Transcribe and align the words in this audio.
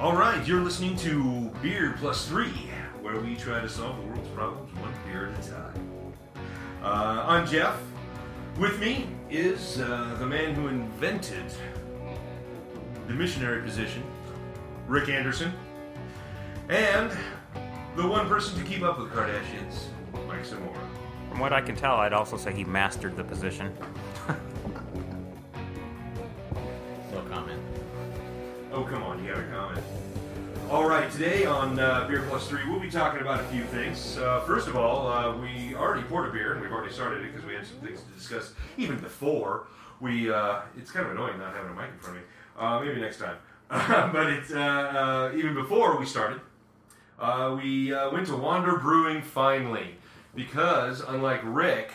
All 0.00 0.14
right, 0.14 0.46
you're 0.46 0.60
listening 0.60 0.96
to 0.96 1.50
Beer 1.62 1.94
Plus 1.98 2.28
Three, 2.28 2.68
where 3.00 3.18
we 3.20 3.36
try 3.36 3.60
to 3.60 3.68
solve 3.68 3.96
the 3.96 4.06
world's 4.06 4.28
problems 4.28 4.70
one 4.78 4.92
beer 5.06 5.30
at 5.30 5.46
a 5.46 5.50
time. 5.50 6.12
Uh, 6.82 7.24
I'm 7.26 7.46
Jeff. 7.46 7.80
With 8.58 8.78
me 8.78 9.08
is 9.30 9.80
uh, 9.80 10.14
the 10.20 10.26
man 10.26 10.54
who 10.54 10.68
invented 10.68 11.52
the 13.08 13.12
missionary 13.12 13.60
position, 13.60 14.04
Rick 14.86 15.08
Anderson, 15.08 15.52
and 16.68 17.10
the 17.96 18.06
one 18.06 18.28
person 18.28 18.56
to 18.56 18.64
keep 18.64 18.82
up 18.84 19.00
with 19.00 19.10
Kardashians, 19.10 19.86
Mike 20.28 20.44
Zamora. 20.44 20.88
From 21.28 21.40
what 21.40 21.52
I 21.52 21.60
can 21.60 21.74
tell, 21.74 21.96
I'd 21.96 22.12
also 22.12 22.36
say 22.36 22.52
he 22.52 22.62
mastered 22.62 23.16
the 23.16 23.24
position. 23.24 23.76
All 30.74 30.88
right, 30.88 31.08
today 31.08 31.44
on 31.44 31.78
uh, 31.78 32.04
Beer 32.08 32.26
Plus 32.28 32.48
Three, 32.48 32.68
we'll 32.68 32.80
be 32.80 32.90
talking 32.90 33.20
about 33.20 33.38
a 33.38 33.44
few 33.44 33.62
things. 33.62 34.18
Uh, 34.18 34.40
first 34.40 34.66
of 34.66 34.74
all, 34.74 35.06
uh, 35.06 35.36
we 35.36 35.72
already 35.72 36.02
poured 36.02 36.28
a 36.28 36.32
beer, 36.32 36.52
and 36.52 36.60
we've 36.60 36.72
already 36.72 36.92
started 36.92 37.24
it 37.24 37.32
because 37.32 37.46
we 37.46 37.54
had 37.54 37.64
some 37.64 37.76
things 37.76 38.02
to 38.02 38.10
discuss 38.10 38.54
even 38.76 38.98
before. 38.98 39.68
We 40.00 40.32
uh, 40.32 40.62
it's 40.76 40.90
kind 40.90 41.06
of 41.06 41.12
annoying 41.12 41.38
not 41.38 41.54
having 41.54 41.70
a 41.70 41.74
mic 41.74 41.90
in 41.92 41.98
front 42.00 42.16
of 42.16 42.22
me. 42.24 42.28
Uh, 42.58 42.80
maybe 42.80 43.00
next 43.00 43.18
time. 43.18 43.36
but 44.12 44.26
it's 44.32 44.50
uh, 44.50 44.58
uh, 44.58 45.36
even 45.36 45.54
before 45.54 45.96
we 45.96 46.06
started. 46.06 46.40
Uh, 47.20 47.56
we 47.62 47.94
uh, 47.94 48.10
went 48.10 48.26
to 48.26 48.36
Wander 48.36 48.76
Brewing 48.76 49.22
finally 49.22 49.94
because, 50.34 51.02
unlike 51.02 51.42
Rick, 51.44 51.92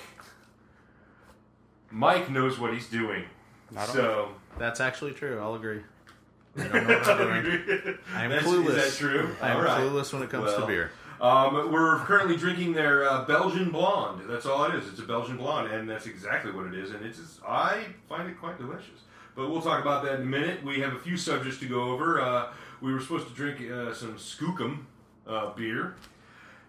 Mike 1.92 2.30
knows 2.30 2.58
what 2.58 2.74
he's 2.74 2.88
doing. 2.88 3.26
So. 3.88 4.30
That's 4.58 4.80
actually 4.80 5.12
true. 5.12 5.38
I'll 5.42 5.56
agree. 5.56 5.82
I 6.58 6.64
don't 6.68 6.88
know 6.88 6.98
what 7.00 7.10
I'm 7.10 7.44
doing. 7.44 7.98
I'm 8.14 8.30
That's- 8.30 8.48
clueless. 8.48 8.70
Is 8.70 8.76
that 8.76 8.98
true? 9.00 9.36
I'm 9.42 9.58
All 9.58 9.64
right. 9.64 9.82
clueless 9.82 10.14
when 10.14 10.24
it 10.24 10.30
comes 10.30 10.46
Well, 10.46 10.62
to 10.62 10.68
beer. 10.68 10.92
Um, 11.22 11.72
we're 11.72 11.98
currently 12.00 12.38
drinking 12.38 12.74
their 12.74 13.10
uh, 13.10 13.26
Belgian 13.26 13.72
blonde. 13.72 14.22
That's 14.28 14.46
all 14.46 14.64
it 14.66 14.76
is. 14.76 14.88
It's 14.88 15.00
a 15.00 15.04
Belgian 15.04 15.36
blonde, 15.38 15.72
and 15.72 15.90
that's 15.90 16.06
exactly 16.06 16.52
what 16.52 16.66
it 16.68 16.74
is. 16.74 16.92
And 16.92 17.06
it's 17.06 17.20
I 17.46 17.86
find 18.08 18.30
it 18.30 18.40
quite 18.40 18.58
delicious. 18.58 19.02
But 19.36 19.50
we'll 19.50 19.62
talk 19.62 19.82
about 19.82 20.04
that 20.06 20.16
in 20.16 20.22
a 20.22 20.26
minute. 20.26 20.64
We 20.64 20.80
have 20.80 20.94
a 20.94 21.00
few 21.00 21.18
subjects 21.18 21.60
to 21.60 21.66
go 21.68 21.84
over. 21.92 22.22
Uh, 22.22 22.48
we 22.82 22.94
were 22.94 23.00
supposed 23.02 23.28
to 23.28 23.34
drink 23.34 23.60
uh, 23.70 23.94
some 23.94 24.16
Skookum 24.16 24.86
uh, 25.28 25.54
beer. 25.54 25.96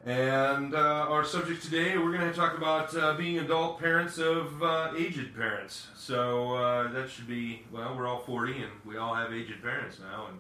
And 0.05 0.75
uh, 0.75 0.79
our 1.11 1.25
subject 1.25 1.63
today, 1.63 1.99
we're 1.99 2.17
going 2.17 2.27
to 2.27 2.33
talk 2.33 2.57
about 2.57 2.97
uh, 2.97 3.15
being 3.15 3.39
adult 3.39 3.79
parents 3.79 4.17
of 4.17 4.63
uh, 4.63 4.93
aged 4.97 5.37
parents. 5.37 5.89
So 5.95 6.55
uh, 6.55 6.91
that 6.93 7.11
should 7.11 7.29
be, 7.29 7.63
well, 7.71 7.95
we're 7.95 8.07
all 8.07 8.21
40 8.21 8.63
and 8.63 8.73
we 8.87 8.97
all 8.97 9.15
have 9.15 9.31
aged 9.35 9.63
parents 9.63 9.99
now. 9.99 10.29
And 10.29 10.39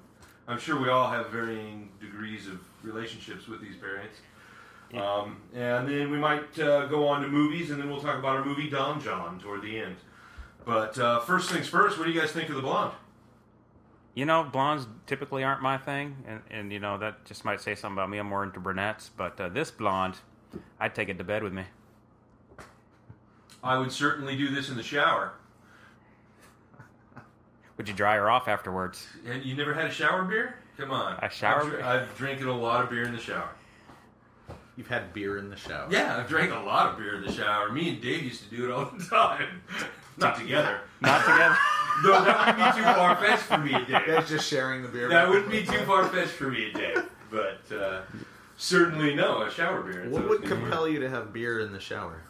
I'm 0.48 0.58
sure 0.58 0.80
we 0.80 0.88
all 0.88 1.10
have 1.10 1.28
varying 1.28 1.90
degrees 2.00 2.46
of 2.46 2.58
relationships 2.82 3.48
with 3.48 3.60
these 3.60 3.76
parents. 3.76 4.16
Um, 4.94 5.42
and 5.54 5.86
then 5.86 6.10
we 6.10 6.16
might 6.16 6.58
uh, 6.58 6.86
go 6.86 7.06
on 7.06 7.20
to 7.20 7.28
movies 7.28 7.70
and 7.70 7.78
then 7.78 7.90
we'll 7.90 8.00
talk 8.00 8.18
about 8.18 8.36
our 8.36 8.44
movie 8.44 8.70
Don 8.70 8.98
Jon 8.98 9.38
toward 9.40 9.60
the 9.60 9.78
end. 9.78 9.96
But 10.64 10.98
uh, 10.98 11.20
first 11.20 11.50
things 11.50 11.68
first, 11.68 11.98
what 11.98 12.06
do 12.06 12.12
you 12.12 12.18
guys 12.18 12.32
think 12.32 12.48
of 12.48 12.54
the 12.54 12.62
blonde? 12.62 12.94
You 14.14 14.24
know, 14.24 14.42
blondes 14.42 14.86
typically 15.06 15.44
aren't 15.44 15.62
my 15.62 15.78
thing, 15.78 16.16
and, 16.26 16.40
and 16.50 16.72
you 16.72 16.80
know 16.80 16.98
that 16.98 17.24
just 17.24 17.44
might 17.44 17.60
say 17.60 17.74
something 17.74 17.96
about 17.96 18.10
me. 18.10 18.18
I'm 18.18 18.26
more 18.28 18.42
into 18.42 18.58
brunettes, 18.58 19.10
but 19.16 19.40
uh, 19.40 19.48
this 19.48 19.70
blonde, 19.70 20.16
I'd 20.80 20.94
take 20.94 21.08
it 21.08 21.18
to 21.18 21.24
bed 21.24 21.42
with 21.42 21.52
me. 21.52 21.64
I 23.62 23.78
would 23.78 23.92
certainly 23.92 24.36
do 24.36 24.48
this 24.48 24.68
in 24.68 24.76
the 24.76 24.82
shower. 24.82 25.32
Would 27.76 27.88
you 27.88 27.94
dry 27.94 28.16
her 28.16 28.30
off 28.30 28.48
afterwards? 28.48 29.06
And 29.26 29.44
you 29.44 29.54
never 29.54 29.74
had 29.74 29.86
a 29.86 29.90
shower 29.90 30.24
beer? 30.24 30.56
Come 30.76 30.90
on. 30.90 31.18
A 31.22 31.30
shower 31.30 31.60
I've, 31.60 31.66
dr- 31.66 31.72
beer? 31.76 31.84
I've 31.84 32.16
drinking 32.16 32.46
a 32.46 32.56
lot 32.56 32.82
of 32.82 32.90
beer 32.90 33.04
in 33.04 33.12
the 33.12 33.20
shower. 33.20 33.50
You've 34.76 34.88
had 34.88 35.12
beer 35.12 35.36
in 35.36 35.50
the 35.50 35.56
shower. 35.56 35.88
Yeah, 35.90 36.16
I've 36.16 36.26
drank 36.28 36.52
a 36.52 36.58
lot 36.58 36.86
of 36.90 36.96
beer 36.96 37.14
in 37.16 37.22
the 37.22 37.30
shower. 37.32 37.70
Me 37.70 37.90
and 37.90 38.00
Dave 38.00 38.22
used 38.22 38.42
to 38.48 38.56
do 38.56 38.64
it 38.64 38.70
all 38.70 38.86
the 38.86 39.04
time. 39.10 39.60
Not 40.20 40.36
together. 40.38 40.80
Not 41.00 41.20
together. 41.24 41.56
Though 42.04 42.24
that 42.24 42.46
would 42.46 42.56
be 42.56 42.78
too 42.78 42.84
far 42.94 43.16
fetched 43.16 43.42
for 43.42 43.58
me 43.58 43.74
and 43.74 43.86
You 43.88 43.94
guys 44.06 44.28
just 44.28 44.48
sharing 44.48 44.82
the 44.82 44.88
beer. 44.88 45.08
That 45.08 45.28
wouldn't 45.28 45.50
be 45.50 45.64
too 45.64 45.78
far 45.84 46.04
fetched 46.08 46.30
for 46.32 46.48
me 46.50 46.66
and 46.66 46.74
Dave. 46.74 47.04
But 47.30 47.60
uh, 47.76 48.02
certainly 48.56 49.14
no, 49.14 49.42
a 49.42 49.50
shower 49.50 49.82
beer. 49.82 50.08
What 50.08 50.28
would 50.28 50.42
compel 50.44 50.88
you 50.88 51.00
to 51.00 51.10
have 51.10 51.32
beer 51.32 51.60
in 51.60 51.72
the 51.72 51.80
shower? 51.80 52.22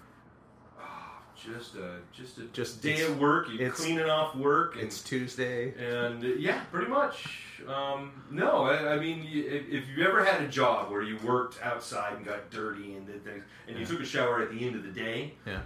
Just 1.36 1.74
a 1.76 2.00
just 2.12 2.36
a 2.38 2.42
Just- 2.52 2.82
day 2.82 2.94
it's- 2.94 3.08
of 3.08 3.18
work. 3.18 3.46
You're 3.48 3.62
it's- 3.62 3.80
cleaning 3.80 4.10
off 4.10 4.34
work. 4.36 4.74
And, 4.74 4.84
It's 4.84 5.02
Tuesday. 5.02 5.72
and 5.78 6.22
uh, 6.22 6.28
yeah, 6.38 6.60
pretty 6.70 6.90
much. 6.90 7.44
Um, 7.66 8.12
no, 8.30 8.64
I, 8.64 8.94
I 8.94 8.98
mean, 8.98 9.20
y- 9.20 9.30
if, 9.46 9.68
if 9.68 9.84
you 9.96 10.04
ever 10.06 10.22
had 10.22 10.42
a 10.42 10.48
job 10.48 10.90
where 10.90 11.00
you 11.02 11.16
worked 11.24 11.58
outside 11.62 12.14
and 12.14 12.26
got 12.26 12.50
dirty 12.50 12.94
and 12.94 13.06
did 13.06 13.24
things, 13.24 13.42
and 13.68 13.78
you 13.78 13.86
took 13.86 14.00
a 14.00 14.04
shower 14.04 14.42
at 14.42 14.50
the 14.50 14.66
end 14.66 14.76
of 14.76 14.82
the 14.82 14.90
day, 14.90 15.32
Yeah. 15.46 15.60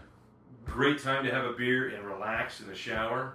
Great 0.64 1.02
time 1.02 1.24
to 1.24 1.30
have 1.30 1.44
a 1.44 1.52
beer 1.52 1.88
and 1.88 2.04
relax 2.04 2.60
in 2.60 2.66
the 2.68 2.74
shower. 2.74 3.34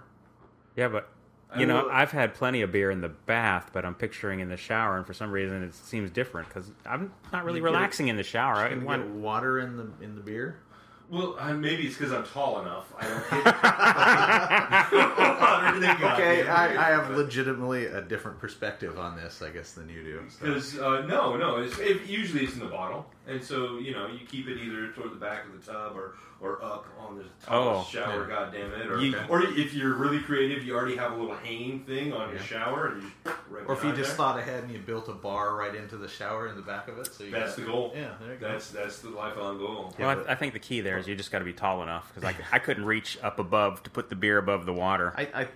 yeah, 0.76 0.88
but 0.88 1.08
I 1.52 1.60
you 1.60 1.66
know, 1.66 1.84
will- 1.84 1.90
I've 1.90 2.12
had 2.12 2.34
plenty 2.34 2.62
of 2.62 2.70
beer 2.72 2.90
in 2.90 3.00
the 3.00 3.08
bath, 3.08 3.70
but 3.72 3.84
I'm 3.84 3.94
picturing 3.94 4.40
in 4.40 4.48
the 4.48 4.56
shower, 4.56 4.96
and 4.96 5.06
for 5.06 5.14
some 5.14 5.30
reason 5.32 5.62
it 5.62 5.74
seems 5.74 6.10
different 6.10 6.48
because 6.48 6.70
I'm 6.86 7.12
not 7.32 7.44
really 7.44 7.58
You 7.58 7.64
get- 7.64 7.72
relaxing 7.72 8.08
in 8.08 8.16
the 8.16 8.22
shower. 8.22 8.56
I 8.56 8.74
want- 8.76 9.06
water 9.08 9.58
in 9.58 9.76
the 9.76 9.88
in 10.00 10.14
the 10.14 10.20
beer? 10.20 10.60
Well, 11.08 11.34
uh, 11.40 11.52
maybe 11.54 11.88
it's 11.88 11.96
because 11.96 12.12
I'm 12.12 12.22
tall 12.22 12.60
enough. 12.60 12.92
I 12.96 13.08
don't 13.08 13.30
get 15.80 16.00
Okay, 16.12 16.46
I, 16.48 16.88
I 16.88 16.90
have 16.96 17.10
legitimately 17.10 17.86
a 17.86 18.00
different 18.00 18.38
perspective 18.38 18.96
on 18.96 19.16
this, 19.16 19.42
I 19.42 19.50
guess, 19.50 19.72
than 19.72 19.88
you 19.88 20.04
do. 20.04 20.22
so. 20.28 20.46
Because 20.46 20.78
uh, 20.78 21.04
no, 21.06 21.36
no, 21.36 21.56
it's, 21.56 21.76
it, 21.80 22.06
usually 22.06 22.44
it's 22.44 22.54
in 22.54 22.60
the 22.60 22.66
bottle, 22.66 23.06
and 23.30 23.42
so 23.42 23.78
you 23.78 23.92
know 23.92 24.06
you 24.08 24.26
keep 24.26 24.48
it 24.48 24.58
either 24.58 24.92
toward 24.92 25.12
the 25.12 25.16
back 25.16 25.44
of 25.46 25.52
the 25.64 25.72
tub 25.72 25.96
or 25.96 26.14
or 26.42 26.62
up 26.64 26.86
on 26.98 27.18
the 27.18 27.24
Oh, 27.48 27.86
shower. 27.92 28.22
yeah. 28.26 28.34
God 28.34 28.52
damn 28.52 28.72
it! 28.72 28.86
Or, 28.90 28.98
You- 28.98 29.14
or 29.28 29.42
if 29.42 29.74
you're 29.74 29.94
really 29.94 30.20
creative, 30.20 30.64
you 30.64 30.74
already 30.74 30.96
have 30.96 31.12
a 31.12 31.14
little 31.16 31.34
hanging 31.36 31.80
thing 31.80 32.14
on 32.14 32.30
your 32.30 32.38
shower, 32.40 32.88
and 32.88 33.02
you 33.02 33.10
right 33.50 33.64
Or 33.66 33.74
if 33.74 33.80
you 33.80 33.90
behind 33.90 33.96
just 33.98 34.08
there. 34.10 34.16
thought 34.16 34.38
ahead 34.38 34.62
and 34.64 34.72
you 34.72 34.78
built 34.78 35.08
a 35.10 35.12
bar 35.12 35.54
right 35.54 35.74
into 35.74 35.98
the 35.98 36.08
shower 36.08 36.48
in 36.48 36.56
the 36.56 36.62
back 36.62 36.88
of 36.88 36.98
it, 36.98 37.12
so 37.12 37.24
you 37.24 37.30
That's 37.30 37.56
got- 37.56 37.66
the 37.66 37.70
goal. 37.70 37.92
Yeah, 37.94 38.14
there 38.22 38.32
you 38.32 38.38
go. 38.40 38.48
That's 38.52 38.70
that's 38.70 39.00
the 39.00 39.10
lifelong 39.10 39.58
goal. 39.58 39.94
Yeah, 39.98 40.14
well, 40.14 40.24
I, 40.26 40.32
I 40.32 40.34
think 40.34 40.54
the 40.54 40.58
key 40.60 40.80
there 40.80 40.96
is 40.98 41.06
you 41.06 41.14
just 41.14 41.30
got 41.30 41.40
to 41.40 41.44
be 41.44 41.52
tall 41.52 41.82
enough 41.82 42.10
because 42.14 42.24
I, 42.34 42.56
I 42.56 42.58
couldn't 42.58 42.86
reach 42.86 43.18
up 43.22 43.38
above 43.38 43.82
to 43.82 43.90
put 43.90 44.08
the 44.08 44.16
beer 44.16 44.38
above 44.38 44.64
the 44.64 44.72
water. 44.72 45.12
I, 45.16 45.28
I 45.42 45.48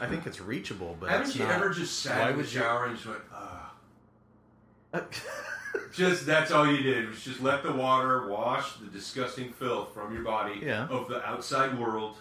I 0.00 0.06
think 0.06 0.26
it's 0.26 0.40
reachable, 0.40 0.96
but 1.00 1.08
Haven't 1.10 1.34
you 1.34 1.44
not. 1.44 1.52
ever 1.54 1.70
just 1.70 2.00
sat 2.00 2.18
Why 2.20 2.26
in 2.26 2.32
the 2.32 2.36
would 2.42 2.52
you- 2.52 2.60
shower 2.60 2.84
and 2.86 2.94
just 2.96 3.06
went, 3.08 3.20
ah? 3.32 3.72
Just 5.92 6.26
that's 6.26 6.50
all 6.50 6.66
you 6.66 6.82
did 6.82 7.08
was 7.08 7.22
just 7.22 7.40
let 7.40 7.62
the 7.62 7.72
water 7.72 8.26
wash 8.28 8.74
the 8.74 8.86
disgusting 8.86 9.52
filth 9.52 9.94
from 9.94 10.12
your 10.14 10.22
body 10.24 10.60
Yeah. 10.62 10.88
of 10.88 11.08
the 11.08 11.24
outside 11.26 11.78
world. 11.78 12.16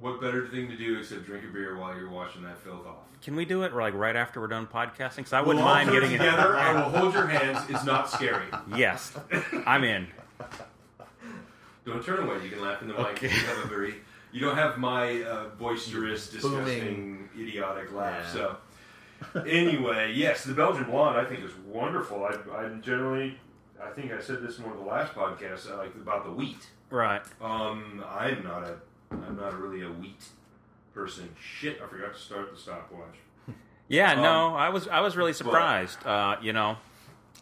What 0.00 0.20
better 0.20 0.46
thing 0.48 0.68
to 0.68 0.76
do 0.76 0.98
except 0.98 1.24
drink 1.26 1.44
a 1.44 1.52
beer 1.52 1.76
while 1.76 1.96
you're 1.96 2.10
washing 2.10 2.42
that 2.42 2.58
filth 2.58 2.86
off? 2.86 2.96
Can 3.22 3.36
we 3.36 3.44
do 3.44 3.62
it 3.62 3.72
like 3.72 3.94
right 3.94 4.16
after 4.16 4.40
we're 4.40 4.48
done 4.48 4.66
podcasting? 4.66 5.16
Because 5.18 5.32
I 5.32 5.40
wouldn't 5.40 5.64
all 5.64 5.72
mind 5.72 5.88
do 5.90 5.96
it 5.96 6.00
getting 6.00 6.18
together. 6.18 6.56
I 6.56 6.72
will 6.74 6.90
hold 6.90 7.14
your 7.14 7.26
hands. 7.26 7.58
It's 7.70 7.84
not 7.84 8.10
scary. 8.10 8.44
Yes, 8.76 9.16
I'm 9.66 9.82
in. 9.84 10.08
Don't 11.86 12.04
turn 12.04 12.26
away. 12.26 12.42
You 12.42 12.50
can 12.50 12.60
laugh 12.62 12.82
in 12.82 12.88
the 12.88 12.94
mic. 12.94 13.06
Okay. 13.06 13.26
You 13.28 13.32
have 13.46 13.64
a 13.64 13.68
very. 13.68 13.94
You 14.32 14.40
don't 14.40 14.56
have 14.56 14.78
my 14.78 15.22
uh, 15.22 15.44
boisterous, 15.58 16.26
Booming. 16.28 16.64
disgusting, 16.64 17.28
idiotic 17.38 17.92
laugh. 17.92 18.24
Yeah. 18.26 18.32
So, 18.32 18.56
anyway, 19.46 20.12
yes, 20.14 20.44
the 20.44 20.54
Belgian 20.54 20.84
blonde 20.84 21.18
I 21.18 21.24
think 21.24 21.44
is 21.44 21.52
wonderful. 21.66 22.24
I, 22.24 22.36
I 22.56 22.68
generally, 22.80 23.38
I 23.82 23.90
think 23.90 24.12
I 24.12 24.20
said 24.20 24.42
this 24.42 24.58
in 24.58 24.64
one 24.64 24.72
of 24.72 24.78
the 24.78 24.84
last 24.84 25.14
podcasts, 25.14 25.70
uh, 25.70 25.76
like 25.76 25.94
about 25.94 26.24
the 26.24 26.30
wheat. 26.32 26.66
Right. 26.90 27.22
Um, 27.40 28.04
I'm 28.08 28.42
not 28.44 28.64
a, 28.64 28.76
I'm 29.10 29.36
not 29.36 29.58
really 29.60 29.82
a 29.84 29.90
wheat 29.90 30.22
person. 30.94 31.28
Shit, 31.40 31.80
I 31.82 31.86
forgot 31.88 32.14
to 32.14 32.20
start 32.20 32.52
the 32.52 32.58
stopwatch. 32.60 33.16
Yeah, 33.86 34.12
Um, 34.12 34.22
no, 34.22 34.54
I 34.54 34.70
was 34.70 34.88
I 34.88 35.00
was 35.00 35.14
really 35.14 35.34
surprised. 35.34 35.98
Uh, 36.06 36.36
you 36.40 36.54
know, 36.54 36.78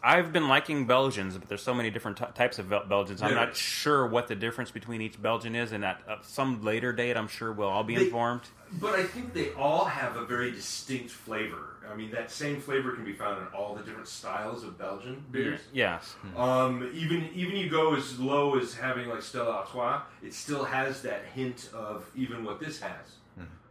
I've 0.03 0.33
been 0.33 0.49
liking 0.49 0.85
Belgians, 0.85 1.37
but 1.37 1.47
there's 1.47 1.61
so 1.61 1.73
many 1.73 1.89
different 1.89 2.17
ty 2.17 2.25
types 2.35 2.59
of 2.59 2.69
Bel- 2.69 2.85
Belgians. 2.85 3.21
I'm 3.21 3.33
not 3.33 3.55
sure 3.55 4.05
what 4.05 4.27
the 4.27 4.35
difference 4.35 4.69
between 4.69 4.99
each 5.01 5.21
Belgian 5.21 5.55
is, 5.55 5.71
and 5.71 5.85
at 5.85 6.01
uh, 6.05 6.17
some 6.21 6.61
later 6.61 6.91
date, 6.91 7.15
I'm 7.15 7.29
sure 7.29 7.53
we'll 7.53 7.69
all 7.69 7.85
be 7.85 7.95
They- 7.95 8.03
informed. 8.05 8.41
But 8.73 8.95
I 8.95 9.03
think 9.03 9.33
they 9.33 9.53
all 9.53 9.85
have 9.85 10.17
a 10.17 10.25
very 10.25 10.51
distinct 10.51 11.11
flavor. 11.11 11.72
I 11.93 11.95
mean, 11.95 12.09
that 12.11 12.31
same 12.31 12.59
flavor 12.59 12.91
can 12.93 13.05
be 13.05 13.13
found 13.13 13.39
in 13.41 13.47
all 13.53 13.75
the 13.75 13.83
different 13.83 14.07
styles 14.07 14.63
of 14.63 14.77
Belgian 14.79 15.23
beers. 15.31 15.59
Yes. 15.71 16.15
Um, 16.35 16.89
even 16.93 17.29
even 17.35 17.55
you 17.55 17.69
go 17.69 17.95
as 17.95 18.19
low 18.19 18.57
as 18.57 18.73
having 18.73 19.09
like 19.09 19.21
Stella 19.21 19.51
Artois, 19.57 20.01
it 20.23 20.33
still 20.33 20.63
has 20.63 21.01
that 21.03 21.25
hint 21.35 21.69
of 21.73 22.09
even 22.15 22.43
what 22.43 22.59
this 22.59 22.79
has. 22.79 23.17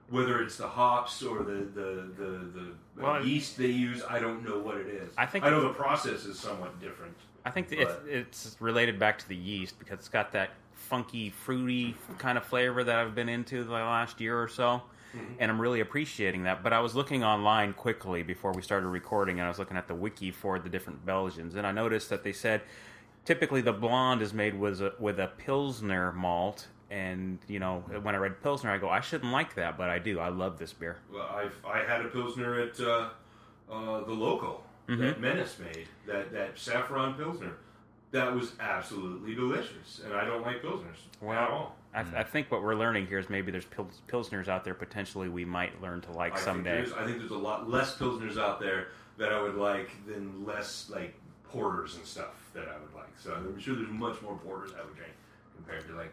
Whether 0.08 0.42
it's 0.42 0.58
the 0.58 0.68
hops 0.68 1.22
or 1.22 1.42
the 1.42 1.52
the 1.74 2.06
the, 2.16 2.50
the 2.54 3.02
Well, 3.02 3.24
yeast 3.24 3.56
they 3.56 3.66
use, 3.68 4.02
I 4.08 4.18
don't 4.18 4.44
know 4.44 4.58
what 4.58 4.76
it 4.76 4.86
is. 4.86 5.10
I 5.16 5.24
think- 5.26 5.44
I 5.44 5.50
know 5.50 5.62
the 5.62 5.70
process 5.74 6.26
is 6.26 6.38
somewhat 6.38 6.78
different. 6.80 7.14
I 7.46 7.50
think 7.50 7.70
But- 7.70 7.78
it's, 8.06 8.44
it's 8.44 8.56
related 8.60 8.98
back 8.98 9.18
to 9.20 9.28
the 9.28 9.34
yeast 9.36 9.78
because 9.78 9.98
it's 10.00 10.10
got 10.10 10.32
that 10.32 10.50
funky, 10.74 11.30
fruity 11.30 11.96
kind 12.18 12.36
of 12.36 12.44
flavor 12.44 12.84
that 12.84 12.94
I've 12.98 13.14
been 13.14 13.30
into 13.30 13.64
the 13.64 13.72
last 13.72 14.20
year 14.20 14.40
or 14.40 14.48
so. 14.48 14.82
And 15.38 15.50
I'm 15.50 15.60
really 15.60 15.80
appreciating 15.80 16.44
that. 16.44 16.62
But 16.62 16.72
I 16.72 16.80
was 16.80 16.94
looking 16.94 17.22
online 17.22 17.74
quickly 17.74 18.22
before 18.22 18.52
we 18.52 18.62
started 18.62 18.88
recording, 18.88 19.38
and 19.38 19.46
I 19.46 19.48
was 19.48 19.58
looking 19.58 19.76
at 19.76 19.88
the 19.88 19.94
wiki 19.94 20.30
for 20.30 20.58
the 20.58 20.68
different 20.68 21.04
Belgians, 21.04 21.54
and 21.54 21.66
I 21.66 21.72
noticed 21.72 22.08
that 22.10 22.24
they 22.24 22.32
said 22.32 22.62
typically 23.24 23.60
the 23.60 23.72
blonde 23.72 24.22
is 24.22 24.32
made 24.32 24.58
with 24.58 24.80
a, 24.80 24.94
with 24.98 25.18
a 25.20 25.28
pilsner 25.28 26.12
malt. 26.12 26.68
And 26.90 27.38
you 27.48 27.58
know, 27.58 27.84
when 28.02 28.14
I 28.14 28.18
read 28.18 28.42
pilsner, 28.42 28.70
I 28.70 28.78
go, 28.78 28.88
I 28.88 29.00
shouldn't 29.00 29.32
like 29.32 29.54
that, 29.54 29.78
but 29.78 29.88
I 29.88 29.98
do. 29.98 30.18
I 30.18 30.28
love 30.28 30.58
this 30.58 30.72
beer. 30.72 30.98
Well, 31.12 31.22
I've 31.22 31.54
I 31.64 31.78
had 31.84 32.04
a 32.04 32.08
pilsner 32.08 32.60
at 32.60 32.78
uh, 32.80 33.08
uh, 33.70 34.04
the 34.04 34.12
local 34.12 34.62
that 34.86 35.20
Menace 35.20 35.56
made 35.58 35.88
that 36.06 36.32
that 36.32 36.58
saffron 36.58 37.14
pilsner. 37.14 37.52
That 38.10 38.34
was 38.34 38.52
absolutely 38.60 39.34
delicious, 39.34 40.02
and 40.04 40.12
I 40.12 40.26
don't 40.26 40.42
like 40.42 40.62
pilsners 40.62 40.98
at 41.22 41.48
all. 41.48 41.76
I, 41.94 42.02
mm-hmm. 42.02 42.16
I 42.16 42.22
think 42.22 42.50
what 42.50 42.62
we're 42.62 42.74
learning 42.74 43.06
here 43.06 43.18
is 43.18 43.28
maybe 43.28 43.52
there's 43.52 43.66
pils- 43.66 44.00
pilsners 44.08 44.48
out 44.48 44.64
there 44.64 44.74
potentially 44.74 45.28
we 45.28 45.44
might 45.44 45.80
learn 45.82 46.00
to 46.02 46.12
like 46.12 46.34
I 46.34 46.40
someday. 46.40 46.76
there's, 46.76 46.92
I 46.92 47.04
think 47.04 47.18
there's 47.18 47.30
a 47.30 47.36
lot 47.36 47.68
less 47.68 47.96
pilsners 47.96 48.38
out 48.38 48.60
there 48.60 48.88
that 49.18 49.32
I 49.32 49.42
would 49.42 49.56
like 49.56 49.90
than 50.06 50.46
less 50.46 50.88
like 50.90 51.14
porters 51.44 51.96
and 51.96 52.04
stuff 52.04 52.50
that 52.54 52.68
I 52.68 52.78
would 52.78 52.94
like. 52.94 53.12
So 53.18 53.34
I'm 53.34 53.58
sure 53.58 53.76
there's 53.76 53.90
much 53.90 54.20
more 54.22 54.38
porters 54.38 54.70
I 54.78 54.84
would 54.84 54.96
drink 54.96 55.12
compared 55.54 55.86
to 55.88 55.94
like 55.94 56.12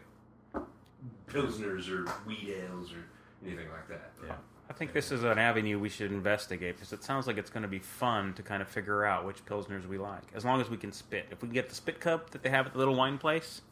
pilsners 1.28 1.88
or 1.88 2.10
wheat 2.26 2.56
ales 2.62 2.92
or 2.92 3.04
anything 3.46 3.70
like 3.70 3.88
that. 3.88 4.10
Yeah. 4.26 4.34
I 4.68 4.72
think 4.72 4.92
this 4.92 5.10
is 5.10 5.24
an 5.24 5.38
avenue 5.38 5.80
we 5.80 5.88
should 5.88 6.12
investigate 6.12 6.76
because 6.76 6.92
it 6.92 7.02
sounds 7.02 7.26
like 7.26 7.38
it's 7.38 7.50
going 7.50 7.64
to 7.64 7.68
be 7.68 7.80
fun 7.80 8.34
to 8.34 8.42
kind 8.42 8.62
of 8.62 8.68
figure 8.68 9.04
out 9.04 9.26
which 9.26 9.44
pilsners 9.44 9.86
we 9.88 9.98
like. 9.98 10.22
As 10.32 10.44
long 10.44 10.60
as 10.60 10.70
we 10.70 10.76
can 10.76 10.92
spit. 10.92 11.26
If 11.32 11.42
we 11.42 11.48
can 11.48 11.54
get 11.54 11.68
the 11.68 11.74
spit 11.74 11.98
cup 11.98 12.30
that 12.30 12.42
they 12.42 12.50
have 12.50 12.66
at 12.66 12.72
the 12.72 12.78
little 12.78 12.94
wine 12.94 13.18
place, 13.18 13.62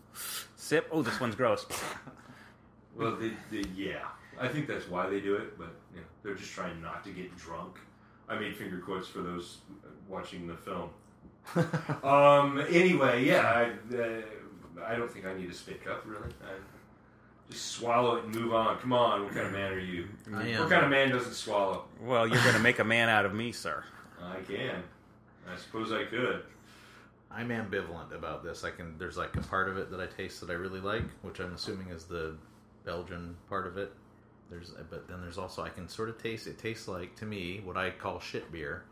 sip. 0.57 0.89
Oh, 0.91 1.03
this 1.03 1.21
one's 1.21 1.35
gross. 1.35 1.67
Well, 2.97 3.15
they, 3.15 3.31
they, 3.53 3.63
yeah, 3.77 4.07
I 4.41 4.49
think 4.49 4.67
that's 4.67 4.89
why 4.89 5.09
they 5.09 5.21
do 5.21 5.37
it, 5.37 5.57
but 5.57 5.69
know, 5.95 6.03
they're 6.25 6.35
just 6.35 6.53
trying 6.53 6.83
not 6.83 7.05
to 7.05 7.11
get 7.11 7.37
drunk. 7.37 7.77
I 8.29 8.37
made 8.37 8.57
finger 8.57 8.79
quotes 8.79 9.07
for 9.07 9.21
those 9.21 9.59
watching 10.09 10.49
the 10.49 10.57
film. 10.57 10.91
um. 12.03 12.61
Anyway, 12.69 13.25
yeah, 13.25 13.43
I, 13.43 13.97
uh, 13.97 14.23
I 14.85 14.97
don't 14.97 15.11
think 15.11 15.27
I 15.27 15.35
need 15.35 15.49
a 15.49 15.55
spit 15.55 15.85
cup 15.85 16.03
really. 16.07 16.35
I, 16.43 16.55
just 17.51 17.67
swallow 17.73 18.17
it 18.17 18.25
and 18.25 18.35
move 18.35 18.53
on. 18.53 18.79
Come 18.79 18.93
on, 18.93 19.25
what 19.25 19.33
kind 19.33 19.47
of 19.47 19.53
man 19.53 19.73
are 19.73 19.79
you? 19.79 20.07
I 20.35 20.49
am. 20.49 20.61
What 20.61 20.71
kind 20.71 20.85
of 20.85 20.91
man 20.91 21.11
doesn't 21.11 21.33
swallow? 21.33 21.85
well, 22.03 22.27
you're 22.27 22.43
going 22.43 22.55
to 22.55 22.61
make 22.61 22.79
a 22.79 22.85
man 22.85 23.09
out 23.09 23.25
of 23.25 23.35
me, 23.35 23.53
sir. 23.53 23.85
I 24.23 24.41
can. 24.41 24.83
I 25.51 25.57
suppose 25.57 25.93
I 25.93 26.05
could. 26.05 26.43
I'm 27.31 27.49
ambivalent 27.51 28.15
about 28.15 28.43
this. 28.43 28.65
I 28.65 28.71
can. 28.71 28.97
There's 28.99 29.17
like 29.17 29.37
a 29.37 29.41
part 29.41 29.69
of 29.69 29.77
it 29.77 29.91
that 29.91 30.01
I 30.01 30.07
taste 30.07 30.41
that 30.41 30.51
I 30.51 30.55
really 30.55 30.81
like, 30.81 31.05
which 31.23 31.41
I'm 31.41 31.53
assuming 31.55 31.89
is 31.91 32.05
the 32.05 32.37
Belgian 32.85 33.37
part 33.49 33.67
of 33.67 33.77
it. 33.77 33.93
There's, 34.51 34.73
but 34.91 35.07
then 35.09 35.21
there's 35.21 35.37
also 35.37 35.63
I 35.63 35.69
can 35.69 35.89
sort 35.89 36.09
of 36.09 36.21
taste. 36.23 36.47
It 36.47 36.59
tastes 36.59 36.89
like 36.89 37.15
to 37.17 37.27
me 37.27 37.61
what 37.63 37.77
I 37.77 37.91
call 37.91 38.19
shit 38.19 38.51
beer, 38.51 38.85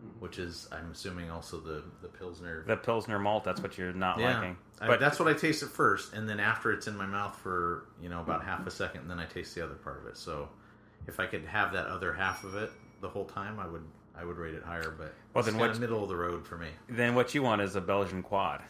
hmm. 0.00 0.08
which 0.20 0.38
is 0.38 0.68
I'm 0.72 0.90
assuming 0.90 1.30
also 1.30 1.58
the 1.60 1.84
the 2.00 2.08
pilsner. 2.08 2.64
The 2.66 2.76
pilsner 2.76 3.18
malt, 3.18 3.44
that's 3.44 3.60
what 3.60 3.76
you're 3.76 3.92
not 3.92 4.18
liking. 4.18 4.56
I- 4.80 4.86
But 4.86 5.00
that's 5.00 5.18
what 5.18 5.28
I 5.28 5.34
taste 5.34 5.62
at 5.62 5.68
first, 5.68 6.14
and 6.14 6.26
then 6.26 6.40
after 6.40 6.72
it's 6.72 6.86
in 6.86 6.96
my 6.96 7.06
mouth 7.06 7.36
for 7.36 7.88
you 8.00 8.08
know 8.08 8.20
about 8.20 8.42
half 8.42 8.66
a 8.66 8.70
second, 8.70 9.08
then 9.08 9.18
I 9.18 9.26
taste 9.26 9.54
the 9.54 9.62
other 9.62 9.74
part 9.74 10.00
of 10.00 10.06
it. 10.06 10.16
So 10.16 10.48
if 11.06 11.20
I 11.20 11.26
could 11.26 11.44
have 11.44 11.72
that 11.74 11.86
other 11.88 12.14
half 12.14 12.42
of 12.42 12.54
it 12.56 12.70
the 13.02 13.08
whole 13.08 13.26
time, 13.26 13.60
I 13.60 13.66
would 13.66 13.84
I 14.18 14.24
would 14.24 14.36
rate 14.36 14.54
it 14.54 14.62
higher. 14.62 14.94
But 14.96 15.12
Well, 15.34 15.44
it's 15.44 15.52
then 15.52 15.58
kinda 15.60 15.78
middle 15.78 16.02
of 16.02 16.08
the 16.08 16.16
road 16.16 16.46
for 16.46 16.56
me. 16.56 16.68
then 16.88 17.14
what 17.14 17.34
you 17.34 17.42
want 17.42 17.62
is 17.62 17.76
a 17.76 17.80
Belgian 17.80 18.22
quad. 18.22 18.62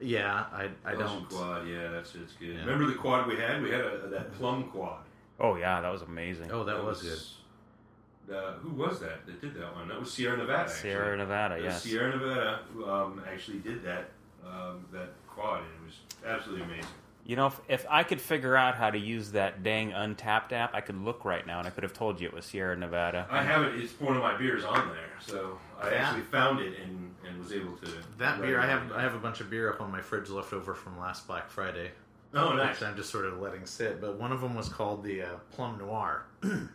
Yeah, 0.00 0.44
I 0.52 0.64
I 0.84 0.94
Belgian 0.94 1.06
don't. 1.06 1.28
quad. 1.28 1.66
Yeah, 1.66 1.88
that's 1.90 2.14
it's 2.14 2.32
good. 2.34 2.54
Yeah. 2.56 2.60
Remember 2.60 2.86
the 2.86 2.94
quad 2.98 3.26
we 3.26 3.36
had? 3.36 3.62
We 3.62 3.70
had 3.70 3.80
a, 3.80 4.08
that 4.08 4.32
plum 4.34 4.64
quad. 4.70 5.04
Oh, 5.38 5.56
yeah, 5.56 5.80
that 5.80 5.90
was 5.90 6.02
amazing. 6.02 6.50
Oh, 6.52 6.64
that, 6.64 6.84
was, 6.84 7.02
good. 7.02 8.34
Uh, 8.36 8.52
who 8.54 8.70
was 8.70 9.00
that 9.00 9.26
that 9.26 9.40
did 9.40 9.54
that 9.54 9.74
one? 9.74 9.88
That 9.88 9.98
was 9.98 10.12
Sierra 10.12 10.36
Nevada. 10.36 10.62
actually. 10.70 10.90
Sierra 10.90 11.16
Nevada, 11.16 11.60
yes. 11.60 11.82
Sierra 11.82 12.16
Nevada 12.16 12.60
um, 12.86 13.22
actually 13.28 13.58
did 13.58 13.82
that 13.82 14.10
um, 14.46 14.84
that 14.92 15.10
quad, 15.26 15.58
and 15.60 15.66
it 15.66 15.86
was 15.86 15.98
absolutely 16.26 16.64
amazing. 16.64 16.90
You 17.24 17.36
know, 17.36 17.46
if, 17.46 17.60
if 17.68 17.86
I 17.88 18.02
could 18.02 18.20
figure 18.20 18.56
out 18.56 18.74
how 18.74 18.90
to 18.90 18.98
use 18.98 19.30
that 19.32 19.62
dang 19.62 19.92
Untappd 19.92 20.50
app, 20.52 20.74
I 20.74 20.80
could 20.80 21.00
look 21.00 21.24
right 21.24 21.46
now 21.46 21.58
and 21.60 21.68
I 21.68 21.70
could 21.70 21.84
have 21.84 21.92
told 21.92 22.20
you 22.20 22.26
it 22.26 22.34
was 22.34 22.44
Sierra 22.46 22.76
Nevada. 22.76 23.28
I 23.30 23.42
have 23.44 23.62
it. 23.62 23.76
It's 23.80 23.92
one 24.00 24.16
of 24.16 24.22
my 24.22 24.36
beers 24.36 24.64
on 24.64 24.88
there, 24.88 25.10
so 25.20 25.56
I 25.80 25.90
Yeah. 25.90 25.94
actually 26.08 26.22
found 26.22 26.58
it 26.60 26.74
and, 26.82 27.14
and 27.28 27.38
was 27.38 27.52
able 27.52 27.76
to. 27.76 27.92
That 28.18 28.40
beer, 28.40 28.60
I 28.60 28.66
have. 28.66 28.90
I 28.92 29.00
have 29.02 29.14
a 29.14 29.18
bunch 29.20 29.40
of 29.40 29.48
beer 29.48 29.70
up 29.72 29.80
on 29.80 29.92
my 29.92 30.00
fridge 30.00 30.30
left 30.30 30.52
over 30.52 30.74
from 30.74 30.98
last 30.98 31.28
Black 31.28 31.48
Friday. 31.48 31.92
Oh, 32.34 32.54
nice. 32.54 32.80
Which 32.80 32.88
I'm 32.88 32.96
just 32.96 33.10
sort 33.10 33.26
of 33.26 33.38
letting 33.40 33.66
sit. 33.66 34.00
But 34.00 34.18
one 34.18 34.32
of 34.32 34.40
them 34.40 34.54
was 34.56 34.68
called 34.68 35.04
the 35.04 35.22
uh, 35.22 35.26
Plum 35.52 35.78
Noir. 35.78 36.24
I 36.42 36.46
don't 36.48 36.60
know 36.62 36.68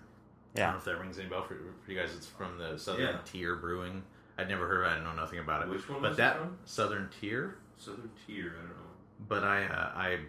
Yeah. 0.56 0.78
if 0.78 0.86
that 0.86 0.98
rings 1.00 1.20
any 1.20 1.28
bell 1.28 1.42
for, 1.44 1.56
for 1.84 1.92
you 1.92 2.00
guys. 2.00 2.16
It's 2.16 2.28
from 2.28 2.58
the 2.58 2.78
Southern 2.78 3.02
Yeah. 3.04 3.18
Tier 3.26 3.56
Brewing. 3.58 4.02
I'd 4.38 4.48
never 4.48 4.66
heard 4.68 4.86
of 4.86 4.92
it. 4.94 4.96
I 4.96 5.04
know 5.04 5.14
nothing 5.14 5.40
about 5.40 5.64
it. 5.64 5.68
Which 5.70 5.90
one 5.90 6.00
But 6.02 6.12
was 6.12 6.18
it 6.18 6.22
that 6.22 6.38
from? 6.38 6.58
Southern 6.66 7.10
Tier. 7.20 7.58
Southern 7.78 8.10
Tier. 8.26 8.54
I 8.58 8.62
don't 8.62 8.70
know. 8.70 8.84
But 9.28 9.44
I, 9.44 9.64
uh, 9.66 9.92
I, 9.96 10.20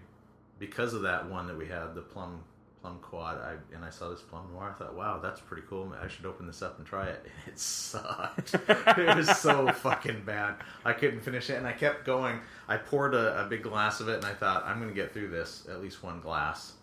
because 0.58 0.94
of 0.94 1.02
that 1.02 1.28
one 1.28 1.46
that 1.46 1.56
we 1.56 1.66
had, 1.66 1.94
the 1.94 2.00
Plum 2.02 2.42
Plum 2.80 2.98
Quad, 3.02 3.38
I 3.38 3.56
and 3.74 3.84
I 3.84 3.90
saw 3.90 4.08
this 4.08 4.20
Plum 4.20 4.46
Noir. 4.52 4.72
I 4.74 4.78
thought, 4.78 4.94
wow, 4.94 5.18
that's 5.20 5.40
pretty 5.40 5.64
cool. 5.68 5.92
I 6.00 6.06
should 6.08 6.26
open 6.26 6.46
this 6.46 6.62
up 6.62 6.78
and 6.78 6.86
try 6.86 7.06
it. 7.06 7.22
And 7.24 7.32
It 7.54 7.58
sucked. 7.58 8.54
it 8.68 9.16
was 9.16 9.28
so 9.38 9.68
fucking 9.72 10.22
bad. 10.24 10.56
I 10.84 10.92
couldn't 10.92 11.20
finish 11.20 11.50
it, 11.50 11.54
and 11.54 11.66
I 11.66 11.72
kept 11.72 12.04
going. 12.06 12.40
I 12.68 12.76
poured 12.76 13.14
a, 13.14 13.44
a 13.44 13.48
big 13.48 13.62
glass 13.62 14.00
of 14.00 14.08
it, 14.08 14.16
and 14.16 14.24
I 14.24 14.32
thought, 14.32 14.64
I'm 14.64 14.78
going 14.78 14.90
to 14.90 14.94
get 14.94 15.12
through 15.12 15.28
this 15.28 15.66
at 15.70 15.82
least 15.82 16.02
one 16.02 16.20
glass, 16.20 16.74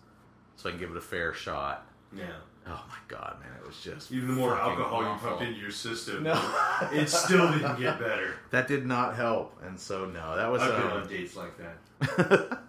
so 0.56 0.68
I 0.68 0.72
can 0.72 0.80
give 0.80 0.90
it 0.90 0.96
a 0.96 1.00
fair 1.02 1.32
shot. 1.32 1.86
Yeah. 2.14 2.24
Oh 2.68 2.84
my 2.88 2.98
god, 3.06 3.36
man, 3.40 3.50
it 3.60 3.64
was 3.64 3.80
just 3.80 4.10
Even 4.10 4.26
the 4.26 4.34
more 4.34 4.58
alcohol 4.58 5.02
you 5.02 5.16
pumped 5.20 5.42
into 5.42 5.60
your 5.60 5.70
system, 5.70 6.24
No, 6.24 6.34
it 6.92 7.08
still 7.08 7.52
didn't 7.52 7.78
get 7.78 8.00
better. 8.00 8.34
that 8.50 8.66
did 8.66 8.84
not 8.84 9.14
help, 9.14 9.56
and 9.64 9.78
so 9.78 10.04
no, 10.06 10.36
that 10.36 10.50
was 10.50 10.62
I've 10.62 10.84
um, 10.84 11.02
on 11.02 11.08
dates 11.08 11.36
like 11.36 11.52
that. 11.58 12.60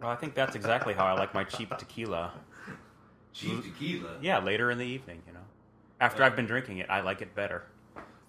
Well, 0.00 0.10
I 0.10 0.16
think 0.16 0.34
that's 0.34 0.54
exactly 0.54 0.94
how 0.94 1.06
I 1.06 1.12
like 1.14 1.34
my 1.34 1.44
cheap 1.44 1.76
tequila. 1.76 2.32
Cheap 3.32 3.62
tequila. 3.64 4.16
Yeah, 4.20 4.38
later 4.38 4.70
in 4.70 4.78
the 4.78 4.84
evening, 4.86 5.22
you 5.26 5.32
know. 5.32 5.40
After 6.00 6.22
I've 6.22 6.36
been 6.36 6.46
drinking 6.46 6.78
it, 6.78 6.86
I 6.88 7.00
like 7.00 7.20
it 7.22 7.34
better. 7.34 7.64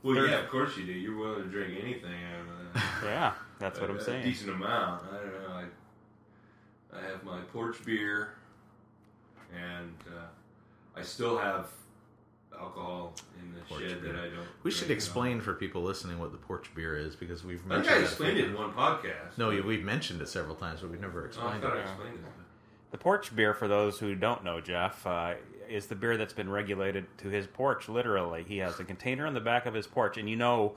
Well, 0.01 0.15
Third- 0.15 0.29
yeah, 0.31 0.39
of 0.39 0.49
course 0.49 0.77
you 0.77 0.85
do. 0.85 0.91
You're 0.93 1.17
willing 1.17 1.43
to 1.43 1.49
drink 1.49 1.77
anything 1.81 2.11
out 2.11 2.39
of 2.39 2.73
that. 2.73 2.83
Yeah, 3.03 3.33
that's 3.59 3.79
what 3.79 3.89
I'm 3.89 3.99
saying. 3.99 4.21
a 4.21 4.23
decent 4.23 4.51
amount. 4.51 5.03
I 5.11 5.17
don't 5.17 5.33
know. 5.33 5.49
I, 5.53 6.97
I 6.97 7.01
have 7.01 7.23
my 7.23 7.39
porch 7.53 7.83
beer, 7.85 8.35
and 9.55 9.93
uh, 10.07 10.25
I 10.99 11.03
still 11.03 11.37
have 11.37 11.67
alcohol 12.59 13.13
in 13.41 13.53
the 13.53 13.59
Porch 13.61 13.81
shed 13.81 14.01
beer. 14.01 14.13
that 14.13 14.19
I 14.21 14.25
don't. 14.25 14.47
We 14.63 14.71
should 14.71 14.87
drink 14.87 14.97
explain 14.97 15.41
for 15.41 15.53
people 15.53 15.81
listening 15.81 16.19
what 16.19 16.31
the 16.31 16.37
porch 16.37 16.73
beer 16.75 16.97
is 16.97 17.15
because 17.15 17.43
we've 17.43 17.65
now. 17.65 17.75
I 17.77 17.81
think 17.81 17.87
mentioned 17.89 17.95
I 17.95 17.99
it. 17.99 18.03
explained 18.09 18.37
it 18.39 18.45
in 18.45 18.53
one 18.55 18.71
podcast. 18.73 19.37
No, 19.37 19.49
you- 19.51 19.63
we've 19.63 19.83
mentioned 19.83 20.21
it 20.21 20.27
several 20.29 20.55
times, 20.55 20.81
but 20.81 20.89
we've 20.91 21.01
never 21.01 21.21
Oh, 21.21 21.23
I 21.23 21.27
explained 21.27 21.61
thought 21.61 21.73
I 21.73 21.79
it. 21.79 21.81
explained 21.83 22.15
it. 22.15 22.21
The 22.91 22.97
porch 22.97 23.35
beer, 23.35 23.53
for 23.53 23.67
those 23.67 23.99
who 23.99 24.15
don't 24.15 24.43
know, 24.43 24.59
Jeff, 24.59 25.05
uh, 25.05 25.35
is 25.69 25.85
the 25.85 25.95
beer 25.95 26.17
that's 26.17 26.33
been 26.33 26.49
regulated 26.49 27.05
to 27.19 27.29
his 27.29 27.45
porch. 27.45 27.87
Literally, 27.87 28.43
he 28.47 28.57
has 28.57 28.79
a 28.79 28.83
container 28.83 29.27
on 29.27 29.35
the 29.35 29.39
back 29.39 29.67
of 29.67 29.75
his 29.75 29.85
porch, 29.85 30.17
and 30.17 30.27
you 30.27 30.35
know, 30.35 30.75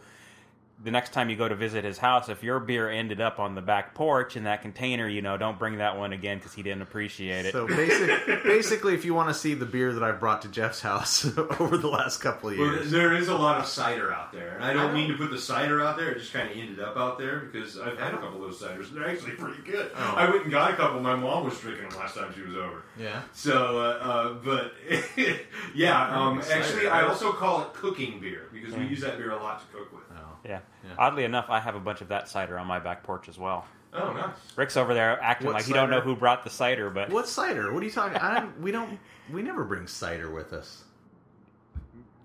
the 0.85 0.91
next 0.91 1.12
time 1.12 1.31
you 1.31 1.37
go 1.37 1.49
to 1.49 1.55
visit 1.55 1.85
his 1.85 1.99
house, 1.99 2.29
if 2.29 2.43
your 2.43 2.59
beer 2.59 2.91
ended 2.91 3.21
up 3.21 3.39
on 3.39 3.55
the 3.55 3.61
back 3.62 3.95
porch 3.95 4.37
in 4.37 4.45
that 4.45 4.62
container, 4.62 5.07
you 5.09 5.23
know, 5.23 5.37
don't 5.37 5.59
bring 5.59 5.79
that 5.79 5.97
one 5.97 6.12
again 6.12 6.39
because 6.39 6.53
he 6.55 6.62
didn't 6.62 6.83
appreciate 6.83 7.47
it. 7.47 7.53
So 7.53 7.67
basic, 7.67 8.43
basically, 8.43 8.95
if 8.95 9.05
you 9.05 9.15
want 9.15 9.29
to 9.29 9.35
see 9.35 9.55
the 9.55 9.67
beer 9.67 9.93
that 9.93 10.03
I've 10.03 10.19
brought 10.19 10.43
to 10.43 10.49
Jeff's 10.49 10.81
house 10.81 11.25
over 11.61 11.77
the 11.79 11.89
last 11.89 12.19
couple 12.19 12.51
of 12.51 12.59
Well, 12.59 12.73
years, 12.73 12.91
there 12.91 13.15
is 13.15 13.29
a 13.29 13.35
lot 13.37 13.59
of 13.61 13.67
cider 13.67 14.12
out 14.12 14.33
there, 14.33 14.55
and 14.57 14.65
I 14.65 14.73
don't 14.73 14.93
mean 14.93 15.11
to 15.11 15.17
put 15.17 15.31
the 15.31 15.39
cider 15.39 15.81
out 15.83 15.97
there. 15.97 16.11
It 16.11 16.19
just 16.19 16.33
kind 16.33 16.51
of 16.51 16.57
ended 16.57 16.81
up 16.81 16.97
out 16.97 17.19
there 17.19 17.41
because 17.53 17.79
I've 17.79 17.99
had 17.99 18.15
a 18.15 18.19
couple 18.19 18.45
of 18.45 18.51
those 18.51 18.61
ciders. 18.61 18.89
and 18.89 18.97
They're 18.97 19.09
actually 19.09 19.33
pretty 19.33 19.62
good. 19.62 19.91
Oh. 19.95 20.15
I 20.17 20.29
went 20.31 20.43
and 20.43 20.51
got 20.51 20.73
a 20.73 20.75
couple. 20.75 21.01
My 21.01 21.15
mom 21.15 21.45
was 21.45 21.59
drinking 21.61 21.89
them 21.91 21.99
last 21.99 22.17
time 22.17 22.33
she 22.35 22.43
was 22.43 22.57
over. 22.57 22.83
yeah, 22.99 23.23
So, 23.33 23.79
uh, 23.79 24.05
uh, 24.05 24.33
but 24.35 24.73
yeah, 25.75 26.09
um, 26.19 26.43
Cider. 26.43 26.55
actually, 26.62 26.89
I 26.89 27.03
also 27.07 27.33
call 27.33 27.62
it 27.62 27.73
cooking 27.75 28.21
beer 28.21 28.49
because 28.53 28.75
we 28.75 28.83
Mm. 28.83 28.91
use 28.91 29.01
that 29.03 29.17
beer 29.17 29.31
a 29.31 29.37
lot 29.37 29.61
to 29.61 29.77
cook 29.77 29.93
with. 29.93 30.02
Yeah. 30.45 30.61
Yeah. 30.85 30.91
Oddly 30.99 31.25
enough, 31.25 31.47
I 31.49 31.61
have 31.61 31.75
a 31.75 31.81
bunch 31.81 32.01
of 32.01 32.09
that 32.09 32.29
cider 32.29 32.59
on 32.59 32.67
my 32.67 32.79
back 32.79 33.03
porch 33.05 33.29
as 33.29 33.39
well. 33.39 33.65
Oh, 33.95 34.13
nice. 34.13 34.31
Rick's 34.57 34.77
over 34.77 34.95
there 34.95 35.21
acting 35.23 35.47
What 35.49 35.55
like 35.57 35.65
he 35.67 35.73
don't 35.73 35.91
know 35.91 36.01
who 36.01 36.17
brought 36.17 36.45
the 36.45 36.51
cider, 36.51 36.89
but 36.91 37.11
What 37.11 37.29
cider? 37.29 37.73
What 37.73 37.83
are 37.83 37.87
you 37.87 37.93
talking? 37.93 38.17
I 38.17 38.41
don't, 38.41 38.61
we 38.61 38.73
don't. 38.73 38.99
We 39.31 39.43
never 39.43 39.65
bring 39.65 39.87
cider 39.87 40.31
with 40.31 40.53
us. 40.55 40.85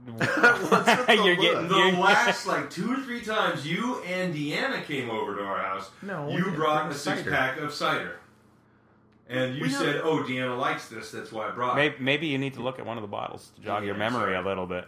What's 0.05 0.35
the 0.35 1.05
You're 1.23 1.35
look? 1.35 1.39
getting- 1.41 1.67
The 1.67 1.75
You're- 1.75 1.91
last 1.97 2.47
like 2.47 2.69
two 2.69 2.93
or 2.93 2.97
three 2.97 3.21
times 3.21 3.67
you 3.67 4.01
and 4.03 4.33
Deanna 4.33 4.83
came 4.85 5.09
over 5.09 5.35
to 5.35 5.43
our 5.43 5.57
house, 5.59 5.89
No, 6.01 6.29
you 6.29 6.51
brought 6.51 6.89
a 6.89 6.93
six 6.95 7.17
cider. 7.19 7.31
pack 7.31 7.57
of 7.57 7.73
cider. 7.73 8.19
And 9.29 9.55
you 9.55 9.63
We 9.63 9.69
said, 9.69 9.99
"Oh, 10.05 10.19
Deanna 10.23 10.57
likes 10.57 10.87
this. 10.87 11.11
That's 11.11 11.33
why 11.33 11.49
I 11.49 11.51
brought 11.51 11.73
it." 11.77 11.81
maybe, 11.81 11.95
maybe 11.99 12.27
you 12.27 12.37
need 12.37 12.53
to 12.53 12.61
look 12.61 12.79
at 12.79 12.85
one 12.85 12.97
of 12.97 13.01
the 13.01 13.09
bottles 13.09 13.51
to 13.57 13.61
jog 13.61 13.83
your 13.83 13.95
memory 13.95 14.31
sorry. 14.31 14.35
a 14.37 14.41
little 14.41 14.65
bit. 14.65 14.87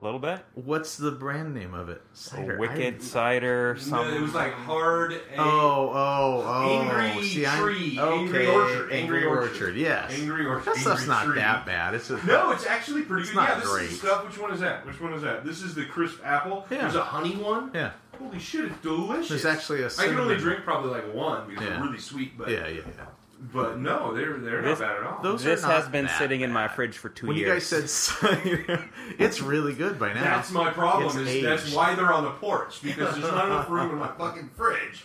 A 0.00 0.04
little 0.04 0.20
bit? 0.20 0.38
What's 0.54 0.96
the 0.96 1.10
brand 1.10 1.54
name 1.54 1.74
of 1.74 1.88
it? 1.88 2.00
Cider. 2.12 2.56
Wicked 2.56 2.96
I- 3.00 3.04
cider, 3.04 3.74
No, 3.74 3.80
something. 3.80 4.14
it 4.14 4.20
was 4.20 4.32
like 4.32 4.52
hard. 4.52 5.12
A- 5.12 5.20
Oh, 5.38 5.90
oh, 5.92 6.42
oh! 6.46 6.70
Angry 6.70 7.22
See, 7.24 7.44
Tree, 7.44 7.98
okay, 7.98 8.18
Angry 8.22 8.46
Orchard, 8.46 8.92
Angry 8.92 8.98
Angry 9.18 9.24
Orchard. 9.24 9.50
Orchard. 9.54 9.76
Yes, 9.76 10.12
Angry 10.16 10.46
Orchard. 10.46 10.66
That 10.66 10.76
stuff's 10.76 11.00
Angry 11.00 11.08
not 11.14 11.24
Tree. 11.26 11.34
that 11.40 11.66
bad. 11.66 11.94
It's 11.94 12.06
just 12.06 12.24
No, 12.24 12.52
it's 12.52 12.64
actually 12.64 13.02
pretty 13.02 13.22
It's 13.22 13.30
good. 13.30 13.38
not 13.38 13.48
yeah, 13.48 13.54
this 13.60 13.68
great. 13.68 13.90
is 13.90 13.98
stuff. 13.98 14.24
Which 14.24 14.38
one 14.38 14.52
is 14.52 14.60
that? 14.60 14.86
Which 14.86 15.00
one 15.00 15.14
is 15.14 15.22
that? 15.22 15.44
This 15.44 15.62
is 15.62 15.74
the 15.74 15.84
crisp 15.86 16.20
apple. 16.24 16.64
Yeah. 16.70 16.82
There's 16.82 16.94
a 16.94 17.02
honey 17.02 17.34
one. 17.34 17.72
yeah. 17.74 17.90
Holy 18.20 18.38
shit, 18.38 18.66
it's 18.66 18.78
delicious. 18.80 19.28
There's 19.28 19.44
actually 19.46 19.82
a 19.82 19.86
I 19.86 20.06
can 20.06 20.18
only 20.18 20.36
drink 20.36 20.62
probably 20.64 20.90
like 20.90 21.12
one 21.12 21.48
because 21.48 21.64
Yeah. 21.64 21.70
they're 21.74 21.82
really 21.82 21.98
sweet. 21.98 22.38
But 22.38 22.50
Yeah, 22.50 22.68
yeah, 22.68 22.82
yeah. 22.86 23.04
But 23.40 23.78
no, 23.78 24.14
they're 24.14 24.36
they're 24.38 24.62
This- 24.62 24.80
not 24.80 24.88
bad 24.88 24.96
at 24.98 25.02
all. 25.04 25.22
those- 25.22 25.44
this 25.44 25.62
has 25.64 25.88
been 25.88 26.06
that 26.06 26.18
sitting 26.18 26.40
in 26.40 26.52
my 26.52 26.68
fridge 26.68 26.98
for 26.98 27.08
two 27.08 27.26
When 27.28 27.36
you 27.36 27.46
guys 27.46 27.64
said 27.66 27.84
it's 29.18 29.40
really 29.40 29.74
good 29.74 29.98
by 29.98 30.12
now. 30.12 30.24
That's 30.24 30.50
my 30.50 30.70
problem. 30.70 31.06
It's 31.24 31.30
Is 31.30 31.42
that's 31.42 31.74
why 31.74 31.94
they're 31.94 32.12
on 32.12 32.24
the 32.24 32.30
porch 32.32 32.82
because 32.82 33.14
there's 33.14 33.32
not 33.32 33.46
enough 33.46 33.70
room 33.70 33.90
in 33.90 33.98
my 33.98 34.08
fucking 34.08 34.50
fridge 34.56 35.04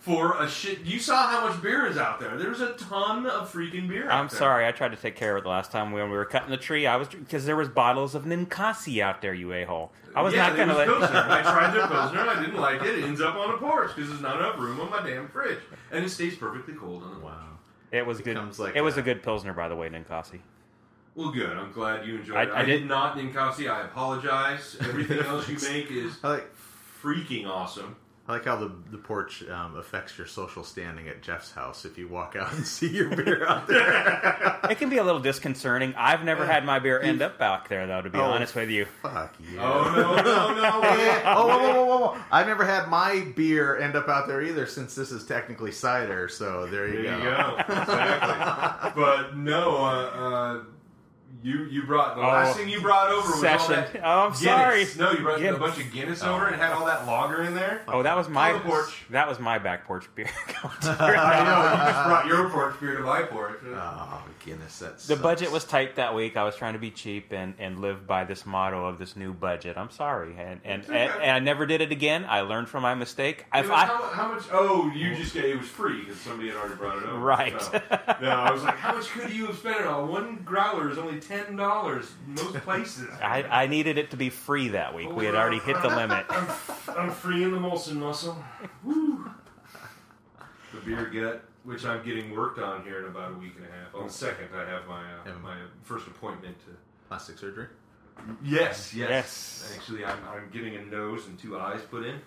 for 0.00 0.36
a 0.42 0.48
shit. 0.48 0.80
You 0.80 0.98
saw 0.98 1.28
how 1.28 1.48
much 1.48 1.62
beer 1.62 1.86
is 1.86 1.96
out 1.96 2.18
there. 2.18 2.36
There's 2.36 2.60
a 2.60 2.72
ton 2.72 3.24
of 3.26 3.52
freaking 3.52 3.88
beer. 3.88 4.10
out 4.10 4.20
I'm 4.20 4.28
there. 4.28 4.38
sorry, 4.38 4.66
I 4.66 4.72
tried 4.72 4.90
to 4.90 4.96
take 4.96 5.16
care 5.16 5.36
of 5.36 5.40
it 5.40 5.44
the 5.44 5.50
last 5.50 5.70
time 5.70 5.92
when 5.92 6.10
we 6.10 6.16
were 6.16 6.24
cutting 6.24 6.50
the 6.50 6.56
tree. 6.56 6.86
I 6.86 6.96
was 6.96 7.08
because 7.08 7.44
there 7.46 7.56
was 7.56 7.68
bottles 7.68 8.14
of 8.14 8.24
Ninkasi 8.24 9.00
out 9.02 9.22
there, 9.22 9.32
you 9.32 9.52
a 9.52 9.64
hole. 9.64 9.92
I 10.14 10.20
was 10.20 10.34
yeah, 10.34 10.48
not 10.48 10.56
going 10.56 10.68
to 10.68 10.74
there 10.74 10.86
let. 10.88 11.00
was 11.00 11.10
Pilsner. 11.10 11.30
I 11.30 11.42
tried 11.52 11.70
their 11.72 11.86
Pilsner. 11.86 12.20
I 12.20 12.40
didn't 12.44 12.60
like 12.60 12.82
it. 12.82 12.98
It 12.98 13.04
ends 13.04 13.20
up 13.22 13.34
on 13.36 13.54
a 13.54 13.56
porch 13.56 13.92
because 13.94 14.10
there's 14.10 14.20
not 14.20 14.36
enough 14.40 14.58
room 14.58 14.78
on 14.80 14.90
my 14.90 15.08
damn 15.08 15.26
fridge, 15.28 15.60
and 15.90 16.04
it 16.04 16.08
stays 16.10 16.34
perfectly 16.36 16.74
cold 16.74 17.02
on 17.04 17.10
the 17.14 17.20
porch. 17.20 17.32
Wow. 17.32 17.48
It 17.92 18.06
was 18.06 18.20
good. 18.20 18.58
Like 18.58 18.74
it 18.74 18.80
was 18.80 18.96
a- 18.96 19.00
a 19.00 19.02
good 19.02 19.22
pilsner, 19.22 19.52
by 19.52 19.68
the 19.68 19.76
way, 19.76 19.88
Ninkasi. 19.88 20.40
Well, 21.14 21.30
good. 21.30 21.50
I'm 21.56 21.70
glad 21.72 22.06
you 22.06 22.16
enjoyed 22.16 22.36
I- 22.38 22.42
it. 22.44 22.50
I 22.50 22.60
I, 22.60 22.64
did 22.64 22.78
did- 22.80 22.88
not 22.88 23.16
Ninkasi. 23.16 23.70
I 23.70 23.82
apologize. 23.82 24.76
Everything 24.80 25.18
else 25.20 25.48
you 25.48 25.58
make 25.70 25.90
is 25.90 26.22
like 26.24 26.48
freaking 27.02 27.46
awesome. 27.46 27.96
I 28.32 28.36
like 28.36 28.46
how 28.46 28.56
the 28.56 28.72
the 28.90 28.96
porch 28.96 29.46
um, 29.50 29.76
affects 29.76 30.16
your 30.16 30.26
social 30.26 30.64
standing 30.64 31.06
at 31.06 31.20
Jeff's 31.22 31.52
house 31.52 31.84
if 31.84 31.98
you 31.98 32.08
walk 32.08 32.34
out 32.34 32.50
and 32.54 32.66
see 32.66 32.88
your 32.88 33.14
beer 33.14 33.46
out 33.46 33.66
there. 33.68 34.58
It 34.70 34.78
can 34.78 34.88
be 34.88 34.96
a 34.96 35.04
little 35.04 35.20
disconcerting. 35.20 35.92
I've 35.98 36.24
never 36.24 36.46
had 36.46 36.64
my 36.64 36.78
beer 36.78 36.98
end 36.98 37.20
up 37.20 37.38
back 37.38 37.68
there, 37.68 37.86
though. 37.86 38.00
To 38.00 38.08
be 38.08 38.18
Oh. 38.18 38.22
honest 38.22 38.54
with 38.54 38.70
you, 38.70 38.86
Fuck 39.02 39.34
you. 39.38 39.58
Oh 39.60 39.92
no, 39.94 40.16
no, 40.22 40.62
no! 40.62 40.82
Eh, 41.02 41.22
oh, 41.26 41.46
whoa, 41.46 41.58
whoa, 41.58 41.72
whoa, 41.74 41.84
whoa, 41.84 41.98
whoa. 42.14 42.16
I've 42.30 42.46
never 42.46 42.64
had 42.64 42.88
my 42.88 43.20
beer 43.36 43.76
end 43.78 43.96
up 43.96 44.08
out 44.08 44.26
there 44.26 44.40
either 44.40 44.64
since 44.66 44.94
this 44.94 45.12
is 45.12 45.26
technically 45.26 45.72
cider, 45.72 46.26
so 46.28 46.66
there 46.66 46.88
you 46.88 47.02
There 47.02 47.18
go. 47.18 47.18
you 47.18 47.24
go. 47.24 47.56
Exactly. 47.82 48.92
but 49.02 49.36
no, 49.36 49.76
uh, 49.76 49.80
uh, 49.90 50.60
you 51.42 51.64
you 51.64 51.82
brought 51.84 52.14
the 52.16 52.22
Oh, 52.22 52.26
last 52.26 52.56
thing 52.56 52.68
you 52.68 52.80
brought 52.80 53.10
over 53.10 53.28
was 53.28 53.44
all 53.44 53.68
that 53.68 53.90
Oh, 54.02 54.26
I'm 54.26 54.32
Guinness. 54.32 54.40
sorry. 54.42 54.86
No, 54.98 55.10
you 55.12 55.22
brought 55.22 55.42
a 55.42 55.56
bunch 55.58 55.78
of 55.78 55.92
Guinness 55.92 56.22
over 56.22 56.46
and 56.46 56.56
had 56.56 56.72
all 56.72 56.86
that 56.86 57.06
lager 57.06 57.42
in 57.42 57.54
there. 57.54 57.82
Oh, 57.88 58.02
that 58.02 58.16
was 58.16 58.28
my 58.28 58.52
On 58.52 58.58
the 58.58 58.64
porch. 58.68 59.04
That 59.10 59.28
was 59.28 59.38
my 59.40 59.58
back 59.58 59.84
porch 59.86 60.06
beer. 60.14 60.30
I 60.82 61.44
know 61.44 61.70
you 61.70 61.92
just 61.92 62.06
brought 62.06 62.26
your 62.26 62.48
porch 62.50 62.80
beer 62.80 62.96
to 62.98 63.02
my 63.02 63.22
porch. 63.22 63.58
Oh, 63.66 64.22
Guinness, 64.44 64.80
that's 64.80 65.06
the 65.06 65.14
budget 65.14 65.52
was 65.52 65.64
tight 65.64 65.96
that 65.96 66.14
week. 66.14 66.36
I 66.36 66.42
was 66.42 66.56
trying 66.56 66.72
to 66.72 66.78
be 66.78 66.90
cheap 66.90 67.32
and, 67.32 67.54
and 67.60 67.80
live 67.80 68.06
by 68.06 68.24
this 68.24 68.44
motto 68.44 68.86
of 68.86 68.98
this 68.98 69.14
new 69.14 69.32
budget. 69.32 69.76
I'm 69.76 69.90
sorry, 69.90 70.34
and 70.36 70.60
and, 70.64 70.84
and, 70.86 70.94
and 70.94 71.30
I 71.30 71.38
never 71.38 71.64
did 71.64 71.80
it 71.80 71.92
again. 71.92 72.26
I 72.28 72.40
learned 72.40 72.68
from 72.68 72.82
my 72.82 72.94
mistake. 72.94 73.44
If 73.54 73.70
I, 73.70 73.86
how, 73.86 74.02
how 74.02 74.32
much? 74.32 74.42
Oh, 74.50 74.90
you 74.94 75.14
just 75.14 75.34
get 75.34 75.44
it 75.44 75.58
was 75.58 75.68
free 75.68 76.00
because 76.00 76.18
somebody 76.18 76.48
had 76.48 76.56
already 76.56 76.74
brought 76.74 76.98
it 76.98 77.04
over. 77.04 77.18
Right. 77.18 77.62
So, 77.62 77.80
no, 78.20 78.30
I 78.30 78.50
was 78.50 78.64
like, 78.64 78.76
how 78.76 78.96
much 78.96 79.08
could 79.10 79.32
you 79.32 79.46
have 79.46 79.56
spent 79.56 79.80
it 79.80 79.86
on? 79.86 80.08
One 80.08 80.42
growler 80.44 80.90
is 80.90 80.98
only 80.98 81.20
ten 81.20 81.54
dollars 81.54 82.10
most 82.26 82.56
places. 82.56 83.08
I, 83.22 83.44
I 83.44 83.66
needed 83.68 83.96
it 83.96 84.10
to 84.10 84.16
be 84.16 84.28
free 84.28 84.68
that 84.68 84.94
week. 84.94 85.08
Oh, 85.10 85.14
we 85.14 85.24
had 85.24 85.36
already 85.36 85.60
hit 85.60 85.80
the 85.82 85.88
limit. 85.88 86.26
I'm, 86.28 86.48
I'm 86.98 87.10
free 87.10 87.44
in 87.44 87.52
the 87.52 87.58
Molson 87.58 87.96
muscle. 87.96 88.42
Woo. 88.82 89.30
The 90.74 90.80
beer 90.84 91.04
gut, 91.06 91.44
which 91.64 91.84
I'm 91.84 92.04
getting 92.04 92.34
worked 92.36 92.58
on 92.58 92.82
here 92.84 93.00
in 93.00 93.06
about 93.06 93.32
a 93.32 93.34
week 93.34 93.52
and 93.56 93.66
a 93.66 93.70
half. 93.70 93.94
On 93.94 94.06
the 94.06 94.12
second, 94.12 94.48
I 94.54 94.68
have 94.68 94.86
my 94.86 95.00
uh, 95.14 95.18
Yeah. 95.26 95.32
my 95.42 95.56
first 95.82 96.06
appointment 96.06 96.58
to. 96.60 96.76
plastic 97.08 97.38
surgery. 97.38 97.66
Yes, 98.42 98.92
yes. 98.94 99.08
Yes. 99.10 99.72
Actually, 99.76 100.04
I'm, 100.04 100.18
I'm 100.28 100.50
getting 100.52 100.76
a 100.76 100.82
nose 100.84 101.26
and 101.26 101.38
two 101.38 101.58
eyes 101.58 101.80
put 101.90 102.04
in. 102.04 102.20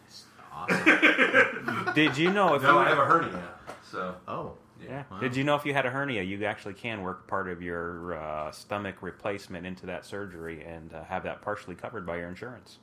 Awesome. 0.54 1.94
Did 1.96 2.18
you 2.18 2.32
know 2.32 2.56
if 2.56 2.64
no, 2.64 2.74
you, 2.74 2.78
I 2.80 2.90
have 2.90 2.98
a 2.98 3.06
hernia. 3.06 3.50
So 3.92 4.16
oh, 4.28 4.54
Yeah. 4.84 5.04
Wow. 5.12 5.20
Did 5.20 5.36
you 5.36 5.44
know 5.44 5.56
if 5.56 5.66
you 5.66 5.74
had 5.74 5.86
a 5.86 5.90
hernia, 5.90 6.24
you 6.24 6.44
actually 6.46 6.74
can 6.74 7.02
work 7.02 7.28
part 7.28 7.50
of 7.50 7.62
your 7.62 8.14
uh, 8.18 8.52
stomach 8.52 8.96
replacement 9.02 9.66
into 9.66 9.86
that 9.88 10.06
surgery 10.06 10.64
and 10.64 10.94
uh, 10.94 11.04
have 11.04 11.24
that 11.24 11.42
partially 11.42 11.76
covered 11.76 12.06
by 12.06 12.18
your 12.18 12.30
insurance? 12.30 12.80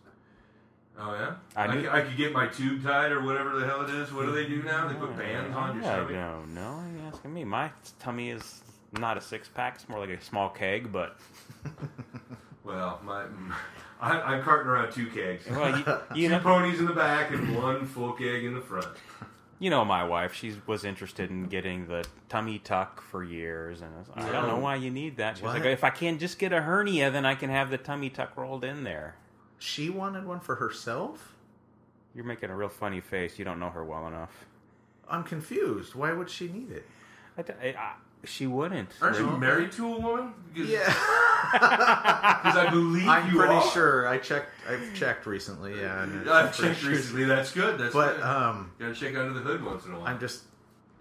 Oh 0.98 1.14
yeah, 1.14 1.34
I 1.56 1.64
I, 1.64 1.74
could, 1.74 1.86
I 1.86 2.00
could 2.02 2.16
get 2.16 2.32
my 2.32 2.46
tube 2.46 2.82
tied 2.84 3.12
or 3.12 3.22
whatever 3.22 3.58
the 3.58 3.66
hell 3.66 3.82
it 3.82 3.90
is. 3.90 4.12
What 4.12 4.26
do 4.26 4.32
they 4.32 4.46
do 4.46 4.62
now? 4.62 4.88
They 4.88 4.94
put 4.94 5.16
bands 5.16 5.56
on 5.56 5.74
your 5.76 5.84
stomach. 5.84 6.10
don't 6.10 6.54
know. 6.54 6.82
You're 6.94 7.08
asking 7.08 7.32
me. 7.32 7.44
My 7.44 7.70
tummy 7.98 8.30
is 8.30 8.62
not 8.98 9.16
a 9.16 9.20
six 9.20 9.48
pack. 9.48 9.76
It's 9.76 9.88
more 9.88 9.98
like 9.98 10.10
a 10.10 10.20
small 10.22 10.50
keg. 10.50 10.92
But 10.92 11.16
Well, 12.64 13.00
my 13.04 13.24
I, 14.00 14.20
I'm 14.20 14.42
carting 14.42 14.68
around 14.68 14.92
two 14.92 15.06
kegs, 15.06 15.48
well, 15.48 15.78
you, 15.78 15.84
you 16.22 16.28
two 16.28 16.34
know, 16.34 16.40
ponies 16.40 16.80
in 16.80 16.86
the 16.86 16.92
back 16.92 17.30
and 17.30 17.56
one 17.56 17.86
full 17.86 18.12
keg 18.12 18.44
in 18.44 18.52
the 18.52 18.60
front. 18.60 18.88
you 19.60 19.70
know 19.70 19.84
my 19.84 20.02
wife. 20.04 20.34
She 20.34 20.54
was 20.66 20.84
interested 20.84 21.30
in 21.30 21.44
getting 21.44 21.86
the 21.86 22.04
tummy 22.28 22.58
tuck 22.58 23.00
for 23.00 23.22
years, 23.22 23.80
and 23.80 23.94
I, 23.94 23.98
was, 23.98 24.08
I 24.28 24.32
don't 24.32 24.48
know 24.48 24.58
why 24.58 24.74
you 24.76 24.90
need 24.90 25.18
that. 25.18 25.38
She 25.38 25.44
was 25.44 25.54
like, 25.54 25.64
if 25.64 25.84
I 25.84 25.90
can 25.90 26.18
just 26.18 26.38
get 26.40 26.52
a 26.52 26.60
hernia, 26.62 27.10
then 27.12 27.24
I 27.24 27.36
can 27.36 27.48
have 27.50 27.70
the 27.70 27.78
tummy 27.78 28.10
tuck 28.10 28.36
rolled 28.36 28.64
in 28.64 28.82
there. 28.82 29.14
She 29.62 29.90
wanted 29.90 30.26
one 30.26 30.40
for 30.40 30.56
herself. 30.56 31.34
You're 32.14 32.24
making 32.24 32.50
a 32.50 32.56
real 32.56 32.68
funny 32.68 33.00
face. 33.00 33.38
You 33.38 33.44
don't 33.44 33.60
know 33.60 33.70
her 33.70 33.84
well 33.84 34.06
enough. 34.08 34.44
I'm 35.08 35.22
confused. 35.24 35.94
Why 35.94 36.12
would 36.12 36.28
she 36.28 36.48
need 36.48 36.70
it? 36.70 36.86
I, 37.38 37.40
I, 37.40 37.68
I- 37.78 37.92
she 38.24 38.46
wouldn't. 38.46 38.90
Aren't 39.00 39.18
you 39.18 39.26
married 39.36 39.72
to 39.72 39.94
a 39.94 39.98
woman? 40.00 40.32
Because 40.54 40.70
Yeah, 40.70 40.84
because 41.52 42.56
I 42.56 42.68
believe 42.70 43.08
I'm 43.08 43.28
you 43.32 43.36
pretty 43.38 43.54
are. 43.54 43.70
sure. 43.72 44.08
I 44.08 44.18
checked. 44.18 44.48
I've 44.68 44.94
checked 44.94 45.26
recently. 45.26 45.80
Yeah, 45.80 46.04
and 46.04 46.30
I've 46.30 46.46
I'm 46.46 46.52
pretty 46.52 46.68
checked 46.68 46.80
sure- 46.82 46.90
recently. 46.90 47.24
That's 47.24 47.50
good. 47.52 47.78
That's 47.80 47.92
But 47.92 48.16
good. 48.16 48.24
um, 48.24 48.70
Gotta 48.78 48.94
check 48.94 49.16
under 49.16 49.32
the 49.32 49.40
hood 49.40 49.64
once 49.64 49.86
in 49.86 49.92
a 49.92 49.98
while. 49.98 50.06
I'm 50.06 50.20
just. 50.20 50.42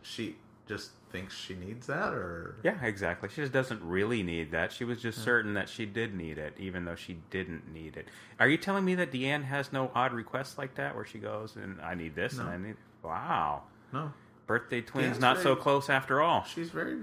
She 0.01 0.35
just 0.67 0.91
thinks 1.11 1.37
she 1.37 1.55
needs 1.55 1.87
that, 1.87 2.13
or 2.13 2.55
Yeah, 2.63 2.83
exactly. 2.83 3.29
She 3.29 3.41
just 3.41 3.53
doesn't 3.53 3.81
really 3.81 4.23
need 4.23 4.51
that. 4.51 4.71
She 4.71 4.83
was 4.83 5.01
just 5.01 5.19
hmm. 5.19 5.23
certain 5.23 5.53
that 5.55 5.69
she 5.69 5.85
did 5.85 6.15
need 6.15 6.37
it, 6.37 6.53
even 6.57 6.85
though 6.85 6.95
she 6.95 7.19
didn't 7.29 7.71
need 7.71 7.97
it. 7.97 8.07
Are 8.39 8.47
you 8.47 8.57
telling 8.57 8.85
me 8.85 8.95
that 8.95 9.11
Deanne 9.11 9.43
has 9.43 9.71
no 9.71 9.91
odd 9.93 10.13
requests 10.13 10.57
like 10.57 10.75
that, 10.75 10.95
where 10.95 11.05
she 11.05 11.19
goes 11.19 11.55
and 11.55 11.81
I 11.81 11.95
need 11.95 12.15
this 12.15 12.37
and 12.37 12.49
I 12.49 12.57
need? 12.57 12.75
Wow, 13.03 13.63
no. 13.91 14.13
birthday 14.47 14.81
twins, 14.81 15.19
not 15.19 15.39
so 15.39 15.55
close 15.55 15.89
after 15.89 16.21
all. 16.21 16.43
She's 16.43 16.69
very 16.69 16.97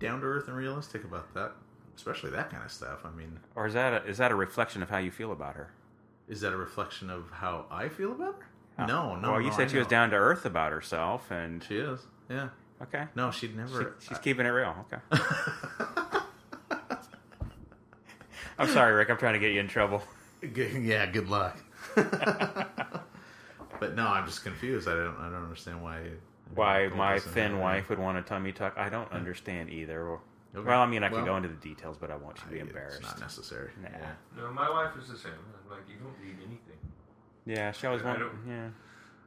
down 0.00 0.20
to 0.20 0.26
earth 0.26 0.48
and 0.48 0.56
realistic 0.56 1.04
about 1.04 1.34
that, 1.34 1.52
especially 1.96 2.30
that 2.30 2.50
kind 2.50 2.64
of 2.64 2.70
stuff. 2.70 3.00
I 3.04 3.10
mean, 3.10 3.38
Or 3.54 3.66
is 3.66 3.74
that 3.74 3.92
a, 3.92 4.06
is 4.08 4.18
that 4.18 4.30
a 4.30 4.34
reflection 4.34 4.82
of 4.82 4.90
how 4.90 4.98
you 4.98 5.10
feel 5.10 5.32
about 5.32 5.54
her? 5.56 5.70
is 6.28 6.42
that 6.42 6.52
a 6.52 6.56
reflection 6.56 7.10
of 7.10 7.30
how 7.30 7.64
I 7.70 7.88
feel 7.88 8.12
about 8.12 8.36
her? 8.38 8.86
No, 8.86 9.16
no. 9.16 9.32
Well, 9.32 9.40
you 9.40 9.50
no, 9.50 9.56
said 9.56 9.68
I 9.68 9.70
she 9.72 9.78
was 9.78 9.88
down 9.88 10.10
to 10.10 10.16
earth 10.16 10.44
about 10.44 10.70
herself, 10.70 11.30
and 11.30 11.64
She 11.64 11.78
is. 11.78 12.06
Yeah. 12.28 12.50
Okay, 12.82 13.04
No, 13.14 13.30
she'd 13.30 13.50
she, 13.50 13.56
never. 13.56 13.94
she's 14.00 14.18
keeping 14.18 14.46
it 14.46 14.50
real. 14.50 14.74
Okay. 14.92 15.00
I'm 18.58 18.68
sorry, 18.68 18.94
Rick. 18.94 19.10
I'm 19.10 19.18
trying 19.18 19.34
to 19.34 19.38
get 19.38 19.52
you 19.52 19.60
in 19.60 19.68
trouble. 19.68 20.02
Good- 20.52 20.82
yeah. 20.82 21.06
Good 21.06 21.28
luck. 21.28 21.58
but 21.94 23.94
no, 23.94 24.06
I'm 24.08 24.26
just 24.26 24.42
confused. 24.44 24.88
I 24.88 24.94
don't. 24.94 25.16
I 25.18 25.24
don't 25.30 25.42
understand 25.44 25.82
why. 25.82 26.00
why 26.54 26.88
my 26.88 27.18
thin 27.20 27.58
wife 27.60 27.88
would 27.88 27.98
want 27.98 28.18
a 28.18 28.22
tummy 28.22 28.52
tuck. 28.52 28.74
I 28.76 28.88
don't 28.88 29.10
understand 29.12 29.70
either. 29.70 30.18
Okay. 30.56 30.66
Well, 30.66 30.80
I 30.80 30.86
mean, 30.86 31.04
I 31.04 31.08
could 31.08 31.16
Well, 31.16 31.24
go 31.26 31.36
into 31.36 31.48
the 31.48 31.54
details, 31.56 31.96
but 32.00 32.10
I 32.10 32.16
want 32.16 32.38
you 32.38 32.44
to 32.44 32.50
be 32.50 32.58
It's 32.58 32.68
embarrassed. 32.68 33.02
not 33.02 33.20
necessary. 33.20 33.70
Nah. 33.82 33.88
Yeah. 33.92 34.10
no, 34.36 34.50
my 34.52 34.68
wife 34.70 34.92
is 35.00 35.08
the 35.08 35.16
same. 35.18 35.32
I'm 35.32 35.70
like, 35.70 35.80
you 35.88 35.96
don't 35.96 36.18
need 36.24 36.36
anything. 36.38 36.78
Yeah, 37.46 37.70
she 37.72 37.86
always 37.86 38.02
I 38.02 38.06
wanted. 38.06 38.30
Yeah, 38.46 38.68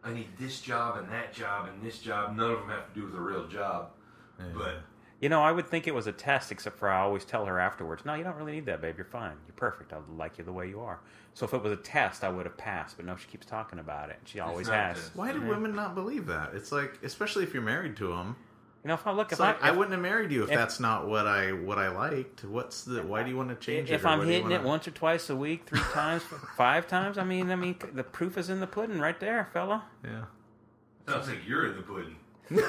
I 0.04 0.14
need 0.14 0.28
this 0.40 0.62
job 0.62 0.98
and 0.98 1.12
that 1.12 1.34
job 1.34 1.68
and 1.68 1.82
this 1.82 2.00
job. 2.00 2.36
None 2.36 2.52
of 2.52 2.60
them 2.60 2.70
have 2.70 2.94
to 2.94 3.00
do 3.00 3.06
with 3.06 3.16
a 3.16 3.22
real 3.22 3.48
job. 3.48 3.92
Yeah. 4.40 4.46
But 4.54 4.76
You 5.20 5.30
know, 5.30 5.44
I 5.44 5.52
would 5.52 5.68
think 5.68 5.88
it 5.88 5.94
was 5.94 6.08
a 6.08 6.12
test, 6.12 6.52
except 6.52 6.80
for 6.80 6.90
I 6.90 7.02
always 7.02 7.24
tell 7.24 7.46
her 7.46 7.60
afterwards, 7.60 8.04
"No, 8.06 8.16
you 8.16 8.24
don't 8.24 8.36
really 8.36 8.54
need 8.54 8.66
that, 8.66 8.82
babe. 8.82 8.96
You're 8.98 9.06
fine. 9.06 9.38
You're 9.48 9.56
perfect. 9.56 9.94
I 9.94 9.98
like 10.18 10.40
you 10.40 10.44
the 10.44 10.52
way 10.52 10.68
you 10.68 10.82
are." 10.82 11.00
So 11.36 11.46
if 11.46 11.54
it 11.54 11.62
was 11.62 11.72
a 11.72 11.78
test, 11.78 12.24
I 12.24 12.30
would 12.30 12.48
have 12.48 12.58
passed. 12.58 12.98
But 12.98 13.06
no, 13.06 13.16
she 13.16 13.28
keeps 13.28 13.46
talking 13.46 13.78
about 13.78 14.10
it. 14.10 14.20
She 14.26 14.40
always 14.40 14.68
has. 14.68 15.12
Why 15.14 15.32
do 15.32 15.40
mm-hmm. 15.40 15.50
women 15.50 15.76
not 15.76 15.94
believe 15.94 16.26
that? 16.26 16.56
It's 16.56 16.72
like, 16.72 16.98
especially 17.04 17.44
if 17.44 17.54
you're 17.54 17.62
married 17.62 17.96
to 17.98 18.08
them. 18.08 18.36
You 18.84 18.88
know, 18.88 18.96
if 18.96 19.06
I 19.06 19.12
look, 19.12 19.32
if 19.32 19.40
like 19.40 19.64
I, 19.64 19.68
I, 19.70 19.72
wouldn't 19.72 19.92
have 19.92 20.02
married 20.02 20.32
you 20.32 20.44
if, 20.44 20.50
if- 20.50 20.58
that's 20.58 20.80
not 20.80 21.08
what 21.08 21.28
I 21.28 21.52
what 21.52 21.78
I 21.78 21.90
liked. 21.90 22.44
What's 22.44 22.84
the? 22.84 23.04
Why 23.04 23.22
do 23.22 23.30
you 23.30 23.38
want 23.38 23.50
to 23.50 23.56
change 23.56 23.92
it? 23.92 23.94
if 23.94 24.06
I'm 24.06 24.18
what 24.20 24.26
do 24.26 24.32
you 24.32 24.38
hitting 24.38 24.52
it 24.52 24.58
wanna- 24.58 24.68
once 24.68 24.88
or 24.88 24.92
twice 24.92 25.30
a 25.30 25.36
week, 25.36 25.68
three 25.68 25.80
times, 25.94 26.24
five 26.58 26.88
times, 26.88 27.20
I 27.20 27.24
mean, 27.24 27.52
I 27.52 27.56
mean, 27.56 27.76
the 27.94 28.04
proof 28.04 28.38
is 28.40 28.50
in 28.50 28.60
the 28.60 28.68
pudding, 28.68 29.00
right 29.00 29.20
there, 29.20 29.50
fella. 29.54 29.84
yeah. 30.04 30.24
Sounds 31.08 31.28
like 31.28 31.40
you're 31.48 31.68
in 31.68 31.76
the 31.76 31.84
pudding. 31.84 32.16
but, 32.50 32.66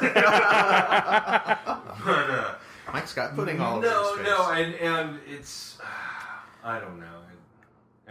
uh, 2.06 2.54
Mike's 2.92 3.14
got 3.14 3.34
pudding 3.34 3.60
all 3.60 3.78
over 3.78 3.86
no, 3.86 4.16
his 4.16 4.16
face. 4.18 4.26
no, 4.26 4.50
and 4.50 4.74
and 4.74 5.18
it's 5.26 5.78
I 6.64 6.78
don't 6.78 7.00
know. 7.00 7.06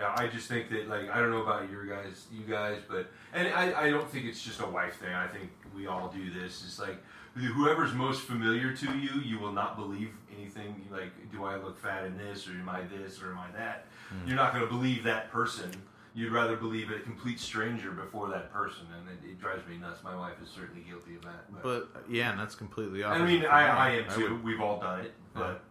I 0.03 0.27
just 0.27 0.47
think 0.47 0.69
that 0.69 0.87
like 0.87 1.09
I 1.09 1.19
don't 1.19 1.31
know 1.31 1.43
about 1.43 1.69
your 1.69 1.85
guys, 1.85 2.25
you 2.31 2.43
guys, 2.43 2.79
but 2.89 3.11
and 3.33 3.47
I, 3.49 3.83
I 3.87 3.89
don't 3.89 4.09
think 4.09 4.25
it's 4.25 4.41
just 4.41 4.59
a 4.61 4.65
wife 4.65 4.95
thing. 4.95 5.13
I 5.13 5.27
think 5.27 5.51
we 5.75 5.87
all 5.87 6.09
do 6.09 6.31
this. 6.31 6.63
It's 6.65 6.79
like 6.79 6.97
whoever's 7.35 7.93
most 7.93 8.21
familiar 8.21 8.73
to 8.75 8.97
you, 8.97 9.21
you 9.21 9.39
will 9.39 9.51
not 9.53 9.77
believe 9.77 10.11
anything. 10.37 10.85
Like, 10.91 11.11
do 11.31 11.45
I 11.45 11.55
look 11.57 11.79
fat 11.79 12.05
in 12.05 12.17
this, 12.17 12.47
or 12.47 12.51
am 12.51 12.69
I 12.69 12.81
this, 12.83 13.21
or 13.21 13.31
am 13.31 13.39
I 13.39 13.51
that? 13.57 13.85
Hmm. 14.09 14.27
You're 14.27 14.35
not 14.35 14.53
going 14.53 14.65
to 14.65 14.69
believe 14.69 15.03
that 15.03 15.31
person. 15.31 15.71
You'd 16.13 16.33
rather 16.33 16.57
believe 16.57 16.91
a 16.91 16.99
complete 16.99 17.39
stranger 17.39 17.91
before 17.91 18.27
that 18.29 18.51
person, 18.51 18.83
and 18.99 19.07
it, 19.07 19.29
it 19.31 19.39
drives 19.39 19.65
me 19.69 19.77
nuts. 19.77 20.03
My 20.03 20.13
wife 20.15 20.35
is 20.43 20.49
certainly 20.49 20.81
guilty 20.81 21.15
of 21.15 21.21
that. 21.21 21.63
But 21.63 21.89
yeah, 22.09 22.31
and 22.31 22.39
that's 22.39 22.53
completely 22.55 23.01
obvious. 23.03 23.21
I 23.29 23.31
mean, 23.31 23.45
I. 23.45 23.67
I 23.67 23.89
am 23.91 24.11
too. 24.13 24.33
would- 24.33 24.43
We've 24.43 24.59
all 24.59 24.77
done 24.81 24.99
it, 25.05 25.13
but 25.33 25.63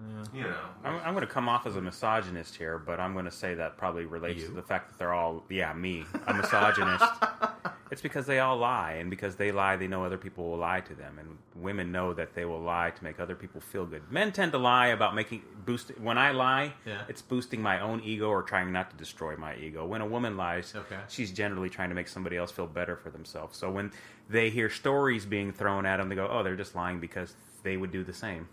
yeah. 0.00 0.24
you 0.32 0.42
know, 0.44 0.56
I'm, 0.82 0.94
I'm 1.04 1.12
going 1.12 1.26
to 1.26 1.32
come 1.32 1.46
off 1.46 1.66
as 1.66 1.76
a 1.76 1.82
misogynist 1.82 2.56
here, 2.56 2.78
but 2.78 3.00
I'm 3.00 3.12
going 3.12 3.26
to 3.26 3.30
say 3.30 3.52
that 3.54 3.76
probably 3.76 4.06
relates 4.06 4.40
You? 4.40 4.46
to 4.48 4.52
the 4.54 4.62
fact 4.62 4.88
that 4.88 4.98
they're 4.98 5.12
all, 5.12 5.44
yeah, 5.50 5.74
me, 5.74 6.04
a 6.26 6.32
misogynist. 6.32 7.04
it's 7.90 8.02
because 8.02 8.26
they 8.26 8.38
all 8.40 8.56
lie, 8.58 8.92
and 8.92 9.10
because 9.10 9.36
they 9.36 9.50
lie, 9.52 9.76
they 9.76 9.86
know 9.88 10.04
other 10.04 10.18
people 10.18 10.50
will 10.50 10.58
lie 10.58 10.80
to 10.80 10.94
them, 10.94 11.18
and 11.18 11.38
women 11.54 11.90
know 11.92 12.12
that 12.14 12.34
they 12.34 12.44
will 12.44 12.60
lie 12.60 12.90
to 12.90 13.04
make 13.04 13.18
other 13.20 13.34
people 13.34 13.60
feel 13.60 13.86
good. 13.86 14.02
Men 14.10 14.32
tend 14.32 14.52
to 14.52 14.58
lie 14.58 14.88
about 14.88 15.14
making 15.14 15.42
boost. 15.64 15.90
When 15.98 16.18
I 16.18 16.32
lie, 16.32 16.74
Yeah. 16.84 17.02
it's 17.08 17.22
boosting 17.22 17.60
my 17.62 17.80
own 17.80 18.00
ego 18.02 18.28
or 18.28 18.42
trying 18.42 18.72
not 18.72 18.90
to 18.90 18.96
destroy 18.96 19.36
my 19.36 19.56
ego. 19.56 19.86
When 19.86 20.00
a 20.00 20.06
woman 20.06 20.36
lies, 20.36 20.74
Okay. 20.74 20.98
she's 21.08 21.32
generally 21.32 21.70
trying 21.70 21.88
to 21.88 21.94
make 21.94 22.08
somebody 22.08 22.36
else 22.36 22.50
feel 22.52 22.66
better 22.66 22.96
for 22.96 23.10
themselves. 23.10 23.56
So 23.58 23.70
when 23.70 23.92
they 24.28 24.50
hear 24.50 24.68
stories 24.70 25.24
being 25.26 25.52
thrown 25.52 25.86
at 25.86 25.96
them, 25.98 26.08
they 26.08 26.14
go, 26.14 26.28
"Oh, 26.28 26.42
they're 26.42 26.56
just 26.56 26.74
lying 26.74 27.00
because 27.00 27.34
they 27.62 27.76
would 27.76 27.90
do 27.90 28.04
the 28.04 28.12
same." 28.12 28.48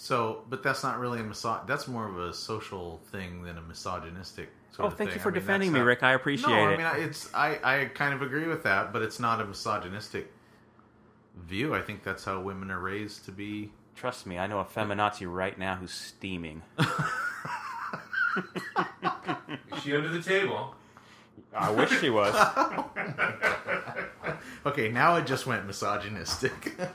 So, 0.00 0.44
but 0.48 0.62
that's 0.62 0.84
not 0.84 1.00
really 1.00 1.18
a 1.18 1.24
miso- 1.24 1.66
That's 1.66 1.88
more 1.88 2.06
of 2.08 2.16
a 2.20 2.32
social 2.32 3.00
thing 3.10 3.42
than 3.42 3.58
a 3.58 3.60
misogynistic. 3.60 4.48
Sort 4.70 4.84
Oh, 4.84 4.92
of 4.92 4.96
thank 4.96 5.10
thing. 5.10 5.18
you 5.18 5.22
for 5.22 5.30
I 5.30 5.32
mean, 5.32 5.40
defending 5.40 5.72
me, 5.72 5.80
not- 5.80 5.86
Rick. 5.86 6.04
I 6.04 6.12
appreciate 6.12 6.48
no, 6.48 6.68
it. 6.70 6.78
I 6.78 6.94
mean, 6.98 7.04
it's 7.04 7.34
I, 7.34 7.58
I 7.64 7.84
kind 7.86 8.14
of 8.14 8.22
agree 8.22 8.46
with 8.46 8.62
that, 8.62 8.92
but 8.92 9.02
it's 9.02 9.18
not 9.18 9.40
a 9.40 9.44
misogynistic 9.44 10.32
view. 11.36 11.74
I 11.74 11.80
think 11.82 12.04
that's 12.04 12.24
how 12.24 12.40
women 12.40 12.70
are 12.70 12.78
raised 12.78 13.24
to 13.24 13.32
be. 13.32 13.72
Trust 13.96 14.24
me, 14.24 14.38
I 14.38 14.46
know 14.46 14.60
a 14.60 14.64
feminazi 14.64 15.26
right 15.28 15.58
now 15.58 15.74
who's 15.74 15.90
steaming. 15.90 16.62
is 16.78 16.86
she 19.82 19.96
under 19.96 20.10
the 20.10 20.22
table? 20.22 20.76
I 21.58 21.70
wish 21.70 21.98
she 22.00 22.10
was. 22.10 22.34
Okay, 24.66 24.90
now 24.90 25.16
it 25.16 25.26
just 25.26 25.46
went 25.46 25.66
misogynistic. 25.66 26.52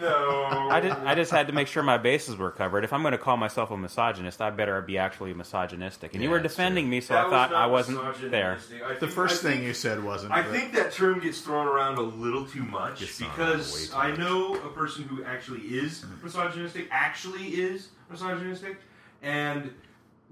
No. 0.00 0.68
I, 0.72 0.80
did, 0.80 0.90
I 0.92 1.14
just 1.14 1.30
had 1.30 1.46
to 1.46 1.52
make 1.52 1.68
sure 1.68 1.82
my 1.82 1.98
bases 1.98 2.36
were 2.36 2.50
covered. 2.50 2.82
If 2.84 2.92
I'm 2.92 3.02
going 3.02 3.12
to 3.12 3.18
call 3.18 3.36
myself 3.36 3.70
a 3.70 3.76
misogynist, 3.76 4.40
I 4.42 4.50
better 4.50 4.80
be 4.82 4.98
actually 4.98 5.32
misogynistic. 5.34 6.14
And 6.14 6.22
you 6.22 6.28
Yeah, 6.28 6.32
were 6.36 6.42
that's 6.42 6.54
defending 6.54 6.86
true. 6.86 6.90
me, 6.90 7.00
so 7.00 7.14
That 7.14 7.26
I 7.26 7.30
thought 7.30 7.50
not 7.52 7.62
I 7.62 7.66
wasn't 7.66 7.98
there. 8.30 8.54
misogynistic. 8.54 8.82
I 8.82 8.94
the 8.94 9.00
think- 9.00 9.12
first 9.12 9.44
I 9.44 9.48
thing 9.48 9.52
think- 9.58 9.66
you 9.68 9.74
said 9.74 10.02
wasn't. 10.02 10.32
I 10.32 10.42
but- 10.42 10.50
think 10.50 10.72
that 10.72 10.90
term 10.90 11.20
gets 11.20 11.40
thrown 11.42 11.68
around 11.68 11.98
a 11.98 12.02
little 12.02 12.44
too 12.44 12.64
much 12.64 13.00
Gets 13.00 13.18
thrown 13.18 13.30
around 13.30 13.38
way 13.50 13.56
because 13.56 13.88
too 13.90 13.96
I 13.96 14.08
much. 14.10 14.18
know 14.18 14.54
a 14.56 14.68
person 14.70 15.04
who 15.04 15.22
actually 15.22 15.60
is 15.60 16.00
mm. 16.04 16.22
misogynistic, 16.24 16.88
actually 16.90 17.48
is 17.50 17.88
misogynistic, 18.10 18.78
and 19.22 19.70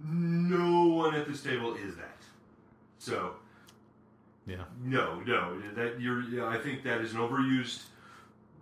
no 0.05 0.87
one 0.89 1.15
at 1.15 1.29
this 1.29 1.41
table 1.43 1.77
is 1.77 1.95
that. 1.97 2.19
So 2.99 3.35
yeah. 4.47 4.57
no, 4.83 5.21
no, 5.21 5.61
that 5.75 6.01
you're. 6.01 6.23
yeah, 6.23 6.47
I 6.47 6.59
think 6.59 6.83
that 6.85 7.01
is 7.01 7.13
an 7.13 7.19
overused 7.21 7.83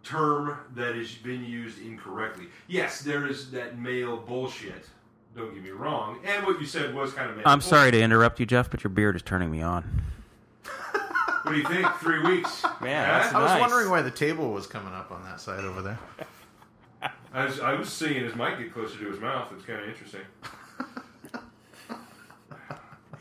term 0.02 0.56
that 0.74 0.94
has 0.94 1.12
been 1.14 1.44
used 1.44 1.78
incorrectly. 1.80 2.46
Yes, 2.68 3.00
there 3.00 3.26
is 3.26 3.50
that 3.52 3.78
male 3.78 4.16
bullshit. 4.16 4.86
Don't 5.36 5.54
get 5.54 5.62
me 5.62 5.70
wrong, 5.70 6.18
and 6.24 6.44
what 6.44 6.60
you 6.60 6.66
said 6.66 6.94
was 6.94 7.12
kind 7.12 7.30
of. 7.30 7.36
Male 7.36 7.44
I'm 7.46 7.60
sorry 7.60 7.90
to 7.92 8.00
interrupt 8.00 8.40
you, 8.40 8.46
Jeff, 8.46 8.70
but 8.70 8.82
your 8.82 8.90
beard 8.90 9.14
is 9.16 9.22
turning 9.22 9.50
me 9.50 9.62
on. 9.62 10.02
What 11.42 11.52
do 11.52 11.56
you 11.58 11.66
think? 11.66 11.86
Three 12.00 12.20
weeks? 12.20 12.62
Man, 12.82 13.06
Huh? 13.08 13.18
that's 13.18 13.34
I 13.34 13.40
was 13.42 13.50
Nice. 13.52 13.60
wondering 13.60 13.88
why 13.90 14.02
the 14.02 14.10
table 14.10 14.52
was 14.52 14.66
coming 14.66 14.92
up 14.92 15.10
on 15.10 15.22
that 15.24 15.40
side 15.40 15.64
over 15.64 15.80
there. 15.82 15.98
I 17.32 17.44
was, 17.46 17.60
I 17.60 17.72
was 17.74 17.88
seeing 17.88 18.22
his 18.24 18.34
mic 18.34 18.58
get 18.58 18.72
closer 18.74 18.98
to 18.98 19.10
his 19.10 19.20
mouth. 19.20 19.50
It's 19.56 19.64
kind 19.64 19.80
of 19.80 19.88
interesting. 19.88 20.20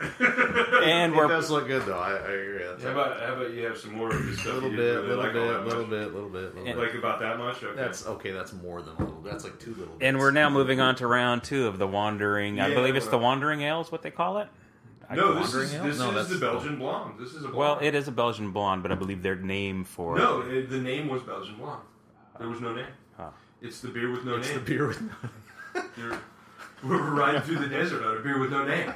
And 0.00 1.12
It 1.12 1.16
we're 1.16 1.28
does 1.28 1.50
look 1.50 1.66
good 1.66 1.84
though. 1.84 1.98
I, 1.98 2.12
I 2.12 2.30
agree. 2.30 2.64
That's 2.64 2.82
How 2.82 2.90
about 2.92 3.20
how 3.20 3.34
about 3.34 3.52
you 3.52 3.64
have 3.66 3.76
some 3.76 3.94
more 3.94 4.10
of 4.10 4.24
this 4.26 4.38
a 4.38 4.40
stuff? 4.40 4.54
little 4.54 4.70
you 4.70 4.76
bit, 4.76 4.82
didn't 4.84 5.02
really 5.02 5.16
little 5.16 5.24
like 5.24 5.34
all 5.34 5.42
bit, 5.42 5.52
that 5.52 5.66
little 5.66 5.84
bit, 5.84 6.14
little 6.14 6.28
bit, 6.30 6.54
little 6.56 6.64
bit. 6.64 6.76
Like 6.78 6.94
about 6.94 7.20
that 7.20 7.38
much? 7.38 7.62
Okay. 7.62 7.76
That's 7.76 8.06
okay. 8.06 8.30
That's 8.30 8.52
more 8.54 8.80
than 8.82 8.94
a 8.96 9.04
little. 9.04 9.20
That's 9.22 9.44
like 9.44 9.58
two 9.60 9.74
little. 9.74 9.94
and 10.00 10.18
we're 10.18 10.30
now 10.30 10.48
moving 10.48 10.80
on 10.80 10.94
to 10.96 11.06
round 11.06 11.42
two 11.44 11.66
of 11.66 11.78
the 11.78 11.86
wandering. 11.86 12.60
I 12.60 12.72
believe 12.74 12.96
it's 12.96 13.08
the 13.08 13.18
wandering 13.18 13.60
ale, 13.62 13.80
is 13.82 13.92
what 13.92 14.02
they 14.02 14.10
call 14.10 14.38
it. 14.38 14.48
I- 15.08 15.16
no, 15.16 15.34
this 15.34 15.52
is 15.54 15.74
Ale? 15.74 15.84
this 15.84 15.98
No, 15.98 16.16
is 16.16 16.28
the 16.28 16.34
the- 16.36 16.40
Belgian 16.40 16.78
blonde. 16.78 17.14
This 17.18 17.30
is 17.30 17.38
a 17.38 17.48
blonde. 17.48 17.56
Well, 17.56 17.78
it 17.82 17.94
is 17.96 18.06
a 18.08 18.12
Belgian 18.12 18.52
blonde, 18.52 18.82
but 18.82 18.92
I 18.92 18.94
believe 18.94 19.22
their 19.22 19.34
name 19.36 19.82
for 19.84 20.16
no, 20.16 20.40
it, 20.42 20.70
the 20.70 20.78
name 20.78 21.08
was 21.08 21.22
Belgian 21.24 21.56
blonde. 21.56 21.82
There 22.38 22.48
was 22.48 22.60
no 22.60 22.72
name. 22.74 22.86
Huh. 23.16 23.30
It's 23.60 23.80
the 23.80 23.88
beer 23.88 24.10
with 24.10 24.24
no 24.24 24.36
It's 24.36 24.50
the 24.52 24.60
beer 24.60 24.86
with. 24.86 25.02
You're- 25.98 26.16
we 26.82 26.90
were 26.90 27.10
riding 27.14 27.42
through 27.42 27.58
the 27.58 27.68
desert 27.68 28.02
on 28.04 28.16
a 28.16 28.20
beer 28.20 28.38
with 28.38 28.50
no 28.50 28.64
name. 28.64 28.92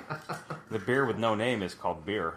the 0.71 0.79
beer 0.79 1.05
with 1.05 1.19
no 1.19 1.35
name 1.35 1.63
is 1.63 1.75
called 1.75 2.05
beer. 2.07 2.35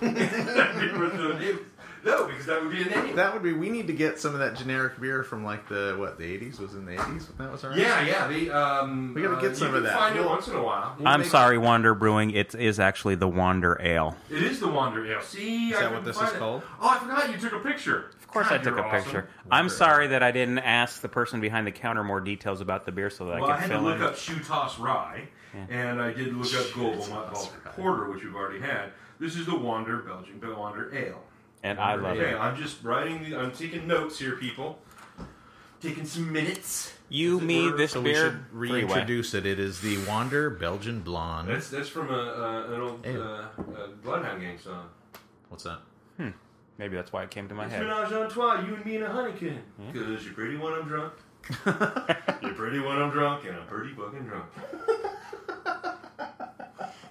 beer 0.00 0.10
with 0.98 1.14
no 1.14 1.36
name. 1.38 1.58
No, 2.04 2.26
because 2.28 2.46
that 2.46 2.62
would 2.62 2.70
be 2.70 2.82
a 2.82 2.86
name. 2.86 3.16
That 3.16 3.34
would 3.34 3.42
be. 3.42 3.52
We 3.52 3.70
need 3.70 3.88
to 3.88 3.92
get 3.92 4.20
some 4.20 4.32
of 4.32 4.38
that 4.38 4.56
generic 4.56 5.00
beer 5.00 5.24
from 5.24 5.44
like 5.44 5.68
the 5.68 5.96
what 5.98 6.16
the 6.16 6.24
eighties 6.24 6.60
was 6.60 6.74
in 6.74 6.86
the 6.86 6.92
eighties 6.92 7.28
when 7.28 7.38
that 7.46 7.52
was 7.52 7.64
around. 7.64 7.76
yeah, 7.78 8.00
yeah. 8.06 8.28
The, 8.28 8.50
um, 8.52 9.12
We 9.14 9.22
gotta 9.22 9.36
uh, 9.36 9.40
get 9.40 9.56
some 9.56 9.70
you 9.70 9.76
of 9.78 9.82
can 9.82 9.90
that. 9.92 9.98
Find 9.98 10.16
it 10.16 10.20
We'll- 10.20 10.28
once 10.30 10.46
in 10.46 10.54
a 10.54 10.62
while. 10.62 10.94
We'll 10.98 11.08
I'm 11.08 11.20
make- 11.20 11.28
sorry, 11.28 11.58
Wander 11.58 11.94
Brewing. 11.96 12.30
It 12.30 12.54
is 12.54 12.78
actually 12.78 13.16
the 13.16 13.26
Wander 13.28 13.76
Ale. 13.82 14.16
It 14.30 14.42
is 14.42 14.60
the 14.60 14.68
Wander 14.68 15.04
Ale. 15.12 15.20
See, 15.22 15.70
Is 15.70 15.76
I 15.76 15.80
that 15.82 15.92
what 15.92 16.04
this 16.04 16.16
is 16.20 16.32
it. 16.32 16.38
called? 16.38 16.62
Oh, 16.80 16.88
I 16.88 16.98
forgot 17.00 17.30
you 17.32 17.36
took 17.36 17.52
a 17.52 17.58
picture. 17.68 18.12
Of 18.28 18.32
course, 18.34 18.48
I 18.50 18.58
took 18.58 18.76
a 18.76 18.82
picture. 18.90 19.26
I'm 19.50 19.70
sorry 19.70 20.08
that 20.08 20.22
I 20.22 20.30
didn't 20.32 20.58
ask 20.58 21.00
the 21.00 21.08
person 21.08 21.40
behind 21.40 21.66
the 21.66 21.72
counter 21.72 22.04
more 22.04 22.20
details 22.20 22.60
about 22.60 22.84
the 22.84 22.92
beer 22.92 23.08
so 23.08 23.24
that 23.24 23.40
Well, 23.40 23.50
I 23.50 23.54
I 23.54 23.60
could 23.62 23.70
had 23.70 23.76
to 23.78 23.82
look 23.82 23.96
in. 23.96 24.02
up 24.02 24.16
Shoe 24.18 24.38
Toss 24.40 24.78
Rye, 24.78 25.28
and 25.70 26.00
I 26.00 26.12
did 26.12 26.34
look 26.34 26.52
up 26.54 26.70
Global 26.74 27.02
Shoe 27.02 27.10
Malt 27.14 27.52
Porter, 27.74 28.10
which 28.10 28.22
we've 28.22 28.34
already 28.36 28.60
had. 28.60 28.90
This 29.18 29.34
is 29.34 29.46
the 29.46 29.56
Wander 29.56 29.96
Belgian 29.98 30.40
Wander 30.56 30.94
Ale. 30.94 31.22
and 31.62 31.80
I 31.80 31.94
love 31.94 32.18
Ale. 32.18 32.36
it. 32.36 32.38
I'm 32.38 32.54
just 32.54 32.84
writing. 32.84 33.22
The, 33.30 33.38
I'm 33.38 33.50
taking 33.50 33.86
notes 33.86 34.18
here, 34.18 34.36
people. 34.36 34.78
Taking 35.80 36.04
some 36.04 36.30
minutes. 36.30 36.92
You, 37.08 37.40
me, 37.40 37.70
were. 37.70 37.76
this 37.78 37.92
So 37.92 38.00
we 38.02 38.10
beer, 38.12 38.24
should 38.30 38.50
three-way. 38.50 38.82
reintroduce 38.82 39.32
it. 39.32 39.46
It 39.46 39.58
is 39.58 39.80
the 39.80 39.96
Wander 40.06 40.50
Belgian 40.50 41.00
Blonde. 41.00 41.48
That's 41.48 41.70
that's 41.70 41.88
from 41.88 42.10
a, 42.10 42.12
uh, 42.12 42.74
an 42.74 42.80
old 42.82 43.06
uh, 43.06 43.10
uh, 43.20 43.86
Bloodhound 44.02 44.42
Gang 44.42 44.58
song. 44.58 44.90
What's 45.48 45.64
that? 45.64 45.78
Maybe 46.78 46.94
that's 46.94 47.12
why 47.12 47.24
it 47.24 47.30
came 47.30 47.48
to 47.48 47.54
my 47.54 47.64
It's 47.64 47.72
head. 47.72 47.82
Menage 47.82 48.12
a 48.12 48.28
trois, 48.32 48.60
you 48.64 48.74
and 48.76 48.84
me 48.86 48.96
and 48.96 49.04
a 49.04 49.08
honeycomb. 49.10 49.58
Hmm? 49.80 49.92
Because 49.92 50.24
you're 50.24 50.34
pretty 50.34 50.56
when 50.56 50.72
I'm 50.72 50.86
drunk. 50.86 51.12
you're 52.42 52.54
pretty 52.54 52.78
when 52.78 52.98
I'm 53.02 53.10
drunk, 53.10 53.44
and 53.46 53.56
I'm 53.56 53.66
pretty 53.66 53.92
fucking 53.94 54.24
drunk. 54.24 54.46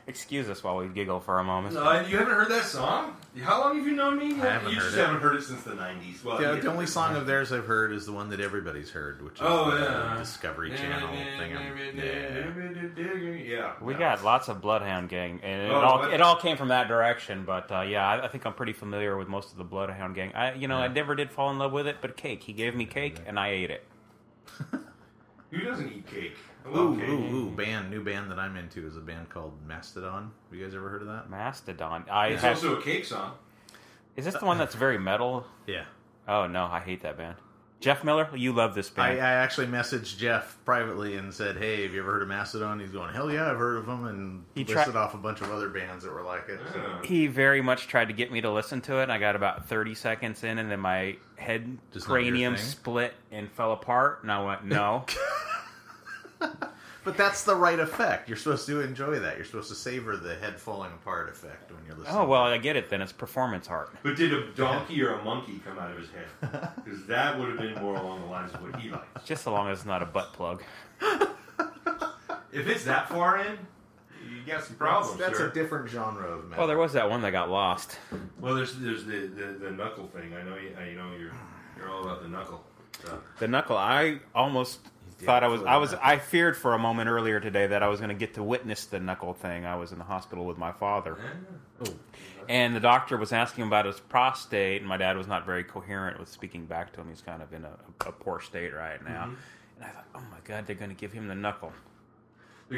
Excuse 0.08 0.48
us 0.50 0.64
while 0.64 0.78
we 0.78 0.88
giggle 0.88 1.20
for 1.20 1.38
a 1.40 1.44
moment. 1.44 1.76
No, 1.76 2.00
you 2.00 2.18
haven't 2.18 2.34
heard 2.34 2.48
that 2.50 2.64
song? 2.64 3.18
How 3.42 3.60
long 3.60 3.76
have 3.78 3.86
you 3.86 3.94
known 3.94 4.18
me? 4.18 4.36
I 4.42 4.54
haven't 4.54 4.70
you 4.72 4.78
heard 4.80 4.84
just 4.86 4.98
it. 4.98 5.02
haven't 5.06 5.20
heard 5.20 5.36
it 5.36 5.44
since 5.44 5.64
the 5.64 5.72
90s. 5.72 6.24
Well, 6.24 6.42
Yeah, 6.42 6.54
yeah. 6.54 6.62
the 6.62 6.72
only 6.72 6.86
song 6.88 7.18
of 7.18 7.26
theirs 7.26 7.52
I've 7.52 7.66
heard 7.66 7.92
is 7.92 8.06
the 8.06 8.14
one 8.14 8.30
that 8.30 8.40
everybody's 8.40 8.90
heard, 8.90 9.22
which 9.22 9.34
is 9.34 9.42
Oh, 9.42 9.70
the 9.70 9.82
yeah. 9.84 10.16
Discovery 10.18 10.70
Channel 10.78 11.10
thing. 11.10 11.52
Yeah. 11.98 13.44
Yeah. 13.44 13.74
We 13.82 13.96
got 13.96 14.24
lots 14.24 14.48
of 14.48 14.62
Bloodhound 14.62 15.10
Gang, 15.10 15.42
and 15.44 15.64
it 15.64 15.72
Oh, 15.72 15.82
all 15.82 16.00
what? 16.00 16.14
it 16.14 16.22
all 16.22 16.38
came 16.38 16.56
from 16.56 16.70
that 16.70 16.88
direction. 16.88 17.44
But 17.46 17.70
uh, 17.70 17.82
yeah, 17.82 18.08
I, 18.08 18.26
I 18.26 18.28
think 18.30 18.46
I'm 18.46 18.54
pretty 18.54 18.74
familiar 18.74 19.18
with 19.18 19.28
most 19.28 19.52
of 19.52 19.58
the 19.58 19.66
Bloodhound 19.66 20.16
Gang. 20.16 20.32
I, 20.34 20.54
you 20.54 20.70
know, 20.70 20.78
I 20.78 20.88
never 20.88 21.16
did 21.16 21.32
fall 21.32 21.52
in 21.52 21.58
love 21.60 21.74
with 21.74 21.86
it, 21.86 21.98
but 22.02 22.16
cake. 22.16 22.44
He 22.44 22.54
gave 22.54 22.74
me 22.76 22.86
cake, 22.86 23.18
and 23.28 23.38
I 23.38 23.50
ate 23.50 23.72
it. 23.72 23.84
Who 25.52 25.58
doesn't 25.64 25.92
eat 25.92 26.08
cake? 26.08 26.36
I 26.68 26.78
Ooh, 26.78 26.90
love 26.90 27.00
ooh, 27.00 27.36
ooh! 27.36 27.50
Band, 27.52 27.90
new 27.90 28.04
band 28.04 28.30
that 28.32 28.40
I'm 28.40 28.56
into 28.58 28.86
is 28.86 28.98
a 28.98 29.02
band 29.02 29.30
called 29.30 29.54
Mastodon. 29.68 30.32
Have 30.50 30.60
you 30.60 30.66
guys 30.66 30.76
ever 30.76 30.90
heard 30.90 31.02
of 31.02 31.08
that? 31.08 31.30
Mastodon. 31.30 32.06
I 32.12 32.28
It's 32.30 32.42
have, 32.42 32.56
also 32.58 32.78
a 32.78 32.82
cake 32.82 33.06
song. 33.06 33.34
is 34.16 34.26
this 34.26 34.36
the 34.36 34.46
one 34.46 34.58
that's 34.58 34.76
very 34.76 34.98
metal? 34.98 35.46
Yeah. 35.66 35.86
Oh 36.28 36.48
no, 36.48 36.66
I 36.66 36.80
hate 36.80 37.02
that 37.04 37.18
band. 37.18 37.36
Jeff 37.80 38.04
Miller, 38.04 38.28
you 38.36 38.54
love 38.54 38.74
this 38.74 38.92
I, 38.98 39.04
I 39.04 39.08
band. 39.10 39.20
actually 39.22 39.68
messaged 39.68 40.18
Jeff 40.18 40.58
privately 40.66 41.16
and 41.16 41.32
said, 41.32 41.58
"Hey, 41.58 41.84
have 41.84 41.94
you 41.94 42.00
ever 42.02 42.12
heard 42.12 42.22
of 42.24 42.28
Mastodon?" 42.28 42.80
He's 42.80 42.90
going, 42.90 43.14
"Hell 43.14 43.32
yeah, 43.32 43.52
I've 43.52 43.58
heard 43.58 43.78
of 43.78 43.86
them," 43.86 44.06
and 44.08 44.44
He 44.56 44.64
listed 44.66 44.96
off 44.96 45.14
a 45.14 45.18
bunch 45.18 45.42
of 45.42 45.52
other 45.52 45.70
bands 45.70 46.04
that 46.04 46.12
were 46.12 46.24
like 46.24 46.50
it. 46.50 46.60
So. 46.74 46.80
Yeah. 46.80 47.02
he 47.08 47.28
very 47.28 47.62
much 47.62 47.88
tried 47.88 48.08
to 48.08 48.14
get 48.16 48.32
me 48.32 48.42
to 48.42 48.52
listen 48.52 48.82
to 48.82 48.98
it. 48.98 49.04
and 49.04 49.12
I 49.12 49.20
got 49.20 49.36
about 49.36 49.68
30 49.70 49.94
seconds 49.94 50.44
in, 50.44 50.58
and 50.58 50.72
then 50.72 50.80
my 50.80 51.18
head 51.38 51.78
Just 51.94 52.10
not 52.10 52.16
your 52.16 52.24
cranium 52.24 52.56
thing? 52.56 52.64
split 52.66 53.14
and 53.32 53.50
fell 53.52 53.72
apart. 53.74 54.20
And 54.24 54.32
I 54.32 54.44
went, 54.44 54.66
no. 54.66 55.06
But 57.04 57.16
that's 57.16 57.46
the 57.46 57.56
right 57.56 57.80
effect. 57.80 58.28
You're 58.28 58.36
supposed 58.36 58.66
to 58.66 58.82
enjoy 58.82 59.20
that. 59.20 59.38
You're 59.38 59.46
supposed 59.46 59.70
to 59.70 59.76
savor 59.76 60.18
the 60.18 60.36
head 60.36 60.60
falling 60.60 60.92
apart 60.92 61.30
effect 61.30 61.72
when 61.72 61.80
you're 61.86 61.96
listening. 61.96 62.20
oh, 62.20 62.26
well, 62.26 62.42
I 62.42 62.58
get 62.58 62.76
it 62.76 62.90
then. 62.90 63.02
It's 63.02 63.14
performance 63.14 63.70
art. 63.70 63.96
But 64.04 64.18
did 64.18 64.34
a 64.34 64.52
donkey 64.52 65.02
or 65.02 65.14
a 65.14 65.24
monkey 65.24 65.62
come 65.66 65.80
out 65.80 65.90
of 65.90 65.98
his 65.98 66.10
head? 66.10 66.70
Because 66.84 67.06
that 67.06 67.40
would 67.40 67.48
have 67.48 67.60
been 67.60 67.76
more 67.76 67.96
along 67.96 68.20
the 68.24 68.28
lines 68.28 68.54
of 68.54 68.62
what 68.62 68.76
he 68.82 68.90
likes. 68.90 69.24
Just 69.24 69.46
so 69.46 69.54
long 69.54 69.70
as 69.70 69.80
it's 69.80 69.86
not 69.86 70.02
a 70.04 70.06
butt 70.06 70.34
plug. 70.34 70.62
If 72.52 72.68
it's 72.68 72.84
that 72.84 73.08
far 73.08 73.40
in, 73.40 73.58
you 74.30 74.42
got 74.46 74.66
some 74.66 74.76
problems. 74.76 75.18
that's 75.18 75.38
sir. 75.38 75.48
a 75.48 75.54
different 75.54 75.90
genre 75.90 76.28
of 76.28 76.44
metal. 76.50 76.58
Well, 76.58 76.68
there 76.68 76.78
was 76.78 76.92
that 76.92 77.10
one 77.10 77.22
that 77.22 77.32
got 77.32 77.50
lost. 77.50 78.00
well, 78.38 78.54
there's 78.54 78.76
there's 78.76 79.06
the, 79.06 79.28
the, 79.28 79.46
the 79.66 79.72
knuckle 79.72 80.08
thing. 80.08 80.34
I 80.34 80.44
know 80.44 80.58
you, 80.58 80.76
I 80.78 80.94
know 80.94 81.16
you're 81.18 81.32
you're 81.78 81.90
all 81.90 82.04
about 82.04 82.22
the 82.22 82.28
knuckle. 82.28 82.66
So. 83.06 83.18
The 83.40 83.48
knuckle, 83.48 83.78
I 83.78 84.20
almost 84.36 84.80
thought 85.20 85.44
I 85.44 85.48
was, 85.48 85.64
I 85.64 85.78
was, 85.78 85.94
I 85.96 86.18
feared 86.18 86.56
for 86.58 86.74
a 86.74 86.80
moment 86.80 87.10
earlier 87.10 87.40
today 87.40 87.68
that 87.68 87.82
I 87.84 87.88
was 87.88 88.00
going 88.00 88.10
to 88.10 88.16
get 88.16 88.34
to 88.36 88.44
witness 88.44 88.86
the 88.86 89.00
knuckle 89.00 89.34
thing. 89.34 89.66
I 89.66 89.76
was 89.76 89.92
in 89.92 89.98
the 89.98 90.04
hospital 90.04 90.46
with 90.46 90.58
my 90.58 90.72
father. 90.72 91.18
Oh, 91.82 91.86
And 92.48 92.76
the 92.76 92.80
doctor 92.80 93.18
was 93.18 93.34
asking 93.34 93.66
about 93.66 93.86
his 93.86 94.00
prostate, 94.00 94.82
and 94.82 94.88
my 94.88 94.98
dad 94.98 95.18
was 95.18 95.28
not 95.28 95.46
very 95.46 95.64
coherent 95.64 96.20
with 96.20 96.30
speaking 96.30 96.66
back 96.66 96.94
to 96.94 97.02
him. 97.02 97.10
He's 97.10 97.22
kind 97.22 97.42
of 97.42 97.52
in 97.54 97.66
a, 97.66 97.72
a 98.06 98.12
poor 98.12 98.40
state 98.42 98.74
right 98.74 99.04
now. 99.04 99.26
Mm-hmm. 99.26 99.34
And 99.78 99.86
I 99.86 99.90
thought, 99.90 100.06
oh 100.16 100.22
my 100.32 100.38
God, 100.44 100.66
they're 100.68 100.76
going 100.76 100.90
to 100.92 100.96
give 100.96 101.12
him 101.14 101.28
the 101.28 101.36
knuckle. 101.36 101.72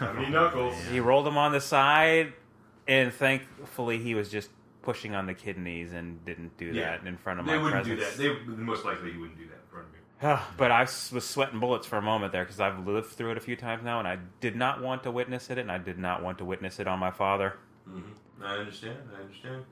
Knuckles? 0.00 0.74
He 0.90 1.00
rolled 1.00 1.26
him 1.26 1.36
on 1.38 1.52
the 1.52 1.60
side, 1.60 2.32
and 2.86 3.12
thankfully 3.12 3.98
he 3.98 4.14
was 4.14 4.28
just 4.30 4.50
pushing 4.82 5.14
on 5.14 5.26
the 5.26 5.34
kidneys 5.34 5.92
and 5.92 6.22
didn't 6.24 6.56
do 6.58 6.66
Yeah. 6.66 6.96
that 6.98 7.06
in 7.06 7.16
front 7.16 7.40
of 7.40 7.46
They 7.46 7.56
my 7.56 7.62
wouldn't 7.62 7.84
presence. 7.84 8.16
do 8.16 8.28
that. 8.34 8.46
They 8.46 8.52
most 8.54 8.84
likely 8.84 9.12
he 9.12 9.18
wouldn't 9.18 9.38
do 9.38 9.46
that 9.46 9.54
in 9.54 9.68
front 9.70 9.86
of 9.88 9.94
you. 9.94 10.00
But 10.56 10.70
I 10.70 10.82
was 10.82 11.24
sweating 11.24 11.60
bullets 11.60 11.86
for 11.86 11.96
a 11.96 12.02
moment 12.02 12.32
there 12.32 12.44
because 12.44 12.58
I've 12.58 12.86
lived 12.86 13.08
through 13.08 13.32
it 13.32 13.36
a 13.36 13.40
few 13.40 13.56
times 13.56 13.84
now, 13.84 13.98
and 13.98 14.08
I 14.08 14.18
did 14.40 14.56
not 14.56 14.80
want 14.80 15.02
to 15.02 15.10
witness 15.10 15.50
it, 15.50 15.58
and 15.58 15.70
I 15.70 15.76
did 15.76 15.98
not 15.98 16.22
want 16.22 16.38
to 16.38 16.46
witness 16.46 16.80
it 16.80 16.86
on 16.86 16.98
my 16.98 17.10
father. 17.10 17.58
Mm-hmm. 17.88 18.42
I 18.42 18.56
understand. 18.56 18.98
I 19.14 19.20
understand. 19.20 19.64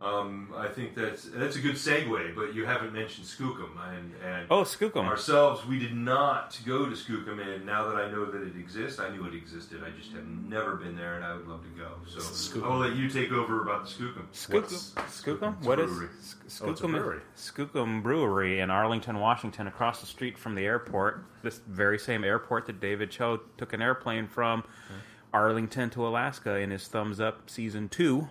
Um, 0.00 0.54
I 0.56 0.68
think 0.68 0.94
that's 0.94 1.24
that's 1.24 1.56
a 1.56 1.60
good 1.60 1.74
segue, 1.74 2.36
but 2.36 2.54
you 2.54 2.64
haven't 2.64 2.92
mentioned 2.92 3.26
Skookum 3.26 3.70
and 3.92 4.12
and 4.24 4.46
Oh, 4.48 4.62
Skookum. 4.62 5.04
ourselves. 5.04 5.66
We 5.66 5.80
did 5.80 5.92
not 5.92 6.56
go 6.64 6.84
to 6.86 6.92
Skookum, 6.92 7.40
and 7.44 7.66
now 7.66 7.88
that 7.88 7.96
I 7.96 8.08
know 8.08 8.24
that 8.26 8.42
it 8.42 8.56
exists, 8.56 9.00
I 9.00 9.08
knew 9.10 9.24
it 9.24 9.34
existed. 9.34 9.82
I 9.84 9.90
just 9.98 10.12
have 10.12 10.24
never 10.24 10.76
been 10.76 10.96
there, 10.96 11.16
and 11.16 11.24
I 11.24 11.34
would 11.34 11.48
love 11.48 11.62
to 11.64 11.68
go. 11.70 11.88
So 12.06 12.20
Skookum. 12.20 12.70
I'll 12.70 12.78
let 12.78 12.94
you 12.94 13.08
take 13.10 13.32
over 13.32 13.60
about 13.62 13.86
the 13.86 13.90
Skookum. 13.90 14.26
Skookum. 14.32 14.94
Skookum? 15.08 15.64
What 15.64 15.80
is 15.80 15.90
brewery. 15.90 16.08
Oh, 16.12 16.46
Skookum? 16.46 16.90
brewery. 16.92 17.20
Skookum 17.36 18.00
Brewery 18.00 18.60
in 18.60 18.70
Arlington, 18.70 19.18
Washington, 19.18 19.66
across 19.66 20.00
the 20.00 20.06
street 20.06 20.38
from 20.38 20.54
the 20.54 20.64
airport. 20.64 21.24
This 21.42 21.60
very 21.66 21.98
same 21.98 22.22
airport 22.22 22.66
that 22.66 22.78
David 22.78 23.10
Choe 23.10 23.40
took 23.56 23.72
an 23.72 23.82
airplane 23.82 24.28
from 24.28 24.62
Arlington 25.34 25.90
to 25.90 26.06
Alaska 26.06 26.56
in 26.58 26.70
his 26.70 26.86
Thumbs 26.86 27.18
Up 27.18 27.50
season 27.50 27.88
two. 27.88 28.28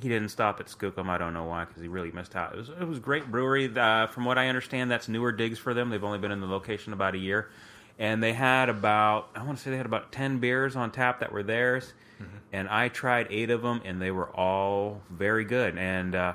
He 0.00 0.08
didn't 0.08 0.30
stop 0.30 0.60
at 0.60 0.66
Skookum. 0.66 1.08
I 1.08 1.18
don't 1.18 1.34
know 1.34 1.44
why, 1.44 1.64
because 1.64 1.82
he 1.82 1.88
really 1.88 2.10
missed 2.10 2.34
out. 2.34 2.54
It 2.54 2.58
was, 2.58 2.68
it 2.68 2.86
was 2.86 2.98
great 2.98 3.30
brewery. 3.30 3.70
Uh, 3.74 4.06
from 4.06 4.24
what 4.24 4.38
I 4.38 4.48
understand, 4.48 4.90
that's 4.90 5.08
newer 5.08 5.32
digs 5.32 5.58
for 5.58 5.74
them. 5.74 5.90
They've 5.90 6.02
only 6.02 6.18
been 6.18 6.32
in 6.32 6.40
the 6.40 6.46
location 6.46 6.92
about 6.92 7.14
a 7.14 7.18
year, 7.18 7.50
and 7.98 8.22
they 8.22 8.32
had 8.32 8.68
about 8.68 9.28
I 9.34 9.42
want 9.42 9.58
to 9.58 9.64
say 9.64 9.70
they 9.70 9.76
had 9.76 9.86
about 9.86 10.12
ten 10.12 10.38
beers 10.38 10.76
on 10.76 10.90
tap 10.90 11.20
that 11.20 11.32
were 11.32 11.42
theirs, 11.42 11.92
and 12.52 12.68
I 12.68 12.88
tried 12.88 13.28
eight 13.30 13.50
of 13.50 13.62
them, 13.62 13.82
and 13.84 14.00
they 14.00 14.10
were 14.10 14.28
all 14.30 15.02
very 15.10 15.44
good. 15.44 15.76
And 15.78 16.14
uh, 16.14 16.32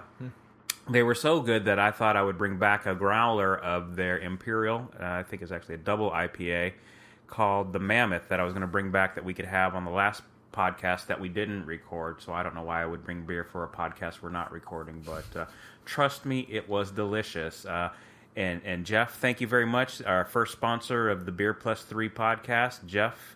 they 0.90 1.02
were 1.04 1.16
so 1.16 1.42
good 1.42 1.66
that 1.66 1.80
I 1.80 1.92
thought 1.92 2.16
I 2.16 2.22
would 2.24 2.38
bring 2.38 2.58
back 2.58 2.86
a 2.86 2.94
growler 2.94 3.58
of 3.58 3.96
their 3.96 4.20
Imperial. 4.20 4.92
Uh, 5.00 5.06
I 5.06 5.24
think 5.24 5.42
it's 5.42 5.52
actually 5.52 5.76
a 5.76 5.80
double 5.80 6.12
IPA 6.12 6.74
called 7.28 7.74
the 7.74 7.80
Mammoth 7.80 8.30
that 8.30 8.40
I 8.40 8.44
was 8.44 8.54
going 8.54 8.62
to 8.62 8.68
bring 8.68 8.92
back 8.92 9.16
that 9.16 9.26
we 9.26 9.34
could 9.34 9.46
have 9.46 9.76
on 9.76 9.84
the 9.86 9.92
last 9.92 10.22
podcast 10.56 11.08
that 11.08 11.20
we 11.20 11.30
didn't 11.30 11.66
record. 11.66 12.22
So 12.22 12.32
I 12.34 12.44
don't 12.44 12.56
know 12.56 12.64
why 12.64 12.82
I 12.82 12.86
would 12.86 13.04
bring 13.04 13.26
beer 13.26 13.44
for 13.44 13.64
a 13.64 13.68
podcast 13.68 14.22
we're 14.22 14.30
not 14.30 14.52
recording, 14.52 15.04
but 15.06 15.26
uh, 15.40 15.46
trust 15.86 16.26
me, 16.26 16.48
it 16.50 16.70
was 16.70 16.92
delicious. 16.92 17.66
Uh, 17.66 17.90
and 18.36 18.62
and 18.66 18.86
Jeff, 18.86 19.18
thank 19.20 19.42
you 19.42 19.48
very 19.48 19.66
much. 19.66 20.02
Our 20.04 20.26
first 20.26 20.52
sponsor 20.54 21.10
of 21.10 21.26
the 21.26 21.32
Beer 21.32 21.54
Plus 21.54 21.82
Three 21.84 22.10
podcast, 22.10 22.86
Jeff 22.86 23.36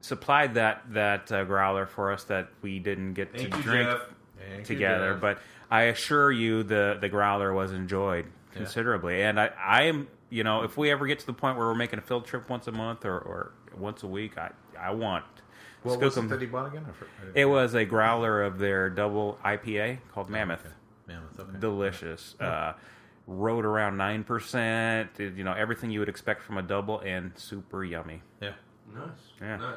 supplied 0.00 0.54
that 0.54 0.82
that 0.92 1.30
uh, 1.32 1.44
growler 1.44 1.86
for 1.86 2.12
us 2.12 2.24
that 2.24 2.48
we 2.62 2.78
didn't 2.78 3.14
get 3.14 3.32
Thank 3.32 3.50
to 3.50 3.56
you, 3.56 3.62
drink. 3.62 3.88
Thank 4.38 4.58
you, 4.60 4.64
together. 4.64 5.14
But 5.14 5.38
I 5.70 5.82
assure 5.84 6.30
you, 6.32 6.62
the 6.62 6.96
the 7.00 7.08
growler 7.08 7.52
was 7.52 7.72
enjoyed 7.72 8.26
Yeah. 8.52 8.58
considerably. 8.58 9.22
And 9.22 9.38
I 9.40 9.50
I 9.62 9.82
am 9.82 10.08
you 10.30 10.44
know 10.44 10.62
if 10.62 10.76
we 10.78 10.90
ever 10.90 11.06
get 11.06 11.18
to 11.18 11.26
the 11.26 11.32
point 11.34 11.58
where 11.58 11.66
we're 11.66 11.74
making 11.74 11.98
a 11.98 12.02
field 12.02 12.24
trip 12.24 12.48
once 12.48 12.66
a 12.68 12.72
month 12.72 13.04
or, 13.04 13.18
or 13.18 13.52
once 13.76 14.02
a 14.02 14.06
week, 14.06 14.38
I 14.38 14.50
I 14.80 14.92
want. 14.92 15.24
What 15.82 16.00
was 16.00 16.16
it 16.16 16.28
that 16.28 16.40
he 16.40 16.46
bought 16.46 16.66
again? 16.66 16.84
I 16.88 16.92
for- 16.92 17.06
I 17.20 17.24
didn't- 17.26 17.36
it 17.36 17.44
was 17.46 17.74
a 17.74 17.84
growler 17.84 18.42
of 18.42 18.58
their 18.58 18.90
double 18.90 19.38
IPA 19.44 19.98
called 20.12 20.28
Mammoth. 20.30 20.64
Okay. 20.64 20.74
Mammoth. 21.06 21.38
Okay. 21.40 21.58
Delicious. 21.58 22.34
Uh, 22.40 22.74
rode 23.26 23.64
around 23.64 23.96
nine 23.96 24.24
percent. 24.24 25.10
You 25.18 25.44
know 25.44 25.52
everything 25.52 25.90
you 25.90 26.00
would 26.00 26.08
expect 26.08 26.42
from 26.42 26.58
a 26.58 26.62
double, 26.62 27.00
and 27.00 27.32
super 27.38 27.84
yummy. 27.84 28.22
Yeah. 28.40 28.52
Nice. 28.94 29.04
Yeah. 29.40 29.56
Nice. 29.56 29.74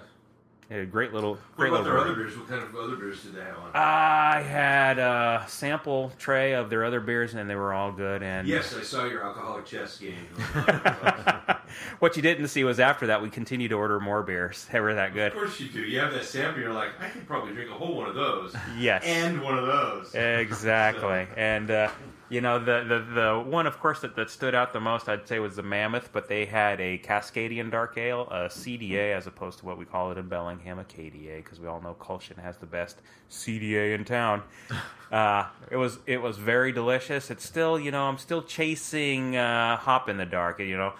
A 0.70 0.86
great 0.86 1.12
little. 1.14 1.32
What 1.34 1.56
Great 1.58 1.68
about 1.70 1.84
little 1.84 1.98
their 1.98 2.06
other 2.06 2.16
beers? 2.16 2.38
What 2.38 2.48
kind 2.48 2.64
of 2.64 2.74
other 2.76 2.96
beers 2.96 3.22
did 3.24 3.36
they 3.36 3.42
have 3.42 3.58
on? 3.58 3.72
I 3.74 4.42
had 4.42 5.00
a 5.00 5.44
sample 5.50 6.14
tray 6.18 6.54
of 6.54 6.70
their 6.70 6.86
other 6.86 7.02
beers, 7.02 7.34
and 7.34 7.50
they 7.50 7.56
were 7.56 7.74
all 7.74 7.92
good. 7.92 8.24
And 8.24 8.48
yes, 8.48 8.74
I 8.74 8.82
saw 8.82 9.04
your 9.06 9.22
alcoholic 9.26 9.66
chess 9.66 9.98
game. 9.98 10.16
what 12.00 12.16
you 12.16 12.22
didn't 12.22 12.48
see 12.48 12.64
was 12.64 12.80
after 12.80 13.08
that 13.08 13.22
we 13.22 13.30
continued 13.30 13.70
to 13.70 13.76
order 13.76 14.00
more 14.00 14.24
beers. 14.24 14.66
They 14.72 14.80
were 14.80 14.94
that 14.94 15.14
good. 15.14 15.34
Of 15.34 15.38
course 15.38 15.60
you 15.60 15.68
do. 15.68 15.82
You 15.82 16.00
have 16.00 16.14
that 16.14 16.24
sample. 16.24 16.62
You're 16.62 16.72
like, 16.74 16.92
I 17.02 17.10
could 17.10 17.28
probably 17.28 17.54
drink 17.54 17.70
a 17.70 17.74
whole 17.74 17.96
one 17.96 18.08
of 18.08 18.16
those, 18.16 18.56
Yes, 18.78 19.04
and 19.06 19.42
one 19.42 19.58
of 19.58 19.66
those. 19.66 20.14
exactly. 20.16 21.28
And 21.38 21.70
uh, 21.72 21.90
you 22.32 22.40
know 22.40 22.60
the, 22.60 22.86
the 22.88 23.00
the 23.14 23.44
one, 23.46 23.68
of 23.68 23.78
course, 23.82 24.00
that, 24.00 24.16
that 24.16 24.30
stood 24.30 24.56
out 24.56 24.72
the 24.72 24.80
most, 24.80 25.10
I'd 25.10 25.28
say, 25.28 25.40
was 25.40 25.58
the 25.58 25.64
Mammoth. 25.64 26.12
But 26.14 26.30
they 26.30 26.46
had 26.46 26.80
a 26.80 26.98
Cascadian 26.98 27.70
Dark 27.70 27.98
Ale, 27.98 28.22
a 28.32 28.46
CDA, 28.46 29.16
as 29.16 29.28
opposed 29.28 29.60
to 29.60 29.66
what 29.66 29.78
we 29.78 29.84
call 29.84 30.12
it 30.12 30.18
in 30.18 30.30
Bellingham, 30.30 30.80
a 30.80 30.86
KDA, 30.86 31.44
because 31.44 31.60
we 31.60 31.68
all 31.68 31.82
know 31.82 31.94
Kulshan 32.00 32.42
has 32.42 32.56
the 32.56 32.66
best 32.66 33.02
CDA 33.30 33.94
in 33.94 34.06
town. 34.06 34.44
Uh, 35.12 35.46
it 35.70 35.76
was 35.76 36.00
it 36.06 36.22
was 36.22 36.38
very 36.38 36.72
delicious. 36.72 37.30
It's 37.32 37.46
still, 37.46 37.78
you 37.78 37.92
know, 37.92 38.06
I'm 38.06 38.18
still 38.18 38.42
chasing 38.42 39.36
uh, 39.36 39.76
Hop 39.76 40.08
in 40.08 40.16
the 40.16 40.26
Dark. 40.26 40.62
You 40.62 40.78
know, 40.78 40.94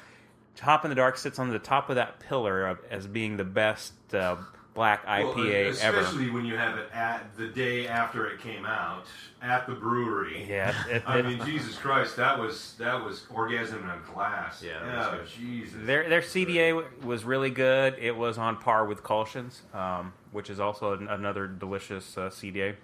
Hop 0.60 0.84
in 0.84 0.90
the 0.90 0.96
Dark 0.96 1.18
sits 1.18 1.40
on 1.40 1.50
the 1.50 1.60
top 1.60 1.90
of 1.90 1.96
that 1.96 2.20
pillar 2.20 2.68
of, 2.68 2.80
as 2.90 3.08
being 3.08 3.38
the 3.38 3.46
best 3.46 3.94
uh, 4.14 4.36
black 4.74 5.06
Well, 5.06 5.34
IPA 5.34 5.54
ever. 5.82 6.00
especially 6.00 6.30
when 6.30 6.46
you 6.46 6.56
have 6.56 6.78
it 6.78 6.90
at 6.94 7.36
the 7.38 7.48
day 7.48 7.88
after 7.88 8.28
it 8.28 8.40
came 8.42 8.66
out 8.66 9.06
at 9.42 9.68
the 9.68 9.74
brewery. 9.74 10.46
Yeah, 10.48 10.74
it, 10.88 11.04
I 11.06 11.20
it- 11.20 11.26
mean, 11.26 11.44
Jesus 11.46 11.78
Christ, 11.78 12.16
that 12.18 12.40
was 12.40 12.76
that 12.80 13.04
was 13.04 13.26
orgasm 13.30 13.84
in 13.84 13.90
a 13.90 14.00
glass. 14.14 14.64
Yeah, 14.64 14.86
yeah, 14.86 15.20
was 15.20 15.32
Jesus. 15.32 15.76
Their 15.84 16.08
their 16.08 16.22
CDA 16.22 17.04
was 17.04 17.24
really 17.24 17.50
good. 17.50 17.96
It 18.00 18.16
was 18.16 18.38
on 18.38 18.58
par 18.58 18.86
with 18.86 19.04
Kulshan's, 19.04 19.62
um, 19.74 20.14
which 20.32 20.50
is 20.50 20.60
also 20.60 20.94
an, 20.94 21.08
another 21.08 21.48
delicious 21.48 22.18
uh, 22.18 22.30
CDA. 22.30 22.76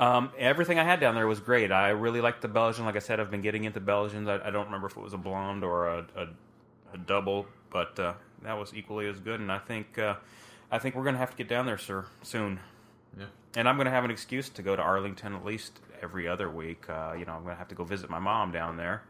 Um, 0.00 0.30
everything 0.38 0.78
I 0.78 0.84
had 0.84 1.00
down 1.00 1.16
there 1.16 1.26
was 1.26 1.40
great. 1.40 1.72
I 1.72 1.88
really 1.88 2.20
liked 2.20 2.40
the 2.42 2.46
Belgian. 2.48 2.84
Like 2.84 2.94
I 2.94 3.00
said, 3.00 3.18
I've 3.18 3.32
been 3.32 3.42
getting 3.42 3.64
into 3.64 3.80
Belgians. 3.80 4.28
I, 4.28 4.36
I 4.46 4.50
don't 4.50 4.66
remember 4.66 4.86
if 4.86 4.96
it 4.96 5.02
was 5.02 5.12
a 5.12 5.18
blonde 5.18 5.64
or 5.64 5.88
a, 5.88 6.06
a, 6.16 6.26
a 6.94 6.98
double, 6.98 7.46
but 7.70 7.98
uh, 7.98 8.12
that 8.42 8.58
was 8.58 8.74
equally 8.74 9.06
as 9.08 9.20
good. 9.20 9.40
And 9.40 9.50
I 9.50 9.58
think 9.58 9.98
uh, 9.98 10.14
I 10.70 10.78
think 10.78 10.94
we're 10.94 11.04
gonna 11.04 11.18
have 11.18 11.30
to 11.30 11.36
get 11.36 11.48
down 11.48 11.66
there, 11.66 11.78
sir, 11.78 12.06
soon. 12.22 12.60
Yeah. 13.18 13.26
And 13.56 13.68
I'm 13.68 13.76
gonna 13.76 13.90
have 13.90 14.04
an 14.04 14.10
excuse 14.10 14.48
to 14.50 14.62
go 14.62 14.76
to 14.76 14.82
Arlington 14.82 15.34
at 15.34 15.44
least 15.44 15.80
every 16.02 16.28
other 16.28 16.48
week. 16.50 16.88
Uh, 16.88 17.14
you 17.18 17.24
know, 17.24 17.32
I'm 17.32 17.42
gonna 17.42 17.56
have 17.56 17.68
to 17.68 17.74
go 17.74 17.84
visit 17.84 18.10
my 18.10 18.18
mom 18.18 18.52
down 18.52 18.76
there. 18.76 19.02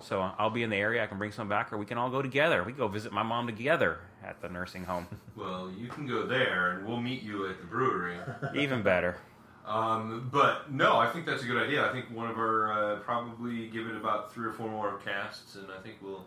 So 0.00 0.22
uh, 0.22 0.32
I'll 0.38 0.50
be 0.50 0.62
in 0.62 0.70
the 0.70 0.76
area. 0.76 1.02
I 1.02 1.06
can 1.06 1.18
bring 1.18 1.32
some 1.32 1.48
back, 1.48 1.70
or 1.72 1.76
we 1.76 1.84
can 1.84 1.98
all 1.98 2.08
go 2.08 2.22
together. 2.22 2.62
We 2.62 2.72
can 2.72 2.78
go 2.78 2.88
visit 2.88 3.12
my 3.12 3.22
mom 3.22 3.46
together 3.46 3.98
at 4.24 4.40
the 4.40 4.48
nursing 4.48 4.84
home. 4.84 5.06
Well, 5.36 5.70
you 5.70 5.88
can 5.88 6.06
go 6.06 6.26
there, 6.26 6.70
and 6.78 6.86
we'll 6.86 7.00
meet 7.00 7.22
you 7.22 7.46
at 7.50 7.60
the 7.60 7.66
brewery. 7.66 8.16
Even 8.54 8.82
better. 8.82 9.18
Um, 9.66 10.30
but 10.32 10.72
no, 10.72 10.96
I 10.96 11.10
think 11.10 11.26
that's 11.26 11.42
a 11.42 11.46
good 11.46 11.62
idea. 11.62 11.86
I 11.86 11.92
think 11.92 12.06
one 12.06 12.30
of 12.30 12.38
our 12.38 12.72
uh, 12.72 12.98
probably 13.00 13.66
give 13.68 13.86
it 13.86 13.96
about 13.96 14.32
three 14.32 14.46
or 14.46 14.52
four 14.54 14.70
more 14.70 14.98
casts, 15.04 15.56
and 15.56 15.66
I 15.70 15.78
think 15.82 15.96
we'll 16.00 16.24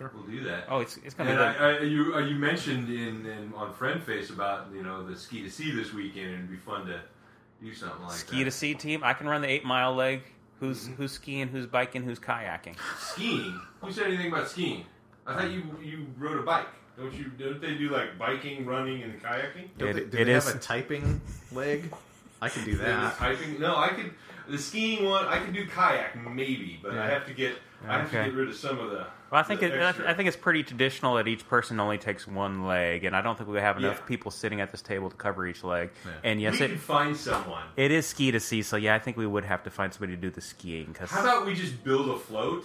Sure. 0.00 0.10
we'll 0.14 0.24
do 0.24 0.42
that. 0.44 0.64
Oh, 0.70 0.80
it's 0.80 0.96
it's 1.04 1.12
gonna 1.14 1.30
And. 1.32 1.40
I. 1.40 1.76
I, 1.76 1.80
you 1.80 2.14
uh, 2.14 2.18
you 2.20 2.34
mentioned 2.36 2.88
in, 2.88 3.26
in 3.26 3.52
on 3.54 3.74
Friend 3.74 4.02
Face 4.02 4.30
about 4.30 4.68
you 4.74 4.82
know 4.82 5.06
the 5.06 5.14
ski 5.14 5.42
to 5.42 5.50
sea 5.50 5.70
this 5.72 5.92
weekend, 5.92 6.26
and 6.28 6.34
it'd 6.36 6.50
be 6.50 6.56
fun 6.56 6.86
to 6.86 7.00
do 7.62 7.74
something 7.74 8.02
like 8.02 8.12
Ski 8.12 8.38
that. 8.38 8.44
to 8.44 8.50
sea 8.50 8.72
team. 8.74 9.04
I 9.04 9.12
can 9.12 9.28
run 9.28 9.42
the 9.42 9.48
eight 9.48 9.64
mile 9.64 9.94
leg. 9.94 10.22
Who's 10.58 10.88
who's 10.96 11.12
skiing? 11.12 11.48
Who's 11.48 11.66
biking? 11.66 12.02
Who's 12.02 12.18
kayaking? 12.18 12.76
Skiing. 12.98 13.60
Who 13.82 13.92
said 13.92 14.06
anything 14.06 14.32
about 14.32 14.48
skiing? 14.48 14.86
I 15.26 15.34
thought 15.34 15.50
you 15.50 15.64
you 15.82 16.06
rode 16.18 16.38
a 16.38 16.42
bike. 16.42 16.66
Don't 16.96 17.12
you? 17.12 17.24
Don't 17.38 17.60
they 17.60 17.74
do 17.74 17.90
like 17.90 18.16
biking, 18.18 18.64
running, 18.64 19.02
and 19.02 19.22
kayaking? 19.22 19.68
Do 19.76 19.86
It- 19.86 19.92
they, 19.94 20.00
do 20.00 20.18
it 20.18 20.24
they 20.24 20.32
is- 20.32 20.46
have 20.46 20.56
a 20.56 20.58
typing 20.58 21.20
leg? 21.52 21.92
I 22.42 22.48
can 22.48 22.64
do 22.64 22.74
that. 22.76 23.16
typing? 23.18 23.60
No, 23.60 23.76
I 23.76 23.88
could. 23.88 24.12
The 24.48 24.56
skiing 24.56 25.04
one, 25.04 25.26
I 25.26 25.38
could 25.44 25.52
do 25.52 25.66
kayak 25.66 26.16
maybe, 26.34 26.80
but 26.82 26.96
I 26.96 27.06
have 27.10 27.26
to 27.26 27.34
get. 27.34 27.56
I 27.88 27.98
have 27.98 28.10
to 28.10 28.18
Okay. 28.18 28.28
get 28.30 28.36
rid 28.38 28.48
of 28.48 28.54
some 28.56 28.78
of 28.78 28.90
the. 28.90 29.06
Well, 29.30 29.40
I 29.40 29.42
think 29.42 29.60
the 29.60 29.66
it, 29.66 29.80
I 29.80 29.88
extra. 29.88 30.10
I 30.10 30.14
think 30.14 30.28
it's 30.28 30.36
pretty 30.36 30.62
traditional 30.62 31.14
that 31.14 31.26
each 31.28 31.46
person 31.48 31.78
only 31.80 31.98
takes 31.98 32.26
one 32.26 32.66
leg, 32.66 33.04
and 33.04 33.14
I 33.16 33.22
don't 33.22 33.38
think 33.38 33.48
we 33.48 33.58
have 33.58 33.78
enough 33.78 33.98
Yeah. 34.00 34.06
people 34.06 34.30
sitting 34.30 34.60
at 34.60 34.70
this 34.70 34.82
table 34.82 35.08
to 35.08 35.16
cover 35.16 35.46
each 35.46 35.62
leg. 35.64 35.90
Yeah. 36.04 36.10
And 36.24 36.40
yes, 36.40 36.58
we 36.58 36.66
it 36.66 36.68
could 36.70 36.80
find 36.80 37.16
someone. 37.16 37.64
it 37.76 37.90
is 37.90 38.06
ski 38.06 38.30
to 38.32 38.40
sea, 38.40 38.62
so 38.62 38.76
yeah, 38.76 38.94
I 38.94 38.98
think 38.98 39.16
we 39.16 39.26
would 39.26 39.44
have 39.44 39.62
to 39.64 39.70
find 39.70 39.92
somebody 39.94 40.14
to 40.16 40.20
do 40.20 40.30
the 40.30 40.40
skiing. 40.40 40.86
Because 40.92 41.10
How 41.10 41.20
about 41.22 41.46
we 41.46 41.54
just 41.54 41.82
build 41.84 42.08
a 42.10 42.18
float, 42.18 42.64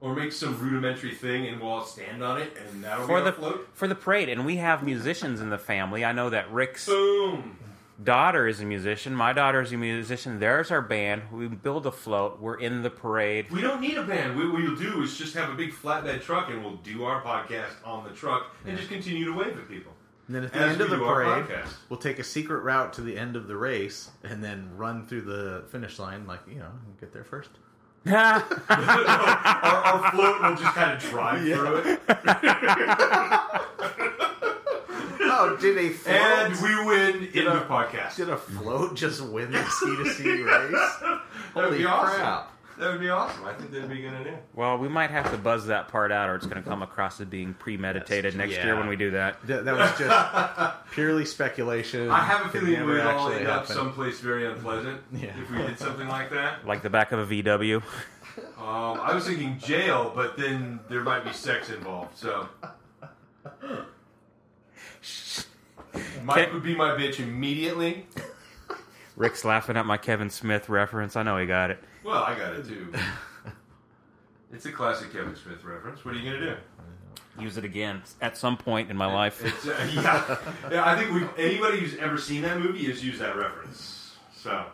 or 0.00 0.14
make 0.14 0.30
some 0.32 0.58
rudimentary 0.58 1.14
thing, 1.14 1.46
and 1.46 1.60
we'll 1.60 1.70
all 1.70 1.84
stand 1.84 2.22
on 2.22 2.40
it, 2.40 2.56
and 2.70 2.84
that'll 2.84 3.06
for 3.06 3.16
be 3.18 3.22
the 3.24 3.26
our 3.30 3.32
float. 3.32 3.68
for 3.74 3.88
the 3.88 3.94
parade, 3.94 4.28
and 4.28 4.46
we 4.46 4.56
have 4.56 4.82
musicians 4.84 5.40
in 5.40 5.50
the 5.50 5.58
family. 5.58 6.04
I 6.04 6.12
know 6.12 6.30
that 6.30 6.50
Rick's 6.52 6.86
Boom. 6.86 7.58
Daughter 8.02 8.46
is 8.46 8.60
a 8.60 8.64
musician. 8.64 9.14
My 9.14 9.32
daughter 9.32 9.60
is 9.60 9.72
a 9.72 9.76
musician. 9.76 10.38
There's 10.38 10.70
our 10.70 10.82
band. 10.82 11.22
We 11.32 11.48
build 11.48 11.86
a 11.86 11.92
float. 11.92 12.40
We're 12.40 12.58
in 12.58 12.82
the 12.82 12.90
parade. 12.90 13.50
We 13.50 13.60
don't 13.60 13.80
need 13.80 13.96
a 13.96 14.02
band. 14.02 14.36
What 14.36 14.52
we'll 14.52 14.76
do 14.76 15.02
is 15.02 15.16
just 15.16 15.34
have 15.34 15.50
a 15.50 15.54
big 15.54 15.72
flatbed 15.72 16.22
truck, 16.22 16.50
and 16.50 16.62
we'll 16.62 16.76
do 16.76 17.04
our 17.04 17.22
podcast 17.22 17.74
on 17.84 18.04
the 18.04 18.10
truck, 18.10 18.54
and 18.64 18.76
just 18.76 18.88
continue 18.88 19.24
to 19.26 19.32
wave 19.32 19.56
at 19.56 19.68
people. 19.68 19.92
And 20.26 20.34
then 20.34 20.44
at 20.44 20.52
the 20.52 20.58
As 20.58 20.72
end 20.72 20.80
of 20.80 20.90
the 20.90 20.98
parade, 20.98 21.46
we'll 21.88 22.00
take 22.00 22.18
a 22.18 22.24
secret 22.24 22.62
route 22.62 22.92
to 22.94 23.00
the 23.00 23.16
end 23.16 23.36
of 23.36 23.46
the 23.46 23.56
race 23.56 24.10
and 24.24 24.42
then 24.42 24.68
run 24.76 25.06
through 25.06 25.22
the 25.22 25.64
finish 25.70 26.00
line, 26.00 26.26
like 26.26 26.40
you 26.48 26.58
know, 26.58 26.72
get 27.00 27.12
there 27.12 27.22
first. 27.22 27.50
our, 28.06 28.42
our 28.68 30.10
float 30.12 30.40
will 30.42 30.54
just 30.56 30.74
kind 30.74 30.92
of 30.92 31.02
drive 31.02 31.42
through 31.44 31.76
it, 31.76 32.00
Oh, 35.38 35.56
did 35.60 35.76
a 35.78 35.90
float? 35.90 36.16
and 36.16 36.62
we 36.62 36.84
win 36.86 37.14
in 37.24 37.32
Did 37.32 37.46
the 37.46 37.60
podcast. 37.68 38.16
did 38.16 38.30
a 38.30 38.36
float 38.36 38.94
just 38.94 39.20
win 39.22 39.52
the 39.52 39.64
C 39.64 39.96
to 39.96 40.10
C 40.10 40.24
race? 40.42 40.70
That 40.70 41.20
would 41.54 41.64
Holy 41.64 41.78
be 41.78 41.84
awesome. 41.84 42.44
That 42.78 42.90
would 42.90 43.00
be 43.00 43.08
awesome. 43.08 43.44
I 43.46 43.54
think 43.54 43.70
that'd 43.70 43.88
be 43.88 44.04
a 44.04 44.10
good 44.10 44.20
idea. 44.20 44.38
well, 44.54 44.76
we 44.76 44.88
might 44.88 45.10
have 45.10 45.30
to 45.30 45.38
buzz 45.38 45.66
that 45.68 45.88
part 45.88 46.12
out, 46.12 46.28
or 46.28 46.34
it's 46.36 46.44
going 46.46 46.62
to 46.62 46.68
come 46.68 46.82
across 46.82 47.18
as 47.20 47.26
being 47.26 47.54
premeditated 47.54 48.34
next 48.36 48.52
yeah. 48.52 48.66
year 48.66 48.76
when 48.76 48.86
we 48.86 48.96
do 48.96 49.12
that. 49.12 49.40
That, 49.46 49.64
that 49.64 49.76
was 49.76 49.98
just 49.98 50.74
purely 50.92 51.24
speculation. 51.24 52.10
I 52.10 52.20
have 52.20 52.44
a 52.46 52.48
feeling 52.50 52.72
never 52.74 52.92
we'd 52.92 53.00
all 53.00 53.08
actually 53.28 53.38
end 53.40 53.46
up 53.48 53.60
happen. 53.62 53.76
someplace 53.76 54.20
very 54.20 54.46
unpleasant 54.46 55.00
Yeah. 55.12 55.32
if 55.40 55.50
we 55.50 55.56
did 55.58 55.78
something 55.78 56.06
like 56.08 56.30
that. 56.32 56.66
Like 56.66 56.82
the 56.82 56.90
back 56.90 57.12
of 57.12 57.18
a 57.30 57.42
VW. 57.42 57.82
Um, 58.58 59.00
I 59.00 59.14
was 59.14 59.26
thinking 59.26 59.58
jail, 59.58 60.12
but 60.14 60.36
then 60.36 60.80
there 60.90 61.00
might 61.00 61.24
be 61.24 61.32
sex 61.32 61.70
involved, 61.70 62.16
so. 62.18 62.46
Mike 66.26 66.52
would 66.52 66.62
be 66.62 66.74
my 66.74 66.90
bitch 66.90 67.20
immediately. 67.20 68.06
Rick's 69.16 69.44
laughing 69.44 69.76
at 69.76 69.86
my 69.86 69.96
Kevin 69.96 70.28
Smith 70.28 70.68
reference. 70.68 71.16
I 71.16 71.22
know 71.22 71.38
he 71.38 71.46
got 71.46 71.70
it. 71.70 71.78
Well, 72.04 72.22
I 72.22 72.36
got 72.36 72.54
it 72.54 72.66
too. 72.66 72.92
It's 74.52 74.64
a 74.64 74.70
classic 74.72 75.12
Kevin 75.12 75.34
Smith 75.34 75.64
reference. 75.64 76.04
What 76.04 76.14
are 76.14 76.18
you 76.18 76.30
gonna 76.32 76.56
do? 77.36 77.42
Use 77.42 77.56
it 77.58 77.64
again 77.64 78.00
at 78.22 78.36
some 78.36 78.56
point 78.56 78.90
in 78.90 78.96
my 78.96 79.12
life. 79.12 79.44
It's, 79.44 79.66
uh, 79.66 79.90
yeah, 79.92 80.38
yeah. 80.70 80.88
I 80.88 80.96
think 80.96 81.10
we 81.12 81.44
anybody 81.44 81.80
who's 81.80 81.96
ever 81.96 82.16
seen 82.16 82.42
that 82.42 82.58
movie 82.60 82.84
has 82.86 83.04
used 83.04 83.20
that 83.20 83.36
reference. 83.36 84.14
So 84.34 84.64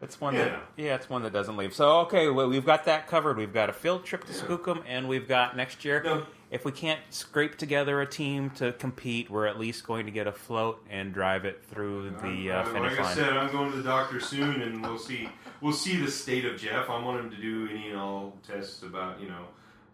It's 0.00 0.20
one 0.20 0.34
Yeah. 0.34 0.44
that 0.44 0.62
yeah, 0.76 0.94
it's 0.94 1.10
one 1.10 1.22
that 1.24 1.32
doesn't 1.32 1.56
leave. 1.56 1.74
So 1.74 1.98
okay, 2.02 2.30
well, 2.30 2.48
we've 2.48 2.64
got 2.64 2.84
that 2.84 3.08
covered. 3.08 3.36
We've 3.36 3.52
got 3.52 3.68
a 3.68 3.72
field 3.74 4.04
trip 4.04 4.24
to 4.26 4.32
Skookum, 4.32 4.82
and 4.86 5.08
we've 5.08 5.26
got 5.28 5.56
next 5.56 5.84
year. 5.84 6.00
No. 6.02 6.26
If 6.56 6.64
we 6.64 6.72
can't 6.72 7.00
scrape 7.10 7.58
together 7.58 8.00
a 8.00 8.06
team 8.06 8.48
to 8.52 8.72
compete, 8.72 9.28
we're 9.28 9.44
at 9.44 9.58
least 9.58 9.86
going 9.86 10.06
to 10.06 10.10
get 10.10 10.26
a 10.26 10.32
float 10.32 10.82
and 10.88 11.12
drive 11.12 11.44
it 11.44 11.62
through 11.70 12.12
the 12.22 12.50
uh, 12.50 12.54
I'm- 12.62 12.72
finish 12.72 12.96
like 12.96 13.00
I 13.08 13.14
said, 13.14 13.36
I'm 13.36 13.52
going 13.52 13.72
to 13.72 13.76
the 13.76 13.82
doctor 13.82 14.20
soon, 14.20 14.62
and 14.62 14.80
we'll 14.80 14.96
see. 14.96 15.28
We'll 15.60 15.74
see 15.74 15.96
the 15.96 16.10
state 16.10 16.46
of 16.46 16.58
Jeff. 16.58 16.88
I 16.88 16.98
want 17.02 17.20
him 17.20 17.30
to 17.30 17.36
do 17.36 17.68
any 17.70 17.90
and 17.90 17.98
all 17.98 18.38
tests 18.42 18.82
about 18.82 19.20
you 19.20 19.28
know, 19.28 19.44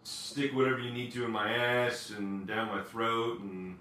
stick 0.04 0.54
whatever 0.54 0.78
you 0.78 0.92
need 0.92 1.10
to 1.14 1.24
in 1.24 1.32
my 1.32 1.52
ass 1.52 2.10
and 2.10 2.46
down 2.46 2.68
my 2.68 2.82
throat 2.84 3.40
and 3.40 3.76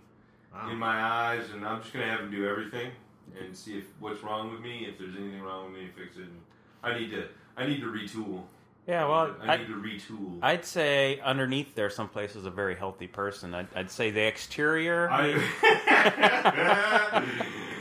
Wow. 0.51 0.71
in 0.71 0.77
my 0.79 1.01
eyes, 1.03 1.49
and 1.53 1.63
I'm 1.65 1.81
just 1.81 1.93
gonna 1.93 2.07
have 2.07 2.21
him 2.21 2.31
do 2.31 2.49
everything 2.49 2.91
and 3.39 3.55
see 3.55 3.77
if 3.77 3.85
what's 3.99 4.23
wrong 4.23 4.51
with 4.51 4.59
me. 4.61 4.87
If 4.89 4.97
there's 4.97 5.15
anything 5.15 5.41
wrong 5.43 5.71
with 5.71 5.79
me, 5.79 5.87
fix 5.95 6.17
it. 6.17 6.23
And 6.23 6.41
I 6.81 6.97
need 6.97 7.11
to. 7.11 7.27
I 7.55 7.67
need 7.67 7.79
to 7.81 7.85
retool. 7.87 8.41
Yeah, 8.87 9.07
well, 9.07 9.35
I 9.41 9.57
need 9.57 9.67
to 9.67 9.73
retool. 9.73 10.39
I'd 10.41 10.65
say 10.65 11.19
underneath 11.23 11.75
there, 11.75 11.89
someplace 11.89 12.35
is 12.35 12.45
a 12.45 12.51
very 12.51 12.75
healthy 12.75 13.07
person. 13.07 13.53
I'd, 13.53 13.67
I'd 13.75 13.91
say 13.91 14.11
the 14.11 14.25
exterior. 14.25 15.09
I 15.09 15.33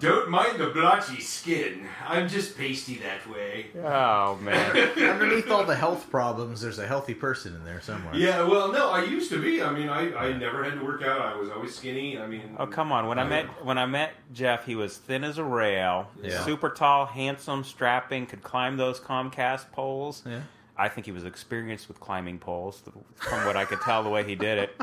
don't 0.00 0.28
mind 0.30 0.58
the 0.58 0.68
blotchy 0.68 1.20
skin. 1.20 1.86
I'm 2.06 2.28
just 2.28 2.56
pasty 2.56 2.96
that 2.98 3.28
way. 3.30 3.66
oh 3.84 4.36
man. 4.42 4.76
Underneath 4.98 5.50
all 5.50 5.64
the 5.64 5.74
health 5.76 6.10
problems, 6.10 6.60
there's 6.60 6.78
a 6.78 6.86
healthy 6.86 7.14
person 7.14 7.54
in 7.54 7.64
there 7.64 7.80
somewhere. 7.80 8.14
Yeah, 8.14 8.42
well, 8.42 8.72
no, 8.72 8.90
I 8.90 9.04
used 9.04 9.30
to 9.30 9.40
be. 9.40 9.62
I 9.62 9.70
mean, 9.72 9.88
I, 9.88 10.14
I 10.14 10.32
never 10.32 10.64
had 10.64 10.78
to 10.78 10.84
work 10.84 11.02
out. 11.02 11.20
I 11.20 11.36
was 11.36 11.50
always 11.50 11.74
skinny. 11.74 12.18
I 12.18 12.26
mean, 12.26 12.56
Oh 12.58 12.66
come 12.66 12.92
on! 12.92 13.06
When 13.06 13.18
I 13.18 13.24
met 13.24 13.46
when 13.64 13.78
I 13.78 13.86
met 13.86 14.12
Jeff, 14.32 14.64
he 14.66 14.74
was 14.74 14.96
thin 14.96 15.24
as 15.24 15.38
a 15.38 15.44
rail, 15.44 16.08
Yeah. 16.22 16.44
super 16.44 16.70
tall, 16.70 17.06
handsome, 17.06 17.64
strapping, 17.64 18.26
could 18.26 18.42
climb 18.42 18.76
those 18.76 19.00
Comcast 19.00 19.70
poles. 19.72 20.22
Yeah. 20.26 20.40
I 20.78 20.88
think 20.88 21.06
he 21.06 21.12
was 21.12 21.24
experienced 21.24 21.88
with 21.88 21.98
climbing 21.98 22.38
poles, 22.38 22.82
from 23.16 23.44
what 23.44 23.56
I 23.56 23.64
could 23.64 23.80
tell 23.80 24.04
the 24.04 24.08
way 24.10 24.22
he 24.22 24.36
did 24.36 24.58
it. 24.58 24.80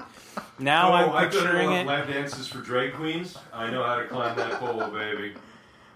Now 0.60 0.91
Oh, 0.91 1.13
I'm 1.13 1.29
picturing 1.29 1.71
enough 1.71 1.81
it. 1.81 1.88
lap 1.88 2.08
dances 2.08 2.47
for 2.47 2.60
drag 2.60 2.93
queens. 2.93 3.38
I 3.53 3.69
know 3.71 3.81
how 3.84 3.95
to 3.95 4.05
climb 4.05 4.36
that 4.36 4.60
pole, 4.60 4.88
baby. 4.89 5.34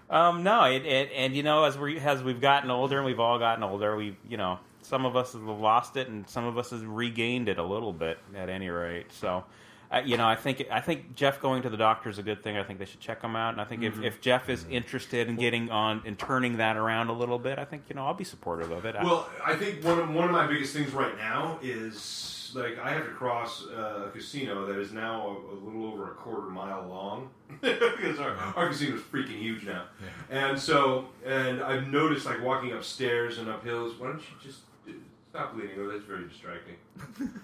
Um, 0.08 0.42
no, 0.42 0.64
it, 0.64 0.84
it 0.86 1.10
and 1.14 1.36
you 1.36 1.42
know 1.42 1.64
as 1.64 1.78
we 1.78 1.98
as 2.00 2.22
we've 2.22 2.40
gotten 2.40 2.70
older 2.70 2.96
and 2.96 3.06
we've 3.06 3.20
all 3.20 3.38
gotten 3.38 3.62
older, 3.62 3.94
we 3.94 4.16
you 4.28 4.36
know 4.38 4.58
some 4.82 5.04
of 5.04 5.14
us 5.16 5.34
have 5.34 5.42
lost 5.42 5.96
it 5.96 6.08
and 6.08 6.28
some 6.28 6.44
of 6.46 6.56
us 6.58 6.70
have 6.70 6.82
regained 6.88 7.48
it 7.48 7.58
a 7.58 7.62
little 7.62 7.92
bit 7.92 8.18
at 8.34 8.48
any 8.48 8.68
rate. 8.70 9.12
So. 9.12 9.44
Uh, 9.92 9.98
you 10.04 10.16
know, 10.16 10.26
I 10.26 10.36
think 10.36 10.64
I 10.70 10.80
think 10.80 11.16
Jeff 11.16 11.40
going 11.40 11.62
to 11.62 11.68
the 11.68 11.76
doctor 11.76 12.08
is 12.10 12.18
a 12.18 12.22
good 12.22 12.42
thing. 12.44 12.56
I 12.56 12.62
think 12.62 12.78
they 12.78 12.84
should 12.84 13.00
check 13.00 13.22
him 13.22 13.34
out, 13.34 13.52
and 13.52 13.60
I 13.60 13.64
think 13.64 13.82
Mm-hmm. 13.82 14.04
if, 14.04 14.14
if 14.16 14.20
Jeff 14.20 14.48
is 14.48 14.64
interested 14.70 15.28
in 15.28 15.36
getting 15.36 15.70
on 15.70 16.02
and 16.04 16.18
turning 16.18 16.58
that 16.58 16.76
around 16.76 17.08
a 17.08 17.12
little 17.12 17.38
bit, 17.38 17.58
I 17.58 17.64
think 17.64 17.82
you 17.88 17.96
know 17.96 18.06
I'll 18.06 18.14
be 18.14 18.22
supportive 18.24 18.70
of 18.70 18.84
it. 18.84 18.94
Well, 19.02 19.28
I 19.44 19.56
think 19.56 19.82
one 19.84 19.98
of 19.98 20.08
one 20.10 20.26
of 20.26 20.30
my 20.30 20.46
biggest 20.46 20.74
things 20.74 20.92
right 20.92 21.16
now 21.16 21.58
is 21.62 22.52
like 22.54 22.78
I 22.78 22.90
have 22.90 23.04
to 23.04 23.10
cross 23.12 23.64
uh, 23.66 24.04
a 24.06 24.10
casino 24.10 24.66
that 24.66 24.78
is 24.78 24.92
now 24.92 25.26
a, 25.26 25.54
a 25.54 25.56
little 25.64 25.86
over 25.86 26.10
a 26.10 26.14
quarter 26.14 26.48
mile 26.50 26.86
long 26.88 27.30
because 27.60 28.18
our, 28.20 28.34
our 28.56 28.68
casino 28.68 28.96
is 28.96 29.02
freaking 29.02 29.38
huge 29.40 29.64
now, 29.64 29.84
and 30.30 30.58
so 30.58 31.08
and 31.24 31.62
I've 31.62 31.88
noticed 31.88 32.26
like 32.26 32.42
walking 32.42 32.72
upstairs 32.72 33.38
and 33.38 33.48
up 33.48 33.64
hills. 33.64 33.94
Why 33.98 34.08
don't 34.08 34.18
you 34.20 34.36
just 34.42 34.60
stop 35.30 35.54
leaning 35.56 35.78
over? 35.78 35.92
That's 35.92 36.04
very 36.04 36.28
distracting. 36.28 36.74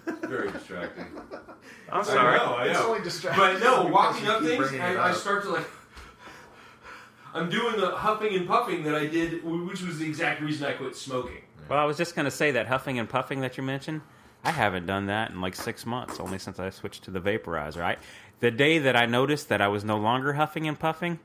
It's 0.07 0.27
very 0.27 0.51
distracting. 0.51 1.05
I'm 1.91 2.01
I 2.01 2.03
sorry. 2.03 2.37
know, 2.37 2.43
I 2.53 2.65
It's 2.67 2.79
know. 2.79 2.87
only 2.89 3.01
distracting 3.03 3.43
But 3.43 3.59
no, 3.59 3.83
because 3.85 3.91
walking 3.93 4.25
you 4.25 4.31
up 4.31 4.39
keep 4.41 4.49
things, 4.49 4.69
bringing 4.69 4.81
it 4.81 4.83
I, 4.97 5.07
I 5.07 5.09
up. 5.11 5.15
start 5.15 5.43
to 5.43 5.49
like. 5.49 5.67
I'm 7.33 7.49
doing 7.49 7.79
the 7.79 7.91
huffing 7.91 8.35
and 8.35 8.47
puffing 8.47 8.83
that 8.83 8.95
I 8.95 9.05
did, 9.07 9.43
which 9.43 9.81
was 9.81 9.99
the 9.99 10.05
exact 10.05 10.41
reason 10.41 10.65
I 10.67 10.73
quit 10.73 10.95
smoking. 10.95 11.41
Well, 11.69 11.79
I 11.79 11.85
was 11.85 11.97
just 11.97 12.15
going 12.15 12.25
to 12.25 12.31
say 12.31 12.51
that 12.51 12.67
huffing 12.67 12.99
and 12.99 13.09
puffing 13.09 13.41
that 13.41 13.57
you 13.57 13.63
mentioned. 13.63 14.01
I 14.43 14.51
haven't 14.51 14.85
done 14.85 15.07
that 15.07 15.31
in 15.31 15.41
like 15.41 15.55
six 15.55 15.85
months, 15.85 16.19
only 16.19 16.39
since 16.39 16.59
I 16.59 16.69
switched 16.69 17.03
to 17.03 17.11
the 17.11 17.19
vaporizer. 17.19 17.81
I, 17.81 17.97
the 18.39 18.51
day 18.51 18.79
that 18.79 18.95
I 18.95 19.05
noticed 19.05 19.49
that 19.49 19.61
I 19.61 19.67
was 19.67 19.83
no 19.83 19.97
longer 19.97 20.33
huffing 20.33 20.67
and 20.67 20.79
puffing, 20.79 21.19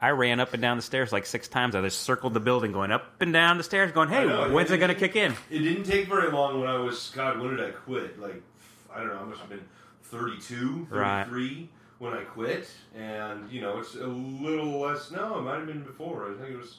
I 0.00 0.10
ran 0.10 0.40
up 0.40 0.52
and 0.52 0.60
down 0.60 0.76
the 0.76 0.82
stairs 0.82 1.12
like 1.12 1.24
six 1.24 1.48
times. 1.48 1.74
I 1.74 1.80
just 1.80 2.00
circled 2.02 2.34
the 2.34 2.40
building, 2.40 2.72
going 2.72 2.92
up 2.92 3.20
and 3.20 3.32
down 3.32 3.56
the 3.56 3.64
stairs, 3.64 3.92
going, 3.92 4.08
"Hey, 4.08 4.26
know, 4.26 4.50
when's 4.50 4.70
it 4.70 4.74
it- 4.74 4.78
going 4.78 4.88
to 4.90 4.94
kick 4.94 5.16
in?" 5.16 5.34
It 5.50 5.60
didn't 5.60 5.84
take 5.84 6.08
very 6.08 6.30
long 6.30 6.60
when 6.60 6.68
I 6.68 6.78
was, 6.78 7.10
God, 7.14 7.40
when 7.40 7.56
did 7.56 7.64
I 7.64 7.70
quit? 7.70 8.20
Like, 8.20 8.42
I 8.94 8.98
don't 8.98 9.08
know, 9.08 9.20
I 9.20 9.24
must 9.24 9.40
have 9.40 9.48
been 9.48 9.64
32, 10.02 10.86
Right. 10.90 11.24
33 11.24 11.68
when 11.98 12.12
I 12.12 12.22
quit. 12.24 12.68
And, 12.94 13.50
you 13.50 13.60
know, 13.60 13.78
it's 13.78 13.94
a 13.94 14.06
little 14.06 14.80
less, 14.80 15.10
no, 15.10 15.38
it 15.38 15.42
might 15.42 15.58
have 15.58 15.66
been 15.66 15.82
before. 15.82 16.30
I 16.30 16.36
think 16.36 16.54
it 16.54 16.58
was, 16.58 16.78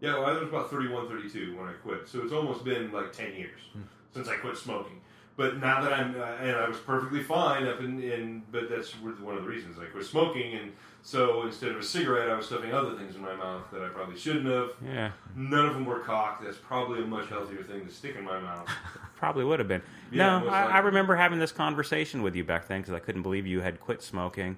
yeah, 0.00 0.14
well, 0.14 0.26
I 0.26 0.32
was 0.32 0.42
about 0.42 0.70
31, 0.70 1.08
32 1.08 1.56
when 1.56 1.68
I 1.68 1.72
quit. 1.72 2.08
So 2.08 2.22
it's 2.22 2.32
almost 2.32 2.64
been 2.64 2.92
like 2.92 3.12
10 3.12 3.34
years 3.34 3.60
hmm. 3.72 3.82
since 4.12 4.28
I 4.28 4.36
quit 4.36 4.56
smoking. 4.56 5.00
But 5.36 5.58
now 5.58 5.80
that 5.82 5.92
I'm, 5.92 6.14
uh, 6.20 6.24
and 6.40 6.56
I 6.56 6.68
was 6.68 6.78
perfectly 6.78 7.22
fine 7.22 7.66
up 7.66 7.80
in, 7.80 8.00
in, 8.00 8.42
but 8.52 8.70
that's 8.70 8.92
one 9.00 9.36
of 9.36 9.42
the 9.42 9.48
reasons 9.48 9.76
I 9.80 9.86
quit 9.86 10.04
smoking. 10.04 10.54
And 10.54 10.72
so 11.02 11.42
instead 11.44 11.72
of 11.72 11.78
a 11.78 11.82
cigarette, 11.82 12.30
I 12.30 12.36
was 12.36 12.46
stuffing 12.46 12.72
other 12.72 12.94
things 12.96 13.16
in 13.16 13.22
my 13.22 13.34
mouth 13.34 13.62
that 13.72 13.82
I 13.82 13.88
probably 13.88 14.16
shouldn't 14.16 14.46
have. 14.46 14.70
Yeah, 14.84 15.10
None 15.34 15.66
of 15.66 15.74
them 15.74 15.86
were 15.86 15.98
cock. 15.98 16.40
That's 16.44 16.56
probably 16.56 17.02
a 17.02 17.06
much 17.06 17.28
healthier 17.28 17.64
thing 17.64 17.84
to 17.84 17.92
stick 17.92 18.14
in 18.16 18.24
my 18.24 18.38
mouth. 18.38 18.68
probably 19.16 19.44
would 19.44 19.58
have 19.58 19.66
been. 19.66 19.82
Yeah, 20.12 20.38
no, 20.38 20.48
I, 20.48 20.66
I 20.66 20.78
remember 20.78 21.16
having 21.16 21.40
this 21.40 21.50
conversation 21.52 22.22
with 22.22 22.36
you 22.36 22.44
back 22.44 22.68
then 22.68 22.82
because 22.82 22.94
I 22.94 23.00
couldn't 23.00 23.22
believe 23.22 23.44
you 23.44 23.60
had 23.60 23.80
quit 23.80 24.02
smoking. 24.02 24.56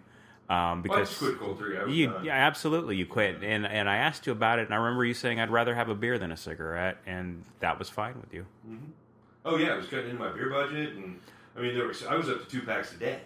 Um, 0.51 0.59
Well, 0.59 0.99
I 0.99 1.01
because 1.01 1.09
just 1.09 1.21
quit 1.21 1.39
cold 1.39 1.59
turkey. 1.59 1.79
I 1.79 1.87
you, 1.87 2.07
done. 2.09 2.25
yeah, 2.25 2.35
absolutely, 2.35 2.97
you 2.97 3.07
quit, 3.07 3.43
and 3.43 3.67
and 3.67 3.89
I 3.89 3.97
asked 3.97 4.27
you 4.27 4.33
about 4.33 4.59
it, 4.59 4.67
and 4.67 4.75
I 4.75 4.77
remember 4.77 5.05
you 5.07 5.15
saying 5.15 5.41
I'd 5.41 5.51
rather 5.51 5.75
have 5.75 5.89
a 5.89 5.95
beer 5.95 6.19
than 6.19 6.31
a 6.31 6.37
cigarette, 6.37 6.99
and 7.07 7.43
that 7.61 7.79
was 7.79 7.89
fine 7.89 8.21
with 8.21 8.33
you. 8.35 8.45
Oh 9.47 9.57
yeah, 9.57 9.75
I 9.75 9.77
was 9.77 9.87
cutting 9.87 10.11
into 10.11 10.19
my 10.19 10.33
beer 10.33 10.51
budget, 10.51 10.95
and 10.97 11.21
I 11.57 11.61
mean, 11.61 11.75
there 11.75 11.87
was 11.87 12.05
I 12.05 12.17
was 12.17 12.29
up 12.29 12.43
to 12.45 12.51
two 12.51 12.67
packs 12.67 12.93
a 12.93 12.97
day. 12.97 13.21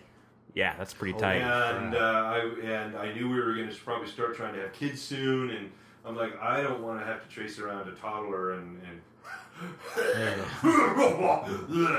Yeah, 0.54 0.76
that's 0.76 0.92
pretty 0.92 1.18
tight. 1.18 1.40
and 1.40 1.94
uh, 1.94 1.98
I 1.98 2.38
and 2.62 2.96
I 2.96 3.12
knew 3.14 3.30
we 3.30 3.40
were 3.40 3.54
going 3.54 3.70
to 3.70 3.74
probably 3.76 4.08
start 4.08 4.36
trying 4.36 4.54
to 4.54 4.60
have 4.60 4.72
kids 4.74 5.00
soon, 5.00 5.50
and 5.50 5.70
I'm 6.04 6.16
like, 6.16 6.38
I 6.40 6.62
don't 6.62 6.82
want 6.82 7.00
to 7.00 7.06
have 7.06 7.26
to 7.26 7.28
trace 7.28 7.58
around 7.58 7.88
a 7.88 7.92
toddler 7.92 8.52
and, 8.52 8.80
and 8.82 9.00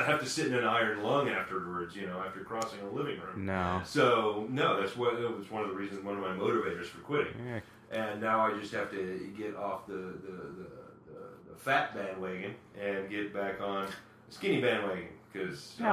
have 0.05 0.19
to 0.19 0.25
sit 0.25 0.47
in 0.47 0.53
an 0.53 0.65
iron 0.65 1.01
lung 1.01 1.29
afterwards, 1.29 1.95
you 1.95 2.05
know, 2.05 2.21
after 2.25 2.41
crossing 2.41 2.79
a 2.81 2.89
living 2.89 3.19
room. 3.19 3.45
No. 3.45 3.81
So 3.85 4.47
no, 4.49 4.79
that's 4.79 4.95
what 4.95 5.15
it 5.15 5.37
was 5.37 5.49
one 5.49 5.63
of 5.63 5.69
the 5.69 5.75
reasons, 5.75 6.03
one 6.03 6.15
of 6.15 6.21
my 6.21 6.29
motivators 6.29 6.85
for 6.85 6.99
quitting. 6.99 7.33
Yeah. 7.43 7.59
And 7.91 8.21
now 8.21 8.39
I 8.45 8.57
just 8.57 8.73
have 8.73 8.91
to 8.91 9.33
get 9.35 9.55
off 9.55 9.87
the 9.87 9.93
the, 9.93 10.31
the, 10.31 10.67
the, 11.07 11.51
the 11.51 11.55
fat 11.57 11.95
bandwagon 11.95 12.55
and 12.79 13.09
get 13.09 13.33
back 13.33 13.61
on 13.61 13.87
skinny 14.31 14.59
bandwagon 14.61 15.09
because 15.31 15.75
Yeah, 15.79 15.91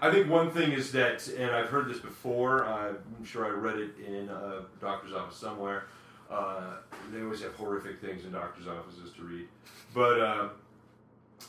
I- 0.00 0.08
I, 0.08 0.10
think 0.10 0.28
one 0.28 0.50
thing 0.50 0.72
is 0.72 0.92
that, 0.92 1.26
and 1.28 1.50
I've 1.52 1.68
heard 1.68 1.88
this 1.88 2.00
before. 2.00 2.64
I'm 2.64 3.24
sure 3.24 3.46
I 3.46 3.50
read 3.50 3.78
it 3.78 3.92
in 4.04 4.28
a 4.28 4.62
doctor's 4.80 5.12
office 5.12 5.36
somewhere. 5.36 5.84
Uh, 6.30 6.76
they 7.12 7.22
always 7.22 7.42
have 7.42 7.54
horrific 7.54 8.00
things 8.00 8.24
in 8.24 8.32
doctors' 8.32 8.66
offices 8.66 9.12
to 9.16 9.22
read, 9.22 9.46
but 9.94 10.20
uh, 10.20 10.48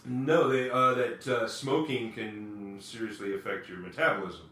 no, 0.06 0.48
they 0.50 0.70
uh, 0.70 0.94
that 0.94 1.28
uh, 1.28 1.48
smoking 1.48 2.12
can 2.12 2.78
seriously 2.80 3.34
affect 3.36 3.68
your 3.68 3.80
metabolism. 3.80 4.50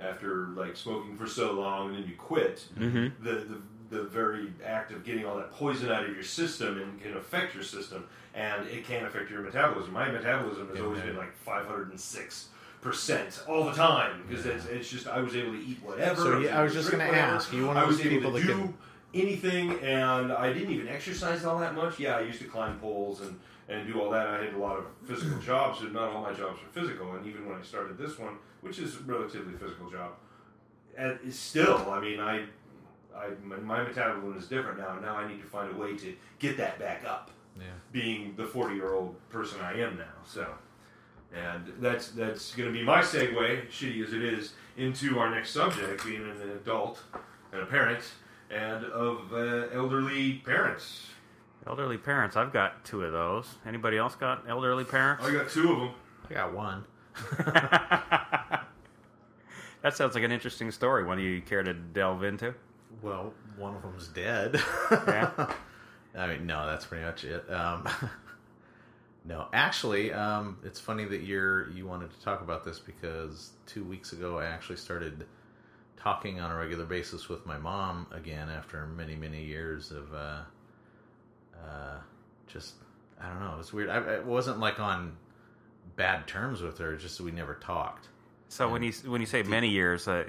After 0.00 0.48
like 0.48 0.76
smoking 0.76 1.16
for 1.16 1.26
so 1.26 1.52
long, 1.52 1.88
and 1.88 1.96
then 2.04 2.08
you 2.10 2.16
quit, 2.16 2.66
hmm 2.76 3.08
the, 3.22 3.32
the 3.32 3.60
the 3.90 4.02
very 4.04 4.52
act 4.64 4.90
of 4.92 5.04
getting 5.04 5.24
all 5.24 5.36
that 5.36 5.52
poison 5.52 5.90
out 5.90 6.04
of 6.04 6.12
your 6.14 6.22
system 6.24 6.80
and 6.80 7.00
can 7.00 7.16
affect 7.16 7.54
your 7.54 7.62
system, 7.64 8.06
and 8.34 8.66
it 8.68 8.84
can 8.84 9.04
affect 9.04 9.30
your 9.30 9.40
metabolism. 9.42 9.92
My 9.92 10.10
metabolism 10.10 10.68
has 10.68 10.78
Yeah, 10.78 10.84
always 10.84 10.98
man. 10.98 11.08
been 11.08 11.16
like 11.16 11.34
five 11.36 11.66
hundred 11.66 11.90
and 11.90 12.00
six 12.00 12.48
percent 12.80 13.42
all 13.48 13.64
the 13.64 13.72
time 13.72 14.22
because 14.28 14.44
Yeah. 14.46 14.52
it's, 14.52 14.66
it's 14.66 14.88
just 14.90 15.08
I 15.08 15.20
was 15.20 15.34
able 15.36 15.52
to 15.52 15.58
eat 15.58 15.78
whatever. 15.82 16.20
So, 16.20 16.38
I 16.38 16.42
yeah, 16.44 16.60
I 16.60 16.62
was 16.62 16.72
just 16.74 16.90
gonna 16.90 17.04
ask, 17.04 17.52
you 17.52 17.66
one 17.66 17.76
of 17.76 17.82
I 17.82 17.86
was 17.86 17.96
those 17.98 18.06
able 18.06 18.16
people 18.16 18.32
to 18.32 18.40
that 18.40 18.46
do 18.46 18.52
can- 18.52 18.74
anything, 19.14 19.72
and 19.80 20.32
I 20.32 20.52
didn't 20.52 20.70
even 20.72 20.88
exercise 20.88 21.44
all 21.44 21.58
that 21.60 21.74
much. 21.74 21.98
Yeah, 21.98 22.16
I 22.16 22.20
used 22.20 22.40
to 22.40 22.46
climb 22.48 22.78
poles 22.80 23.20
and 23.20 23.38
and 23.68 23.84
do 23.92 24.00
all 24.00 24.10
that. 24.10 24.26
I 24.28 24.44
had 24.44 24.54
a 24.54 24.58
lot 24.58 24.78
of 24.78 24.84
physical 25.06 25.38
jobs, 25.52 25.80
but 25.80 25.92
not 25.92 26.12
all 26.12 26.22
my 26.22 26.32
jobs 26.32 26.58
were 26.62 26.80
physical. 26.80 27.12
And 27.14 27.26
even 27.26 27.48
when 27.48 27.58
I 27.58 27.62
started 27.62 27.98
this 27.98 28.16
one, 28.18 28.34
which 28.60 28.78
is 28.78 28.94
a 28.96 29.00
relatively 29.04 29.54
physical 29.54 29.90
job, 29.90 30.12
and 30.96 31.18
it's 31.26 31.36
still, 31.38 31.90
I 31.90 32.00
mean, 32.00 32.20
I, 32.20 32.44
I, 33.16 33.28
my, 33.44 33.56
my 33.56 33.82
metabolism 33.82 34.38
is 34.38 34.48
different 34.48 34.78
now. 34.78 34.98
Now 35.00 35.16
I 35.16 35.28
need 35.28 35.40
to 35.40 35.46
find 35.46 35.74
a 35.74 35.78
way 35.78 35.96
to 35.96 36.14
get 36.38 36.56
that 36.58 36.78
back 36.78 37.04
up. 37.06 37.30
Yeah. 37.58 37.64
Being 37.90 38.34
the 38.36 38.44
forty-year-old 38.44 39.16
person 39.30 39.60
I 39.62 39.80
am 39.80 39.96
now, 39.96 40.04
so, 40.26 40.46
and 41.34 41.72
that's 41.80 42.08
that's 42.08 42.54
going 42.54 42.70
to 42.70 42.78
be 42.78 42.84
my 42.84 43.00
segue, 43.00 43.68
shitty 43.70 44.04
as 44.04 44.12
it 44.12 44.22
is, 44.22 44.52
into 44.76 45.18
our 45.18 45.30
next 45.30 45.52
subject, 45.52 46.04
being 46.04 46.20
an 46.20 46.50
adult 46.50 47.02
and 47.52 47.62
a 47.62 47.66
parent, 47.66 48.04
and 48.50 48.84
of 48.84 49.32
uh, 49.32 49.68
elderly 49.72 50.34
parents. 50.44 51.06
Elderly 51.66 51.96
parents. 51.96 52.36
I've 52.36 52.52
got 52.52 52.84
two 52.84 53.02
of 53.02 53.12
those. 53.12 53.54
Anybody 53.66 53.96
else 53.96 54.14
got 54.14 54.44
elderly 54.48 54.84
parents? 54.84 55.24
I 55.24 55.32
got 55.32 55.48
two 55.48 55.72
of 55.72 55.78
them. 55.78 55.90
I 56.30 56.34
got 56.34 56.52
one. 56.52 56.84
that 59.82 59.96
sounds 59.96 60.14
like 60.14 60.24
an 60.24 60.30
interesting 60.30 60.70
story. 60.70 61.04
One 61.04 61.18
you 61.18 61.40
care 61.40 61.62
to 61.62 61.72
delve 61.72 62.22
into? 62.22 62.54
Well, 63.02 63.32
one 63.56 63.74
of 63.74 63.82
them's 63.82 64.08
dead. 64.08 64.60
Yeah. 64.90 65.52
I 66.16 66.26
mean, 66.28 66.46
no, 66.46 66.66
that's 66.66 66.86
pretty 66.86 67.04
much 67.04 67.24
it. 67.24 67.48
Um, 67.50 67.86
no, 69.24 69.48
actually, 69.52 70.12
um, 70.12 70.58
it's 70.64 70.80
funny 70.80 71.04
that 71.04 71.22
you're 71.22 71.70
you 71.70 71.86
wanted 71.86 72.10
to 72.10 72.20
talk 72.24 72.40
about 72.40 72.64
this 72.64 72.78
because 72.78 73.50
two 73.66 73.84
weeks 73.84 74.12
ago 74.12 74.38
I 74.38 74.46
actually 74.46 74.76
started 74.76 75.26
talking 75.98 76.40
on 76.40 76.50
a 76.50 76.56
regular 76.56 76.84
basis 76.86 77.28
with 77.28 77.44
my 77.44 77.58
mom 77.58 78.06
again 78.12 78.48
after 78.48 78.86
many 78.86 79.14
many 79.14 79.44
years 79.44 79.90
of 79.90 80.14
uh, 80.14 80.40
uh, 81.54 81.98
just 82.46 82.74
I 83.20 83.28
don't 83.28 83.40
know. 83.40 83.54
It 83.54 83.58
was 83.58 83.72
weird. 83.72 83.90
I, 83.90 83.98
it 84.14 84.24
wasn't 84.24 84.58
like 84.58 84.80
on 84.80 85.16
bad 85.96 86.26
terms 86.26 86.62
with 86.62 86.78
her. 86.78 86.96
Just 86.96 87.20
we 87.20 87.30
never 87.30 87.54
talked. 87.54 88.08
So 88.48 88.70
when 88.70 88.82
you 88.82 88.92
when 89.06 89.20
you 89.20 89.26
say 89.26 89.42
many 89.42 89.68
years, 89.68 90.08
uh, 90.08 90.24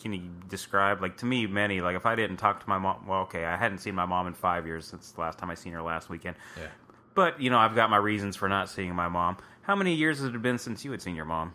can 0.00 0.12
you 0.12 0.22
describe 0.48 1.02
like 1.02 1.16
to 1.18 1.26
me 1.26 1.46
many? 1.46 1.80
Like 1.80 1.96
if 1.96 2.06
I 2.06 2.14
didn't 2.14 2.38
talk 2.38 2.60
to 2.62 2.68
my 2.68 2.78
mom, 2.78 3.06
well, 3.06 3.20
okay, 3.22 3.44
I 3.44 3.56
hadn't 3.56 3.78
seen 3.78 3.94
my 3.94 4.06
mom 4.06 4.26
in 4.26 4.34
five 4.34 4.66
years 4.66 4.86
since 4.86 5.12
the 5.12 5.20
last 5.20 5.38
time 5.38 5.50
I 5.50 5.54
seen 5.54 5.72
her 5.72 5.82
last 5.82 6.08
weekend. 6.08 6.36
Yeah. 6.56 6.68
But 7.14 7.40
you 7.40 7.50
know, 7.50 7.58
I've 7.58 7.74
got 7.74 7.90
my 7.90 7.96
reasons 7.96 8.36
for 8.36 8.48
not 8.48 8.68
seeing 8.68 8.94
my 8.94 9.08
mom. 9.08 9.36
How 9.62 9.76
many 9.76 9.94
years 9.94 10.18
has 10.20 10.28
it 10.28 10.42
been 10.42 10.58
since 10.58 10.84
you 10.84 10.90
had 10.90 11.02
seen 11.02 11.14
your 11.14 11.24
mom? 11.26 11.54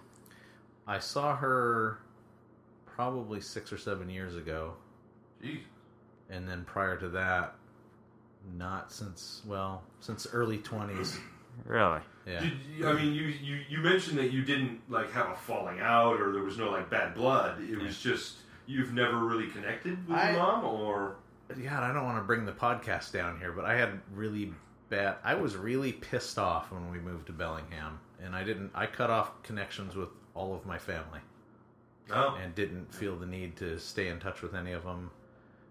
I 0.88 1.00
saw 1.00 1.36
her 1.36 2.00
probably 2.86 3.42
six 3.42 3.74
or 3.74 3.78
seven 3.78 4.10
years 4.10 4.36
ago. 4.36 4.76
Jeez. 5.44 5.60
and 6.30 6.48
then 6.48 6.64
prior 6.66 6.98
to 6.98 7.10
that, 7.10 7.56
not 8.58 8.92
since 8.92 9.42
well 9.46 9.84
since 10.00 10.28
early 10.32 10.58
twenties. 10.60 11.18
Really? 11.66 12.02
Yeah, 12.26 12.40
Did 12.40 12.54
you, 12.76 12.88
I 12.88 12.94
mean, 12.94 13.14
you, 13.14 13.26
you 13.26 13.60
you 13.70 13.78
mentioned 13.80 14.18
that 14.18 14.32
you 14.32 14.44
didn't 14.44 14.82
like 14.90 15.12
have 15.12 15.30
a 15.30 15.36
falling 15.36 15.80
out, 15.80 16.20
or 16.20 16.32
there 16.34 16.42
was 16.42 16.58
no 16.58 16.72
like 16.72 16.90
bad 16.90 17.14
blood. 17.14 17.62
It 17.62 17.80
was 17.80 18.00
just 18.00 18.38
you've 18.66 18.94
never 18.94 19.18
really 19.20 19.48
connected 19.48 20.08
with 20.08 20.18
I- 20.18 20.32
your 20.32 20.40
mom, 20.40 20.66
or 20.66 21.18
God, 21.50 21.84
I 21.84 21.94
don't 21.94 22.04
want 22.06 22.18
to 22.18 22.24
bring 22.24 22.46
the 22.46 22.52
podcast 22.52 23.12
down 23.12 23.40
here, 23.40 23.52
but 23.52 23.66
I 23.66 23.76
had 23.76 24.02
really 24.14 24.52
bad. 24.90 25.18
I 25.24 25.36
was 25.36 25.56
really 25.56 25.92
pissed 25.92 26.40
off 26.40 26.72
when 26.72 26.90
we 26.90 26.98
moved 27.00 27.28
to 27.28 27.34
Bellingham, 27.34 28.00
and 28.24 28.36
I 28.36 28.44
didn't. 28.44 28.72
I 28.74 28.88
cut 28.88 29.12
off 29.12 29.44
connections 29.44 29.96
with 29.96 30.10
all 30.34 30.56
of 30.56 30.66
my 30.66 30.80
family, 30.80 31.20
no. 32.10 32.36
and 32.42 32.56
didn't 32.56 32.92
feel 32.94 33.16
the 33.16 33.28
need 33.28 33.56
to 33.58 33.78
stay 33.78 34.08
in 34.08 34.20
touch 34.20 34.42
with 34.42 34.56
any 34.56 34.72
of 34.72 34.84
them. 34.84 35.12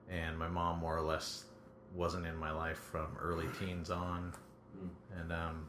And 0.09 0.39
my 0.39 0.49
mom, 0.49 0.79
more 0.79 0.97
or 0.97 1.03
less, 1.03 1.47
wasn't 1.95 2.27
in 2.27 2.37
my 2.37 2.53
life 2.53 2.79
from 2.79 3.09
early 3.21 3.47
teens 3.59 3.91
on, 3.91 4.33
and 5.19 5.33
um, 5.33 5.67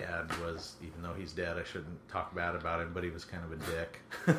dad 0.00 0.30
was. 0.40 0.74
Even 0.82 1.02
though 1.02 1.14
he's 1.14 1.32
dead, 1.32 1.58
I 1.58 1.64
shouldn't 1.64 1.96
talk 2.08 2.34
bad 2.34 2.54
about 2.54 2.80
him, 2.80 2.90
but 2.94 3.02
he 3.04 3.10
was 3.10 3.24
kind 3.24 3.42
of 3.44 3.52
a 3.52 3.56
dick. 3.72 4.00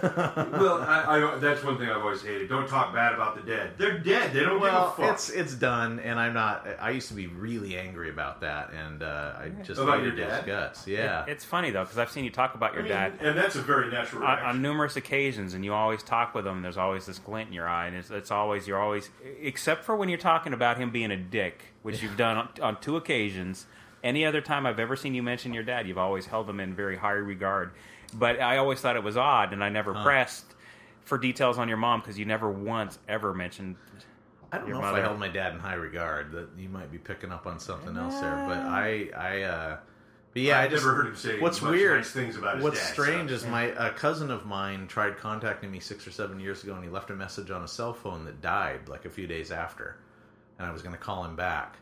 Well, 0.60 0.82
I, 0.82 1.34
I 1.34 1.38
that's 1.40 1.64
one 1.64 1.78
thing 1.78 1.90
I've 1.90 2.02
always 2.02 2.22
hated. 2.22 2.50
Don't 2.50 2.68
talk 2.68 2.94
bad 2.94 3.14
about 3.14 3.36
the 3.36 3.42
dead. 3.42 3.72
They're 3.78 3.98
dead. 4.00 4.34
They 4.34 4.42
don't 4.42 4.60
Well, 4.60 4.90
give 4.98 5.00
a 5.06 5.08
fuck. 5.08 5.14
it's 5.16 5.30
it's 5.30 5.54
done, 5.56 6.00
and 6.00 6.20
I'm 6.20 6.34
not. 6.34 6.66
I 6.80 6.92
used 6.92 7.08
to 7.10 7.14
be 7.14 7.28
really 7.28 7.78
angry 7.78 8.10
about 8.10 8.42
that, 8.42 8.72
and 8.74 9.04
uh, 9.04 9.34
I 9.40 9.50
just 9.64 9.80
About 9.82 10.00
hated 10.00 10.18
your 10.18 10.28
dad? 10.28 10.46
guts. 10.46 10.88
Yeah, 10.88 11.26
It's 11.28 11.44
funny 11.46 11.72
though 11.72 11.84
because 11.84 11.98
I've 11.98 12.12
seen 12.12 12.24
you 12.24 12.32
talk 12.32 12.56
about 12.56 12.72
I 12.72 12.76
your 12.76 12.84
mean, 12.84 12.92
dad 12.92 13.14
and 13.22 13.38
that's 13.38 13.56
a 13.56 13.62
very 13.62 13.90
natural 13.92 14.24
on, 14.24 14.30
reaction. 14.30 14.50
on 14.50 14.62
numerous 14.62 14.96
occasions, 14.96 15.54
and 15.54 15.64
you 15.66 15.74
always 15.74 16.04
talk 16.04 16.34
with 16.34 16.46
him. 16.48 16.58
And 16.58 16.66
There's 16.66 16.78
always 16.78 17.06
this 17.06 17.20
glint 17.20 17.48
in 17.50 17.54
your 17.54 17.68
eye, 17.68 17.88
and 17.88 17.96
it's, 17.96 18.10
it's 18.12 18.32
always 18.32 18.68
you're 18.68 18.82
always, 18.82 19.10
except 19.42 19.84
for 19.84 19.96
when 19.96 20.10
you're 20.10 20.18
talking 20.18 20.54
about 20.54 20.78
him 20.78 20.92
being 20.92 21.12
a 21.12 21.18
dick, 21.18 21.62
which 21.84 22.02
you've 22.04 22.18
done 22.18 22.38
on, 22.38 22.50
on 22.62 22.82
two 22.82 22.96
occasions. 22.98 23.66
Any 24.04 24.26
other 24.26 24.42
time 24.42 24.66
I've 24.66 24.80
ever 24.80 24.96
seen 24.96 25.14
you 25.14 25.24
mention 25.24 25.54
your 25.54 25.64
dad, 25.64 25.88
you've 25.88 25.98
always 25.98 26.26
held 26.26 26.50
him 26.50 26.60
in 26.60 26.74
very 26.74 26.96
high 26.98 27.12
regard. 27.12 27.72
But 28.14 28.40
I 28.40 28.58
always 28.58 28.80
thought 28.80 28.96
it 28.96 29.04
was 29.04 29.18
odd, 29.18 29.54
and 29.54 29.64
I 29.64 29.70
never 29.70 29.94
pressed 29.94 30.46
for 31.04 31.18
details 31.18 31.58
on 31.58 31.68
your 31.68 31.78
mom 31.78 32.00
because 32.02 32.18
you 32.18 32.26
never 32.26 32.50
once 32.50 32.98
ever 33.08 33.34
mentioned. 33.34 33.76
I 34.52 34.58
don't 34.58 34.68
your 34.68 34.82
know 34.82 34.88
if. 34.88 34.96
I 34.96 35.02
held 35.02 35.20
my 35.20 35.28
dad 35.28 35.54
in 35.54 35.60
high 35.60 35.76
regard. 35.76 36.32
That 36.32 36.50
you 36.58 36.70
might 36.70 36.92
be 36.92 36.98
picking 36.98 37.32
up 37.32 37.46
on 37.46 37.60
something 37.60 37.96
else 37.98 38.20
there, 38.20 38.46
but 38.48 38.58
I, 38.58 39.10
I, 39.16 39.42
uh, 39.44 39.78
but 40.34 40.42
yeah, 40.42 40.60
I 40.60 40.64
I've 40.64 40.72
just 40.72 40.84
never 40.84 40.96
heard 40.96 41.06
him 41.08 41.16
say 41.16 41.40
what's 41.40 41.62
much 41.62 41.72
weird. 41.72 41.98
nice 41.98 42.12
things 42.12 42.36
about 42.36 42.56
his 42.56 42.64
what's 42.64 42.80
dad, 42.80 42.94
strange 42.94 43.30
so- 43.30 43.36
is 43.36 43.46
my 43.46 43.66
a 43.66 43.92
cousin 43.92 44.32
of 44.32 44.46
mine 44.48 44.88
tried 44.88 45.18
contacting 45.18 45.70
me 45.70 45.80
six 45.80 46.08
or 46.08 46.12
seven 46.12 46.40
years 46.40 46.64
ago, 46.64 46.74
and 46.74 46.84
he 46.84 46.90
left 46.90 47.12
a 47.12 47.16
message 47.16 47.52
on 47.52 47.64
a 47.64 47.68
cell 47.68 47.94
phone 47.94 48.26
that 48.26 48.42
died 48.42 48.88
like 48.90 49.06
a 49.06 49.10
few 49.10 49.28
days 49.28 49.52
after, 49.52 49.98
and 50.58 50.66
I 50.68 50.72
was 50.72 50.82
going 50.82 50.96
to 50.96 51.02
call 51.02 51.24
him 51.26 51.36
back, 51.36 51.78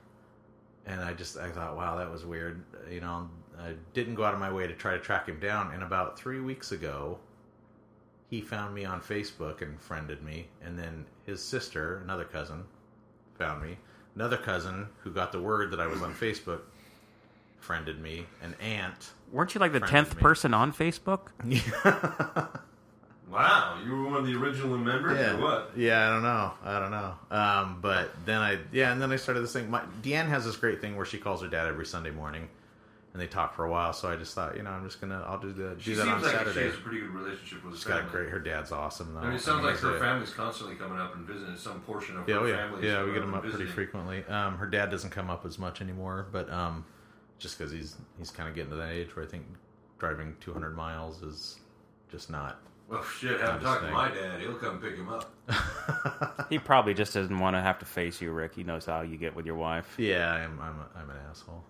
and 0.87 1.01
I 1.01 1.13
just 1.13 1.37
I 1.37 1.49
thought, 1.49 1.75
wow, 1.75 1.97
that 1.97 2.11
was 2.11 2.25
weird. 2.25 2.63
You 2.89 3.01
know, 3.01 3.29
I 3.59 3.73
didn't 3.93 4.15
go 4.15 4.23
out 4.23 4.33
of 4.33 4.39
my 4.39 4.51
way 4.51 4.65
to 4.65 4.73
try 4.73 4.93
to 4.93 4.99
track 4.99 5.27
him 5.27 5.39
down, 5.39 5.71
and 5.73 5.83
about 5.83 6.17
three 6.17 6.39
weeks 6.39 6.71
ago, 6.71 7.19
he 8.29 8.41
found 8.41 8.73
me 8.73 8.85
on 8.85 9.01
Facebook 9.01 9.61
and 9.61 9.79
friended 9.79 10.23
me, 10.23 10.47
and 10.63 10.79
then 10.79 11.05
his 11.25 11.43
sister, 11.43 11.99
another 12.03 12.23
cousin, 12.23 12.63
found 13.37 13.61
me. 13.61 13.77
Another 14.15 14.37
cousin 14.37 14.87
who 15.03 15.11
got 15.11 15.31
the 15.31 15.39
word 15.39 15.69
that 15.71 15.79
I 15.79 15.87
was 15.87 16.01
on 16.01 16.13
Facebook 16.19 16.61
friended 17.59 17.99
me. 18.01 18.25
An 18.41 18.55
aunt. 18.61 19.11
Weren't 19.31 19.53
you 19.53 19.59
like 19.59 19.73
the 19.73 19.81
tenth 19.81 20.15
me. 20.15 20.21
person 20.21 20.53
on 20.53 20.71
Facebook? 20.71 21.27
wow, 23.29 23.79
you 23.85 23.91
were 23.91 24.03
one 24.05 24.15
of 24.15 24.25
the 24.25 24.35
original 24.35 24.77
members, 24.77 25.17
yeah. 25.19 25.37
or 25.37 25.41
what? 25.41 25.71
Yeah, 25.75 26.07
I 26.07 26.13
don't 26.13 26.23
know. 26.23 26.51
I 26.63 26.79
don't 26.79 26.91
know. 26.91 27.13
Um, 27.31 27.79
but 27.81 28.11
then 28.25 28.41
I, 28.41 28.59
yeah, 28.71 28.91
and 28.91 29.01
then 29.01 29.11
I 29.11 29.15
started 29.17 29.41
this 29.41 29.53
thing. 29.53 29.69
My, 29.69 29.81
Deanne 30.01 30.27
has 30.27 30.45
this 30.45 30.55
great 30.55 30.81
thing 30.81 30.95
where 30.95 31.05
she 31.05 31.17
calls 31.17 31.41
her 31.41 31.47
dad 31.47 31.67
every 31.67 31.85
Sunday 31.85 32.11
morning. 32.11 32.47
and 33.13 33.21
they 33.21 33.27
talk 33.27 33.55
for 33.55 33.65
a 33.65 33.71
while. 33.71 33.93
So 33.93 34.09
I 34.09 34.15
just 34.15 34.35
thought, 34.35 34.55
you 34.55 34.61
know, 34.63 34.69
I'm 34.69 34.85
just 34.85 35.01
gonna 35.01 35.23
I'll 35.27 35.39
do 35.39 35.51
the 35.51 35.69
do 35.75 35.79
She 35.81 35.93
that 35.95 36.03
seems 36.03 36.15
on 36.17 36.21
like 36.21 36.31
she 36.31 36.37
Saturday. 36.37 36.63
has 36.65 36.75
a 36.75 36.77
pretty 36.77 36.99
good 36.99 37.09
relationship 37.09 37.65
with 37.65 37.73
She's 37.75 37.83
her 37.85 37.89
got 38.01 38.07
a 38.07 38.11
great. 38.11 38.29
Her 38.29 38.39
dad's 38.39 38.71
awesome 38.71 39.13
though. 39.15 39.21
I 39.21 39.25
mean, 39.25 39.33
it 39.33 39.41
sounds 39.41 39.57
And 39.65 39.67
like 39.73 39.77
her 39.79 39.95
a- 39.97 39.99
family's 39.99 40.31
constantly 40.33 40.75
coming 40.75 40.99
up 40.99 41.15
and 41.15 41.25
visiting. 41.25 41.55
Some 41.57 41.81
portion 41.81 42.15
of 42.17 42.29
Yeah, 42.29 42.35
her 42.35 42.41
oh 42.41 42.45
yeah, 42.45 42.55
family. 42.57 42.87
yeah. 42.87 43.03
We 43.03 43.13
get 43.13 43.21
them 43.21 43.33
up 43.33 43.41
pretty 43.43 43.65
frequently. 43.65 44.23
Um, 44.25 44.57
her 44.57 44.67
dad 44.67 44.91
doesn't 44.91 45.09
come 45.09 45.29
up 45.31 45.45
as 45.47 45.57
much 45.57 45.81
anymore, 45.81 46.27
but 46.31 46.47
um, 46.51 46.85
just 47.39 47.57
because 47.57 47.71
he's 47.71 47.95
he's 48.19 48.29
kind 48.29 48.47
of 48.47 48.53
getting 48.55 48.69
to 48.71 48.77
that 48.77 48.91
age 48.91 49.15
where 49.15 49.25
I 49.25 49.27
think 49.27 49.45
driving 49.97 50.35
200 50.41 50.75
miles 50.77 51.23
is 51.23 51.59
just 52.11 52.29
not. 52.29 52.59
Well, 52.89 53.03
shit, 53.03 53.39
have 53.41 53.49
Kind 53.49 53.59
to 53.59 53.65
talk 53.65 53.81
to 53.81 53.91
my 53.91 54.09
dad. 54.09 54.39
He'll 54.39 54.53
come 54.55 54.79
pick 54.79 54.95
him 54.95 55.09
up. 55.09 55.31
He 56.49 56.59
probably 56.59 56.93
just 56.93 57.13
doesn't 57.13 57.37
want 57.39 57.57
to 57.57 57.61
have 57.61 57.77
to 57.79 57.85
face 57.85 58.21
you, 58.21 58.31
Rick. 58.31 58.55
He 58.55 58.63
knows 58.63 58.85
how 58.85 59.01
you 59.01 59.17
get 59.17 59.35
with 59.35 59.45
your 59.45 59.55
wife. 59.55 59.95
Yeah, 59.97 60.31
I'm 60.31 60.57
I'm, 60.61 60.79
a, 60.79 60.87
I'm 60.97 61.09
an 61.09 61.17
asshole. 61.29 61.61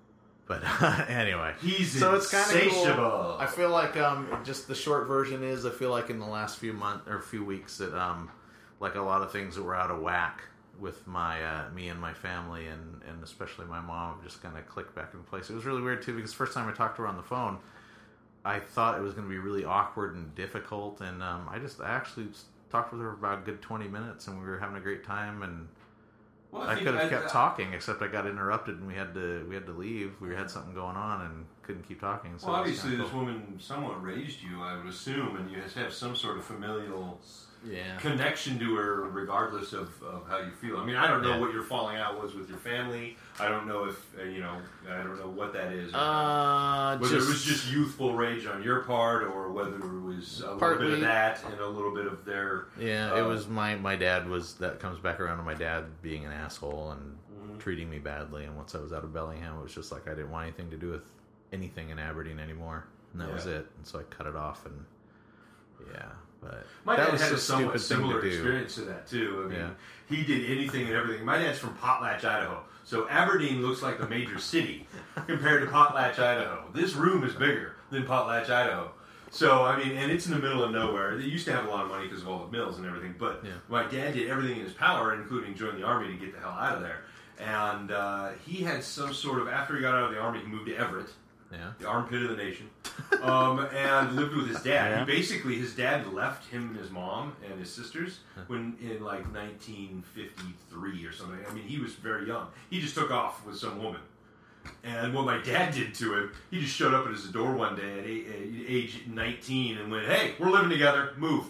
But 0.46 0.62
anyway, 1.10 1.56
He's 1.60 1.98
so 2.00 2.14
it's 2.14 2.30
kind 2.30 2.48
of 2.48 2.64
insatiable. 2.64 2.96
cool. 2.96 3.38
I 3.40 3.48
feel 3.48 3.70
like 3.72 3.98
um, 3.98 4.28
just 4.44 4.68
the 4.68 4.76
short 4.76 5.08
version 5.08 5.44
is 5.44 5.66
I 5.66 5.72
feel 5.72 5.90
like 5.90 6.12
in 6.12 6.20
the 6.20 6.28
last 6.28 6.60
few 6.60 6.74
months 6.74 7.08
or 7.08 7.20
few 7.22 7.44
weeks 7.44 7.80
that 7.80 8.00
um, 8.00 8.30
like 8.80 8.94
a 8.94 9.02
lot 9.02 9.24
of 9.24 9.32
things 9.32 9.56
that 9.56 9.64
were 9.64 9.76
out 9.76 9.90
of 9.90 10.00
whack 10.00 10.44
with 10.80 11.08
my 11.08 11.44
uh, 11.44 11.70
me 11.72 11.90
and 11.90 12.00
my 12.00 12.14
family 12.14 12.68
and 12.68 13.02
and 13.10 13.24
especially 13.24 13.66
my 13.66 13.82
mom 13.82 14.16
have 14.16 14.24
just 14.24 14.44
kind 14.44 14.56
of 14.58 14.68
clicked 14.68 14.94
back 14.94 15.16
in 15.16 15.24
place. 15.24 15.50
It 15.50 15.56
was 15.56 15.66
really 15.66 15.82
weird 15.82 16.04
too 16.04 16.16
because 16.16 16.30
the 16.32 16.38
first 16.38 16.54
time 16.54 16.70
I 16.70 16.72
talked 16.72 16.98
to 16.98 17.02
her 17.02 17.08
on 17.08 17.18
the 17.18 17.24
phone, 17.24 17.58
I 18.48 18.60
thought 18.60 18.98
it 18.98 19.02
was 19.02 19.14
going 19.14 19.28
to 19.28 19.30
be 19.30 19.40
really 19.40 19.66
awkward 19.66 20.16
and 20.16 20.34
difficult, 20.36 21.02
and 21.02 21.22
um, 21.22 21.48
I 21.52 21.60
just 21.60 21.82
I 21.82 21.90
actually 21.90 22.28
talked 22.72 22.92
with 22.94 23.02
her 23.02 23.12
for 23.12 23.18
about 23.18 23.40
a 23.40 23.42
good 23.42 23.62
twenty 23.62 23.88
minutes, 23.88 24.28
and 24.28 24.40
we 24.40 24.46
were 24.46 24.58
having 24.60 24.78
a 24.78 24.82
great 24.82 25.04
time 25.04 25.44
and. 25.44 25.68
Well, 26.50 26.64
I 26.64 26.76
could 26.76 26.96
have 26.96 27.10
kept 27.10 27.26
I- 27.26 27.30
talking, 27.30 27.74
except 27.74 28.02
I 28.02 28.08
got 28.08 28.26
interrupted 28.26 28.78
and 28.78 28.88
we 28.88 28.94
had 28.94 29.14
to 29.16 29.46
we 29.50 29.54
had 29.54 29.66
to 29.66 29.74
leave. 29.74 30.14
We 30.22 30.34
had 30.34 30.50
something 30.50 30.74
going 30.74 30.96
on 30.96 31.26
and 31.26 31.46
couldn't 31.62 31.86
keep 31.86 32.00
talking. 32.00 32.40
So 32.40 32.48
Well, 32.48 32.56
obviously, 32.56 32.96
this 32.96 33.10
cool. 33.10 33.26
woman 33.26 33.58
somewhat 33.60 34.02
raised 34.02 34.42
you, 34.42 34.64
I 34.64 34.78
would 34.78 34.88
assume, 34.88 35.36
and 35.36 35.52
you 35.52 35.58
have 35.76 35.92
some 35.94 36.16
sort 36.16 36.38
of 36.38 36.46
familial 36.46 37.20
yeah, 37.70 37.98
connection 37.98 38.58
to 38.60 38.76
her, 38.76 39.04
regardless 39.10 39.74
of, 39.74 39.90
of 40.04 40.26
how 40.28 40.40
you 40.40 40.52
feel. 40.52 40.78
I 40.78 40.86
mean, 40.86 40.96
I 40.96 41.08
don't 41.08 41.22
know 41.22 41.32
Yeah. 41.36 41.40
what 41.40 41.54
your 41.54 41.64
falling 41.64 41.98
out 41.98 42.22
was 42.22 42.34
with 42.34 42.50
your 42.50 42.58
family. 42.60 43.18
I 43.40 43.48
don't 43.50 43.68
know 43.68 43.86
if 43.86 43.96
uh, 44.20 44.24
you 44.24 44.40
know. 44.40 44.58
I 44.90 44.98
don't 45.04 45.20
know 45.20 45.28
what 45.30 45.54
that 45.54 45.72
is. 45.74 45.94
uh, 45.94 46.98
whether 47.00 47.16
it 47.18 47.26
was 47.26 47.44
just 47.44 47.72
youthful 47.72 48.16
rage 48.16 48.46
on 48.46 48.64
your 48.64 48.82
part, 48.84 49.24
or 49.24 49.52
whether 49.52 49.76
it 49.76 50.02
was 50.02 50.42
a 50.42 50.54
little 50.54 50.78
bit 50.78 50.92
of 50.94 51.00
that 51.02 51.44
and 51.46 51.60
a 51.60 51.68
little 51.68 51.94
bit 51.94 52.08
of 52.08 52.24
their. 52.26 52.68
yeah. 52.80 53.16
It 53.18 53.22
uh, 53.22 53.28
was 53.28 53.48
my 53.48 53.76
my 53.76 53.96
dad 53.96 54.28
was 54.30 54.54
that 54.56 54.80
comes 54.80 55.00
back 55.00 55.20
around 55.20 55.38
to 55.38 55.44
my 55.44 55.54
dad 55.56 55.86
being 56.02 56.26
an 56.26 56.32
asshole 56.32 56.92
and 56.92 57.18
Mhm. 57.38 57.60
treating 57.60 57.90
me 57.90 58.00
badly. 58.00 58.46
And 58.46 58.56
once 58.56 58.74
I 58.76 58.80
was 58.80 58.92
out 58.94 59.04
of 59.04 59.14
Bellingham, 59.14 59.60
it 59.60 59.64
was 59.64 59.74
just 59.76 59.92
like 59.92 60.08
I 60.08 60.12
didn't 60.12 60.32
want 60.32 60.48
anything 60.48 60.70
to 60.72 60.78
do 60.78 60.90
with 60.90 61.04
anything 61.54 61.90
in 61.90 62.00
Aberdeen 62.00 62.40
anymore, 62.40 62.86
and 63.14 63.22
that 63.22 63.32
was 63.32 63.46
it. 63.46 63.68
And 63.78 63.86
so 63.86 64.00
I 64.00 64.04
cut 64.04 64.26
it 64.28 64.36
off 64.36 64.66
and 64.66 64.86
yeah, 65.94 66.10
but 66.50 66.66
My 66.86 66.96
dad 66.96 67.12
was 67.12 67.22
had 67.22 67.32
a 67.32 67.36
a 67.36 67.38
somewhat 67.38 67.80
similar 67.82 68.26
experience 68.26 68.76
to 68.76 68.82
that 68.82 69.08
too. 69.08 69.44
I 69.46 69.50
mean, 69.50 69.60
Yeah. 69.60 69.70
he 70.10 70.24
did 70.24 70.50
anything 70.50 70.88
and 70.88 70.94
everything. 70.96 71.26
My 71.26 71.38
dad's 71.38 71.60
from 71.60 71.76
Potlatch, 71.76 72.24
Idaho, 72.24 72.64
so 72.84 73.08
Aberdeen 73.10 73.62
looks 73.62 73.82
like 73.82 74.00
the 74.00 74.08
major 74.08 74.40
city 74.40 74.88
compared 75.28 75.64
to 75.66 75.68
Potlatch, 75.72 76.20
Idaho. 76.20 76.70
This 76.74 76.94
room 76.94 77.24
is 77.24 77.34
bigger 77.34 77.76
than 77.92 78.04
Potlatch, 78.06 78.50
Idaho. 78.50 78.92
So 79.30 79.64
I 79.66 79.78
mean, 79.78 79.98
and 79.98 80.10
it's 80.12 80.26
in 80.26 80.32
the 80.32 80.40
middle 80.40 80.64
of 80.64 80.72
nowhere. 80.72 81.18
They 81.18 81.26
used 81.26 81.46
to 81.46 81.52
have 81.54 81.66
a 81.66 81.70
lot 81.70 81.84
of 81.84 81.90
money 81.92 82.08
because 82.08 82.22
of 82.22 82.30
all 82.30 82.46
the 82.46 82.52
mills 82.52 82.78
and 82.78 82.86
everything. 82.88 83.16
But 83.20 83.42
Yeah. 83.44 83.52
my 83.68 83.84
dad 83.84 84.14
did 84.14 84.30
everything 84.30 84.58
in 84.60 84.64
his 84.64 84.74
power, 84.74 85.14
including 85.16 85.54
join 85.56 85.76
the 85.76 85.84
army 85.84 86.08
to 86.08 86.14
get 86.14 86.34
the 86.34 86.40
hell 86.40 86.52
out 86.52 86.76
of 86.76 86.82
there. 86.82 87.02
And 87.38 87.92
uh, 87.92 88.30
he 88.46 88.64
had 88.64 88.84
some 88.84 89.14
sort 89.14 89.40
of 89.42 89.48
after 89.50 89.76
he 89.76 89.82
got 89.82 89.96
out 89.96 90.06
of 90.06 90.12
the 90.12 90.20
army, 90.20 90.40
he 90.40 90.48
moved 90.48 90.68
to 90.68 90.76
Everett 90.76 91.10
Yeah, 91.52 91.72
the 91.80 91.88
armpit 91.88 92.24
of 92.24 92.30
the 92.30 92.36
nation, 92.36 92.70
um, 93.22 93.60
and 93.74 94.16
lived 94.18 94.36
with 94.36 94.50
his 94.50 94.62
dad. 94.64 94.92
Yeah. 94.92 95.00
He 95.00 95.06
basically, 95.06 95.56
his 95.56 95.74
dad 95.74 96.12
left 96.12 96.50
him 96.52 96.70
and 96.72 96.78
his 96.78 96.92
mom 96.92 97.36
and 97.50 97.58
his 97.58 97.72
sisters 97.72 98.20
when 98.48 98.76
in 98.82 99.02
like 99.02 99.32
1953 99.34 101.06
or 101.06 101.12
something. 101.14 101.40
I 101.50 101.54
mean, 101.54 101.64
he 101.64 101.80
was 101.80 101.94
very 101.94 102.28
young. 102.28 102.48
He 102.70 102.82
just 102.82 102.96
took 102.96 103.12
off 103.12 103.46
with 103.46 103.58
some 103.58 103.82
woman. 103.82 104.02
And 104.84 105.14
what 105.14 105.26
my 105.26 105.38
dad 105.38 105.74
did 105.74 105.94
to 105.96 106.14
him, 106.18 106.32
he 106.52 106.60
just 106.60 106.76
showed 106.76 106.94
up 106.94 107.06
at 107.06 107.14
his 107.14 107.24
door 107.26 107.54
one 107.54 107.76
day 107.76 108.00
at 108.00 108.06
age 108.06 109.04
19 109.08 109.78
and 109.78 109.90
went, 109.90 110.06
"Hey, 110.06 110.36
we're 110.40 110.50
living 110.50 110.70
together. 110.70 111.14
Move." 111.18 111.46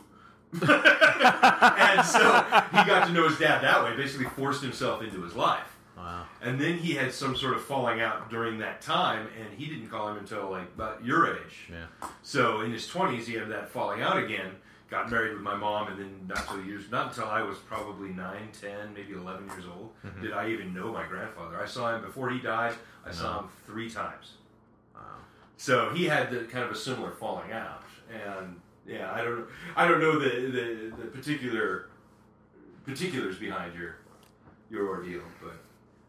and 0.54 2.06
so 2.06 2.44
he 2.72 2.86
got 2.86 3.08
to 3.08 3.14
know 3.14 3.28
his 3.28 3.38
dad 3.38 3.64
that 3.64 3.84
way. 3.84 3.96
Basically, 3.96 4.28
forced 4.28 4.62
himself 4.62 5.02
into 5.02 5.22
his 5.24 5.36
life. 5.36 5.77
Wow, 5.98 6.26
And 6.42 6.60
then 6.62 6.78
he 6.78 6.94
had 6.94 7.12
some 7.14 7.36
sort 7.36 7.56
of 7.56 7.64
falling 7.64 8.00
out 8.02 8.30
during 8.30 8.60
that 8.60 8.82
time, 8.82 9.28
and 9.40 9.58
he 9.60 9.66
didn't 9.66 9.90
call 9.90 10.08
him 10.10 10.18
until 10.18 10.50
like 10.52 10.68
about 10.76 11.04
your 11.04 11.34
age. 11.36 11.68
yeah, 11.72 11.86
So 12.24 12.62
in 12.62 12.72
his 12.72 12.88
twenties, 12.88 13.28
he 13.28 13.34
had 13.34 13.50
that 13.50 13.70
falling 13.70 14.02
out 14.02 14.18
again. 14.18 14.52
Got 14.90 15.12
married 15.12 15.34
with 15.34 15.42
my 15.42 15.56
mom, 15.56 15.90
and 15.90 16.00
then 16.00 16.28
not 16.30 16.48
till 16.48 16.64
years, 16.64 16.90
not 16.90 17.08
until 17.10 17.26
I 17.26 17.42
was 17.42 17.58
probably 17.58 18.10
nine, 18.10 18.48
ten, 18.58 18.94
maybe 18.94 19.14
eleven 19.14 19.46
years 19.48 19.66
old, 19.66 19.90
Mm-hmm. 20.06 20.22
did 20.22 20.32
I 20.32 20.50
even 20.52 20.74
know 20.74 20.94
my 20.94 21.06
grandfather. 21.06 21.60
I 21.62 21.66
saw 21.66 21.94
him 21.94 22.02
before 22.02 22.30
he 22.30 22.40
died. 22.40 22.74
I 23.06 23.12
saw 23.12 23.40
him 23.42 23.50
three 23.66 23.90
times. 23.90 24.36
wow. 24.96 25.02
So 25.58 25.90
he 25.90 26.06
had 26.06 26.32
the 26.32 26.42
kind 26.46 26.64
of 26.64 26.72
a 26.72 26.76
similar 26.76 27.12
falling 27.12 27.52
out, 27.52 27.84
and 28.14 28.62
yeah, 28.88 29.12
I 29.12 29.22
don't, 29.26 29.46
I 29.76 29.86
don't 29.88 30.00
know 30.00 30.18
the 30.20 30.30
the, 30.30 30.94
the 31.04 31.08
particular 31.12 31.88
particulars 32.86 33.38
behind 33.38 33.76
your 33.76 33.98
your 34.70 34.88
ordeal, 34.88 35.22
but 35.44 35.56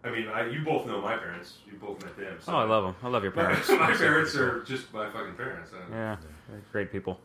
I 0.05 0.11
mean, 0.11 0.29
I, 0.29 0.49
you 0.49 0.61
both 0.65 0.87
know 0.87 1.01
my 1.01 1.17
parents. 1.17 1.59
You 1.67 1.77
both 1.79 2.03
met 2.05 2.17
them. 2.17 2.37
So 2.41 2.53
Oh, 2.53 2.57
I 2.57 2.65
love 2.65 2.85
them. 2.85 2.95
I 3.03 3.09
love 3.09 3.23
your 3.23 3.33
parents. 3.33 3.69
my 3.69 3.93
parents 3.93 4.35
are 4.37 4.63
just 4.63 4.93
my 4.93 5.11
fucking 5.11 5.35
parents. 5.35 5.71
Yeah, 5.91 6.17
they're 6.49 6.63
great 6.73 6.93
people. 6.93 7.19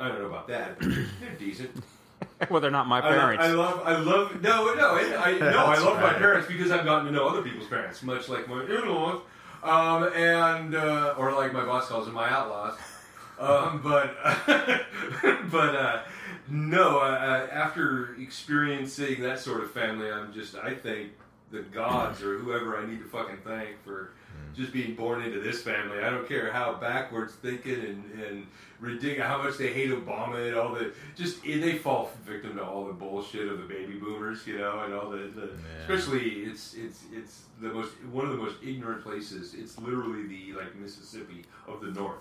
I 0.00 0.08
don't 0.08 0.20
know 0.20 0.26
about 0.26 0.48
that. 0.48 0.78
But 0.78 0.88
they're, 0.88 1.30
decent. 1.38 1.70
well, 2.50 2.60
they're 2.60 2.70
not 2.70 2.86
my 2.86 3.00
parents. 3.00 3.44
I 3.44 3.48
love, 3.48 3.82
I 3.84 3.96
love. 3.98 4.40
No, 4.42 4.74
no, 4.74 4.94
I, 4.94 5.32
I 5.32 5.38
no, 5.38 5.64
I 5.66 5.78
love 5.78 6.00
my 6.00 6.14
parents 6.14 6.48
because 6.48 6.70
I've 6.70 6.84
gotten 6.84 7.06
to 7.06 7.12
know 7.12 7.28
other 7.28 7.42
people's 7.42 7.68
parents, 7.68 8.02
much 8.02 8.28
like 8.28 8.48
my 8.48 8.62
in-laws, 8.64 9.20
um, 9.62 10.10
and 10.14 10.74
uh, 10.74 11.14
or 11.18 11.32
like 11.32 11.52
my 11.52 11.64
boss 11.64 11.88
calls 11.88 12.06
them, 12.06 12.14
my 12.14 12.30
outlaws. 12.30 12.78
Um, 13.38 13.80
but 13.82 14.16
but 15.50 15.74
uh, 15.76 16.02
no, 16.48 16.98
uh, 16.98 17.46
after 17.52 18.14
experiencing 18.20 19.22
that 19.22 19.38
sort 19.38 19.62
of 19.62 19.70
family, 19.72 20.10
I'm 20.10 20.32
just 20.32 20.56
I 20.56 20.74
thank 20.74 21.12
the 21.50 21.60
gods 21.62 22.22
or 22.22 22.38
whoever 22.38 22.76
I 22.76 22.86
need 22.86 22.98
to 22.98 23.08
fucking 23.08 23.38
thank 23.44 23.82
for 23.82 24.12
hmm. 24.32 24.60
just 24.60 24.72
being 24.72 24.94
born 24.94 25.22
into 25.22 25.40
this 25.40 25.62
family. 25.62 25.98
I 25.98 26.10
don't 26.10 26.28
care 26.28 26.52
how 26.52 26.74
backwards 26.74 27.34
thinking 27.34 27.74
and, 27.74 28.22
and 28.22 28.46
ridiculous, 28.80 29.26
how 29.26 29.42
much 29.42 29.56
they 29.56 29.72
hate 29.72 29.90
Obama 29.90 30.46
and 30.46 30.56
all 30.56 30.74
the 30.74 30.92
just 31.16 31.42
they 31.42 31.78
fall 31.78 32.10
victim 32.24 32.56
to 32.56 32.64
all 32.64 32.84
the 32.86 32.92
bullshit 32.92 33.48
of 33.48 33.58
the 33.58 33.64
baby 33.64 33.94
boomers, 33.94 34.46
you 34.46 34.58
know, 34.58 34.80
and 34.80 34.94
all 34.94 35.10
the, 35.10 35.18
the 35.18 35.50
especially 35.80 36.42
it's 36.42 36.74
it's 36.74 37.04
it's 37.12 37.42
the 37.60 37.68
most 37.68 37.92
one 38.12 38.24
of 38.24 38.30
the 38.30 38.38
most 38.38 38.56
ignorant 38.62 39.02
places. 39.02 39.54
It's 39.54 39.78
literally 39.78 40.26
the 40.26 40.52
like 40.58 40.76
Mississippi 40.76 41.44
of 41.66 41.80
the 41.80 41.90
North. 41.90 42.20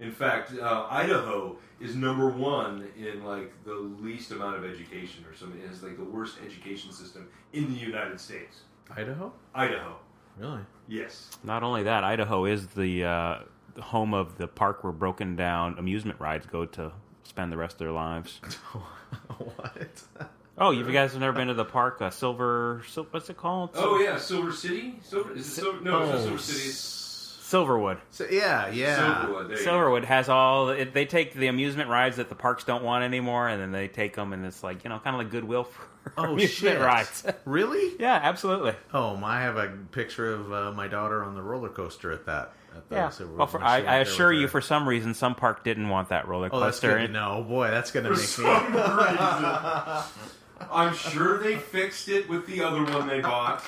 In 0.00 0.10
fact, 0.12 0.52
uh, 0.58 0.86
Idaho 0.90 1.56
is 1.78 1.94
number 1.94 2.28
one 2.30 2.88
in 2.98 3.22
like 3.24 3.52
the 3.64 3.74
least 3.74 4.30
amount 4.32 4.56
of 4.56 4.64
education 4.64 5.24
or 5.30 5.34
something. 5.36 5.60
It 5.60 5.68
has 5.68 5.82
like 5.82 5.98
the 5.98 6.04
worst 6.04 6.38
education 6.44 6.90
system 6.92 7.28
in 7.52 7.72
the 7.72 7.78
United 7.78 8.18
States. 8.18 8.62
Idaho, 8.96 9.32
Idaho, 9.54 9.96
really? 10.36 10.60
yes. 10.88 11.30
Not 11.44 11.62
only 11.62 11.82
that, 11.84 12.02
Idaho 12.02 12.44
is 12.46 12.66
the, 12.68 13.04
uh, 13.04 13.38
the 13.74 13.82
home 13.82 14.14
of 14.14 14.36
the 14.38 14.48
park 14.48 14.82
where 14.82 14.92
broken 14.92 15.36
down 15.36 15.78
amusement 15.78 16.18
rides 16.18 16.46
go 16.46 16.64
to 16.66 16.90
spend 17.22 17.52
the 17.52 17.56
rest 17.56 17.74
of 17.74 17.78
their 17.80 17.92
lives. 17.92 18.40
what? 19.38 20.02
Oh, 20.58 20.72
you 20.72 20.84
guys 20.90 21.12
have 21.12 21.20
never 21.20 21.32
been 21.32 21.48
to 21.48 21.54
the 21.54 21.64
park? 21.64 22.02
Uh, 22.02 22.10
Silver, 22.10 22.82
Sil- 22.88 23.06
what's 23.10 23.30
it 23.30 23.36
called? 23.36 23.70
Oh 23.74 23.98
yeah, 24.00 24.16
Silver 24.18 24.52
City. 24.52 24.98
Silver 25.02 25.32
is 25.34 25.46
it 25.46 25.50
Silver? 25.60 25.80
No, 25.82 26.00
it's 26.02 26.10
not 26.10 26.18
Oh, 26.18 26.22
Silver 26.22 26.38
City. 26.38 26.70
It's 27.50 27.54
Silverwood. 27.54 27.98
So 28.10 28.26
yeah, 28.30 28.68
yeah. 28.70 28.96
Silverwood. 28.96 29.48
There 29.48 29.58
you 29.58 29.64
go. 29.64 29.70
Silverwood 29.72 30.04
has 30.04 30.28
all. 30.28 30.68
It, 30.70 30.94
they 30.94 31.06
take 31.06 31.34
the 31.34 31.48
amusement 31.48 31.90
rides 31.90 32.16
that 32.16 32.28
the 32.28 32.34
parks 32.34 32.64
don't 32.64 32.84
want 32.84 33.04
anymore, 33.04 33.48
and 33.48 33.60
then 33.60 33.72
they 33.72 33.88
take 33.88 34.14
them, 34.16 34.32
and 34.32 34.44
it's 34.46 34.62
like 34.62 34.84
you 34.84 34.90
know, 34.90 34.98
kind 34.98 35.16
of 35.16 35.22
like 35.22 35.30
Goodwill 35.30 35.64
for 35.64 35.82
Oh 36.16 36.24
amusement 36.24 36.50
shit! 36.76 36.80
rides. 36.80 37.24
Really? 37.44 37.94
yeah, 37.98 38.18
absolutely. 38.22 38.74
Oh, 38.94 39.16
my, 39.16 39.38
I 39.38 39.42
have 39.42 39.56
a 39.56 39.68
picture 39.92 40.32
of 40.32 40.52
uh, 40.52 40.72
my 40.72 40.86
daughter 40.88 41.22
on 41.24 41.34
the 41.34 41.42
roller 41.42 41.68
coaster 41.68 42.12
at 42.12 42.26
that. 42.26 42.52
At 42.76 42.88
the 42.88 42.94
Yeah. 42.94 43.08
Silver- 43.10 43.34
Well, 43.34 43.46
for, 43.48 43.58
when 43.58 43.66
she 43.66 43.70
I, 43.72 43.76
went 43.78 43.88
I 43.88 43.92
there 43.94 44.02
assure 44.02 44.28
with 44.30 44.38
you, 44.38 44.48
for 44.48 44.60
some 44.60 44.88
reason, 44.88 45.12
some 45.14 45.34
park 45.34 45.64
didn't 45.64 45.88
want 45.88 46.08
that 46.10 46.28
roller 46.28 46.48
Oh, 46.52 46.60
that's 46.60 46.78
coaster. 46.78 46.98
good 46.98 47.06
to 47.08 47.12
know. 47.12 47.44
Boy, 47.46 47.68
that's 47.70 47.90
gonna 47.90 48.08
For 48.10 48.14
make 48.14 48.24
some 48.24 48.44
me. 48.44 48.50
reason. 48.78 50.04
I'm 50.70 50.94
sure 50.94 51.38
they 51.42 51.56
fixed 51.56 52.08
it 52.08 52.28
with 52.28 52.46
the 52.46 52.62
other 52.62 52.84
one 52.84 53.08
they 53.08 53.20
bought. 53.20 53.62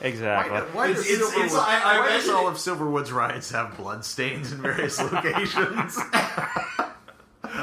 Exactly. 0.00 0.58
Why, 0.58 0.60
why 0.72 0.88
It's- 0.90 1.06
does, 1.06 1.12
it's- 1.12 1.32
it's- 1.36 1.54
I- 1.54 1.80
I 1.80 1.98
why 2.00 2.06
imagine 2.08 2.30
all 2.34 2.48
of 2.48 2.54
Silverwood's 2.58 3.12
rides 3.12 3.50
have 3.52 3.76
blood 3.76 4.04
stains 4.04 4.52
in 4.52 4.60
various 4.60 5.00
locations? 5.12 5.96
I 6.12 6.90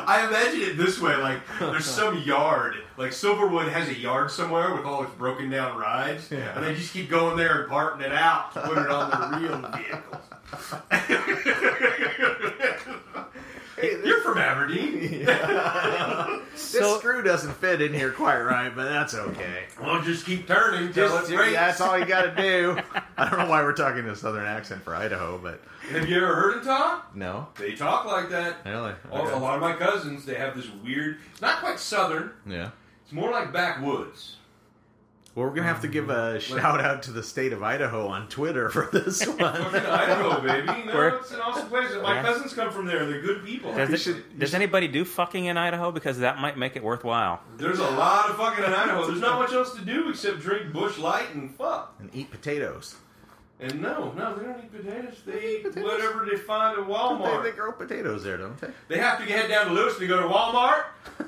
I 0.07 0.25
imagine 0.27 0.61
it 0.61 0.77
this 0.77 0.99
way: 1.01 1.15
like 1.17 1.41
there's 1.59 1.85
some 1.85 2.17
yard, 2.19 2.75
like 2.97 3.11
Silverwood 3.11 3.69
has 3.71 3.89
a 3.89 3.93
yard 3.97 4.31
somewhere 4.31 4.73
with 4.73 4.85
all 4.85 5.03
its 5.03 5.11
broken 5.15 5.49
down 5.49 5.77
rides, 5.77 6.31
Yeah. 6.31 6.55
and 6.55 6.65
they 6.65 6.73
just 6.75 6.93
keep 6.93 7.09
going 7.09 7.35
there 7.35 7.61
and 7.61 7.69
parting 7.69 8.01
it 8.05 8.11
out 8.13 8.53
to 8.53 8.61
put 8.61 8.77
it 8.77 8.89
on 8.89 9.09
the 9.09 9.37
real 9.37 9.57
vehicles. 9.75 10.21
You're 13.81 14.21
from 14.21 14.37
Aberdeen. 14.37 15.25
this 15.25 16.61
So- 16.61 16.97
screw 16.99 17.21
doesn't 17.23 17.53
fit 17.53 17.81
in 17.81 17.93
here 17.93 18.11
quite 18.11 18.39
right, 18.41 18.73
but 18.75 18.85
that's 18.85 19.13
okay. 19.13 19.63
Well, 19.81 20.01
just 20.01 20.25
keep 20.25 20.47
turning 20.47 20.91
till 20.93 21.09
Just, 21.09 21.31
it 21.31 21.35
breaks. 21.35 21.53
that's 21.53 21.81
all 21.81 21.97
you 21.97 22.05
got 22.05 22.35
to 22.35 22.35
do. 22.41 22.77
I 23.17 23.29
don't 23.29 23.39
know 23.39 23.49
why 23.49 23.61
we're 23.63 23.73
talking 23.73 24.05
a 24.05 24.15
southern 24.15 24.45
accent 24.45 24.83
for 24.83 24.95
Idaho, 24.95 25.37
but 25.37 25.61
Have 25.91 26.07
you 26.09 26.17
ever 26.17 26.33
heard 26.35 26.55
them 26.57 26.65
talk? 26.65 27.15
no, 27.15 27.47
They 27.57 27.73
talk 27.75 28.05
like 28.05 28.29
that. 28.29 28.57
really. 28.65 28.93
All- 29.11 29.21
Okay. 29.21 29.31
A 29.33 29.37
lot 29.37 29.55
of 29.55 29.61
my 29.61 29.73
cousins, 29.73 30.25
they 30.25 30.35
have 30.35 30.55
this 30.55 30.69
weird. 30.83 31.17
It's 31.31 31.41
not 31.41 31.59
quite 31.59 31.79
southern. 31.79 32.31
Yeah. 32.47 32.71
It's 33.03 33.11
more 33.13 33.31
like 33.31 33.51
backwoods. 33.53 34.37
Well, 35.33 35.45
we're 35.45 35.53
gonna 35.55 35.67
have 35.67 35.81
to 35.83 35.87
give 35.87 36.09
a 36.09 36.33
um, 36.35 36.39
shout 36.41 36.81
out 36.81 37.03
to 37.03 37.11
the 37.11 37.23
state 37.23 37.53
of 37.53 37.63
Idaho 37.63 38.07
on 38.07 38.27
Twitter 38.27 38.69
for 38.69 38.89
this 38.91 39.25
one. 39.27 39.39
Idaho, 39.39 40.41
baby. 40.41 40.79
You 40.79 40.85
know, 40.87 40.93
Where- 40.93 41.07
it's 41.15 41.31
an 41.31 41.39
awesome 41.39 41.69
place. 41.69 41.89
My 42.03 42.15
Yeah. 42.15 42.21
cousins 42.23 42.53
come 42.53 42.69
from 42.69 42.85
there. 42.85 43.05
They're 43.05 43.21
good 43.21 43.45
people. 43.45 43.73
Does, 43.73 43.89
it- 43.91 43.97
should- 44.01 44.37
does 44.39 44.53
anybody 44.53 44.89
do 44.89 45.05
fucking 45.05 45.45
in 45.45 45.55
Idaho? 45.57 45.89
Because 45.91 46.19
that 46.19 46.39
might 46.39 46.57
make 46.57 46.75
it 46.75 46.83
worthwhile. 46.83 47.39
There's 47.55 47.79
a 47.79 47.89
lot 47.91 48.29
of 48.29 48.35
fucking 48.35 48.65
in 48.65 48.73
Idaho. 48.73 49.07
There's 49.07 49.21
not 49.21 49.39
much 49.39 49.53
else 49.53 49.73
to 49.75 49.81
do 49.85 50.09
except 50.09 50.41
drink 50.41 50.73
Busch 50.73 50.97
Light 50.97 51.33
and 51.33 51.55
fuck. 51.55 51.95
and 51.99 52.09
eat 52.13 52.29
potatoes. 52.29 52.95
And 53.61 53.79
no, 53.81 54.11
no, 54.17 54.35
they 54.35 54.43
don't 54.43 54.59
eat 54.59 54.71
potatoes. 54.75 55.21
They 55.25 55.57
eat 55.59 55.63
potatoes. 55.63 55.83
whatever 55.93 56.25
they 56.29 56.35
find 56.35 56.77
at 56.77 56.85
They, 56.85 56.91
Walmart. 56.93 57.43
they 57.43 57.51
grow 57.51 57.71
potatoes 57.71 58.23
there, 58.23 58.35
don't 58.35 58.59
they? 58.59 58.69
They 58.89 58.97
have 58.97 59.19
to 59.19 59.23
head 59.25 59.47
down 59.49 59.67
to 59.67 59.73
Lewis 59.73 59.97
to 59.99 60.07
go 60.07 60.19
to 60.19 60.27
Walmart. 60.27 60.83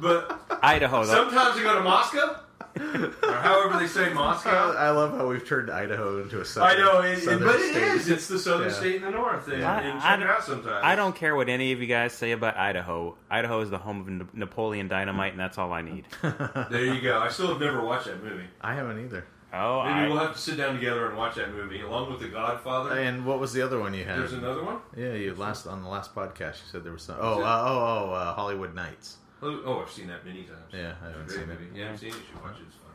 But 0.00 0.40
Idaho, 0.62 1.04
though. 1.04 1.12
sometimes 1.28 1.56
they 1.56 1.62
go 1.62 1.74
to 1.74 1.82
Moscow, 1.82 2.36
or 2.76 3.32
however 3.32 3.78
they 3.78 3.86
say 3.86 4.12
Moscow. 4.12 4.72
I 4.76 4.90
love 4.90 5.12
how 5.16 5.26
we've 5.28 5.46
turned 5.46 5.70
Idaho 5.70 6.22
into 6.22 6.38
a 6.38 6.40
I 6.40 6.44
southern. 6.44 6.78
know, 6.84 7.00
it, 7.00 7.16
southern 7.18 7.44
but 7.46 7.56
it 7.56 7.70
state. 7.70 7.82
is. 7.82 8.08
It's 8.08 8.28
the 8.28 8.38
southern 8.38 8.68
Yeah. 8.68 8.74
state 8.74 8.96
in 8.96 9.02
the 9.02 9.10
north. 9.10 9.48
And, 9.48 9.60
Yeah. 9.60 9.78
and 9.80 10.00
check 10.00 10.10
I 10.10 10.14
it 10.22 10.26
out 10.30 10.44
sometimes. 10.44 10.80
I 10.84 10.94
don't 10.96 11.14
care 11.16 11.34
what 11.34 11.48
any 11.48 11.72
of 11.72 11.80
you 11.80 11.86
guys 11.86 12.12
say 12.12 12.32
about 12.32 12.56
Idaho. 12.56 13.16
Idaho 13.30 13.60
is 13.60 13.70
the 13.70 13.78
home 13.78 14.20
of 14.20 14.34
Napoleon 14.34 14.88
Dynamite, 14.88 15.32
and 15.32 15.40
that's 15.40 15.58
all 15.58 15.72
I 15.72 15.82
need. 15.82 16.04
There 16.70 16.84
you 16.84 17.00
go. 17.00 17.18
I 17.20 17.28
still 17.28 17.48
have 17.48 17.60
never 17.60 17.84
watched 17.84 18.06
that 18.06 18.22
movie. 18.22 18.44
I 18.60 18.74
haven't 18.74 19.02
either. 19.04 19.24
Oh, 19.52 19.82
Maybe 19.82 19.94
I, 19.98 20.06
we'll 20.08 20.18
have 20.18 20.34
to 20.34 20.38
sit 20.38 20.56
down 20.58 20.74
together 20.76 21.08
and 21.08 21.16
watch 21.18 21.34
that 21.34 21.52
movie 21.52 21.80
along 21.80 22.08
with 22.12 22.20
The 22.20 22.28
Godfather. 22.28 22.96
And 22.96 23.26
what 23.26 23.40
was 23.40 23.52
the 23.52 23.62
other 23.62 23.80
one 23.80 23.92
you 23.94 24.04
had? 24.04 24.20
There's 24.20 24.32
another 24.32 24.62
one. 24.62 24.78
Yeah, 24.96 25.14
you 25.14 25.34
last 25.34 25.66
on 25.66 25.82
the 25.82 25.88
last 25.88 26.14
podcast 26.14 26.58
you 26.62 26.68
said 26.70 26.84
there 26.84 26.92
was 26.92 27.02
some. 27.02 27.16
Oh, 27.18 27.42
uh, 27.42 27.64
oh, 27.66 28.10
oh, 28.10 28.12
uh, 28.14 28.34
Hollywood 28.34 28.76
Nights. 28.76 29.16
Oh, 29.42 29.60
oh, 29.64 29.80
I've 29.82 29.90
seen 29.90 30.08
that 30.08 30.24
many 30.24 30.42
times. 30.42 30.72
Yeah, 30.72 30.94
I 31.02 31.08
haven't 31.08 31.30
seen 31.30 31.46
movie. 31.46 31.64
it. 31.64 31.70
Yeah, 31.78 31.90
I've 31.92 31.98
seen 31.98 32.10
it. 32.10 32.14
You 32.16 32.20
should 32.32 32.42
watch 32.42 32.56
it. 32.60 32.64
It's 32.66 32.74
fun. 32.76 32.86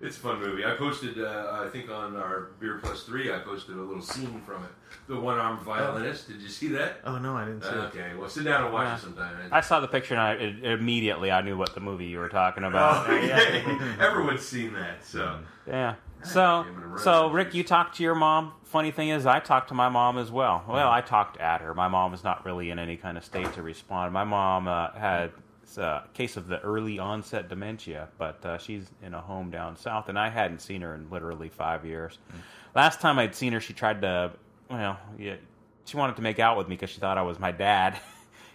It's 0.00 0.16
a 0.16 0.20
fun 0.20 0.40
movie. 0.40 0.64
I 0.64 0.74
posted, 0.74 1.20
uh, 1.22 1.60
I 1.64 1.68
think 1.70 1.88
on 1.90 2.16
our 2.16 2.48
Beer 2.60 2.78
Plus 2.82 3.04
Three, 3.04 3.32
I 3.32 3.38
posted 3.38 3.76
a 3.76 3.80
little 3.80 4.02
scene 4.02 4.40
from 4.44 4.64
it. 4.64 4.70
The 5.08 5.18
one-armed 5.18 5.60
violinist. 5.62 6.28
Did 6.28 6.40
you 6.42 6.48
see 6.48 6.68
that? 6.68 7.00
Oh 7.04 7.18
no, 7.18 7.36
I 7.36 7.44
didn't 7.44 7.62
see 7.62 7.68
it. 7.68 7.72
Okay, 7.74 8.10
well, 8.18 8.28
sit 8.28 8.44
down 8.44 8.64
and 8.64 8.72
watch 8.72 8.86
Yeah. 8.88 8.94
it 8.96 9.00
sometime. 9.00 9.36
I 9.52 9.60
saw 9.60 9.78
the 9.80 9.86
picture, 9.88 10.14
and 10.14 10.20
I 10.22 10.32
it, 10.34 10.64
immediately 10.80 11.30
I 11.30 11.40
knew 11.40 11.56
what 11.56 11.74
the 11.74 11.80
movie 11.80 12.06
you 12.06 12.18
were 12.18 12.28
talking 12.28 12.64
about. 12.64 13.08
Oh, 13.08 13.12
okay. 13.14 13.64
Everyone's 14.00 14.42
seen 14.42 14.72
that, 14.74 15.04
so. 15.04 15.38
Yeah. 15.68 15.94
So, 16.24 16.64
Give 16.64 16.78
it 16.78 16.84
a 16.84 16.86
run. 16.86 16.98
so 17.00 17.30
Rick, 17.30 17.52
you 17.54 17.64
talked 17.64 17.96
to 17.96 18.02
your 18.04 18.14
mom. 18.14 18.52
Funny 18.64 18.92
thing 18.92 19.08
is, 19.08 19.26
I 19.26 19.40
talked 19.40 19.68
to 19.68 19.74
my 19.74 19.88
mom 19.88 20.18
as 20.18 20.30
well. 20.30 20.64
Well, 20.68 20.88
I 20.90 21.00
talked 21.00 21.36
at 21.38 21.60
her. 21.62 21.74
My 21.74 21.88
mom 21.88 22.14
is 22.14 22.22
not 22.24 22.44
really 22.44 22.70
in 22.70 22.78
any 22.78 22.96
kind 22.96 23.18
of 23.18 23.24
state 23.24 23.52
to 23.54 23.62
respond. 23.62 24.12
My 24.12 24.22
mom 24.24 24.66
uh, 24.68 24.92
had 24.92 25.30
a 25.78 26.04
case 26.14 26.36
of 26.36 26.48
the 26.48 26.60
early 26.60 26.98
onset 26.98 27.48
dementia, 27.48 28.08
but 28.18 28.44
uh, 28.44 28.58
she's 28.58 28.90
in 29.02 29.14
a 29.14 29.20
home 29.20 29.50
down 29.50 29.76
south, 29.76 30.08
and 30.08 30.18
I 30.18 30.28
hadn't 30.28 30.60
seen 30.60 30.82
her 30.82 30.94
in 30.94 31.10
literally 31.10 31.48
five 31.48 31.84
years. 31.84 32.18
Last 32.74 33.00
time 33.00 33.18
I'd 33.18 33.34
seen 33.34 33.52
her, 33.52 33.60
she 33.60 33.72
tried 33.72 34.00
to, 34.02 34.32
well, 34.70 34.98
yeah, 35.18 35.36
she 35.84 35.96
wanted 35.96 36.16
to 36.16 36.22
make 36.22 36.38
out 36.38 36.56
with 36.56 36.68
me 36.68 36.76
because 36.76 36.90
she 36.90 37.00
thought 37.00 37.18
I 37.18 37.22
was 37.22 37.38
my 37.38 37.52
dad. 37.52 37.98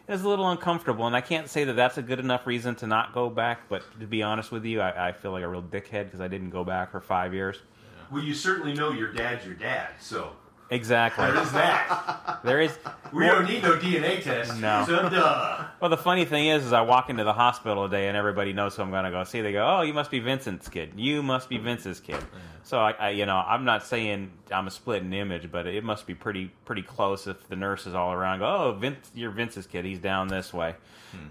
It 0.07 0.13
was 0.13 0.23
a 0.23 0.29
little 0.29 0.49
uncomfortable, 0.49 1.05
and 1.05 1.13
I 1.13 1.19
can't 1.19 1.49
say 1.49 1.65
that 1.65 1.73
that's 1.73 1.97
a 1.97 2.01
good 2.01 2.19
enough 2.19 2.47
reason 2.47 2.75
to 2.75 2.87
not 2.87 3.13
go 3.13 3.29
back. 3.29 3.67
But 3.67 3.83
to 3.99 4.07
be 4.07 4.23
honest 4.23 4.53
with 4.53 4.63
you, 4.63 4.79
I, 4.79 5.09
I 5.09 5.11
feel 5.11 5.31
like 5.31 5.43
a 5.43 5.47
real 5.49 5.61
dickhead 5.61 6.05
because 6.05 6.21
I 6.21 6.29
didn't 6.29 6.51
go 6.51 6.63
back 6.63 6.91
for 6.91 7.01
five 7.01 7.33
years. 7.33 7.57
Well, 8.09 8.23
you 8.23 8.33
certainly 8.33 8.73
know 8.73 8.93
your 8.93 9.11
dad's 9.11 9.45
your 9.45 9.55
dad, 9.55 9.89
so 9.99 10.31
Exactly. 10.69 11.25
there 11.25 11.41
is 11.41 11.51
that. 11.53 12.39
There 12.43 12.61
is. 12.61 12.77
We 13.13 13.25
don't 13.25 13.45
need 13.45 13.63
no 13.63 13.77
DNA 13.77 14.21
test. 14.21 14.59
No. 14.59 14.83
So 14.85 15.09
duh. 15.09 15.65
Well, 15.79 15.89
the 15.89 15.97
funny 15.97 16.25
thing 16.25 16.47
is, 16.47 16.65
is 16.65 16.73
I 16.73 16.81
walk 16.81 17.09
into 17.09 17.23
the 17.23 17.33
hospital 17.33 17.87
today, 17.87 18.07
and 18.07 18.17
everybody 18.17 18.53
knows 18.53 18.75
who 18.75 18.81
I'm 18.81 18.91
going 18.91 19.05
to 19.05 19.11
go 19.11 19.23
see. 19.23 19.41
They 19.41 19.53
go, 19.53 19.65
"Oh, 19.65 19.81
you 19.81 19.93
must 19.93 20.11
be 20.11 20.19
Vincent's 20.19 20.67
kid. 20.67 20.91
You 20.95 21.23
must 21.23 21.49
be 21.49 21.57
Vince's 21.57 21.99
kid." 21.99 22.19
So 22.67 22.79
I, 22.79 22.91
I, 22.99 23.09
you 23.11 23.25
know, 23.25 23.37
I'm 23.37 23.63
not 23.63 23.85
saying 23.85 24.29
I'm 24.51 24.67
a 24.67 24.71
splitting 24.71 25.13
image, 25.13 25.49
but 25.49 25.67
it 25.67 25.85
must 25.85 26.05
be 26.05 26.13
pretty, 26.13 26.51
pretty 26.65 26.81
close 26.81 27.25
if 27.25 27.47
the 27.47 27.55
nurses 27.55 27.95
all 27.95 28.11
around 28.11 28.39
go, 28.39 28.45
"Oh, 28.45 28.73
Vince, 28.77 29.09
you're 29.15 29.31
Vince's 29.31 29.65
kid. 29.65 29.85
He's 29.85 29.99
down 29.99 30.27
this 30.27 30.53
way." 30.53 30.75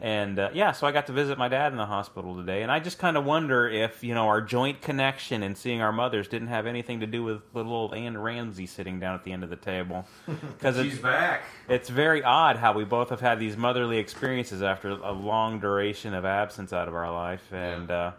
And 0.01 0.39
uh, 0.39 0.49
yeah, 0.55 0.73
so 0.73 0.87
I 0.87 0.93
got 0.93 1.07
to 1.09 1.13
visit 1.13 1.37
my 1.37 1.49
dad 1.49 1.73
in 1.73 1.77
the 1.77 1.85
hospital 1.85 2.35
today, 2.35 2.63
and 2.63 2.73
I 2.73 2.81
just 2.81 2.99
kind 2.99 3.19
of 3.19 3.27
wonder 3.27 3.69
if 3.69 4.03
you 4.03 4.15
know 4.15 4.29
our 4.29 4.41
joint 4.41 4.81
connection 4.81 5.43
and 5.43 5.59
seeing 5.59 5.83
our 5.83 5.93
mothers 5.93 6.27
didn't 6.27 6.49
have 6.49 6.67
anything 6.67 7.01
to 7.01 7.07
do 7.07 7.23
with 7.23 7.43
little 7.53 7.75
old 7.75 7.93
Ann 7.93 8.17
Ramsey 8.17 8.65
sitting 8.65 8.99
down 8.99 9.15
at 9.15 9.23
the 9.23 9.33
end 9.33 9.45
of 9.45 9.51
the 9.51 9.57
table, 9.57 10.07
because 10.27 10.77
She's 10.77 10.99
back. 10.99 11.43
it's 11.69 11.91
very 11.91 12.25
odd 12.25 12.57
how 12.57 12.73
we 12.73 12.85
both 12.85 13.11
have 13.11 13.21
had 13.21 13.39
these 13.39 13.59
motherly 13.59 13.99
experiences 13.99 14.63
after 14.63 14.89
a 14.89 15.13
long 15.13 15.61
duration 15.61 16.15
of 16.15 16.25
absence 16.25 16.73
out 16.73 16.89
of 16.89 16.95
our 16.95 17.13
life, 17.13 17.53
and 17.53 17.91
uh, 17.91 18.13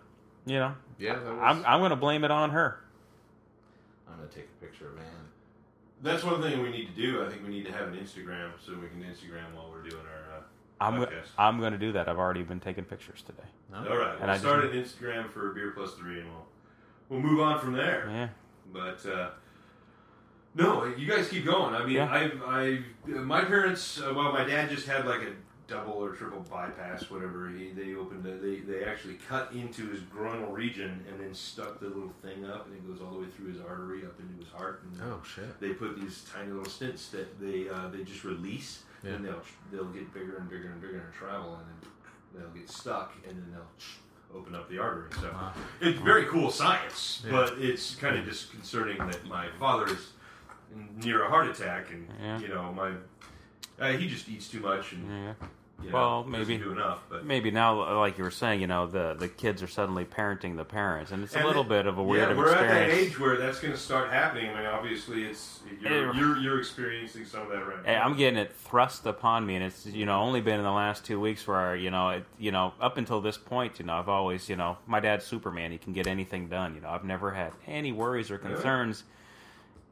you 0.45 0.59
know, 0.59 0.75
Yeah, 0.99 1.15
that 1.15 1.25
was, 1.25 1.41
I'm 1.41 1.65
I'm 1.65 1.79
going 1.79 1.89
to 1.89 1.95
blame 1.95 2.23
it 2.23 2.29
on 2.29 2.51
her. 2.51 2.79
I'm 4.27 4.33
gonna 4.33 4.45
take 4.47 4.49
a 4.61 4.65
picture 4.65 4.89
of 4.89 4.97
Ann. 4.97 5.05
That's 6.03 6.23
one 6.23 6.41
thing 6.41 6.61
we 6.61 6.69
need 6.69 6.93
to 6.95 7.01
do. 7.01 7.23
I 7.25 7.29
think 7.29 7.43
we 7.43 7.49
need 7.49 7.65
to 7.65 7.71
have 7.71 7.87
an 7.87 7.95
Instagram 7.95 8.51
so 8.63 8.73
we 8.73 8.87
can 8.87 9.01
Instagram 9.03 9.55
while 9.55 9.69
we're 9.71 9.87
doing 9.89 10.03
our. 10.03 10.37
Uh, 10.37 10.41
I'm 10.79 10.99
go- 10.99 11.05
Podcast. 11.07 11.29
I'm 11.39 11.59
going 11.59 11.71
to 11.73 11.79
do 11.79 11.91
that. 11.93 12.07
I've 12.07 12.19
already 12.19 12.43
been 12.43 12.59
taking 12.59 12.83
pictures 12.83 13.23
today. 13.23 13.47
No? 13.71 13.77
all 13.79 13.97
right, 13.97 14.11
And 14.13 14.21
we'll 14.21 14.29
I 14.29 14.37
start 14.37 14.71
just- 14.71 14.99
an 15.01 15.07
Instagram 15.07 15.31
for 15.31 15.51
Beer 15.53 15.71
Plus 15.75 15.93
Three, 15.95 16.19
and 16.19 16.29
we'll 16.29 16.45
we'll 17.09 17.19
move 17.21 17.39
on 17.39 17.59
from 17.59 17.73
there. 17.73 18.07
Yeah, 18.09 18.27
But 18.71 19.05
uh, 19.11 19.29
no, 20.55 20.85
you 20.85 21.07
guys 21.07 21.29
keep 21.29 21.45
going. 21.45 21.73
I 21.73 21.79
mean, 21.85 21.95
Yeah. 21.95 22.11
I've, 22.11 22.41
I, 22.45 22.79
my 23.07 23.43
parents. 23.43 23.99
Uh, 24.01 24.13
well, 24.13 24.31
my 24.31 24.43
dad 24.43 24.69
just 24.69 24.87
had 24.87 25.05
like 25.07 25.21
a 25.21 25.31
double 25.67 25.93
or 25.93 26.11
triple 26.13 26.39
bypass, 26.49 27.09
whatever. 27.09 27.49
He 27.49 27.71
they 27.71 27.95
opened. 27.95 28.23
They 28.23 28.57
they 28.59 28.83
actually 28.85 29.15
cut 29.27 29.51
into 29.53 29.87
his 29.89 30.01
groinal 30.01 30.51
region 30.51 31.03
and 31.09 31.19
then 31.19 31.33
stuck 31.33 31.79
the 31.79 31.87
little 31.87 32.13
thing 32.21 32.45
up, 32.45 32.65
and 32.67 32.75
it 32.75 32.87
goes 32.87 33.01
all 33.01 33.13
the 33.13 33.19
way 33.19 33.27
through 33.35 33.51
his 33.53 33.61
artery 33.61 34.05
up 34.05 34.19
into 34.19 34.43
his 34.43 34.51
heart. 34.53 34.83
And 34.83 35.01
Oh 35.11 35.21
shit. 35.23 35.59
they 35.59 35.73
put 35.73 35.99
these 35.99 36.25
tiny 36.33 36.51
little 36.51 36.65
stents 36.65 37.11
that 37.11 37.39
they 37.39 37.69
uh, 37.69 37.89
they 37.89 38.03
just 38.03 38.23
release, 38.23 38.83
Yeah. 39.03 39.11
and 39.11 39.25
they'll 39.25 39.41
they'll 39.71 39.85
get 39.91 40.13
bigger 40.13 40.37
and 40.37 40.49
bigger 40.49 40.69
and 40.71 40.81
bigger 40.81 40.99
and 40.99 41.13
travel, 41.13 41.55
and 41.55 41.65
then 41.67 41.89
they'll 42.41 42.53
get 42.61 42.69
stuck, 42.69 43.13
and 43.27 43.37
then 43.37 43.51
they'll 43.51 44.37
open 44.39 44.55
up 44.55 44.69
the 44.69 44.77
artery. 44.79 45.09
So 45.21 45.29
Wow. 45.31 45.53
it's 45.81 45.99
very 45.99 46.25
cool 46.25 46.49
science, 46.51 47.23
Yeah. 47.25 47.31
but 47.31 47.57
it's 47.59 47.95
kind 47.95 48.17
of 48.17 48.25
disconcerting 48.25 48.97
that 48.99 49.25
my 49.25 49.47
father's 49.59 50.11
near 50.97 51.23
a 51.23 51.29
heart 51.29 51.47
attack, 51.47 51.91
and 51.91 52.07
Yeah. 52.21 52.39
you 52.39 52.47
know 52.49 52.71
my 52.73 52.91
uh, 53.79 53.91
he 53.93 54.07
just 54.07 54.27
eats 54.27 54.49
too 54.49 54.59
much 54.59 54.91
and 54.93 55.07
yeah. 55.09 55.33
You 55.83 55.91
know, 55.91 55.95
Well, 55.95 56.23
maybe- 56.23 56.57
do 56.57 56.71
enough. 56.71 56.99
But 57.07 57.23
Maybe 57.25 57.51
now, 57.51 57.97
like 57.99 58.17
you 58.17 58.23
were 58.23 58.31
saying, 58.31 58.61
you 58.61 58.67
know, 58.67 58.87
the 58.87 59.13
the 59.17 59.27
kids 59.27 59.61
are 59.61 59.67
suddenly 59.67 60.05
parenting 60.05 60.55
the 60.57 60.65
parents, 60.65 61.11
and 61.11 61.23
it's 61.23 61.35
a 61.35 61.39
And 61.39 61.47
little 61.47 61.61
it- 61.63 61.69
bit 61.69 61.85
of 61.85 61.97
a 61.97 62.03
weird 62.03 62.29
yeah, 62.29 62.35
we're 62.35 62.49
at 62.53 62.61
that 62.67 62.81
experience. 62.81 63.11
age 63.13 63.19
where 63.19 63.37
that's 63.37 63.59
going 63.59 63.73
to 63.73 63.79
start 63.79 64.09
happening. 64.11 64.49
I 64.51 64.55
mean, 64.57 64.65
obviously, 64.65 65.23
it's 65.25 65.59
you're, 65.79 66.13
you're 66.15 66.37
you're 66.37 66.59
experiencing 66.59 67.25
some 67.25 67.43
of 67.43 67.49
that 67.49 67.67
right 67.67 67.85
now. 67.85 68.01
I'm 68.01 68.15
getting 68.17 68.39
it 68.39 68.53
thrust 68.53 69.05
upon 69.05 69.45
me, 69.45 69.55
and 69.55 69.63
it's 69.65 69.85
you 69.85 70.05
know 70.05 70.19
only 70.19 70.41
been 70.41 70.57
in 70.57 70.63
the 70.63 70.71
last 70.71 71.05
two 71.05 71.19
weeks 71.19 71.47
where 71.47 71.75
you 71.75 71.91
know 71.91 72.09
it, 72.09 72.25
you 72.39 72.51
know 72.51 72.73
up 72.81 72.97
until 72.97 73.21
this 73.21 73.37
point, 73.37 73.77
you 73.79 73.85
know 73.85 73.93
I've 73.93 74.09
always 74.09 74.49
you 74.49 74.55
know 74.55 74.77
my 74.87 74.99
dad's 74.99 75.25
Superman. 75.25 75.71
He 75.71 75.77
can 75.77 75.93
get 75.93 76.07
anything 76.07 76.47
done. 76.47 76.73
You 76.73 76.81
know 76.81 76.89
I've 76.89 77.03
never 77.05 77.31
had 77.31 77.51
any 77.67 77.91
worries 77.91 78.31
or 78.31 78.37
Really? 78.37 78.55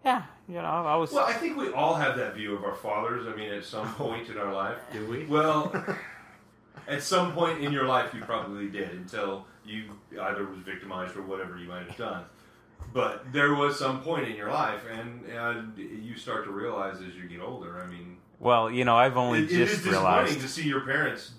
Concerns. 0.06 0.24
Yeah, 0.48 0.54
you 0.56 0.62
know 0.62 0.68
I 0.68 0.96
was. 0.96 1.12
Well, 1.12 1.26
I 1.26 1.34
think 1.34 1.58
we 1.58 1.72
all 1.72 1.96
have 1.96 2.18
that 2.18 2.36
view 2.36 2.56
of 2.56 2.64
our 2.64 2.76
fathers. 2.76 3.28
I 3.28 3.36
mean, 3.36 3.52
at 3.52 3.66
some 3.66 3.94
point 3.96 4.30
in 4.30 4.38
our 4.38 4.54
life. 4.54 4.78
Do 4.94 5.06
we? 5.08 5.26
Well, 5.26 5.74
at 6.88 7.04
some 7.04 7.34
point 7.34 7.64
in 7.64 7.72
your 7.72 7.86
life, 7.86 8.14
you 8.14 8.22
probably 8.22 8.70
did 8.70 8.92
until 8.92 9.46
you 9.66 9.92
either 10.22 10.46
was 10.46 10.60
victimized 10.60 11.16
or 11.16 11.24
whatever 11.24 11.58
you 11.58 11.68
might 11.68 11.88
have 11.88 11.98
done. 11.98 12.24
But 12.94 13.34
there 13.34 13.56
was 13.56 13.78
some 13.80 14.02
point 14.02 14.28
in 14.28 14.36
your 14.36 14.52
life, 14.52 14.82
and 14.92 15.26
and 15.26 15.78
you 15.78 16.16
start 16.16 16.46
to 16.46 16.52
realize 16.52 16.98
as 16.98 17.16
you 17.16 17.28
get 17.28 17.42
older. 17.42 17.82
I 17.82 17.88
mean, 17.88 18.18
well, 18.40 18.70
you 18.70 18.86
know 18.86 18.96
I've 18.96 19.18
only 19.18 19.40
it, 19.40 19.46
it 19.46 19.52
is 19.52 19.72
just 19.72 19.84
disappointing 19.84 20.04
realized. 20.04 20.42
to 20.42 20.48
see 20.48 20.68
your 20.68 20.82
parents 20.82 21.32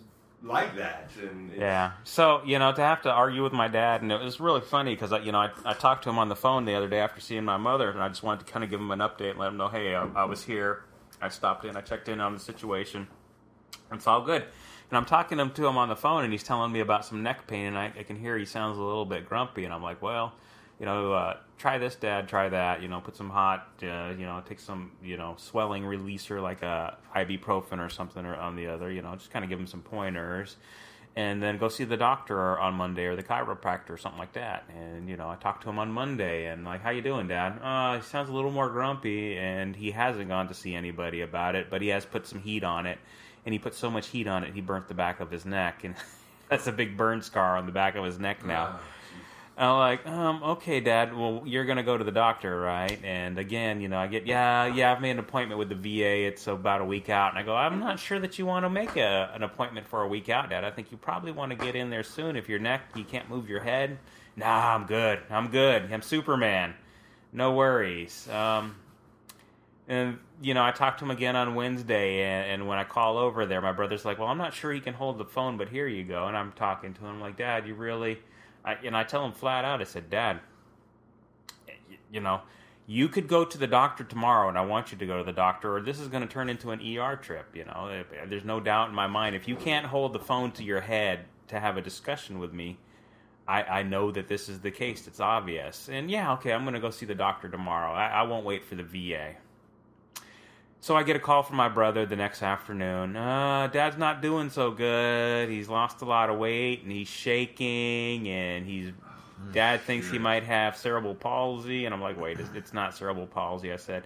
like 0.47 0.76
that. 0.76 1.11
And 1.20 1.53
Yeah. 1.57 1.92
So 2.05 2.42
you 2.44 2.59
know, 2.59 2.72
to 2.72 2.80
have 2.80 3.03
to 3.03 3.11
argue 3.11 3.42
with 3.42 3.53
my 3.53 3.68
dad, 3.68 4.03
and 4.03 4.11
it 4.12 4.20
was 4.20 4.40
really 4.40 4.61
funny 4.61 4.94
because 4.94 5.12
I, 5.12 5.18
you 5.18 5.32
know, 5.32 5.38
I, 5.38 5.51
I 5.64 5.72
talked 5.74 6.05
to 6.05 6.11
him 6.11 6.18
on 6.18 6.28
the 6.28 6.36
phone 6.36 6.64
the 6.64 6.74
other 6.74 6.88
day 6.88 7.01
after 7.01 7.20
seeing 7.20 7.44
my 7.44 7.57
mother, 7.57 7.90
and 7.90 8.03
I 8.03 8.09
just 8.09 8.22
wanted 8.22 8.47
to 8.47 8.53
kind 8.53 8.64
of 8.64 8.70
give 8.70 8.80
him 8.80 8.90
an 8.90 9.01
update 9.01 9.30
and 9.30 9.38
let 9.38 9.49
him 9.49 9.57
know, 9.57 9.68
hey, 9.68 9.94
I, 9.94 10.07
I 10.14 10.24
was 10.24 10.44
here, 10.44 10.84
I 11.20 11.28
stopped 11.28 11.64
in, 11.64 11.76
I 11.76 11.80
checked 11.80 12.09
in 12.09 12.20
on 12.20 12.34
the 12.34 12.40
situation, 12.40 13.07
and 13.90 13.99
It's 13.99 14.07
all 14.07 14.22
good. 14.22 14.44
And 14.88 14.97
I'm 14.97 15.05
talking 15.05 15.38
to 15.38 15.66
him 15.66 15.76
on 15.76 15.88
the 15.88 15.97
phone, 15.97 16.22
and 16.22 16.32
he's 16.32 16.44
telling 16.44 16.70
me 16.70 16.80
about 16.80 17.05
some 17.05 17.22
neck 17.22 17.47
pain, 17.49 17.66
and 17.66 17.78
I, 17.78 17.92
I 17.99 18.03
can 18.05 18.16
hear 18.16 18.38
he 18.38 18.44
sounds 18.44 18.78
a 18.78 18.82
little 18.82 19.05
bit 19.05 19.28
grumpy. 19.28 19.64
And 19.64 19.74
I'm 19.74 19.82
like, 19.82 20.01
well, 20.01 20.34
you 20.78 20.86
know, 20.86 21.12
uh, 21.12 21.36
try 21.58 21.78
this, 21.78 21.94
Dad. 21.94 22.28
Try 22.28 22.48
that. 22.48 22.82
You 22.82 22.88
know, 22.88 23.00
put 23.00 23.16
some 23.16 23.30
hot, 23.30 23.68
uh, 23.82 24.12
you 24.16 24.26
know, 24.26 24.42
take 24.46 24.60
some, 24.60 24.92
you 25.02 25.16
know, 25.16 25.34
swelling 25.38 25.84
releaser 25.84 26.42
like 26.42 26.62
a 26.62 26.96
ibuprofen 27.14 27.78
or 27.78 27.88
something 27.88 28.24
or 28.24 28.36
on 28.36 28.56
the 28.56 28.66
other. 28.66 28.90
You 28.90 29.02
know, 29.02 29.14
just 29.16 29.30
kind 29.30 29.44
of 29.44 29.48
give 29.48 29.58
him 29.58 29.66
some 29.66 29.80
pointers, 29.82 30.56
and 31.16 31.42
then 31.42 31.56
go 31.58 31.68
see 31.68 31.84
the 31.84 31.96
doctor 31.96 32.58
on 32.58 32.74
Monday 32.74 33.06
or 33.06 33.16
the 33.16 33.22
chiropractor 33.22 33.90
or 33.90 33.96
something 33.96 34.18
like 34.18 34.34
that. 34.34 34.64
And 34.68 35.08
you 35.08 35.16
know, 35.16 35.30
I 35.30 35.36
talked 35.36 35.62
to 35.62 35.70
him 35.70 35.78
on 35.78 35.90
Monday, 35.90 36.46
and 36.46 36.64
like, 36.64 36.82
how 36.82 36.90
you 36.90 37.02
doing, 37.02 37.28
Dad? 37.28 37.58
Uh, 37.62 37.96
he 37.96 38.02
sounds 38.02 38.28
a 38.28 38.32
little 38.32 38.50
more 38.52 38.68
grumpy, 38.68 39.36
and 39.38 39.74
he 39.74 39.92
hasn't 39.92 40.28
gone 40.28 40.48
to 40.48 40.54
see 40.54 40.74
anybody 40.74 41.22
about 41.22 41.54
it, 41.54 41.70
but 41.70 41.80
he 41.80 41.88
has 41.88 42.04
put 42.04 42.26
some 42.26 42.40
heat 42.40 42.64
on 42.64 42.86
it 42.86 42.98
and 43.46 43.52
he 43.52 43.58
put 43.58 43.74
so 43.74 43.88
much 43.88 44.08
heat 44.08 44.26
on 44.26 44.42
it 44.42 44.52
he 44.52 44.60
burnt 44.60 44.88
the 44.88 44.94
back 44.94 45.20
of 45.20 45.30
his 45.30 45.46
neck 45.46 45.84
and 45.84 45.94
that's 46.50 46.66
a 46.66 46.72
big 46.72 46.96
burn 46.96 47.22
scar 47.22 47.56
on 47.56 47.64
the 47.64 47.72
back 47.72 47.94
of 47.94 48.04
his 48.04 48.18
neck 48.18 48.44
now 48.44 48.70
Ah, 48.72 48.80
and 49.57 49.66
i'm 49.66 49.78
like 49.78 50.07
um, 50.07 50.42
okay 50.42 50.80
dad 50.80 51.16
well 51.16 51.42
you're 51.44 51.64
gonna 51.64 51.82
go 51.82 51.96
to 51.96 52.04
the 52.04 52.12
doctor 52.12 52.61
right? 52.61 52.98
And 53.04 53.38
again 53.38 53.80
you 53.80 53.88
know 53.88 53.98
i 53.98 54.07
get 54.07 54.26
yeah 54.26 54.66
yeah 54.66 54.92
i've 54.92 55.00
made 55.00 55.12
an 55.12 55.18
appointment 55.18 55.59
with 55.59 55.68
the 55.68 55.74
va 55.74 56.26
it's 56.26 56.46
about 56.46 56.80
a 56.80 56.84
week 56.84 57.09
out. 57.09 57.30
And 57.30 57.38
i 57.38 57.42
go 57.42 57.54
i'm 57.54 57.80
not 57.80 57.98
sure 57.98 58.18
that 58.20 58.38
you 58.38 58.46
want 58.46 58.64
to 58.64 58.70
make 58.70 58.96
a, 58.96 59.30
an 59.34 59.42
appointment 59.42 59.86
for 59.86 60.02
a 60.02 60.09
week 60.09 60.28
out 60.28 60.50
dad. 60.50 60.64
I 60.64 60.70
think 60.70 60.90
you 60.92 60.98
probably 60.98 61.32
want 61.32 61.50
to 61.50 61.57
get 61.57 61.74
in 61.74 61.90
there 61.90 62.02
soon. 62.02 62.36
If 62.36 62.48
your 62.48 62.59
neck 62.59 62.82
you 62.94 63.04
can't 63.04 63.28
move 63.28 63.48
your 63.48 63.61
head 63.61 63.98
nah 64.36 64.74
i'm 64.74 64.86
good. 64.86 65.20
I'm 65.30 65.48
good. 65.48 65.90
I'm 65.92 66.02
superman. 66.02 66.74
No 67.32 67.52
worries. 67.52 68.28
Um, 68.28 68.76
and 69.88 70.18
you 70.40 70.54
know, 70.54 70.64
I 70.64 70.72
talked 70.72 70.98
to 70.98 71.04
him 71.04 71.11
again 71.11 71.36
on 71.36 71.54
Wednesday, 71.54 72.22
and, 72.22 72.50
and 72.50 72.68
when 72.68 72.78
I 72.78 72.84
call 72.84 73.18
over 73.18 73.46
there, 73.46 73.61
my 73.61 73.72
brother's 73.72 74.04
like, 74.04 74.18
"Well, 74.18 74.28
I'm 74.28 74.38
not 74.38 74.52
sure 74.52 74.72
he 74.72 74.80
can 74.80 74.94
hold 74.94 75.18
the 75.18 75.24
phone, 75.24 75.57
but 75.57 75.68
here 75.68 75.86
you 75.86 76.04
go." 76.04 76.26
And 76.26 76.36
I'm 76.36 76.52
talking 76.52 76.92
to 76.94 77.00
him 77.00 77.07
I'm 77.07 77.20
like, 77.20 77.36
"Dad, 77.36 77.66
you 77.66 77.74
really?" 77.74 78.18
I, 78.66 78.74
and 78.84 78.96
I 78.96 79.04
tell 79.04 79.24
him 79.24 79.32
flat 79.32 79.64
out, 79.64 79.80
I 79.80 79.84
said, 79.84 80.10
"Dad, 80.10 80.40
you 82.10 82.20
know, 82.20 82.42
you 82.86 83.08
could 83.08 83.28
go 83.28 83.44
to 83.44 83.56
the 83.56 83.66
doctor 83.66 84.04
tomorrow, 84.04 84.48
and 84.48 84.58
I 84.58 84.64
want 84.64 84.92
you 84.92 84.98
to 84.98 85.06
go 85.06 85.18
to 85.18 85.24
the 85.24 85.32
doctor, 85.32 85.76
or 85.76 85.80
this 85.80 86.00
is 86.00 86.08
going 86.08 86.22
to 86.22 86.28
turn 86.28 86.48
into 86.48 86.70
an 86.70 86.80
ER 86.80 87.16
trip. 87.16 87.54
You 87.54 87.64
know, 87.64 88.02
there's 88.28 88.44
no 88.44 88.60
doubt 88.60 88.88
in 88.88 88.94
my 88.94 89.06
mind. 89.06 89.36
If 89.36 89.48
you 89.48 89.56
can't 89.56 89.86
hold 89.86 90.12
the 90.12 90.18
phone 90.18 90.50
to 90.52 90.64
your 90.64 90.80
head 90.80 91.20
to 91.48 91.60
have 91.60 91.76
a 91.76 91.82
discussion 91.82 92.38
with 92.38 92.52
me." 92.52 92.78
I, 93.48 93.62
I 93.62 93.82
know 93.84 94.10
that 94.10 94.26
this 94.26 94.48
is 94.48 94.60
the 94.60 94.72
case. 94.72 95.06
It's 95.06 95.20
obvious. 95.20 95.88
And 95.88 96.10
yeah, 96.10 96.32
okay, 96.32 96.52
I'm 96.52 96.64
going 96.64 96.74
to 96.74 96.80
go 96.80 96.90
see 96.90 97.06
the 97.06 97.14
doctor 97.14 97.48
tomorrow. 97.48 97.92
I, 97.92 98.06
I 98.08 98.22
won't 98.24 98.44
wait 98.44 98.64
for 98.64 98.74
the 98.74 98.82
VA. 98.82 99.36
So 100.80 100.96
I 100.96 101.02
get 101.02 101.16
a 101.16 101.18
call 101.18 101.42
from 101.42 101.56
my 101.56 101.68
brother 101.68 102.06
the 102.06 102.16
next 102.16 102.42
afternoon. 102.42 103.16
Uh, 103.16 103.68
Dad's 103.72 103.96
not 103.96 104.22
doing 104.22 104.50
so 104.50 104.70
good. 104.70 105.48
He's 105.48 105.68
lost 105.68 106.02
a 106.02 106.04
lot 106.04 106.30
of 106.30 106.38
weight 106.38 106.82
and 106.82 106.92
he's 106.92 107.08
shaking 107.08 108.28
and 108.28 108.66
he's. 108.66 108.92
Dad 109.52 109.82
thinks 109.82 110.10
he 110.10 110.18
might 110.18 110.44
have 110.44 110.76
cerebral 110.76 111.14
palsy, 111.14 111.84
and 111.84 111.94
I'm 111.94 112.00
like, 112.00 112.18
wait, 112.18 112.40
it's, 112.40 112.48
it's 112.54 112.72
not 112.72 112.94
cerebral 112.96 113.26
palsy. 113.26 113.70
I 113.72 113.76
said, 113.76 114.04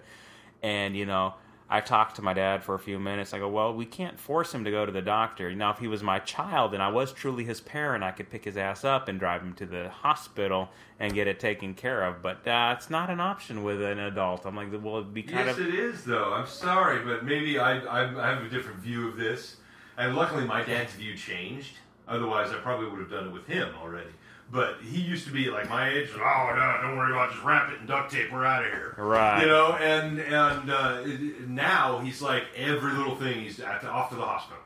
and 0.61 0.95
you 0.95 1.05
know, 1.05 1.33
I 1.73 1.79
talked 1.79 2.17
to 2.17 2.21
my 2.21 2.33
dad 2.33 2.65
for 2.65 2.75
a 2.75 2.79
few 2.79 2.99
minutes. 2.99 3.33
I 3.33 3.39
go, 3.39 3.47
well, 3.47 3.73
we 3.73 3.85
can't 3.85 4.19
force 4.19 4.53
him 4.53 4.65
to 4.65 4.71
go 4.71 4.85
to 4.85 4.91
the 4.91 5.01
doctor. 5.01 5.55
Now, 5.55 5.71
if 5.71 5.79
he 5.79 5.87
was 5.87 6.03
my 6.03 6.19
child 6.19 6.73
and 6.73 6.83
I 6.83 6.89
was 6.89 7.13
truly 7.13 7.45
his 7.45 7.61
parent, 7.61 8.03
I 8.03 8.11
could 8.11 8.29
pick 8.29 8.43
his 8.43 8.57
ass 8.57 8.83
up 8.83 9.07
and 9.07 9.17
drive 9.17 9.41
him 9.41 9.53
to 9.53 9.65
the 9.65 9.87
hospital 9.87 10.67
and 10.99 11.13
get 11.13 11.27
it 11.27 11.39
taken 11.39 11.73
care 11.73 12.03
of. 12.03 12.21
But 12.21 12.45
uh, 12.45 12.75
it's 12.77 12.89
not 12.89 13.09
an 13.09 13.21
option 13.21 13.63
with 13.63 13.81
an 13.81 13.99
adult. 13.99 14.45
I'm 14.45 14.53
like, 14.53 14.67
well, 14.83 14.97
it'd 14.97 15.13
be 15.13 15.23
kind 15.23 15.47
yes, 15.47 15.57
of. 15.57 15.65
it 15.65 15.73
is, 15.73 16.03
though. 16.03 16.33
I'm 16.33 16.45
sorry, 16.45 17.05
but 17.05 17.23
maybe 17.23 17.57
I, 17.57 17.79
I, 17.79 18.21
I 18.21 18.35
have 18.35 18.43
a 18.43 18.49
different 18.49 18.79
view 18.79 19.07
of 19.07 19.15
this. 19.15 19.55
And 19.97 20.13
luckily, 20.13 20.43
my 20.43 20.63
dad's 20.65 20.91
view 20.95 21.15
changed. 21.15 21.77
Otherwise, 22.05 22.51
I 22.51 22.55
probably 22.55 22.89
would 22.89 22.99
have 22.99 23.09
done 23.09 23.27
it 23.27 23.31
with 23.31 23.47
him 23.47 23.69
already. 23.81 24.09
But 24.51 24.77
he 24.81 24.99
used 24.99 25.25
to 25.27 25.31
be 25.31 25.49
like 25.49 25.69
my 25.69 25.89
age. 25.89 26.09
Oh 26.13 26.17
no, 26.55 26.77
don't 26.81 26.97
worry 26.97 27.11
about 27.13 27.29
it. 27.29 27.33
just 27.33 27.43
wrap 27.45 27.71
it 27.71 27.79
in 27.79 27.85
duct 27.85 28.11
tape. 28.11 28.31
We're 28.33 28.43
out 28.45 28.65
of 28.65 28.71
here. 28.71 28.93
Right. 28.97 29.41
You 29.41 29.47
know, 29.47 29.73
and 29.73 30.19
and 30.19 30.69
uh, 30.69 31.03
now 31.47 31.99
he's 31.99 32.21
like 32.21 32.43
every 32.57 32.91
little 32.91 33.15
thing. 33.15 33.41
He's 33.41 33.59
at 33.61 33.81
the, 33.81 33.87
off 33.89 34.09
to 34.09 34.15
the 34.15 34.21
hospital. 34.23 34.57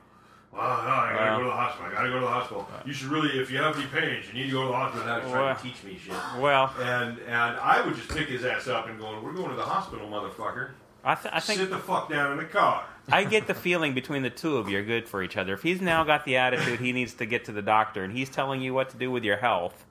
Well, 0.51 0.63
no, 0.63 0.89
I 0.89 1.11
gotta 1.13 1.25
Well. 1.25 1.37
go 1.37 1.43
to 1.43 1.49
the 1.49 1.55
hospital. 1.55 1.87
I 1.91 1.93
gotta 1.93 2.07
go 2.09 2.15
to 2.15 2.21
the 2.21 2.27
hospital. 2.31 2.67
You 2.85 2.93
should 2.93 3.09
really, 3.09 3.39
if 3.39 3.51
you 3.51 3.57
have 3.57 3.77
any 3.77 3.85
pains, 3.87 4.25
you 4.27 4.33
need 4.33 4.45
to 4.47 4.51
go 4.53 4.61
to 4.63 4.67
the 4.69 4.73
hospital. 4.73 5.05
Now 5.05 5.19
he's 5.19 5.29
trying 5.31 5.45
Well. 5.45 5.55
to 5.55 5.61
teach 5.61 5.83
me 5.83 5.99
shit. 6.03 6.15
Well, 6.39 6.73
And 6.79 7.19
and 7.19 7.57
I 7.57 7.81
would 7.85 7.95
just 7.95 8.09
pick 8.09 8.27
his 8.29 8.43
ass 8.45 8.67
up 8.67 8.87
and 8.87 8.97
going, 8.97 9.21
"We're 9.21 9.33
going 9.33 9.49
to 9.49 9.55
the 9.55 9.63
hospital, 9.63 10.07
motherfucker." 10.07 10.69
I, 11.03 11.13
th- 11.13 11.31
I 11.33 11.39
think 11.41 11.59
Sit 11.59 11.69
the 11.69 11.77
fuck 11.77 12.09
down 12.09 12.31
in 12.31 12.37
the 12.39 12.45
car. 12.45 12.85
I 13.11 13.23
get 13.23 13.45
the 13.45 13.53
feeling 13.53 13.93
between 13.93 14.23
the 14.23 14.29
two 14.29 14.57
of 14.57 14.67
you 14.67 14.79
are 14.79 14.83
good 14.83 15.07
for 15.07 15.21
each 15.21 15.37
other. 15.37 15.53
If 15.53 15.61
he's 15.61 15.79
now 15.79 16.03
got 16.03 16.25
the 16.25 16.37
attitude 16.37 16.79
he 16.79 16.91
needs 16.91 17.13
to 17.15 17.25
get 17.25 17.45
to 17.45 17.51
the 17.51 17.61
doctor 17.61 18.03
and 18.03 18.11
he's 18.11 18.29
telling 18.29 18.61
you 18.61 18.73
what 18.73 18.89
to 18.89 18.97
do 18.97 19.11
with 19.11 19.23
your 19.23 19.37
health, 19.37 19.85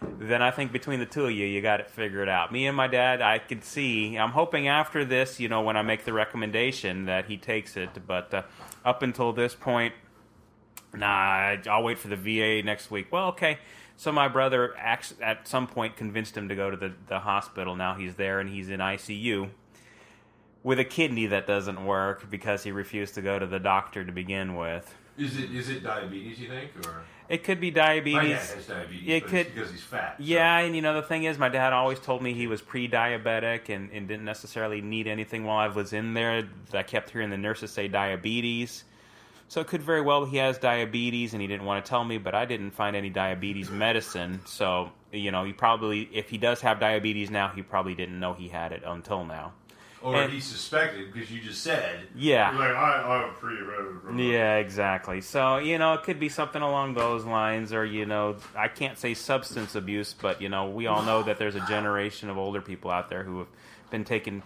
then 0.00 0.40
I 0.40 0.50
think 0.50 0.72
between 0.72 1.00
the 1.00 1.06
two 1.06 1.26
of 1.26 1.32
you, 1.32 1.46
you 1.46 1.60
got 1.60 1.80
it 1.80 1.90
figured 1.90 2.28
out. 2.28 2.52
Me 2.52 2.66
and 2.66 2.76
my 2.76 2.86
dad, 2.86 3.20
I 3.20 3.38
could 3.38 3.64
see. 3.64 4.16
I'm 4.16 4.30
hoping 4.30 4.68
after 4.68 5.04
this, 5.04 5.40
you 5.40 5.48
know, 5.48 5.62
when 5.62 5.76
I 5.76 5.82
make 5.82 6.04
the 6.04 6.12
recommendation 6.12 7.06
that 7.06 7.26
he 7.26 7.36
takes 7.36 7.76
it. 7.76 7.90
But 8.06 8.32
uh, 8.32 8.42
up 8.84 9.02
until 9.02 9.32
this 9.32 9.54
point, 9.54 9.92
nah, 10.94 11.56
I'll 11.68 11.82
wait 11.82 11.98
for 11.98 12.08
the 12.08 12.16
VA 12.16 12.64
next 12.64 12.90
week. 12.90 13.08
Well, 13.10 13.28
okay. 13.28 13.58
So 13.96 14.10
my 14.12 14.28
brother 14.28 14.74
at 14.78 15.46
some 15.46 15.66
point 15.66 15.96
convinced 15.96 16.34
him 16.36 16.48
to 16.48 16.54
go 16.54 16.70
to 16.70 16.76
the, 16.76 16.92
the 17.08 17.18
hospital. 17.18 17.76
Now 17.76 17.94
he's 17.94 18.14
there 18.14 18.40
and 18.40 18.48
he's 18.48 18.70
in 18.70 18.80
ICU 18.80 19.50
with 20.62 20.78
a 20.78 20.84
kidney 20.84 21.26
that 21.26 21.46
doesn't 21.46 21.84
work 21.84 22.28
because 22.30 22.62
he 22.62 22.72
refused 22.72 23.14
to 23.14 23.22
go 23.22 23.38
to 23.38 23.46
the 23.46 23.58
doctor 23.58 24.04
to 24.04 24.12
begin 24.12 24.56
with. 24.56 24.94
Is 25.18 25.38
it 25.38 25.50
is 25.54 25.68
it 25.68 25.82
diabetes? 25.82 26.38
You 26.40 26.48
think, 26.48 26.70
or 26.86 27.02
It 27.28 27.44
could 27.44 27.60
be 27.60 27.70
my 27.70 27.74
dad 27.74 27.86
diabetes. 28.04 28.52
has 28.54 28.66
diabetes? 28.66 29.08
It 29.08 29.26
could- 29.26 29.54
because 29.54 29.70
he's 29.70 29.82
fat. 29.82 30.16
so- 30.18 30.24
Yeah, 30.24 30.58
and 30.58 30.74
you 30.74 30.82
know 30.82 30.94
the 30.94 31.02
thing 31.02 31.24
is, 31.24 31.38
my 31.38 31.48
dad 31.48 31.72
always 31.72 31.98
told 32.00 32.22
me 32.22 32.32
he 32.32 32.46
was 32.46 32.60
pre-diabetic 32.62 33.68
and, 33.68 33.90
and 33.92 34.08
didn't 34.08 34.24
necessarily 34.24 34.80
need 34.80 35.06
anything 35.06 35.44
while 35.44 35.58
I 35.58 35.68
was 35.68 35.92
in 35.92 36.14
there. 36.14 36.48
I 36.72 36.82
kept 36.82 37.10
hearing 37.10 37.30
the 37.30 37.36
nurses 37.38 37.70
say 37.70 37.86
diabetes, 37.88 38.84
so 39.48 39.60
it 39.60 39.66
could 39.66 39.82
very 39.82 40.00
well 40.00 40.24
he 40.24 40.38
has 40.38 40.58
diabetes 40.58 41.32
and 41.34 41.42
he 41.42 41.48
didn't 41.48 41.66
want 41.66 41.84
to 41.84 41.88
tell 41.88 42.04
me. 42.04 42.16
But 42.18 42.34
I 42.34 42.44
didn't 42.46 42.70
find 42.70 42.96
any 42.96 43.10
diabetes 43.10 43.70
medicine, 43.70 44.40
so 44.46 44.90
you 45.12 45.30
know 45.30 45.44
he 45.44 45.52
probably, 45.52 46.08
if 46.12 46.30
he 46.30 46.38
does 46.38 46.60
have 46.62 46.80
diabetes 46.80 47.30
now, 47.30 47.48
he 47.48 47.62
probably 47.62 47.94
didn't 47.94 48.18
know 48.18 48.32
he 48.32 48.48
had 48.48 48.72
it 48.72 48.82
until 48.86 49.24
now. 49.24 49.52
Or 50.02 50.16
and- 50.16 50.32
he 50.32 50.40
suspected 50.40 51.12
because 51.12 51.30
you 51.30 51.40
just 51.42 51.62
said. 51.62 52.00
Yeah. 52.14 52.50
Like 52.56 52.70
I, 52.70 53.24
I'm 53.26 53.34
pretty 53.34 53.62
red. 53.62 54.18
Yeah, 54.18 54.56
exactly. 54.56 55.20
So, 55.20 55.58
you 55.58 55.76
know, 55.78 55.92
it 55.94 56.02
could 56.04 56.18
be 56.18 56.28
something 56.30 56.62
along 56.62 56.94
those 56.94 57.24
lines, 57.24 57.72
or, 57.72 57.84
you 57.84 58.06
know, 58.06 58.36
I 58.56 58.68
can't 58.68 58.96
say 58.98 59.12
substance 59.14 59.74
abuse, 59.74 60.14
but, 60.14 60.40
you 60.40 60.48
know, 60.48 60.70
we 60.70 60.86
all 60.86 61.02
know 61.02 61.22
that 61.24 61.38
there's 61.38 61.54
a 61.54 61.66
generation 61.66 62.30
of 62.30 62.38
older 62.38 62.60
people 62.62 62.90
out 62.90 63.08
there 63.10 63.22
who 63.24 63.40
have 63.40 63.48
been 63.90 64.04
taking 64.04 64.42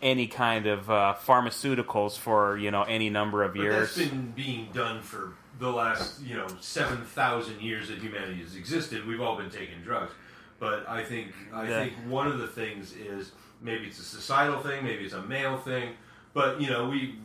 any 0.00 0.26
kind 0.26 0.66
of 0.66 0.90
uh, 0.90 1.14
pharmaceuticals 1.24 2.18
for, 2.18 2.56
you 2.56 2.70
know, 2.70 2.82
any 2.82 3.10
number 3.10 3.42
of 3.44 3.52
But 3.54 3.62
years. 3.62 3.94
that's 3.94 4.08
been 4.10 4.32
being 4.32 4.68
done 4.72 5.02
for 5.02 5.34
the 5.58 5.70
last, 5.70 6.22
you 6.22 6.34
know, 6.34 6.46
seven 6.60 7.04
thousand 7.04 7.60
years 7.60 7.88
that 7.88 7.98
humanity 7.98 8.40
has 8.42 8.56
existed. 8.56 9.06
We've 9.06 9.20
all 9.20 9.36
been 9.36 9.50
taking 9.50 9.80
drugs, 9.84 10.12
but 10.58 10.88
I 10.88 11.04
think 11.04 11.32
I 11.52 11.66
think 11.68 11.92
one 12.08 12.26
of 12.26 12.38
the 12.38 12.48
things 12.48 12.92
is 12.94 13.30
maybe 13.62 13.86
it's 13.86 13.98
a 13.98 14.04
societal 14.04 14.60
thing, 14.60 14.84
maybe 14.84 15.04
it's 15.04 15.14
a 15.14 15.22
male 15.22 15.56
thing, 15.56 15.94
but 16.34 16.60
you 16.60 16.68
know, 16.70 16.88
we 16.88 17.16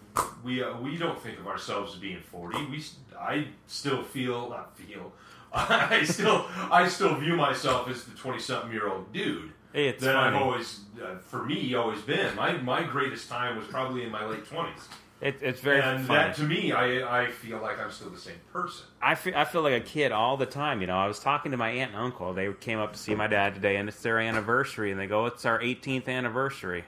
we 0.43 0.63
uh, 0.63 0.77
we 0.77 0.97
don't 0.97 1.19
think 1.19 1.39
of 1.39 1.47
ourselves 1.47 1.93
as 1.93 1.99
being 1.99 2.21
forty. 2.21 2.63
We 2.65 2.83
I 3.19 3.47
still 3.67 4.03
feel 4.03 4.49
not 4.49 4.77
feel. 4.77 5.11
I 5.53 6.03
still 6.03 6.45
I 6.71 6.87
still 6.87 7.15
view 7.15 7.35
myself 7.35 7.89
as 7.89 8.03
the 8.03 8.15
twenty 8.17 8.39
something 8.39 8.71
year 8.71 8.87
old 8.87 9.11
dude 9.13 9.51
It's 9.73 10.03
that 10.03 10.15
I've 10.15 10.35
always, 10.35 10.81
uh, 11.01 11.17
for 11.19 11.45
me, 11.45 11.73
always 11.75 12.01
been. 12.01 12.35
My 12.35 12.53
my 12.57 12.83
greatest 12.83 13.29
time 13.29 13.57
was 13.57 13.67
probably 13.67 14.03
in 14.03 14.11
my 14.11 14.25
late 14.25 14.45
twenties. 14.45 14.87
It, 15.19 15.37
it's 15.41 15.61
very 15.61 15.81
and 15.81 16.05
funny. 16.05 16.19
that 16.19 16.35
to 16.35 16.43
me, 16.43 16.71
I 16.71 17.23
I 17.23 17.31
feel 17.31 17.59
like 17.59 17.79
I'm 17.79 17.91
still 17.91 18.09
the 18.11 18.19
same 18.19 18.39
person. 18.53 18.85
I 19.01 19.15
feel, 19.15 19.33
I 19.35 19.45
feel 19.45 19.63
like 19.63 19.73
a 19.73 19.79
kid 19.85 20.11
all 20.11 20.37
the 20.37 20.45
time. 20.45 20.81
You 20.81 20.87
know, 20.87 20.97
I 20.97 21.07
was 21.07 21.19
talking 21.19 21.51
to 21.51 21.57
my 21.57 21.69
aunt 21.69 21.91
and 21.93 21.99
uncle. 21.99 22.33
They 22.33 22.53
came 22.53 22.77
up 22.77 22.93
to 22.93 22.99
see 22.99 23.15
my 23.15 23.25
dad 23.27 23.55
today, 23.55 23.77
and 23.77 23.89
it's 23.89 24.01
their 24.01 24.19
anniversary. 24.19 24.91
And 24.91 24.99
they 24.99 25.07
go, 25.07 25.25
"It's 25.25 25.43
our 25.45 25.59
18th 25.59 26.07
anniversary." 26.07 26.83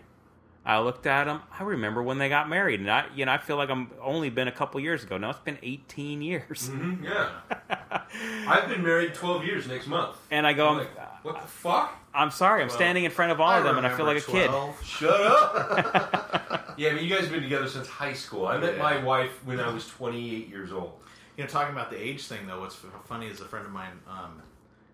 I 0.66 0.80
looked 0.80 1.08
at 1.08 1.24
them. 1.24 1.42
I 1.58 1.64
remember 1.64 2.04
when 2.04 2.20
they 2.20 2.30
got 2.30 2.48
married, 2.48 2.82
and 2.82 2.92
I, 2.92 3.06
you 3.16 3.26
know, 3.26 3.32
I 3.32 3.40
feel 3.40 3.56
like 3.56 3.70
I'm 3.72 3.90
only 4.02 4.30
been 4.30 4.48
a 4.48 4.52
couple 4.52 4.80
years 4.82 5.04
ago. 5.04 5.18
Now 5.18 5.32
it's 5.32 5.40
been 5.40 5.58
18 5.64 6.22
years, 6.22 6.70
Mm-hmm, 6.70 7.04
yeah, 7.06 7.30
I've 8.48 8.68
been 8.70 8.84
married 8.84 9.16
12 9.16 9.46
years 9.46 9.68
next 9.68 9.88
month. 9.88 10.18
and 10.30 10.46
I 10.46 10.54
go, 10.54 10.68
I'm 10.68 10.72
I'm, 10.74 10.78
like, 10.80 11.26
what 11.26 11.42
the 11.42 11.48
fuck? 11.48 11.98
I'm 12.14 12.30
sorry. 12.30 12.62
I'm 12.62 12.70
standing 12.70 13.06
in 13.06 13.12
front 13.12 13.32
of 13.32 13.40
all 13.42 13.52
of 13.52 13.64
them, 13.64 13.78
and 13.78 13.88
I 13.88 13.96
feel 13.96 14.06
like 14.06 14.18
a 14.18 14.22
kid. 14.22 14.52
Shut 14.84 15.10
up. 15.22 16.59
yeah, 16.80 16.94
but 16.94 17.04
you 17.04 17.10
guys 17.10 17.22
have 17.26 17.32
been 17.32 17.44
together 17.44 17.68
since 17.68 17.88
high 17.88 18.14
school. 18.14 18.48
I 18.48 18.58
met 18.58 18.76
Yeah. 18.78 18.84
my 18.84 19.04
wife 19.04 19.44
when 19.46 19.60
I 19.60 19.72
was 19.72 19.88
28 19.88 20.48
years 20.48 20.72
old. 20.72 20.94
You 21.38 21.44
know, 21.44 21.50
talking 21.50 21.74
about 21.74 21.90
the 21.90 21.98
age 22.02 22.26
thing 22.26 22.48
though, 22.48 22.60
what's 22.62 22.76
funny 23.06 23.28
is 23.28 23.42
a 23.42 23.46
friend 23.46 23.66
of 23.66 23.72
mine 23.72 23.92
um, 24.10 24.42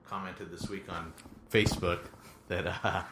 commented 0.05 0.51
this 0.51 0.69
week 0.69 0.85
on 0.89 1.13
Facebook 1.51 1.99
that 2.49 2.67
uh, 2.83 3.03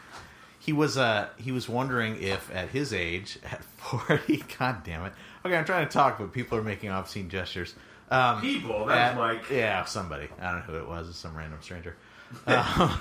he 0.59 0.71
was 0.73 0.97
uh 0.97 1.27
he 1.37 1.51
was 1.51 1.67
wondering 1.67 2.21
if 2.21 2.49
at 2.53 2.69
his 2.69 2.93
age 2.93 3.37
at 3.43 3.63
40 3.77 4.43
god 4.59 4.83
damn 4.85 5.03
it 5.05 5.13
okay 5.45 5.57
i'm 5.57 5.65
trying 5.65 5.85
to 5.85 5.91
talk 5.91 6.19
but 6.19 6.31
people 6.31 6.57
are 6.57 6.63
making 6.63 6.89
obscene 6.89 7.27
gestures 7.29 7.75
um 8.11 8.39
People, 8.39 8.85
that's 8.85 9.11
at- 9.11 9.17
Mike. 9.17 9.49
yeah 9.51 9.83
somebody 9.85 10.29
i 10.39 10.51
don't 10.51 10.59
know 10.59 10.65
who 10.73 10.75
it 10.77 10.87
was 10.87 11.09
it's 11.09 11.17
some 11.17 11.35
random 11.35 11.59
stranger 11.61 11.97
um, 12.47 12.97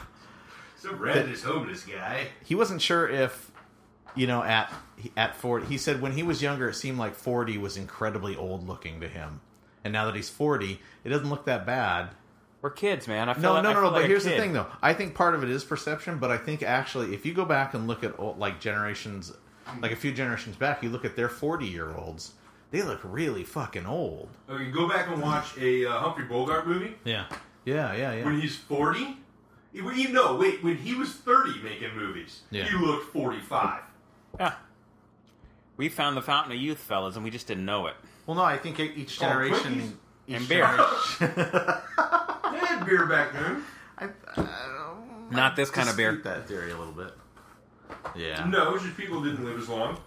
Some 0.76 0.96
reddish 0.98 1.42
homeless 1.42 1.84
guy. 1.84 2.26
he 2.44 2.54
wasn't 2.56 2.82
sure 2.82 3.08
if 3.08 3.51
you 4.14 4.26
know 4.26 4.42
at 4.42 4.72
at 5.16 5.34
40 5.36 5.66
he 5.66 5.78
said 5.78 6.00
when 6.02 6.12
he 6.12 6.22
was 6.22 6.42
younger 6.42 6.68
it 6.68 6.74
seemed 6.74 6.98
like 6.98 7.14
40 7.14 7.58
was 7.58 7.76
incredibly 7.76 8.36
old 8.36 8.66
looking 8.68 9.00
to 9.00 9.08
him 9.08 9.40
and 9.84 9.92
now 9.92 10.04
that 10.06 10.14
he's 10.14 10.30
40 10.30 10.80
it 11.04 11.08
doesn't 11.08 11.28
look 11.28 11.44
that 11.46 11.64
bad 11.66 12.10
We're 12.60 12.70
kids, 12.70 13.08
man. 13.08 13.28
I 13.28 13.34
feel 13.34 13.42
no 13.42 13.52
like, 13.54 13.62
no 13.64 13.72
no 13.72 13.80
no 13.80 13.86
like 13.88 13.94
but 13.94 14.04
a 14.04 14.06
here's 14.08 14.24
the 14.24 14.30
thing 14.30 14.52
though 14.52 14.66
i 14.82 14.92
think 14.94 15.14
part 15.14 15.34
of 15.34 15.42
it 15.42 15.50
is 15.50 15.64
perception 15.64 16.18
but 16.18 16.30
i 16.30 16.36
think 16.38 16.62
actually 16.62 17.14
if 17.14 17.26
you 17.26 17.34
go 17.34 17.44
back 17.44 17.74
and 17.74 17.86
look 17.86 18.04
at 18.04 18.18
old, 18.18 18.38
like 18.38 18.60
generations 18.60 19.32
like 19.80 19.92
a 19.92 19.96
few 19.96 20.12
generations 20.12 20.56
back 20.56 20.82
you 20.82 20.90
look 20.90 21.04
at 21.04 21.16
their 21.16 21.28
40 21.28 21.66
year 21.66 21.94
olds 21.96 22.32
they 22.70 22.82
look 22.82 23.00
really 23.02 23.44
fucking 23.44 23.86
old 23.86 24.28
Okay, 24.48 24.70
go 24.70 24.88
back 24.88 25.08
and 25.08 25.20
watch 25.22 25.56
a 25.58 25.86
uh, 25.86 25.98
Humphrey 25.98 26.24
Bogart 26.24 26.66
movie 26.66 26.94
yeah 27.04 27.26
yeah 27.64 27.92
yeah 27.94 28.12
yeah 28.12 28.24
when 28.24 28.40
he's 28.40 28.56
40. 28.56 29.18
When 29.74 29.96
you 29.98 30.10
know, 30.10 30.36
wait, 30.36 30.62
when 30.62 30.76
he 30.76 30.94
was 30.94 31.14
30 31.14 31.62
making 31.62 31.96
movies, 31.96 32.42
Yeah. 32.50 32.64
he 32.64 32.76
looked 32.76 33.10
45. 33.10 33.80
Yeah. 34.38 34.54
We 35.76 35.88
found 35.88 36.16
the 36.16 36.22
fountain 36.22 36.52
of 36.52 36.58
youth, 36.58 36.78
fellas, 36.78 37.16
and 37.16 37.24
we 37.24 37.30
just 37.30 37.46
didn't 37.46 37.64
know 37.64 37.86
it. 37.86 37.94
well 38.26 38.36
no 38.36 38.42
i 38.44 38.56
think 38.56 38.78
e-, 38.80 38.92
each 38.96 39.18
Oh, 39.20 39.26
generation 39.28 39.74
quickies. 39.74 39.92
each 40.28 40.36
And 40.36 40.48
beer. 40.48 40.64
generation- 40.66 41.82
They 42.52 42.58
had 42.58 42.84
beer 42.86 43.06
back 43.06 43.32
then. 43.32 43.64
I, 43.98 44.08
I, 44.36 44.94
Not 45.30 45.56
this 45.56 45.70
kind 45.70 45.88
of 45.88 45.96
beer. 45.96 46.12
dispute 46.12 46.24
that 46.34 46.46
theory 46.48 46.70
a 46.72 46.76
little 46.78 46.92
bit 46.92 47.12
yeah 48.14 48.44
No, 48.46 48.74
it's 48.74 48.84
just 48.84 48.96
people 48.96 49.22
didn't 49.22 49.44
live 49.44 49.58
as 49.58 49.68
long. 49.68 49.98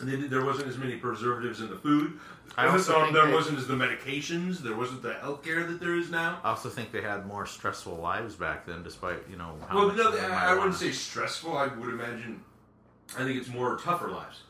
And 0.00 0.08
they 0.08 0.16
there 0.16 0.44
wasn't 0.44 0.68
as 0.68 0.76
many 0.78 0.96
preservatives 0.96 1.60
in 1.60 1.70
the 1.70 1.76
food. 1.76 2.18
I 2.56 2.66
also 2.66 2.94
Um, 2.96 3.02
think 3.04 3.14
there 3.14 3.26
they- 3.26 3.32
wasn't 3.34 3.58
as 3.58 3.66
the 3.66 3.74
medications. 3.74 4.58
There 4.58 4.76
wasn't 4.76 5.02
the 5.02 5.12
healthcare 5.14 5.66
that 5.66 5.80
there 5.80 5.94
is 5.96 6.10
now. 6.10 6.40
I 6.44 6.50
also 6.50 6.68
think 6.68 6.92
they 6.92 7.00
had 7.02 7.26
more 7.26 7.46
stressful 7.46 7.96
lives 7.96 8.34
back 8.34 8.66
then, 8.66 8.82
despite 8.82 9.20
you 9.30 9.36
know. 9.36 9.56
How 9.68 9.76
Well, 9.76 9.88
much 9.88 9.96
no, 9.96 10.10
they 10.10 10.20
might 10.20 10.30
I, 10.30 10.44
I 10.46 10.48
wouldn't 10.50 10.70
want. 10.70 10.74
say 10.80 10.92
stressful. 10.92 11.56
I 11.56 11.66
would 11.68 11.88
imagine. 11.88 12.42
I 13.16 13.24
think 13.24 13.38
it's 13.38 13.48
more 13.48 13.76
tougher 13.78 14.08
lives. 14.08 14.42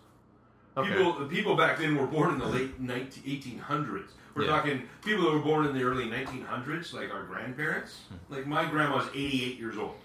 Okay. 0.77 0.89
People, 0.91 1.13
the 1.15 1.27
people 1.27 1.57
back 1.57 1.79
then 1.79 1.97
were 1.97 2.07
born 2.07 2.33
in 2.35 2.39
the 2.39 2.47
late 2.47 2.79
19, 2.81 3.23
1800s. 3.25 4.09
We're 4.35 4.45
Yeah. 4.45 4.51
talking 4.51 4.83
people 5.05 5.25
that 5.25 5.33
were 5.33 5.39
born 5.41 5.67
in 5.67 5.75
the 5.75 5.83
early 5.83 6.05
1900s, 6.09 6.93
like 6.93 7.13
our 7.13 7.25
grandparents. 7.25 8.01
Hmm. 8.09 8.35
Like 8.35 8.47
my 8.47 8.65
grandma's 8.69 9.09
88 9.15 9.59
years 9.59 9.77
old. 9.77 9.97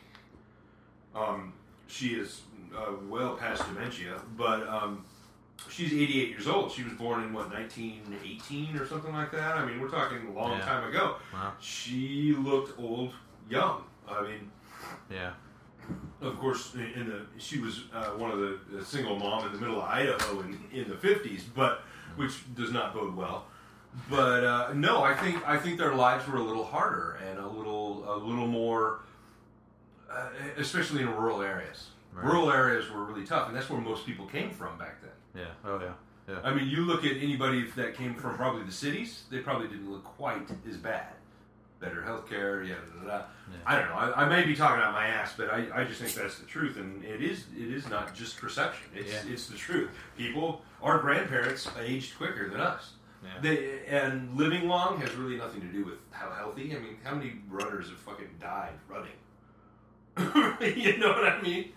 Um, 1.16 1.54
she 1.88 2.16
is 2.16 2.42
uh, 2.76 2.94
well 3.08 3.36
past 3.36 3.64
dementia, 3.68 4.20
but 4.36 4.68
um, 4.68 5.06
she's 5.70 5.94
88 5.94 6.30
years 6.30 6.48
old. 6.48 6.72
She 6.72 6.84
was 6.84 6.94
born 6.94 7.22
in 7.24 7.34
what 7.34 7.52
1918 7.52 8.76
or 8.78 8.88
something 8.88 9.14
like 9.14 9.32
that. 9.32 9.56
I 9.56 9.66
mean, 9.66 9.80
we're 9.80 9.90
talking 9.90 10.26
a 10.28 10.32
long 10.32 10.58
Yeah. 10.58 10.66
time 10.66 10.90
ago. 10.90 11.18
Wow. 11.32 11.54
She 11.60 12.34
looked 12.38 12.80
old, 12.80 13.14
young. 13.50 13.84
I 14.08 14.22
mean, 14.24 14.52
Yeah. 15.12 15.34
Of 16.22 16.40
course, 16.40 16.74
in 16.76 17.02
in 17.02 17.08
the 17.08 17.22
she 17.38 17.60
was 17.60 17.84
uh, 17.94 18.12
one 18.12 18.32
of 18.32 18.40
the, 18.40 18.60
the 18.72 18.86
single 18.86 19.18
mom 19.18 19.46
in 19.46 19.54
the 19.54 19.60
middle 19.60 19.82
of 19.82 19.84
Idaho 19.84 20.42
in, 20.42 20.60
in 20.72 20.90
the 20.90 20.96
fifties, 20.96 21.44
but 21.44 21.84
which 22.16 22.54
does 22.56 22.72
not 22.72 22.94
bode 22.94 23.16
well. 23.16 23.46
But 24.10 24.44
uh, 24.44 24.74
no, 24.74 25.04
I 25.04 25.14
think 25.14 25.48
I 25.48 25.58
think 25.58 25.78
their 25.78 25.94
lives 25.94 26.28
were 26.28 26.38
a 26.38 26.44
little 26.44 26.66
harder 26.66 27.20
and 27.28 27.40
a 27.40 27.48
little 27.48 28.04
a 28.08 28.18
little 28.18 28.48
more, 28.48 29.02
uh, 30.10 30.30
especially 30.58 31.02
in 31.02 31.10
rural 31.10 31.42
areas. 31.42 31.90
Right. 32.12 32.26
Rural 32.26 32.52
areas 32.52 32.90
were 32.92 33.04
really 33.04 33.26
tough, 33.26 33.48
and 33.48 33.56
that's 33.56 33.70
where 33.70 33.82
most 33.82 34.06
people 34.06 34.26
came 34.26 34.52
from 34.52 34.78
back 34.78 35.02
then. 35.02 35.44
Yeah. 35.44 35.70
Oh 35.70 35.80
yeah. 35.80 35.94
Yeah. 36.28 36.40
I 36.44 36.54
mean, 36.54 36.70
you 36.70 36.86
look 36.86 37.04
at 37.04 37.18
anybody 37.18 37.70
that 37.76 37.96
came 37.96 38.16
from 38.16 38.36
probably 38.36 38.64
the 38.64 38.72
cities; 38.72 39.24
they 39.30 39.40
probably 39.40 39.68
didn't 39.68 39.92
look 39.92 40.04
quite 40.04 40.48
as 40.68 40.78
bad. 40.78 41.14
Better 41.84 42.02
healthcare, 42.02 42.66
yeah. 42.66 42.76
Da, 43.04 43.10
da, 43.10 43.18
da. 43.18 43.24
I 43.66 43.78
don't 43.78 43.90
know. 43.90 43.96
I, 43.96 44.24
I 44.24 44.26
may 44.30 44.46
be 44.46 44.56
talking 44.56 44.82
out 44.82 44.94
my 44.94 45.06
ass, 45.06 45.34
but 45.36 45.54
I, 45.54 45.68
I 45.74 45.84
just 45.84 46.00
think 46.00 46.14
that's 46.14 46.40
the 46.40 46.46
truth, 46.46 46.78
and 46.78 47.04
it 47.04 47.22
is 47.22 47.44
it 47.54 47.68
is 47.74 47.90
not 47.90 48.16
just 48.16 48.38
perception. 48.38 48.88
It's 48.96 49.12
Yeah. 49.12 49.34
it's 49.34 49.48
the 49.48 49.58
truth. 49.58 49.90
People, 50.18 50.62
our 50.82 51.00
grandparents 51.00 51.68
aged 51.82 52.16
quicker 52.18 52.50
than 52.50 52.62
us. 52.62 52.94
Yeah. 53.22 53.30
They 53.42 53.80
and 53.86 54.34
living 54.38 54.70
long 54.70 55.02
has 55.02 55.14
really 55.16 55.36
nothing 55.36 55.60
to 55.60 55.68
do 55.68 55.84
with 55.84 55.96
how 56.12 56.30
healthy. 56.32 56.74
I 56.74 56.80
mean, 56.80 56.96
how 57.04 57.16
many 57.16 57.34
runners 57.50 57.90
have 57.90 57.98
fucking 57.98 58.30
died 58.40 58.72
running? 58.88 59.12
you 60.78 60.98
know 61.00 61.10
what 61.10 61.26
I 61.28 61.42
mean? 61.42 61.74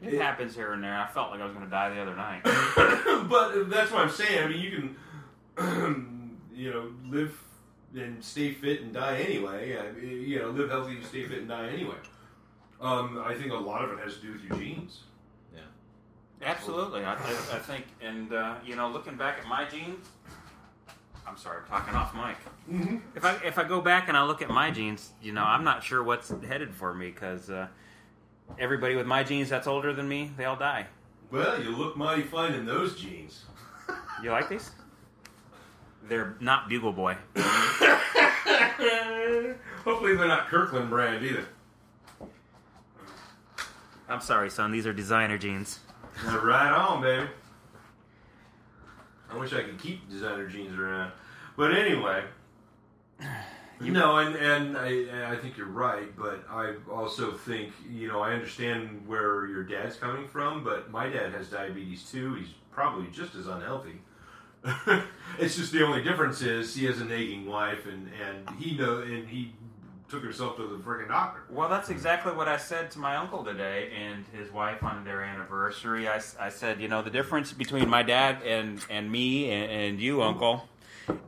It 0.00 0.20
happens 0.20 0.54
here 0.54 0.72
and 0.72 0.84
there. 0.84 0.94
I 0.96 1.08
felt 1.08 1.32
like 1.32 1.40
I 1.40 1.44
was 1.44 1.52
going 1.52 1.64
to 1.64 1.70
die 1.70 1.92
the 1.92 2.00
other 2.00 2.14
night. 2.14 2.42
but 3.28 3.70
that's 3.70 3.90
what 3.90 4.02
I'm 4.02 4.10
saying. 4.10 4.44
I 4.44 4.48
mean, 4.48 4.60
you 4.60 4.70
can, 5.56 6.38
you 6.54 6.70
know, 6.70 6.90
live 7.08 7.36
and 7.96 8.22
stay 8.22 8.52
fit 8.52 8.82
and 8.82 8.92
die 8.92 9.18
anyway. 9.18 9.76
I, 9.76 9.98
you 10.04 10.38
know, 10.38 10.50
live 10.50 10.70
healthy 10.70 10.96
and 10.96 11.04
stay 11.04 11.24
fit 11.24 11.38
and 11.38 11.48
die 11.48 11.68
anyway. 11.68 11.96
Um, 12.80 13.22
I 13.24 13.34
think 13.34 13.52
a 13.52 13.56
lot 13.56 13.84
of 13.84 13.92
it 13.92 14.04
has 14.04 14.16
to 14.16 14.22
do 14.22 14.32
with 14.32 14.42
your 14.42 14.58
genes. 14.58 15.00
yeah. 15.54 15.60
Absolutely, 16.42 17.04
I, 17.04 17.14
I, 17.14 17.30
I 17.54 17.58
think, 17.58 17.86
and 18.02 18.32
uh, 18.32 18.56
you 18.64 18.76
know, 18.76 18.90
looking 18.90 19.16
back 19.16 19.38
at 19.38 19.46
my 19.46 19.64
genes, 19.64 20.06
I'm 21.26 21.36
sorry, 21.36 21.58
I'm 21.62 21.66
talking 21.66 21.94
off 21.94 22.14
mic. 22.14 22.36
Mm-hmm. 22.70 22.96
If 23.16 23.24
I 23.24 23.34
if 23.44 23.58
I 23.58 23.64
go 23.64 23.80
back 23.80 24.08
and 24.08 24.16
I 24.16 24.24
look 24.24 24.42
at 24.42 24.50
my 24.50 24.70
genes, 24.70 25.12
you 25.22 25.32
know, 25.32 25.42
I'm 25.42 25.64
not 25.64 25.82
sure 25.82 26.02
what's 26.02 26.32
headed 26.46 26.74
for 26.74 26.94
me 26.94 27.10
because 27.10 27.48
uh, 27.50 27.68
everybody 28.58 28.94
with 28.94 29.06
my 29.06 29.24
genes 29.24 29.48
that's 29.48 29.66
older 29.66 29.92
than 29.92 30.08
me, 30.08 30.30
they 30.36 30.44
all 30.44 30.56
die. 30.56 30.86
Well, 31.30 31.60
you 31.60 31.70
look 31.70 31.96
mighty 31.96 32.22
fine 32.22 32.52
in 32.52 32.66
those 32.66 32.94
genes. 33.00 33.44
You 34.22 34.30
like 34.30 34.48
these? 34.48 34.70
They're 36.08 36.36
not 36.40 36.68
Bugle 36.68 36.92
Boy. 36.92 37.16
Hopefully, 39.84 40.16
they're 40.16 40.28
not 40.28 40.48
Kirkland 40.48 40.90
brand 40.90 41.24
either. 41.24 41.46
I'm 44.08 44.20
sorry, 44.20 44.50
son. 44.50 44.70
These 44.72 44.86
are 44.86 44.92
designer 44.92 45.38
jeans. 45.38 45.80
Now, 46.24 46.38
right 46.38 46.72
on, 46.72 47.02
baby. 47.02 47.28
I 49.30 49.36
wish 49.36 49.52
I 49.52 49.62
could 49.62 49.78
keep 49.78 50.08
designer 50.08 50.46
jeans 50.46 50.78
around. 50.78 51.12
But 51.56 51.76
anyway, 51.76 52.22
no, 53.80 54.18
and 54.18 54.36
and 54.36 54.76
I, 54.76 54.88
and 54.88 55.24
I 55.24 55.36
think 55.36 55.56
you're 55.56 55.66
right, 55.66 56.14
but 56.16 56.44
I 56.48 56.74
also 56.90 57.32
think 57.32 57.72
you 57.90 58.06
know 58.08 58.20
I 58.20 58.32
understand 58.32 59.02
where 59.06 59.46
your 59.46 59.64
dad's 59.64 59.96
coming 59.96 60.28
from, 60.28 60.62
but 60.62 60.90
my 60.90 61.08
dad 61.08 61.32
has 61.32 61.48
diabetes 61.48 62.08
too. 62.10 62.34
He's 62.34 62.50
probably 62.70 63.08
just 63.10 63.34
as 63.34 63.48
unhealthy. 63.48 64.00
it's 65.38 65.56
just 65.56 65.72
the 65.72 65.84
only 65.84 66.02
difference 66.02 66.42
is 66.42 66.74
he 66.74 66.86
has 66.86 67.00
a 67.00 67.04
nagging 67.04 67.46
wife, 67.46 67.86
and 67.86 68.10
and 68.20 68.58
he 68.58 68.76
know 68.76 68.98
and 68.98 69.28
he 69.28 69.52
took 70.08 70.22
himself 70.22 70.56
to 70.56 70.66
the 70.66 70.76
freaking 70.76 71.08
doctor. 71.08 71.42
Well, 71.50 71.68
that's 71.68 71.90
exactly 71.90 72.32
what 72.32 72.48
I 72.48 72.56
said 72.56 72.90
to 72.92 72.98
my 72.98 73.16
uncle 73.16 73.44
today 73.44 73.90
and 73.92 74.24
his 74.32 74.52
wife 74.52 74.82
on 74.82 75.04
their 75.04 75.22
anniversary. 75.22 76.08
I, 76.08 76.20
I 76.38 76.48
said, 76.48 76.80
you 76.80 76.88
know, 76.88 77.02
the 77.02 77.10
difference 77.10 77.52
between 77.52 77.88
my 77.88 78.02
dad 78.02 78.42
and, 78.44 78.84
and 78.88 79.10
me 79.10 79.50
and, 79.50 79.70
and 79.70 80.00
you, 80.00 80.22
uncle, 80.22 80.68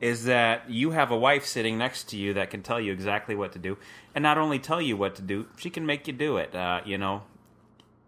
is 0.01 0.25
that 0.25 0.71
you 0.71 0.93
have 0.93 1.11
a 1.11 1.17
wife 1.17 1.45
sitting 1.45 1.77
next 1.77 2.09
to 2.11 2.17
you 2.17 2.35
that 2.35 2.51
can 2.51 2.63
tell 2.63 2.81
you 2.81 2.93
exactly 2.93 3.35
what 3.35 3.53
to 3.53 3.59
do. 3.59 3.77
And 4.15 4.23
not 4.23 4.39
only 4.39 4.59
tell 4.59 4.81
you 4.81 4.97
what 4.97 5.17
to 5.17 5.23
do, 5.23 5.47
she 5.57 5.71
can 5.71 5.85
make 5.85 6.07
you 6.07 6.13
do 6.13 6.37
it. 6.37 6.55
Uh, 6.55 6.81
you 6.85 6.99
know, 6.99 7.23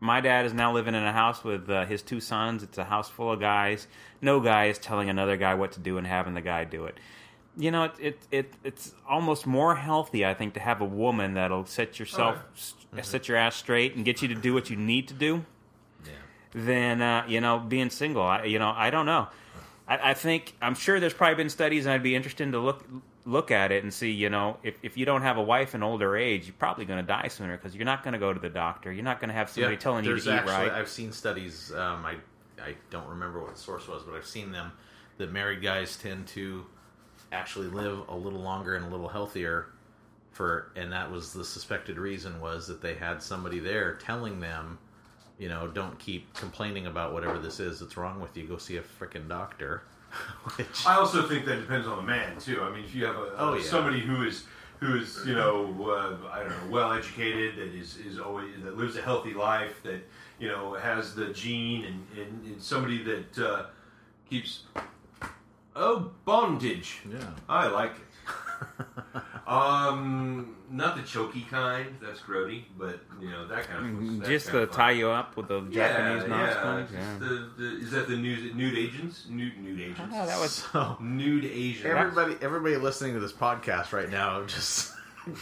my 0.01 0.21
dad 0.21 0.47
is 0.47 0.53
now 0.55 0.73
living 0.73 0.95
in 0.95 1.03
a 1.03 1.13
house 1.13 1.45
with 1.45 1.69
uh, 1.71 1.85
his 1.85 2.03
two 2.03 2.21
sons. 2.21 2.63
It's 2.63 2.79
a 2.79 2.85
house 2.85 3.09
full 3.09 3.31
of 3.33 3.41
guys. 3.41 3.87
No 4.23 4.41
guy 4.41 4.67
is 4.67 4.79
telling 4.79 5.09
another 5.11 5.37
guy 5.37 5.55
what 5.55 5.73
to 5.73 5.81
do 5.81 5.99
and 5.99 6.07
having 6.07 6.35
the 6.35 6.41
guy 6.41 6.65
do 6.65 6.87
it. 6.87 6.99
You 7.57 7.71
know, 7.71 7.85
it, 7.85 7.95
it, 8.01 8.19
it 8.31 8.55
it's 8.65 8.95
almost 9.09 9.47
more 9.47 9.75
healthy, 9.77 10.25
I 10.25 10.35
think, 10.35 10.55
to 10.55 10.61
have 10.61 10.81
a 10.81 10.85
woman 10.85 11.35
that'll 11.35 11.67
set 11.67 11.99
yourself, 11.99 12.39
s 12.57 12.75
set 13.03 13.29
your 13.29 13.37
ass 13.37 13.57
straight 13.57 13.95
and 13.97 14.05
get 14.05 14.23
you 14.23 14.29
to 14.29 14.35
do 14.35 14.55
what 14.55 14.71
you 14.71 14.77
need 14.77 15.09
to 15.09 15.15
do, 15.15 15.45
Yeah. 16.07 16.13
than 16.55 17.03
uh, 17.03 17.25
you 17.29 17.41
know 17.41 17.59
being 17.59 17.91
single. 17.91 18.23
I, 18.23 18.45
you 18.45 18.59
know, 18.59 18.73
I 18.75 18.91
don't 18.91 19.05
know. 19.07 19.29
I, 19.89 20.11
I 20.11 20.15
think 20.15 20.55
I'm 20.63 20.75
sure 20.77 21.01
there's 21.01 21.13
probably 21.13 21.35
been 21.35 21.51
studies, 21.51 21.85
and 21.87 21.93
I'd 21.93 22.03
be 22.03 22.15
interested 22.15 22.51
to 22.53 22.59
look 22.61 22.85
look 23.31 23.51
at 23.51 23.71
it 23.73 23.83
and 23.83 23.95
see. 23.95 24.11
You 24.11 24.29
know, 24.29 24.59
if 24.63 24.79
if 24.83 24.97
you 24.97 25.07
don't 25.07 25.23
have 25.23 25.39
a 25.39 25.43
wife 25.43 25.75
in 25.75 25.83
older 25.83 26.17
age, 26.17 26.47
you're 26.47 26.55
probably 26.59 26.85
going 26.85 27.01
to 27.01 27.07
die 27.07 27.29
sooner 27.29 27.57
because 27.57 27.75
you're 27.75 27.85
not 27.85 28.03
going 28.03 28.13
to 28.13 28.19
go 28.19 28.33
to 28.33 28.41
the 28.41 28.49
doctor. 28.49 28.93
You're 28.93 29.05
not 29.05 29.21
going 29.21 29.29
to 29.29 29.35
have 29.35 29.49
somebody 29.49 29.77
telling 29.77 30.05
you 30.05 30.19
to 30.19 30.23
eat 30.23 30.33
actually, 30.33 30.53
right. 30.53 30.73
I've 30.73 30.89
seen 30.89 31.13
studies. 31.13 31.73
Um, 31.73 32.05
I 32.05 32.17
I 32.63 32.75
don't 32.91 33.09
remember 33.09 33.41
what 33.41 33.55
the 33.55 33.61
source 33.61 33.89
was, 33.89 34.03
but 34.03 34.15
I've 34.15 34.27
seen 34.27 34.53
them 34.53 34.73
that 35.19 35.33
married 35.33 35.63
guys 35.63 35.97
tend 35.97 36.27
to 36.29 36.67
actually 37.33 37.69
live 37.69 38.09
a 38.09 38.17
little 38.17 38.41
longer 38.41 38.75
and 38.75 38.85
a 38.85 38.89
little 38.89 39.09
healthier. 39.09 39.67
For 40.33 40.71
and 40.77 40.93
that 40.93 41.11
was 41.11 41.33
the 41.33 41.45
suspected 41.45 41.99
reason 41.99 42.41
was 42.41 42.67
that 42.69 42.81
they 42.81 42.95
had 42.95 43.23
somebody 43.23 43.59
there 43.59 43.95
telling 43.95 44.41
them, 44.41 44.79
you 45.39 45.49
know, 45.49 45.69
don't 45.69 45.99
keep 45.99 46.33
complaining 46.35 46.87
about 46.87 47.13
whatever 47.13 47.39
this 47.39 47.61
is 47.61 47.81
that's 47.81 47.97
wrong 47.97 48.21
with 48.21 48.37
you. 48.37 48.47
Go 48.47 48.57
see 48.57 48.77
a 48.77 48.83
freaking 48.83 49.29
doctor. 49.29 49.83
Which 50.57 50.87
I 50.87 50.95
also 50.97 51.27
think 51.29 51.45
that 51.47 51.57
depends 51.61 51.87
on 51.87 51.97
the 51.99 52.03
man 52.03 52.39
too. 52.39 52.63
I 52.63 52.71
mean, 52.71 52.85
if 52.85 52.95
you 52.95 53.05
have 53.05 53.17
a, 53.17 53.33
Oh, 53.37 53.55
yeah. 53.55 53.63
somebody 53.63 54.01
who 54.01 54.23
is 54.25 54.45
who 54.81 54.97
is 54.97 55.21
you 55.27 55.35
know 55.35 55.75
uh, 55.91 56.17
I 56.33 56.41
don't 56.41 56.49
know 56.51 56.71
well 56.71 56.93
educated 56.93 57.57
that 57.57 57.75
is 57.79 57.97
is 57.99 58.19
always 58.19 58.49
that 58.65 58.77
lives 58.77 58.97
a 58.97 59.03
healthy 59.03 59.35
life 59.35 59.83
that 59.83 60.01
you 60.39 60.49
know 60.49 60.75
has 60.75 61.15
the 61.15 61.27
gene 61.33 61.85
and 61.85 62.07
and, 62.19 62.45
and 62.47 62.63
somebody 62.63 63.03
that 63.05 63.39
uh, 63.39 63.67
keeps 64.29 64.65
oh 65.77 66.11
bondage. 66.25 67.01
Yeah. 67.11 67.19
I 67.49 67.69
like 67.69 67.93
it. 67.93 69.23
um, 69.51 70.57
not 70.71 70.97
the 70.97 71.03
choky 71.03 71.43
kind. 71.51 71.97
That's 72.01 72.21
grody, 72.21 72.63
but 72.79 73.01
you 73.21 73.31
know 73.31 73.47
that 73.49 73.67
kind 73.69 73.85
of. 73.87 74.01
that's 74.21 74.27
Mm, 74.27 74.27
Just 74.27 74.47
kind 74.49 74.59
to 74.59 74.63
of 74.63 74.71
tie 74.73 74.93
you 74.93 75.11
up 75.11 75.37
with 75.37 75.49
the 75.49 75.61
Yeah, 75.71 75.89
Japanese 75.89 76.29
yeah. 76.29 76.47
yeah, 76.47 76.87
yeah. 76.93 77.19
The, 77.19 77.51
the, 77.59 77.65
is 77.83 77.91
that 77.91 78.09
the 78.09 78.17
nude, 78.17 78.55
nude 78.55 78.79
agents? 78.79 79.27
Nude, 79.29 79.59
nude 79.59 79.81
agents. 79.81 80.01
Oh, 80.15 80.27
that 80.27 80.39
was 80.39 80.53
So 80.73 80.97
nude 81.01 81.45
Asian. 81.45 81.87
everybody, 81.91 82.37
everybody 82.41 82.77
listening 82.77 83.15
to 83.15 83.21
this 83.21 83.33
podcast 83.33 83.93
right 83.93 84.09
now, 84.11 84.45
just 84.45 84.93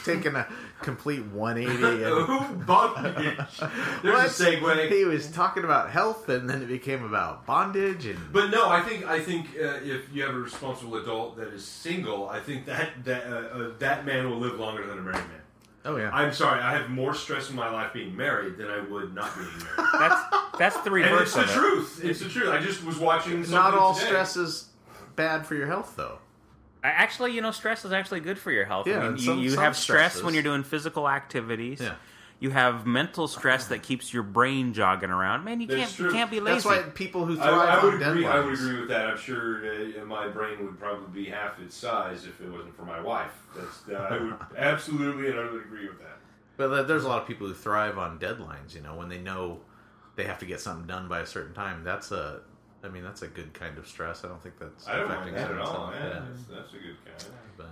taking 0.04 0.34
a 0.34 0.46
complete 0.82 1.24
180. 1.26 2.04
And, 2.04 2.66
bondage. 2.66 3.36
There's 3.36 3.58
What? 4.02 4.26
a 4.26 4.28
segue. 4.30 4.90
He 4.90 5.04
was 5.04 5.30
talking 5.30 5.64
about 5.64 5.90
health, 5.90 6.28
and 6.28 6.48
then 6.48 6.62
it 6.62 6.66
became 6.68 7.04
about 7.04 7.46
bondage, 7.46 8.06
and 8.06 8.18
But 8.32 8.50
no, 8.50 8.68
I 8.68 8.80
think 8.82 9.06
I 9.06 9.20
think 9.20 9.46
uh, 9.60 9.78
if 9.82 10.12
you 10.12 10.22
have 10.22 10.34
a 10.34 10.38
responsible 10.38 10.96
adult 10.96 11.36
that 11.36 11.48
is 11.48 11.64
single, 11.64 12.28
I 12.28 12.40
think 12.40 12.66
that 12.66 13.04
that 13.04 13.26
uh, 13.26 13.36
uh, 13.36 13.70
that 13.78 14.04
man 14.04 14.28
will 14.30 14.38
live 14.38 14.58
longer 14.58 14.86
than 14.86 14.98
a 14.98 15.02
married 15.02 15.16
man. 15.16 15.40
oh 15.84 15.96
yeah, 15.96 16.10
I'm 16.12 16.32
sorry, 16.32 16.60
I 16.60 16.72
have 16.76 16.90
more 16.90 17.14
stress 17.14 17.50
in 17.50 17.56
my 17.56 17.70
life 17.70 17.92
being 17.92 18.16
married 18.16 18.56
than 18.58 18.68
I 18.68 18.80
would 18.80 19.14
not 19.14 19.34
being 19.36 19.48
married. 19.48 19.90
that's 19.98 20.36
that's 20.58 20.76
the 20.80 20.90
reverse. 20.90 21.12
and 21.12 21.20
it's 21.22 21.34
the 21.34 21.42
of 21.42 21.48
it. 21.50 21.52
truth. 21.52 22.00
It's 22.04 22.20
the 22.20 22.28
truth. 22.28 22.48
I 22.48 22.60
just 22.60 22.84
was 22.84 22.98
watching. 22.98 23.40
not 23.50 23.74
all 23.74 23.94
today. 23.94 24.06
stress 24.06 24.36
is 24.36 24.68
bad 25.16 25.46
for 25.46 25.54
your 25.54 25.66
health, 25.66 25.94
though. 25.96 26.18
I- 26.88 26.92
Actually, 27.02 27.32
you 27.32 27.40
know, 27.40 27.50
stress 27.50 27.84
is 27.84 27.92
actually 27.92 28.20
good 28.20 28.38
for 28.38 28.50
your 28.52 28.64
health. 28.64 28.86
Yeah, 28.86 28.96
I 28.96 28.98
mean, 29.00 29.08
and 29.08 29.20
you, 29.20 29.24
some- 29.26 29.38
you 29.38 29.50
some 29.50 29.62
have 29.64 29.76
stress 29.76 30.12
stresses- 30.12 30.22
when 30.24 30.34
you're 30.34 30.42
doing 30.42 30.62
physical 30.64 31.08
activities. 31.08 31.80
Yeah. 31.80 31.94
You 32.40 32.50
have 32.50 32.86
mental 32.86 33.26
stress 33.26 33.66
that 33.66 33.82
keeps 33.82 34.14
your 34.14 34.22
brain 34.22 34.72
jogging 34.72 35.10
around. 35.10 35.44
Man, 35.44 35.60
you 35.60 35.66
That's 35.66 35.80
can't 35.80 35.92
true. 35.92 36.06
you 36.06 36.12
can't 36.12 36.30
be 36.30 36.38
lazy. 36.38 36.54
That's 36.54 36.64
why 36.66 36.82
people 36.90 37.26
who 37.26 37.32
I, 37.32 37.42
thrive 37.42 37.68
I 37.68 37.84
would 37.84 37.94
on 37.94 38.02
agree. 38.02 38.26
I 38.26 38.38
would 38.40 38.54
agree 38.54 38.78
with 38.78 38.88
that. 38.90 39.08
I'm 39.08 39.18
sure 39.18 39.66
uh, 39.66 40.04
my 40.04 40.28
brain 40.28 40.64
would 40.64 40.78
probably 40.78 41.24
be 41.24 41.28
half 41.28 41.58
its 41.58 41.74
size 41.74 42.26
if 42.26 42.40
it 42.40 42.48
wasn't 42.48 42.76
for 42.76 42.84
my 42.84 43.00
wife. 43.00 43.32
That's 43.56 43.82
uh, 43.90 43.94
I 44.08 44.18
would 44.22 44.36
absolutely 44.56 45.30
and 45.30 45.40
I 45.40 45.50
would 45.50 45.62
agree 45.62 45.88
with 45.88 45.98
that. 45.98 46.18
But 46.56 46.86
there's 46.86 47.02
a 47.02 47.08
lot 47.08 47.20
of 47.22 47.26
people 47.26 47.48
who 47.48 47.54
thrive 47.54 47.98
on 47.98 48.20
deadlines. 48.20 48.72
You 48.72 48.82
know, 48.82 48.94
when 48.94 49.08
they 49.08 49.18
know 49.18 49.58
they 50.14 50.22
have 50.24 50.38
to 50.38 50.46
get 50.46 50.60
something 50.60 50.86
done 50.86 51.08
by 51.08 51.18
a 51.20 51.26
certain 51.26 51.54
time. 51.54 51.82
That's 51.82 52.12
a, 52.12 52.40
I 52.82 52.88
mean, 52.88 53.02
that's 53.02 53.22
a 53.22 53.28
good 53.28 53.52
kind 53.54 53.76
of 53.78 53.86
stress. 53.88 54.24
I 54.24 54.28
don't 54.28 54.42
think 54.42 54.58
that's 54.58 54.86
I 54.88 54.96
don't 54.96 55.10
affecting 55.10 55.34
that 55.34 55.42
at 55.42 55.48
someone's 55.48 55.68
all. 55.68 55.86
health. 55.90 55.94
Man. 55.94 56.02
Yeah. 56.12 56.20
That's, 56.28 56.42
that's 56.44 56.72
a 56.74 56.76
good 56.76 56.96
kind. 57.04 57.34
But 57.56 57.70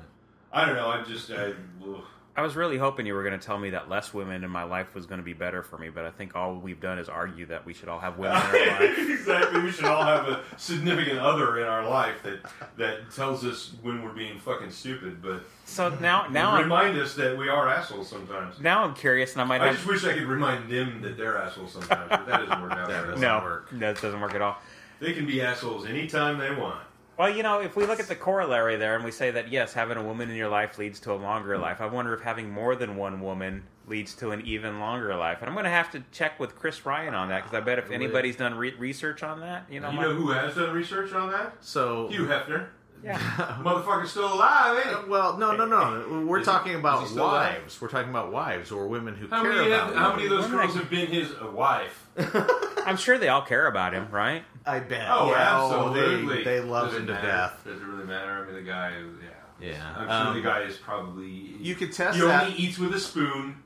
I 0.53 0.65
don't 0.67 0.75
know. 0.77 0.89
I 0.89 1.03
just 1.05 1.31
I. 1.31 1.53
ugh. 1.83 2.03
I 2.39 2.43
was 2.43 2.55
really 2.55 2.77
hoping 2.77 3.07
you 3.07 3.15
were 3.15 3.23
going 3.23 3.39
to 3.41 3.43
tell 3.47 3.57
me 3.57 3.71
that 3.71 3.89
less 3.89 4.13
women 4.13 4.45
in 4.45 4.51
my 4.51 4.65
life 4.65 4.95
was 4.95 5.07
going 5.07 5.21
to 5.21 5.25
be 5.25 5.33
better 5.33 5.63
for 5.63 5.79
me, 5.79 5.89
but 5.89 6.05
I 6.05 6.11
think 6.11 6.37
all 6.37 6.57
we've 6.57 6.83
done 6.83 6.99
is 6.99 7.09
argue 7.09 7.47
that 7.47 7.65
we 7.65 7.73
should 7.73 7.89
all 7.89 7.99
have 7.99 8.19
women 8.19 8.37
in 8.37 8.43
our 8.69 8.81
life. 8.83 8.99
exactly. 8.99 9.63
We 9.63 9.71
should 9.73 9.87
all 9.87 10.05
have 10.05 10.29
a 10.29 10.43
significant 10.59 11.19
other 11.19 11.59
in 11.61 11.65
our 11.67 11.89
life 11.89 12.23
that 12.25 12.41
that 12.77 13.11
tells 13.11 13.43
us 13.43 13.73
when 13.81 14.03
we're 14.03 14.13
being 14.13 14.39
fucking 14.39 14.71
stupid, 14.71 15.23
but 15.23 15.45
So 15.65 15.89
now 15.99 16.27
now 16.29 16.51
I'm 16.51 16.65
remind 16.65 16.99
us 16.99 17.15
that 17.15 17.39
we 17.39 17.49
are 17.49 17.71
assholes 17.71 18.11
sometimes. 18.11 18.61
now 18.61 18.85
I'm 18.85 18.93
curious, 18.95 19.33
and 19.33 19.41
I 19.41 19.45
might 19.47 19.63
I 19.63 19.69
have 19.69 19.77
just 19.77 19.87
wish 19.89 20.05
I 20.05 20.13
could 20.13 20.25
remind 20.27 20.71
them 20.71 21.01
that 21.01 21.17
they're 21.17 21.39
assholes 21.39 21.73
sometimes, 21.73 22.11
but 22.11 22.27
that 22.27 22.41
doesn't 22.41 22.61
work 22.61 22.73
out. 22.73 22.89
That 22.89 23.07
doesn't 23.07 23.21
no 23.23 23.39
work. 23.39 23.71
that 23.73 24.03
doesn't 24.03 24.21
work 24.21 24.35
at 24.35 24.43
all. 24.43 24.59
They 25.01 25.13
can 25.13 25.27
be 25.27 25.41
assholes 25.43 25.87
anytime 25.87 26.39
they 26.39 26.55
want. 26.55 26.81
Well, 27.19 27.31
you 27.35 27.43
know, 27.43 27.61
if 27.61 27.77
we 27.77 27.87
look 27.87 27.99
at 27.99 28.09
the 28.09 28.15
corollary 28.15 28.77
there 28.77 28.95
and 28.95 29.05
we 29.05 29.11
say 29.11 29.31
that 29.31 29.51
yes, 29.51 29.73
having 29.73 29.97
a 29.97 30.03
woman 30.03 30.29
in 30.29 30.37
your 30.37 30.49
life 30.51 30.77
leads 30.79 31.01
to 31.01 31.13
a 31.13 31.17
longer 31.17 31.57
life, 31.57 31.81
I 31.81 31.87
wonder 31.87 32.13
if 32.13 32.21
having 32.21 32.51
more 32.51 32.77
than 32.77 32.97
one 32.97 33.21
woman 33.23 33.63
leads 33.87 34.15
to 34.17 34.33
an 34.33 34.43
even 34.45 34.81
longer 34.81 35.15
life. 35.17 35.39
And 35.41 35.49
I'm 35.49 35.55
going 35.55 35.65
to 35.65 35.71
have 35.71 35.91
to 35.93 36.03
check 36.13 36.39
with 36.39 36.57
Chris 36.57 36.85
Ryan 36.85 37.15
on 37.15 37.29
that 37.31 37.45
because 37.45 37.57
I 37.57 37.61
bet 37.61 37.79
if 37.79 37.91
anybody's 37.91 38.37
done 38.37 38.55
re- 38.55 38.75
research 38.75 39.23
on 39.23 39.41
that, 39.41 39.65
you 39.71 39.81
know, 39.81 39.91
You 39.91 39.97
my- 39.97 40.03
know 40.03 40.13
who 40.15 40.31
has 40.33 40.57
done 40.57 40.75
research 40.75 41.13
on 41.15 41.31
that? 41.31 41.55
so 41.61 42.09
Hugh 42.09 42.27
Hefner. 42.27 42.67
yeah. 43.03 43.17
Motherfucker's 43.63 44.11
still 44.11 44.35
alive, 44.35 44.77
ain't 44.85 44.97
Uh, 44.97 45.03
he? 45.05 45.09
well, 45.09 45.39
no, 45.39 45.57
no, 45.57 45.65
no. 45.65 46.25
We're 46.27 46.41
Is 46.41 46.45
talking 46.47 46.73
is 46.73 46.79
about 46.81 47.01
he 47.03 47.07
still 47.09 47.25
alive? 47.25 47.55
wives. 47.61 47.81
We're 47.81 47.89
talking 47.89 48.11
about 48.11 48.31
wives 48.31 48.71
or 48.71 48.89
women 48.89 49.15
who 49.15 49.27
How 49.29 49.41
care 49.43 49.53
many, 49.55 49.69
about. 49.73 49.87
have, 49.89 49.97
how 49.97 50.11
many 50.17 50.25
of 50.25 50.31
those 50.31 50.43
Women 50.51 50.59
girls 50.67 50.75
have 50.75 50.91
been 50.91 51.07
his 51.07 51.31
uh, 51.33 51.47
wife? 51.51 52.09
I'm 52.87 52.97
sure 52.99 53.17
they 53.17 53.29
all 53.29 53.43
care 53.43 53.67
about 53.69 53.95
him, 53.95 54.09
right? 54.11 54.45
I 54.67 54.81
bet. 54.81 55.07
Oh, 55.11 55.31
yeah, 55.31 55.65
absolutely. 55.65 56.39
they, 56.39 56.45
they 56.45 56.61
love 56.61 56.87
Doesn't 56.89 57.03
him 57.03 57.07
to 57.09 57.13
matter. 57.15 57.27
death. 57.29 57.61
Does 57.65 57.81
it 57.81 57.85
really 57.85 58.05
matter? 58.05 58.43
I 58.43 58.47
mean, 58.47 58.55
the 58.55 58.63
guy, 58.71 58.91
yeah. 59.23 59.69
Yeah. 59.69 59.95
I'm 59.97 60.09
Um, 60.11 60.27
sure 60.27 60.43
the 60.43 60.49
guy 60.49 60.61
is 60.63 60.77
probably. 60.77 61.29
You 61.29 61.75
could 61.77 61.93
test 61.93 62.17
he 62.19 62.25
that. 62.25 62.45
only 62.45 62.57
eats 62.57 62.79
with 62.79 62.93
a 62.95 63.01
spoon. 63.01 63.63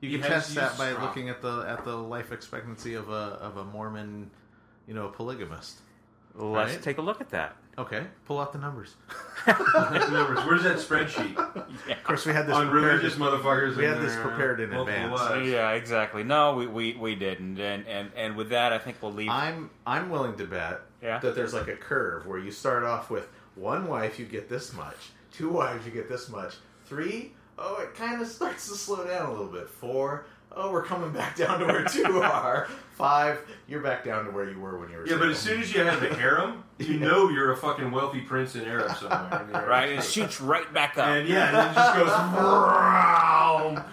You 0.00 0.18
can 0.18 0.26
test 0.28 0.54
that 0.54 0.78
by 0.78 0.90
straw. 0.92 1.04
looking 1.04 1.28
at 1.28 1.42
the 1.42 1.64
at 1.68 1.84
the 1.84 1.94
life 1.96 2.32
expectancy 2.32 2.94
of 2.94 3.08
a 3.10 3.12
of 3.12 3.56
a 3.58 3.64
Mormon, 3.64 4.30
you 4.86 4.94
know, 4.94 5.08
polygamist. 5.08 5.80
Let's 6.34 6.72
Right. 6.74 6.82
take 6.82 6.98
a 6.98 7.02
look 7.02 7.20
at 7.20 7.30
that. 7.30 7.56
Okay, 7.80 8.04
pull 8.26 8.38
out 8.38 8.52
the 8.52 8.58
numbers. 8.58 8.94
Numbers. 9.46 10.44
Where's 10.44 10.62
that 10.64 10.76
spreadsheet? 10.76 11.36
Of 11.36 12.04
course, 12.04 12.26
we 12.26 12.32
had 12.32 12.46
this 12.46 12.54
On 12.54 12.68
prepared. 12.68 12.92
religious 13.00 13.18
motherfuckers. 13.18 13.76
We 13.76 13.86
and 13.86 13.94
had 13.94 14.02
this 14.04 14.14
their 14.14 14.22
prepared 14.22 14.60
in 14.60 14.70
multiple 14.70 15.02
advance. 15.02 15.18
wives. 15.20 15.48
Yeah, 15.48 15.70
exactly. 15.72 16.22
No, 16.22 16.54
we, 16.54 16.66
we, 16.66 16.92
we 16.94 17.14
didn't. 17.14 17.58
And, 17.58 17.86
and 17.86 18.10
and 18.16 18.36
with 18.36 18.50
that, 18.50 18.72
I 18.72 18.78
think 18.78 18.98
we'll 19.00 19.12
leave. 19.14 19.30
I'm 19.30 19.70
I'm 19.86 20.10
willing 20.10 20.36
to 20.36 20.44
bet 20.46 20.80
Yeah. 21.02 21.18
that 21.20 21.34
there's 21.34 21.54
like 21.54 21.68
a 21.68 21.76
curve 21.76 22.26
where 22.26 22.38
you 22.38 22.50
start 22.50 22.84
off 22.84 23.08
with 23.10 23.28
one 23.54 23.86
wife, 23.88 24.18
you 24.18 24.26
get 24.26 24.48
this 24.48 24.72
much. 24.74 24.96
Two 25.32 25.48
wives, 25.48 25.86
you 25.86 25.92
get 25.92 26.08
this 26.08 26.28
much. 26.28 26.54
Three, 26.84 27.32
oh, 27.58 27.80
it 27.82 27.94
kind 27.94 28.20
of 28.20 28.28
starts 28.28 28.68
to 28.68 28.74
slow 28.74 29.06
down 29.06 29.26
a 29.26 29.30
little 29.30 29.46
bit. 29.46 29.68
Four, 29.70 30.26
oh, 30.56 30.72
we're 30.72 30.84
coming 30.84 31.12
back 31.12 31.36
down 31.36 31.60
to 31.60 31.66
where 31.66 31.84
two 31.84 32.22
are. 32.22 32.68
Five, 32.92 33.40
you're 33.66 33.80
back 33.80 34.04
down 34.04 34.26
to 34.26 34.30
where 34.30 34.50
you 34.50 34.60
were 34.60 34.78
when 34.78 34.90
you 34.90 34.98
were. 34.98 35.06
Yeah, 35.08 35.16
but 35.16 35.28
as 35.28 35.38
soon 35.38 35.62
as 35.62 35.72
you 35.72 35.80
have 35.80 36.00
the 36.00 36.14
harem, 36.14 36.64
you 36.78 36.98
know 36.98 37.30
you're 37.30 37.52
a 37.52 37.56
fucking 37.56 37.90
wealthy 37.90 38.20
prince 38.20 38.54
in 38.56 38.64
Arab 38.66 38.94
somewhere. 38.96 39.46
you 39.48 39.58
right, 39.68 39.88
and 39.88 40.00
it 40.00 40.04
shoots 40.04 40.40
right 40.40 40.70
back 40.74 40.98
up. 40.98 41.06
And 41.06 41.26
yeah, 41.26 41.48
and 41.48 41.70
it 41.70 41.74
just 41.74 41.94
goes 41.96 42.10
vroom. 43.74 43.84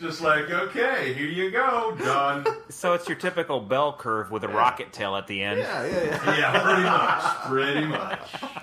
Just 0.00 0.20
like 0.20 0.50
okay, 0.50 1.12
here 1.14 1.26
you 1.28 1.50
go, 1.50 1.96
done. 1.98 2.46
so 2.68 2.92
it's 2.94 3.08
your 3.08 3.16
typical 3.16 3.60
bell 3.60 3.92
curve 3.96 4.30
with 4.30 4.44
a 4.44 4.48
rocket 4.48 4.92
tail 4.92 5.16
at 5.16 5.26
the 5.26 5.42
end. 5.42 5.60
yeah, 5.60 5.86
yeah, 5.86 6.04
yeah. 6.04 6.36
Yeah, 6.38 6.62
pretty 6.62 6.82
much, 6.82 7.46
pretty 7.46 7.86
much. 7.86 8.52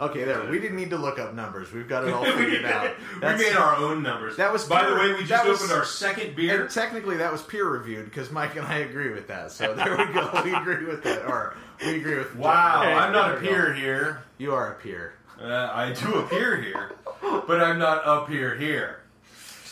Okay, 0.00 0.24
there. 0.24 0.44
We 0.50 0.58
didn't 0.58 0.76
need 0.76 0.90
to 0.90 0.96
look 0.96 1.18
up 1.18 1.34
numbers. 1.34 1.72
We've 1.72 1.88
got 1.88 2.04
it 2.06 2.12
all 2.12 2.24
figured 2.36 2.64
out. 2.64 2.94
That's- 3.20 3.40
made 3.40 3.56
our 3.56 3.76
own 3.76 4.02
numbers. 4.02 4.36
That 4.36 4.52
was 4.52 4.64
by 4.64 4.88
the 4.88 4.94
way, 4.94 5.12
we 5.14 5.20
just 5.20 5.30
that 5.30 5.46
was- 5.46 5.60
opened 5.62 5.72
our 5.78 5.84
second 5.84 6.34
beer. 6.36 6.62
And 6.62 6.70
technically, 6.70 7.16
that 7.18 7.30
was 7.32 7.42
peer 7.42 7.68
reviewed 7.68 8.04
because 8.06 8.30
Mike 8.30 8.56
and 8.56 8.66
I 8.66 8.78
agree 8.78 9.10
with 9.10 9.28
that. 9.28 9.52
So 9.52 9.74
there 9.74 9.96
we 9.96 10.12
go. 10.12 10.42
We 10.44 10.52
agree 10.54 10.84
with 10.86 11.02
that, 11.04 11.24
or 11.26 11.56
we 11.80 11.96
agree 11.96 12.16
with. 12.18 12.34
Wow, 12.36 12.82
There 12.82 12.94
I'm 12.94 13.12
not 13.12 13.32
a 13.32 13.40
we 13.40 13.46
go. 13.46 13.52
peer 13.52 13.72
here. 13.74 14.22
You 14.38 14.52
are 14.54 14.72
a 14.72 14.74
peer. 14.76 15.14
Uh, 15.40 15.70
I 15.72 15.92
do 15.92 16.14
appear 16.18 16.60
here, 16.60 16.92
but 17.46 17.60
I'm 17.60 17.78
not 17.78 18.04
up 18.04 18.28
here 18.28 18.54
here. 18.56 19.00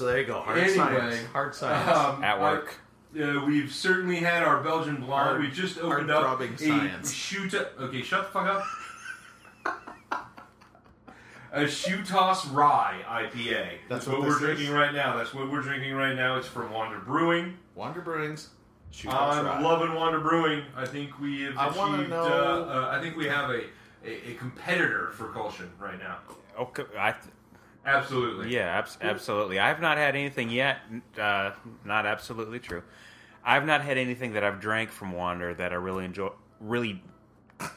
So 0.02 0.06
there 0.06 0.18
you 0.18 0.26
go. 0.26 0.40
Hard 0.40 0.58
Anyway, 0.58 0.74
science. 0.74 1.26
Hard 1.32 1.54
science. 1.54 1.88
Um, 1.96 2.24
At 2.24 2.40
work. 2.40 2.74
Uh, 3.16 3.44
we've 3.46 3.72
certainly 3.72 4.16
had 4.16 4.42
our 4.42 4.60
Belgian 4.60 4.96
blonde. 4.96 5.28
Hard- 5.28 5.40
we 5.40 5.48
just 5.48 5.78
opened 5.78 6.10
up 6.10 6.40
a 6.40 6.58
science. 6.58 7.12
shoot. 7.12 7.54
Okay, 7.54 8.02
shut 8.02 8.24
the 8.24 8.30
fuck 8.32 8.64
up. 9.64 10.28
a 11.52 11.68
shoe 11.68 12.02
toss 12.02 12.48
rye 12.48 13.00
IPA. 13.08 13.54
That's 13.54 13.78
That's, 13.88 14.06
what 14.08 14.18
what, 14.18 14.26
we're 14.26 14.34
is? 14.34 14.40
drinking 14.40 14.70
right 14.72 14.92
now. 14.92 15.16
That's 15.18 15.32
what 15.32 15.48
we're 15.48 15.60
drinking 15.62 15.94
right 15.94 16.16
now. 16.16 16.36
It's 16.36 16.48
from 16.48 16.72
Wander 16.72 16.98
Brewing. 16.98 17.56
Wander 17.76 18.00
Brewings. 18.02 18.48
Shoot 18.90 19.10
I'm 19.14 19.46
outside. 19.46 19.62
loving 19.62 19.94
Wander 19.94 20.18
Brewing. 20.18 20.64
I 20.76 20.84
think 20.84 21.20
we 21.20 21.42
have 21.42 21.56
I 21.56 21.70
wanna 21.70 21.98
achieved. 21.98 22.10
know- 22.10 22.24
Uh, 22.24 22.88
uh, 22.90 22.98
I 22.98 23.00
think 23.00 23.16
we 23.16 23.26
have 23.28 23.50
a, 23.50 23.62
a, 24.04 24.30
a 24.32 24.34
competitor 24.34 25.10
for 25.12 25.26
Kulshan 25.28 25.68
right 25.78 26.00
now. 26.00 26.18
Okay, 26.58 26.86
I, 26.98 27.14
Absolutely. 27.84 28.54
yeah, 28.54 28.78
abs- 28.78 28.98
absolutely. 29.00 29.58
I've 29.58 29.80
not 29.80 29.96
had 29.98 30.14
anything 30.14 30.50
yet. 30.50 30.78
Uh, 31.20 31.50
not 31.84 32.06
absolutely 32.06 32.58
true. 32.60 32.82
I've 33.44 33.66
not 33.66 33.82
had 33.82 33.98
anything 33.98 34.34
that 34.34 34.44
I've 34.44 34.60
drank 34.60 34.90
from 34.90 35.12
Wander 35.12 35.52
that 35.54 35.72
I 35.72 35.76
really 35.76 36.04
enjoy. 36.04 36.30
Really. 36.60 37.02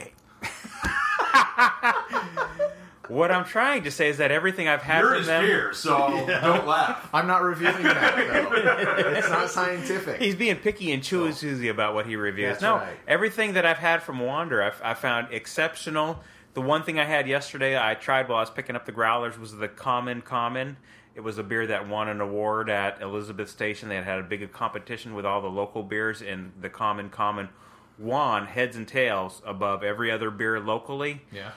what 3.08 3.32
I'm 3.32 3.46
trying 3.46 3.84
to 3.84 3.92
say 3.92 4.10
is 4.10 4.18
that 4.18 4.32
everything 4.32 4.68
I've 4.68 4.82
had 4.82 5.00
You're 5.02 5.10
from 5.10 5.18
his 5.20 5.28
them. 5.28 5.44
peer, 5.44 5.74
so 5.74 6.26
Yeah. 6.28 6.42
don't 6.42 6.68
laugh. 6.68 7.10
I'm 7.14 7.28
not 7.28 7.44
reviewing 7.44 7.84
that 7.84 8.16
though. 8.16 9.12
it's 9.12 9.30
not 9.30 9.50
scientific. 9.50 10.22
He's 10.22 10.36
being 10.36 10.56
picky 10.58 10.92
and 10.92 11.04
choosy 11.04 11.68
about 11.70 11.94
what 11.94 12.06
he 12.06 12.16
reviews. 12.16 12.54
That's 12.54 12.62
no, 12.62 12.76
right. 12.78 12.98
everything 13.08 13.54
that 13.54 13.66
I've 13.66 13.78
had 13.78 14.02
from 14.04 14.20
Wander, 14.20 14.62
I've, 14.62 14.80
I 14.84 14.94
found 14.96 15.28
exceptional. 15.32 16.24
The 16.56 16.62
one 16.62 16.84
thing 16.84 17.00
I 17.00 17.06
had 17.06 17.28
yesterday, 17.28 17.78
I 17.78 17.94
tried 17.94 18.28
while 18.28 18.38
I 18.38 18.42
was 18.42 18.50
picking 18.50 18.76
up 18.76 18.86
the 18.86 18.92
growlers, 18.92 19.38
was 19.38 19.56
the 19.56 19.68
Common 19.68 20.22
Common. 20.22 20.78
It 21.14 21.22
was 21.22 21.38
a 21.38 21.44
beer 21.44 21.68
that 21.68 21.88
won 21.88 22.08
an 22.10 22.20
award 22.22 22.70
at 22.70 23.02
Elizabeth 23.02 23.50
Station. 23.50 23.90
They 23.90 23.96
had 23.96 24.06
had 24.06 24.20
a 24.20 24.24
big 24.24 24.52
competition 24.52 25.14
with 25.16 25.26
all 25.26 25.42
the 25.42 25.50
local 25.50 25.84
beers, 25.84 26.22
and 26.22 26.52
the 26.60 26.70
Common 26.70 27.10
Common 27.10 27.50
won 28.00 28.46
heads 28.48 28.76
and 28.76 28.88
tails 28.88 29.42
above 29.46 29.84
every 29.84 30.12
other 30.12 30.32
beer 30.32 30.60
locally. 30.60 31.22
yeah. 31.32 31.52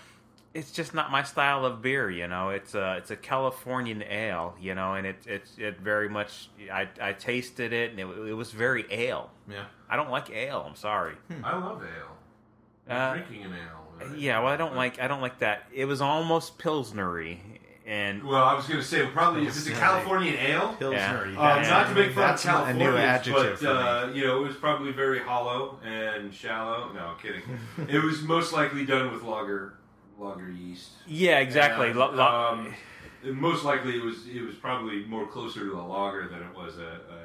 it's 0.54 0.70
just 0.72 0.94
not 0.94 1.10
my 1.10 1.22
style 1.22 1.64
of 1.64 1.80
beer. 1.82 2.10
You 2.10 2.26
know, 2.28 2.50
it's 2.50 2.74
a 2.74 2.96
it's 2.96 3.10
a 3.10 3.16
Californian 3.16 4.02
ale. 4.02 4.54
You 4.60 4.74
know, 4.74 4.94
and 4.94 5.06
it 5.06 5.16
it's 5.26 5.58
it 5.58 5.78
very 5.80 6.08
much. 6.08 6.50
I 6.72 6.88
I 7.00 7.12
tasted 7.12 7.72
it 7.72 7.90
and 7.92 8.00
it, 8.00 8.06
it 8.28 8.34
was 8.34 8.50
very 8.52 8.84
ale. 8.90 9.30
Yeah. 9.48 9.64
I 9.88 9.96
don't 9.96 10.10
like 10.10 10.30
ale. 10.30 10.64
I'm 10.66 10.76
sorry. 10.76 11.14
I 11.44 11.56
love 11.56 11.82
ale. 11.82 12.16
Uh, 12.88 13.12
drinking 13.14 13.44
an 13.44 13.52
ale. 13.52 13.87
Yeah, 14.16 14.38
well, 14.40 14.48
I 14.52 14.56
don't 14.56 14.74
like 14.76 15.00
I 15.00 15.08
don't 15.08 15.20
like 15.20 15.38
that. 15.40 15.64
It 15.72 15.84
was 15.86 16.00
almost 16.00 16.58
pilsnery, 16.58 17.38
and 17.86 18.22
Well, 18.24 18.42
I 18.44 18.54
was 18.54 18.66
going 18.66 18.80
to 18.80 18.86
say 18.86 19.06
probably 19.06 19.42
if 19.42 19.48
it's 19.56 19.66
a 19.66 19.72
Californian 19.72 20.34
ale. 20.36 20.74
Pilsner. 20.78 21.30
Yeah. 21.32 21.40
Uh, 21.40 21.62
not 21.62 21.88
to 21.88 21.94
make 21.94 22.12
fun 22.12 22.16
That's 22.28 22.44
of 22.44 22.50
not 22.50 22.60
a 22.62 22.64
California, 22.72 22.90
new 22.90 22.96
adjective 22.96 23.50
but 23.50 23.58
for 23.58 23.66
uh, 23.68 24.06
me. 24.08 24.18
you 24.18 24.26
know, 24.26 24.44
it 24.44 24.48
was 24.48 24.56
probably 24.56 24.92
very 24.92 25.20
hollow 25.20 25.78
and 25.84 26.32
shallow. 26.34 26.92
No, 26.92 27.14
kidding. 27.22 27.42
it 27.88 28.02
was 28.02 28.22
most 28.22 28.52
likely 28.52 28.84
done 28.84 29.12
with 29.12 29.22
lager, 29.22 29.74
lager 30.18 30.50
yeast. 30.50 30.90
yeah, 31.06 31.38
exactly. 31.38 31.88
And, 31.90 31.98
Lo- 31.98 32.12
lo- 32.12 32.24
um, 32.52 32.74
most 33.24 33.64
likely, 33.64 33.96
it 33.96 34.02
was 34.04 34.26
it 34.28 34.42
was 34.42 34.54
probably 34.54 35.04
more 35.06 35.26
closer 35.26 35.60
to 35.60 35.72
a 35.74 35.82
lager 35.82 36.28
than 36.28 36.40
it 36.42 36.54
was 36.54 36.76
a, 36.78 36.82
a 36.82 36.86
an 36.86 36.92
ale. 36.92 37.17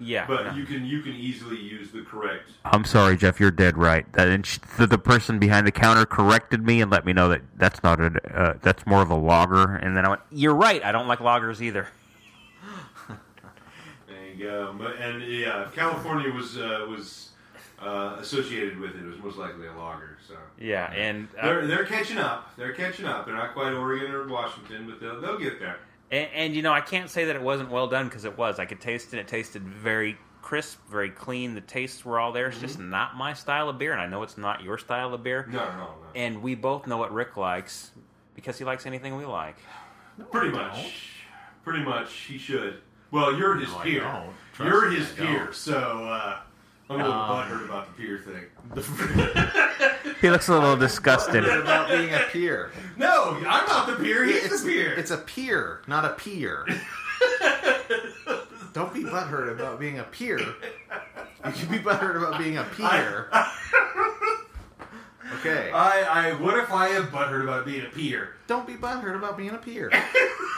Yeah, 0.00 0.26
But 0.26 0.46
no. 0.46 0.54
you 0.54 0.64
can 0.64 0.84
you 0.84 1.00
can 1.02 1.12
easily 1.12 1.58
use 1.58 1.90
the 1.92 2.02
correct. 2.02 2.50
I'm 2.64 2.84
sorry, 2.84 3.16
Jeff. 3.16 3.38
You're 3.38 3.50
dead 3.52 3.78
right. 3.78 4.10
That 4.14 4.28
and 4.28 4.44
the, 4.76 4.86
the 4.88 4.98
person 4.98 5.38
behind 5.38 5.66
the 5.66 5.72
counter 5.72 6.04
corrected 6.04 6.64
me 6.66 6.80
and 6.80 6.90
let 6.90 7.06
me 7.06 7.12
know 7.12 7.28
that 7.28 7.42
that's 7.56 7.82
not 7.84 8.00
a 8.00 8.10
uh, 8.36 8.54
that's 8.60 8.84
more 8.86 9.02
of 9.02 9.10
a 9.10 9.14
lager. 9.14 9.76
And 9.76 9.96
then 9.96 10.04
I 10.04 10.08
went, 10.08 10.20
"You're 10.32 10.54
right. 10.54 10.84
I 10.84 10.90
don't 10.92 11.06
like 11.06 11.20
lagers 11.20 11.60
either." 11.60 11.88
And, 14.08 14.48
um, 14.48 14.78
but- 14.78 14.96
and 14.96 15.22
yeah, 15.22 15.62
if 15.66 15.74
California 15.74 16.30
was 16.32 16.58
uh, 16.58 16.86
was 16.88 17.30
uh, 17.80 18.16
associated 18.18 18.78
with 18.78 18.90
it, 18.96 19.02
it 19.02 19.04
was 19.06 19.18
most 19.18 19.36
likely 19.36 19.66
a 19.68 19.72
lager. 19.72 20.18
So 20.26 20.34
Yeah, 20.58 20.90
and 20.92 21.28
uh, 21.40 21.46
they're 21.46 21.66
they're 21.66 21.84
catching 21.86 22.18
up. 22.18 22.50
They're 22.56 22.72
catching 22.72 23.06
up. 23.06 23.26
They're 23.26 23.34
not 23.36 23.52
quite 23.54 23.72
Oregon 23.72 24.10
or 24.12 24.26
Washington, 24.26 24.86
but 24.88 25.00
they'll 25.00 25.20
they'll 25.20 25.38
get 25.38 25.60
there. 25.60 25.78
And, 26.14 26.28
and 26.34 26.54
you 26.54 26.62
know, 26.62 26.72
I 26.72 26.80
can't 26.80 27.10
say 27.10 27.24
that 27.26 27.36
it 27.36 27.42
wasn't 27.42 27.70
well 27.70 27.88
done 27.88 28.06
because 28.06 28.24
it 28.24 28.38
was. 28.38 28.58
I 28.58 28.64
could 28.64 28.80
taste 28.80 29.12
it. 29.12 29.18
It 29.18 29.28
tasted 29.28 29.62
very 29.62 30.16
crisp, 30.42 30.78
very 30.88 31.10
clean. 31.10 31.54
The 31.54 31.60
tastes 31.60 32.04
were 32.04 32.20
all 32.20 32.30
there. 32.32 32.48
It's 32.48 32.60
just 32.60 32.78
not 32.78 33.16
my 33.16 33.32
style 33.32 33.68
of 33.68 33.78
beer, 33.78 33.92
and 33.92 34.00
I 34.00 34.06
know 34.06 34.22
it's 34.22 34.38
not 34.38 34.62
your 34.62 34.78
style 34.78 35.12
of 35.12 35.22
beer. 35.22 35.46
No, 35.50 35.58
no, 35.58 35.76
no. 35.76 35.88
And 36.14 36.42
we 36.42 36.54
both 36.54 36.86
know 36.86 36.98
what 36.98 37.12
Rick 37.12 37.36
likes 37.36 37.90
because 38.34 38.58
he 38.58 38.64
likes 38.64 38.86
anything 38.86 39.16
we 39.16 39.24
like. 39.24 39.56
Pretty 40.30 40.56
I 40.56 40.68
much. 40.68 40.94
Pretty 41.64 41.82
much, 41.82 42.12
he 42.12 42.38
should. 42.38 42.80
Well, 43.10 43.36
you're 43.36 43.56
his 43.56 43.70
No, 43.70 43.78
I 43.78 43.82
peer. 43.82 44.22
You're 44.60 44.90
his 44.90 45.12
I 45.12 45.14
peer, 45.16 45.52
so 45.52 46.04
uh, 46.04 46.38
I'm 46.90 47.00
a 47.00 47.04
little 47.04 47.12
Um, 47.12 47.30
butthurt 47.30 47.64
about 47.64 47.96
the 47.96 48.02
peer 48.02 48.18
thing. 48.18 48.44
He 50.20 50.30
looks 50.30 50.48
a 50.48 50.52
little 50.54 50.76
disgusted. 50.76 51.44
about 51.44 51.88
being 51.88 52.14
a 52.14 52.18
peer. 52.30 52.70
No, 52.96 53.36
I'm 53.46 53.66
not 53.66 53.86
the 53.86 53.96
peer. 53.96 54.24
He's 54.24 54.44
it's, 54.44 54.62
the 54.62 54.68
peer. 54.70 54.92
it's 54.94 55.10
a 55.10 55.18
peer, 55.18 55.82
not 55.86 56.04
a 56.06 56.10
peer. 56.10 56.66
Don't 58.72 58.94
be 58.94 59.02
butthurt 59.02 59.52
about 59.52 59.78
being 59.78 59.98
a 59.98 60.04
peer. 60.04 60.38
You 60.38 60.54
can 61.52 61.68
be 61.70 61.78
butthurt 61.78 62.16
about 62.16 62.38
being 62.38 62.56
a 62.56 62.64
peer. 62.64 63.28
Okay. 65.40 65.70
I, 65.72 66.30
I. 66.30 66.32
What 66.40 66.56
if 66.58 66.70
I 66.72 66.88
am 66.88 67.08
butthurt 67.08 67.42
about 67.42 67.66
being 67.66 67.84
a 67.84 67.88
peer? 67.90 68.36
Don't 68.46 68.66
be 68.66 68.74
butthurt 68.74 69.16
about 69.16 69.36
being 69.36 69.50
a 69.50 69.58
peer. 69.58 69.90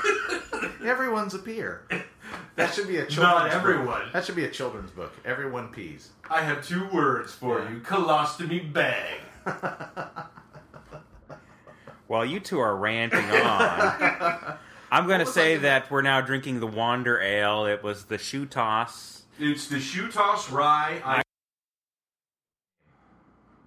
Everyone's 0.85 1.35
a 1.35 1.39
peer. 1.41 1.83
That 2.57 2.73
should 2.75 2.89
be 2.89 2.97
a 2.97 3.07
children's 3.07 3.19
Not 3.35 3.45
book. 3.45 3.53
everyone. 3.55 4.03
That 4.13 4.25
should 4.25 4.37
be 4.37 4.45
a 4.45 4.51
children's 4.51 4.91
book. 4.91 5.13
Everyone 5.25 5.69
pees. 5.69 6.11
I 6.31 6.43
have 6.43 6.67
two 6.67 6.89
words 6.89 7.33
for 7.35 7.59
Yeah. 7.61 7.71
you: 7.71 7.81
colostomy 7.81 8.73
bag. 8.73 9.21
While 12.07 12.25
you 12.25 12.39
two 12.41 12.59
are 12.61 12.77
ranting 12.77 13.25
on, 13.25 14.57
I'm 14.93 15.07
going 15.09 15.19
to 15.21 15.27
say 15.27 15.55
I 15.55 15.59
that 15.59 15.91
we're 15.91 16.03
now 16.03 16.21
drinking 16.21 16.61
the 16.61 16.67
Wander 16.67 17.21
Ale. 17.21 17.67
It 17.67 17.83
was 17.83 18.05
the 18.05 18.17
shoe 18.17 18.47
toss. 18.47 19.25
It's 19.41 19.67
the 19.69 19.81
shoe 19.81 20.11
toss 20.11 20.51
rye. 20.51 21.03
I, 21.05 21.23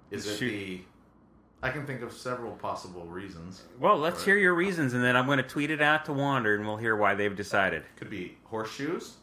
Is 0.10 0.26
it 0.26 0.38
Shoot. 0.38 0.50
the? 0.52 0.82
I 1.62 1.70
can 1.72 1.86
think 1.86 2.02
of 2.02 2.14
several 2.14 2.52
possible 2.54 3.06
reasons. 3.06 3.64
Well, 3.80 3.98
let's 3.98 4.24
hear 4.24 4.38
your 4.38 4.54
reasons, 4.54 4.94
and 4.94 5.04
then 5.04 5.18
I'm 5.18 5.26
going 5.26 5.38
to 5.40 5.44
tweet 5.44 5.72
it 5.72 5.82
out 5.82 6.06
to 6.06 6.14
Wander, 6.14 6.56
and 6.56 6.66
we'll 6.66 6.78
hear 6.78 6.96
why 6.96 7.16
they've 7.16 7.36
decided. 7.36 7.84
Could 7.98 8.10
be 8.10 8.38
horseshoes, 8.46 9.18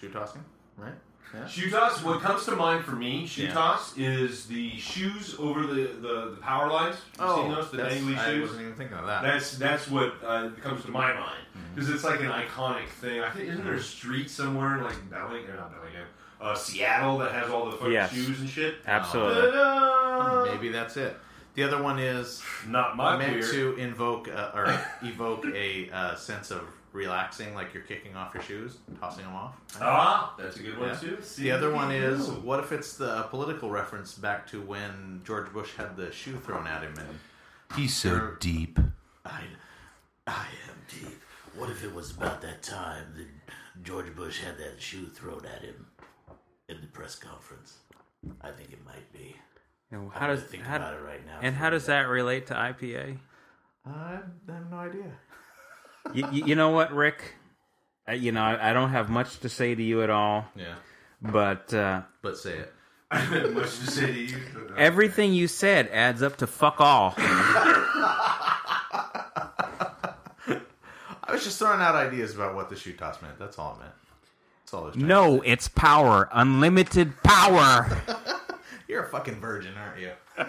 shoe 0.00 0.10
tossing, 0.10 0.44
right? 0.76 0.92
Yeah. 1.34 1.46
shoe 1.48 1.70
toss. 1.70 2.02
What 2.04 2.20
comes 2.20 2.44
to 2.44 2.54
mind 2.56 2.84
for 2.84 2.94
me, 2.94 3.26
shoe 3.26 3.44
Yeah. 3.44 3.52
toss, 3.54 3.96
is 3.98 4.46
the 4.46 4.76
shoes 4.78 5.34
over 5.38 5.66
the, 5.66 5.74
the, 6.00 6.30
the 6.34 6.38
power 6.40 6.70
lines. 6.70 6.96
You 7.18 7.26
seen 7.34 7.50
those? 7.50 7.70
The 7.70 7.78
Oh, 7.80 7.82
that's- 7.84 8.00
dangly 8.00 8.16
I 8.18 8.30
shoes. 8.30 8.42
wasn't 8.42 8.60
even 8.62 8.74
thinking 8.74 8.96
of 8.98 9.06
that. 9.06 9.22
That's 9.22 9.58
that's 9.58 9.90
what 9.90 10.14
uh, 10.24 10.50
comes 10.62 10.84
to 10.84 10.90
my 10.90 11.12
mind 11.14 11.42
Mm-hmm. 11.56 11.74
because 11.74 11.90
it's 11.90 12.04
like 12.04 12.20
an 12.20 12.30
iconic 12.30 12.88
thing. 13.00 13.20
I 13.22 13.30
think 13.30 13.48
isn't 13.48 13.64
there 13.64 13.74
a 13.74 13.80
street 13.82 14.28
somewhere 14.30 14.76
in 14.76 14.84
like 14.84 15.10
Bellingham, 15.10 15.52
or 15.52 15.56
not 15.56 15.72
Bellingham, 15.74 16.06
uh, 16.40 16.54
Seattle 16.54 17.18
that 17.18 17.32
has 17.32 17.50
all 17.50 17.64
the 17.70 17.72
fucking 17.78 17.92
Yes. 17.92 18.12
shoes 18.12 18.40
and 18.40 18.48
shit. 18.48 18.76
Absolutely. 18.86 19.50
Ta-da! 19.52 20.44
Maybe 20.44 20.68
that's 20.68 20.96
it. 20.98 21.16
The 21.56 21.62
other 21.64 21.82
one 21.82 21.98
is 21.98 22.42
Not 22.68 22.96
my 22.96 23.16
meant 23.16 23.40
beer. 23.40 23.50
to 23.52 23.74
invoke 23.76 24.28
uh, 24.28 24.50
or 24.54 24.78
evoke 25.02 25.44
a 25.46 25.90
uh, 25.90 26.14
sense 26.14 26.50
of 26.50 26.62
relaxing, 26.92 27.54
like 27.54 27.72
you're 27.74 27.82
kicking 27.82 28.14
off 28.14 28.32
your 28.34 28.42
shoes, 28.42 28.76
tossing 29.00 29.24
them 29.24 29.34
off. 29.34 29.54
Ah, 29.80 30.34
that's 30.38 30.56
a 30.56 30.62
good 30.62 30.78
one 30.78 30.88
Yeah. 30.90 30.94
too. 30.98 31.18
See, 31.22 31.42
The 31.44 31.50
other 31.52 31.70
one 31.72 31.90
is 31.92 32.26
go. 32.26 32.32
what 32.34 32.60
if 32.60 32.72
it's 32.72 32.96
the 32.96 33.22
political 33.24 33.70
reference 33.70 34.14
back 34.14 34.46
to 34.48 34.60
when 34.60 35.22
George 35.24 35.52
Bush 35.52 35.74
had 35.76 35.96
the 35.96 36.12
shoe 36.12 36.36
thrown 36.36 36.66
at 36.66 36.82
him 36.82 36.94
and 36.98 37.18
he's 37.74 37.94
so 37.96 38.34
deep. 38.40 38.78
I, 39.24 39.42
I 40.26 40.46
am 40.68 40.76
deep. 40.88 41.20
What 41.56 41.70
if 41.70 41.82
it 41.84 41.94
was 41.94 42.10
about 42.10 42.42
that 42.42 42.62
time 42.62 43.04
that 43.16 43.28
George 43.82 44.14
Bush 44.14 44.40
had 44.42 44.58
that 44.58 44.80
shoe 44.80 45.06
thrown 45.06 45.44
at 45.46 45.62
him 45.62 45.86
in 46.68 46.80
the 46.82 46.86
press 46.88 47.14
conference? 47.14 47.78
I 48.42 48.50
think 48.50 48.72
it 48.72 48.84
might 48.84 49.10
be. 49.12 49.36
And 50.02 50.12
how 50.12 50.26
does 50.28 50.42
think 50.42 50.62
how, 50.64 50.76
about 50.76 50.94
it 50.94 51.02
right 51.02 51.24
now. 51.26 51.38
and 51.42 51.54
how 51.56 51.70
does 51.70 51.86
that 51.86 52.08
relate 52.08 52.46
to 52.48 52.54
IPA? 52.54 53.18
I 53.86 54.20
have 54.48 54.70
no 54.70 54.76
idea. 54.78 55.12
you, 56.14 56.26
you, 56.32 56.46
you 56.48 56.54
know 56.54 56.70
what, 56.70 56.92
Rick? 56.92 57.34
Uh, 58.08 58.12
you 58.12 58.30
know, 58.32 58.42
I, 58.42 58.70
I 58.70 58.72
don't 58.72 58.90
have 58.90 59.08
much 59.10 59.40
to 59.40 59.48
say 59.48 59.74
to 59.74 59.82
you 59.82 60.02
at 60.02 60.10
all, 60.10 60.46
Yeah, 60.54 60.74
but 61.22 61.72
uh, 61.74 62.02
but 62.22 62.36
say 62.38 62.58
it. 62.58 62.72
I 63.10 63.18
have 63.18 63.52
much 63.52 63.70
to 63.78 63.86
say 63.90 64.06
to 64.06 64.12
you. 64.20 64.38
everything 64.76 65.32
you 65.34 65.48
said 65.48 65.88
adds 65.88 66.22
up 66.22 66.36
to 66.38 66.46
fuck 66.46 66.80
all. 66.80 67.14
I 67.18 68.22
was 71.32 71.44
just 71.44 71.58
throwing 71.58 71.80
out 71.80 71.94
ideas 71.94 72.34
about 72.34 72.54
what 72.54 72.68
the 72.70 72.76
shoe 72.76 72.92
toss 72.92 73.20
meant. 73.22 73.38
That's 73.38 73.58
all 73.58 73.74
it 73.74 73.78
meant. 73.80 73.92
That's 74.64 74.74
all 74.74 74.84
I 74.84 74.86
was 74.88 74.96
No, 74.96 75.40
it's 75.42 75.68
power, 75.68 76.28
unlimited 76.32 77.12
power. 77.22 78.02
You're 78.88 79.02
a 79.04 79.08
fucking 79.08 79.40
virgin, 79.40 79.74
aren't 79.76 80.00
you? 80.00 80.12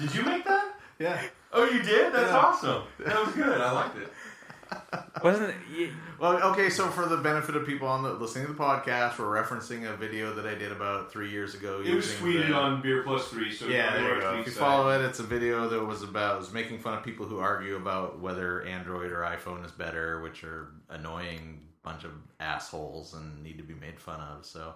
Did 0.00 0.14
you 0.14 0.22
make 0.22 0.44
that? 0.44 0.74
Yeah. 0.98 1.20
Oh, 1.52 1.64
you 1.64 1.82
did? 1.82 2.12
That's 2.12 2.30
Yeah. 2.30 2.36
awesome. 2.38 2.82
That 3.00 3.24
was 3.24 3.34
good. 3.34 3.60
I 3.60 3.70
liked 3.72 3.96
it. 3.98 4.12
Wasn't 5.24 5.48
it? 5.48 5.54
y- 5.76 5.90
Well, 6.20 6.42
okay. 6.52 6.68
So 6.70 6.88
for 6.88 7.06
the 7.06 7.16
benefit 7.16 7.56
of 7.56 7.66
people 7.66 7.88
on 7.88 8.02
the 8.02 8.12
listening 8.12 8.46
to 8.46 8.52
the 8.52 8.58
podcast, 8.58 9.18
we're 9.18 9.42
referencing 9.42 9.90
a 9.92 9.96
video 9.96 10.34
that 10.34 10.46
I 10.46 10.54
did 10.54 10.70
about 10.72 11.10
three 11.10 11.30
years 11.30 11.54
ago. 11.54 11.80
It 11.84 11.94
was 11.94 12.06
using 12.12 12.26
tweeted 12.26 12.48
the- 12.48 12.54
on 12.54 12.82
Beer 12.82 13.02
Plus 13.02 13.28
Three, 13.28 13.52
so 13.52 13.66
Yeah, 13.66 13.94
there 13.94 14.08
you 14.08 14.14
to 14.16 14.20
go. 14.20 14.30
If 14.32 14.36
you 14.38 14.42
tweet 14.44 14.56
follow 14.56 14.90
it, 14.90 15.04
it's 15.04 15.20
a 15.20 15.24
video 15.24 15.68
that 15.68 15.84
was 15.84 16.02
about 16.02 16.38
was 16.38 16.52
making 16.52 16.80
fun 16.80 16.94
of 16.98 17.02
people 17.04 17.26
who 17.26 17.38
argue 17.38 17.76
about 17.76 18.18
whether 18.20 18.62
Android 18.62 19.10
or 19.10 19.20
iPhone 19.22 19.64
is 19.64 19.72
better, 19.72 20.20
which 20.20 20.44
are 20.44 20.68
annoying 20.90 21.62
bunch 21.82 22.04
of 22.04 22.10
assholes 22.38 23.14
and 23.14 23.42
need 23.42 23.56
to 23.56 23.64
be 23.64 23.74
made 23.74 23.98
fun 23.98 24.20
of. 24.20 24.44
So, 24.44 24.74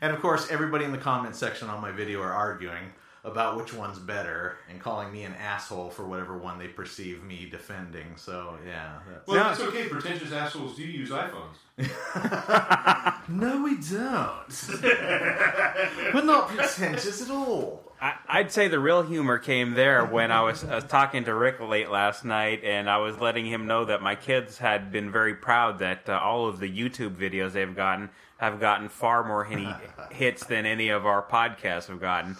and 0.00 0.12
of 0.12 0.20
course, 0.20 0.50
everybody 0.50 0.84
in 0.84 0.92
the 0.92 0.98
comment 0.98 1.36
section 1.36 1.68
on 1.68 1.80
my 1.80 1.90
video 1.90 2.20
are 2.22 2.32
arguing 2.32 2.92
about 3.22 3.56
which 3.56 3.74
one's 3.74 3.98
better 3.98 4.56
and 4.70 4.80
calling 4.80 5.12
me 5.12 5.24
an 5.24 5.34
asshole 5.34 5.90
for 5.90 6.06
whatever 6.06 6.38
one 6.38 6.58
they 6.58 6.68
perceive 6.68 7.22
me 7.22 7.46
defending. 7.50 8.16
So, 8.16 8.56
yeah. 8.66 8.98
That's... 9.08 9.26
Well, 9.26 9.44
that's 9.44 9.60
okay. 9.60 9.88
Pretentious 9.88 10.32
assholes 10.32 10.74
do 10.76 10.82
use 10.82 11.10
iPhones. 11.10 11.56
No, 13.30 13.62
we 13.62 13.76
don't. 13.76 14.82
We're 16.14 16.24
not 16.24 16.48
pretentious 16.48 17.22
at 17.22 17.30
all. 17.30 17.92
I, 18.00 18.14
I'd 18.28 18.50
say 18.50 18.66
the 18.66 18.80
real 18.80 19.02
humor 19.02 19.38
came 19.38 19.74
there 19.74 20.04
when 20.04 20.32
I 20.32 20.42
was, 20.42 20.64
I 20.64 20.74
was 20.74 20.84
talking 20.84 21.24
to 21.24 21.34
Rick 21.34 21.60
late 21.60 21.90
last 21.90 22.24
night, 22.24 22.64
and 22.64 22.90
I 22.90 22.96
was 22.96 23.20
letting 23.20 23.46
him 23.46 23.68
know 23.68 23.84
that 23.84 24.02
my 24.02 24.16
kids 24.16 24.58
had 24.58 24.90
been 24.90 25.12
very 25.12 25.34
proud 25.34 25.78
that 25.78 26.08
uh, 26.08 26.18
all 26.20 26.48
of 26.48 26.58
the 26.58 26.68
YouTube 26.68 27.14
videos 27.14 27.52
they've 27.52 27.76
gotten 27.76 28.10
have 28.40 28.58
gotten 28.58 28.88
far 28.88 29.22
more 29.22 29.44
hit- 29.44 29.76
hits 30.10 30.44
than 30.46 30.64
any 30.66 30.88
of 30.88 31.06
our 31.06 31.22
podcasts 31.22 31.88
have 31.88 32.00
gotten. 32.00 32.36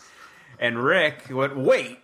And 0.59 0.82
Rick 0.82 1.26
went, 1.30 1.57
"Wait, 1.57 1.98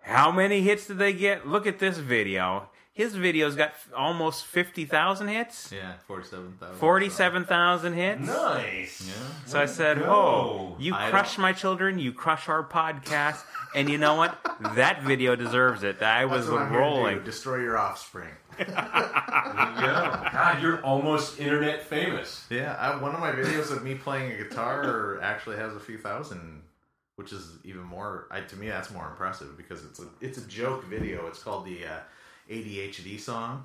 how 0.00 0.30
many 0.32 0.62
hits 0.62 0.88
did 0.88 0.98
they 0.98 1.12
get? 1.12 1.46
Look 1.46 1.66
at 1.66 1.78
this 1.78 1.98
video." 1.98 2.68
His 2.94 3.14
videos 3.14 3.56
got 3.56 3.70
f- 3.70 3.88
almost 3.96 4.44
fifty 4.44 4.84
thousand 4.84 5.28
hits, 5.28 5.72
Yeah, 5.72 5.94
forty-seven 6.06 6.56
thousand. 6.60 6.76
forty-seven 6.78 7.44
thousand 7.46 7.92
hits. 7.94 8.20
Nice. 8.20 9.06
Yeah. 9.08 9.46
So 9.46 9.60
I 9.60 9.66
said, 9.66 9.98
go. 9.98 10.04
"Oh, 10.06 10.76
you 10.78 10.94
I 10.94 11.08
crush 11.10 11.36
don't- 11.36 11.42
my 11.42 11.52
children, 11.52 11.98
you 11.98 12.12
crush 12.12 12.48
our 12.48 12.62
podcast, 12.62 13.42
and 13.74 13.88
you 13.88 13.96
know 13.98 14.16
what? 14.16 14.38
That 14.76 15.02
video 15.02 15.36
deserves 15.36 15.82
it. 15.84 16.02
I 16.02 16.26
was 16.26 16.42
That's 16.46 16.52
what 16.52 16.62
I'm 16.62 16.72
rolling. 16.74 17.18
do, 17.18 17.24
Destroy 17.24 17.58
your 17.60 17.78
offspring. 17.78 18.28
There 18.58 18.66
you 18.68 18.74
go. 18.74 20.28
God, 20.32 20.62
you're 20.62 20.82
almost 20.84 21.40
internet 21.40 21.82
famous. 21.82 22.46
Yeah, 22.50 22.74
I, 22.78 23.00
one 23.00 23.14
of 23.14 23.20
my 23.20 23.32
videos 23.32 23.70
of 23.74 23.82
me 23.82 23.94
playing 23.94 24.32
a 24.32 24.36
guitar 24.36 25.20
actually 25.22 25.56
has 25.56 25.74
a 25.74 25.80
few 25.80 25.98
thousand, 25.98 26.62
which 27.16 27.32
is 27.32 27.56
even 27.64 27.82
more. 27.82 28.26
I, 28.30 28.40
to 28.40 28.56
me, 28.56 28.68
that's 28.68 28.90
more 28.90 29.06
impressive 29.08 29.56
because 29.56 29.84
it's 29.84 30.00
a 30.00 30.04
it's 30.20 30.38
a 30.38 30.46
joke 30.46 30.84
video. 30.84 31.26
It's 31.26 31.42
called 31.42 31.64
the 31.64 31.86
uh, 31.86 31.98
ADHD 32.52 33.18
song, 33.18 33.64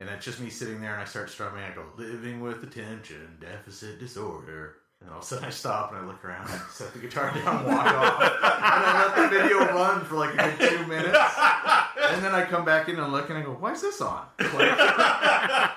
and 0.00 0.08
it's 0.08 0.24
just 0.24 0.40
me 0.40 0.50
sitting 0.50 0.80
there 0.80 0.92
and 0.92 1.02
I 1.02 1.04
start 1.04 1.30
strumming. 1.30 1.62
I 1.62 1.74
go, 1.74 1.84
"Living 1.96 2.40
with 2.40 2.62
attention 2.62 3.38
deficit 3.40 3.98
disorder." 3.98 4.76
And 5.00 5.10
all 5.10 5.18
of 5.18 5.24
a 5.24 5.26
sudden 5.26 5.44
I 5.46 5.50
stop 5.50 5.90
and 5.90 6.00
I 6.00 6.06
look 6.06 6.24
around 6.24 6.48
and 6.48 6.60
set 6.70 6.92
the 6.92 7.00
guitar 7.00 7.34
down 7.34 7.64
and 7.64 7.66
walk 7.66 7.86
off. 7.86 8.22
And 8.22 8.44
I 8.44 9.04
let 9.04 9.16
the 9.16 9.36
video 9.36 9.58
run 9.74 10.04
for 10.04 10.14
like 10.14 10.32
a 10.34 10.56
good 10.56 10.70
two 10.70 10.86
minutes. 10.86 11.18
And 11.98 12.24
then 12.24 12.32
I 12.34 12.46
come 12.48 12.64
back 12.64 12.88
in 12.88 13.00
and 13.00 13.12
look 13.12 13.28
and 13.28 13.36
I 13.36 13.42
go, 13.42 13.50
why 13.50 13.72
is 13.72 13.82
this 13.82 14.00
on? 14.00 14.24
Like, 14.38 14.76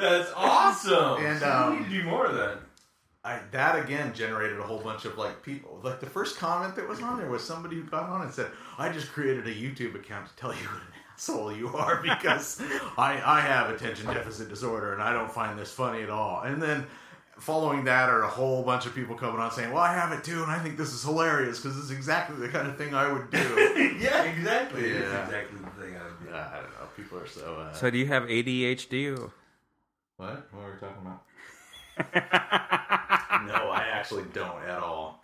That's 0.00 0.32
awesome. 0.34 1.24
And, 1.24 1.38
So 1.38 1.50
um, 1.50 1.72
we 1.72 1.78
need 1.80 1.84
to 1.90 2.02
do 2.02 2.04
more 2.04 2.26
of 2.26 2.34
that. 2.36 2.58
I, 3.24 3.40
that 3.52 3.82
again 3.82 4.12
generated 4.14 4.58
a 4.58 4.62
whole 4.62 4.80
bunch 4.80 5.04
of 5.06 5.16
like 5.16 5.42
people. 5.42 5.80
Like 5.82 6.00
the 6.00 6.06
first 6.06 6.36
comment 6.38 6.76
that 6.76 6.86
was 6.88 7.00
on 7.00 7.18
there 7.18 7.30
was 7.30 7.42
somebody 7.42 7.76
who 7.76 7.84
got 7.84 8.08
on 8.10 8.20
and 8.20 8.32
said, 8.32 8.50
"I 8.76 8.90
just 8.90 9.12
created 9.12 9.46
a 9.46 9.54
YouTube 9.54 9.94
account 9.94 10.28
to 10.28 10.36
tell 10.36 10.52
you 10.52 10.60
what 10.68 10.82
asshole 11.14 11.52
you 11.52 11.68
are 11.68 12.02
because 12.02 12.60
I 12.98 13.20
I 13.24 13.40
have 13.40 13.70
attention 13.70 14.06
deficit 14.06 14.48
disorder 14.48 14.92
and 14.92 15.02
I 15.02 15.12
don't 15.12 15.30
find 15.30 15.58
this 15.58 15.72
funny 15.72 16.02
at 16.02 16.10
all." 16.10 16.42
And 16.42 16.60
then 16.62 16.86
following 17.38 17.84
that 17.84 18.08
are 18.08 18.22
a 18.22 18.28
whole 18.28 18.62
bunch 18.62 18.86
of 18.86 18.94
people 18.94 19.16
coming 19.16 19.40
on 19.40 19.50
saying, 19.50 19.72
"Well, 19.72 19.82
I 19.82 19.92
have 19.92 20.12
it 20.12 20.24
too, 20.24 20.42
and 20.42 20.50
I 20.50 20.58
think 20.58 20.76
this 20.76 20.92
is 20.92 21.02
hilarious 21.02 21.60
because 21.60 21.78
it's 21.78 21.90
exactly 21.90 22.36
the 22.36 22.48
kind 22.48 22.68
of 22.68 22.76
thing 22.76 22.94
I 22.94 23.12
would 23.12 23.30
do." 23.30 23.38
yeah, 24.00 24.22
exactly. 24.24 24.90
Yeah. 24.90 24.96
It's 24.98 25.28
exactly 25.28 25.58
the 25.58 25.82
thing 25.82 25.96
I 25.96 26.04
would 26.04 26.28
do. 26.28 26.34
I 26.34 26.56
don't 26.60 26.70
know. 26.70 26.86
People 26.96 27.18
are 27.18 27.26
so. 27.26 27.56
Uh, 27.56 27.72
So 27.72 27.90
do 27.90 27.98
you 27.98 28.06
have 28.06 28.24
ADHD? 28.24 29.18
what? 30.16 30.48
What 30.52 30.60
are 30.62 30.72
we 30.72 30.78
talking 30.78 31.02
about? 31.02 31.22
no, 33.46 33.70
I 33.70 33.84
actually 33.92 34.24
don't 34.32 34.62
at 34.64 34.78
all. 34.82 35.22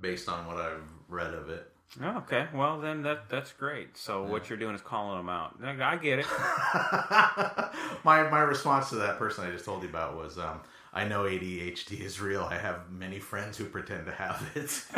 Based 0.00 0.28
on 0.28 0.46
what 0.46 0.56
I've 0.56 0.82
read 1.08 1.32
of 1.32 1.48
it. 1.50 1.70
Oh, 2.02 2.16
okay, 2.18 2.48
well 2.52 2.80
then 2.80 3.02
that 3.02 3.28
that's 3.28 3.52
great. 3.52 3.96
So 3.96 4.24
what 4.24 4.48
you're 4.50 4.58
doing 4.58 4.74
is 4.74 4.80
calling 4.80 5.16
them 5.18 5.28
out. 5.28 5.54
I 5.62 5.96
get 5.96 6.18
it. 6.18 6.26
my 8.04 8.28
my 8.28 8.40
response 8.40 8.88
to 8.90 8.96
that 8.96 9.18
person 9.18 9.46
I 9.46 9.50
just 9.52 9.64
told 9.64 9.82
you 9.82 9.88
about 9.88 10.16
was, 10.16 10.38
um, 10.38 10.60
I 10.92 11.04
know 11.06 11.24
ADHD 11.24 12.00
is 12.00 12.20
real. 12.20 12.42
I 12.42 12.56
have 12.58 12.90
many 12.90 13.18
friends 13.20 13.56
who 13.56 13.64
pretend 13.66 14.06
to 14.06 14.12
have 14.12 14.44
it. 14.54 14.84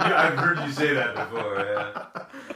Yeah, 0.00 0.16
I've 0.32 0.38
heard 0.38 0.58
you 0.66 0.72
say 0.72 0.94
that 0.94 1.14
before. 1.14 1.58
Yeah. 1.64 2.06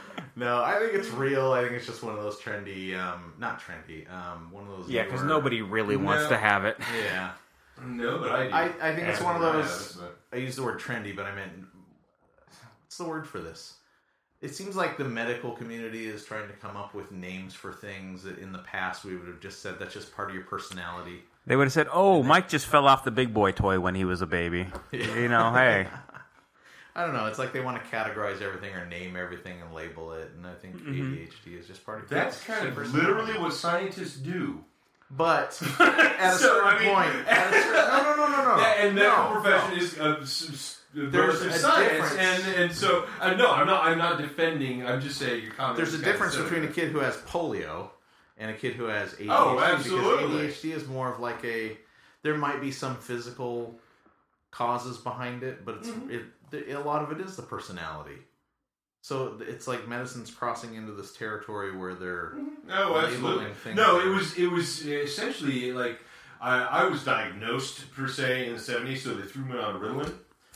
no, 0.35 0.61
I 0.63 0.79
think 0.79 0.93
it's 0.93 1.09
real. 1.09 1.51
I 1.53 1.61
think 1.61 1.73
it's 1.73 1.85
just 1.85 2.03
one 2.03 2.13
of 2.15 2.21
those 2.23 2.37
trendy, 2.39 2.97
um, 2.99 3.33
not 3.37 3.61
trendy, 3.61 4.11
um, 4.11 4.51
one 4.51 4.63
of 4.67 4.69
those. 4.79 4.89
Yeah, 4.89 5.03
because 5.03 5.23
nobody 5.23 5.61
really 5.61 5.95
wants 5.95 6.23
No. 6.23 6.29
to 6.29 6.37
have 6.37 6.65
it. 6.65 6.77
Yeah, 7.05 7.31
No, 7.85 8.17
but 8.19 8.31
I 8.31 8.47
do. 8.47 8.53
I, 8.53 8.89
I 8.89 8.95
think 8.95 9.07
it's 9.07 9.21
one 9.21 9.35
of 9.35 9.41
I 9.43 9.51
those. 9.53 9.95
have, 9.95 10.09
I 10.33 10.37
used 10.37 10.57
the 10.57 10.63
word 10.63 10.79
trendy, 10.79 11.15
but 11.15 11.25
I 11.25 11.35
meant 11.35 11.51
what's 12.97 13.03
the 13.05 13.09
word 13.13 13.27
for 13.27 13.39
this? 13.39 13.73
It 14.41 14.55
seems 14.55 14.75
like 14.75 14.97
the 14.97 15.03
medical 15.03 15.51
community 15.51 16.05
is 16.05 16.23
trying 16.23 16.47
to 16.47 16.53
come 16.53 16.77
up 16.77 16.93
with 16.93 17.11
names 17.11 17.53
for 17.53 17.73
things 17.73 18.23
that 18.23 18.37
in 18.37 18.53
the 18.53 18.59
past 18.59 19.03
we 19.03 19.17
would 19.17 19.27
have 19.27 19.39
just 19.41 19.61
said 19.61 19.79
that's 19.79 19.93
just 19.93 20.15
part 20.15 20.29
of 20.29 20.35
your 20.35 20.45
personality. 20.45 21.23
They 21.45 21.55
would 21.57 21.65
have 21.65 21.73
said, 21.73 21.87
"Oh, 21.91 22.23
Mike 22.23 22.47
just 22.47 22.65
fell 22.67 22.87
off 22.87 23.03
the 23.03 23.11
big 23.11 23.33
boy 23.33 23.51
toy 23.51 23.79
when 23.81 23.95
he 23.95 24.05
was 24.05 24.21
a 24.21 24.25
baby." 24.25 24.67
You 24.93 25.27
know, 25.27 25.51
hey, 25.53 25.87
I 26.95 27.03
don't 27.05 27.13
know. 27.13 27.25
It's 27.25 27.37
like 27.39 27.51
they 27.53 27.59
want 27.59 27.83
to 27.83 27.89
categorize 27.89 28.41
everything 28.41 28.73
or 28.75 28.85
name 28.85 29.15
everything 29.17 29.61
and 29.61 29.73
label 29.73 30.13
it, 30.13 30.31
and 30.37 30.47
I 30.47 30.53
think 30.53 30.77
ADHD 30.77 31.59
is 31.59 31.67
just 31.67 31.85
part 31.85 32.03
of 32.03 32.09
That's 32.09 32.41
kind 32.43 32.65
of 32.67 32.75
personality. 32.75 33.11
literally 33.13 33.39
what 33.39 33.53
scientists 33.53 34.15
do. 34.17 34.63
But 35.11 35.61
at 35.79 36.33
a 36.33 36.37
So, 36.37 36.45
certain 36.47 36.67
I 36.67 36.79
mean- 36.79 36.93
point, 36.95 37.27
at 37.27 37.53
a 37.53 37.61
certain, 37.61 37.73
no, 37.73 38.03
no, 38.03 38.15
no, 38.15 38.27
no, 38.43 38.55
no. 38.55 38.57
Yeah, 38.61 38.85
and 38.85 38.95
medical 38.95 39.23
no, 39.35 39.41
profession 39.41 39.77
no. 39.77 39.83
is 39.83 39.99
uh, 39.99 40.25
There's 40.95 41.39
versus 41.39 41.55
a 41.55 41.59
science, 41.59 41.91
difference. 41.91 42.15
and 42.17 42.55
and 42.63 42.71
so 42.73 43.05
uh, 43.19 43.33
no, 43.33 43.51
I'm 43.51 43.67
not. 43.67 43.85
I'm 43.85 43.97
not 43.97 44.17
defending. 44.17 44.85
I'm 44.87 45.01
just 45.01 45.17
saying 45.19 45.43
your 45.43 45.53
comment. 45.53 45.75
There's 45.77 45.93
a 45.93 45.97
difference 46.01 46.35
between 46.37 46.63
a 46.63 46.67
kid 46.69 46.91
who 46.91 46.99
has 46.99 47.15
polio 47.17 47.89
and 48.37 48.49
a 48.49 48.53
kid 48.53 48.73
who 48.73 48.85
has 48.85 49.13
ADHD. 49.13 49.27
Oh, 49.29 49.59
absolutely. 49.59 50.37
Because 50.45 50.55
ADHD 50.57 50.71
is 50.73 50.87
more 50.87 51.13
of 51.13 51.19
like 51.19 51.43
a. 51.43 51.77
There 52.23 52.37
might 52.37 52.61
be 52.61 52.71
some 52.71 52.95
physical 52.95 53.77
causes 54.51 54.97
behind 54.97 55.43
it, 55.43 55.65
but 55.65 55.75
it's 55.77 55.89
Mm-hmm. 55.89 56.11
it, 56.53 56.69
a 56.73 56.79
lot 56.79 57.01
of 57.03 57.11
it 57.11 57.23
is 57.25 57.35
the 57.35 57.41
personality. 57.43 58.15
So 59.01 59.37
it's 59.41 59.67
like 59.67 59.87
medicine's 59.87 60.31
crossing 60.31 60.75
into 60.75 60.91
this 60.93 61.13
territory 61.15 61.75
where 61.77 61.93
they're 61.93 62.33
Oh, 62.71 62.97
absolutely. 62.97 63.73
No, 63.75 63.99
it 63.99 64.07
was 64.07 64.35
it 64.37 64.47
was 64.47 64.85
essentially 64.87 65.73
like 65.73 65.99
I, 66.41 66.63
I 66.63 66.83
was 66.85 67.03
diagnosed 67.03 67.91
per 67.93 68.07
se 68.07 68.47
in 68.47 68.53
the 68.53 68.59
'70s, 68.59 68.99
so 68.99 69.13
they 69.13 69.27
threw 69.27 69.45
me 69.45 69.57
on 69.59 69.75
Ritalin, 69.79 70.13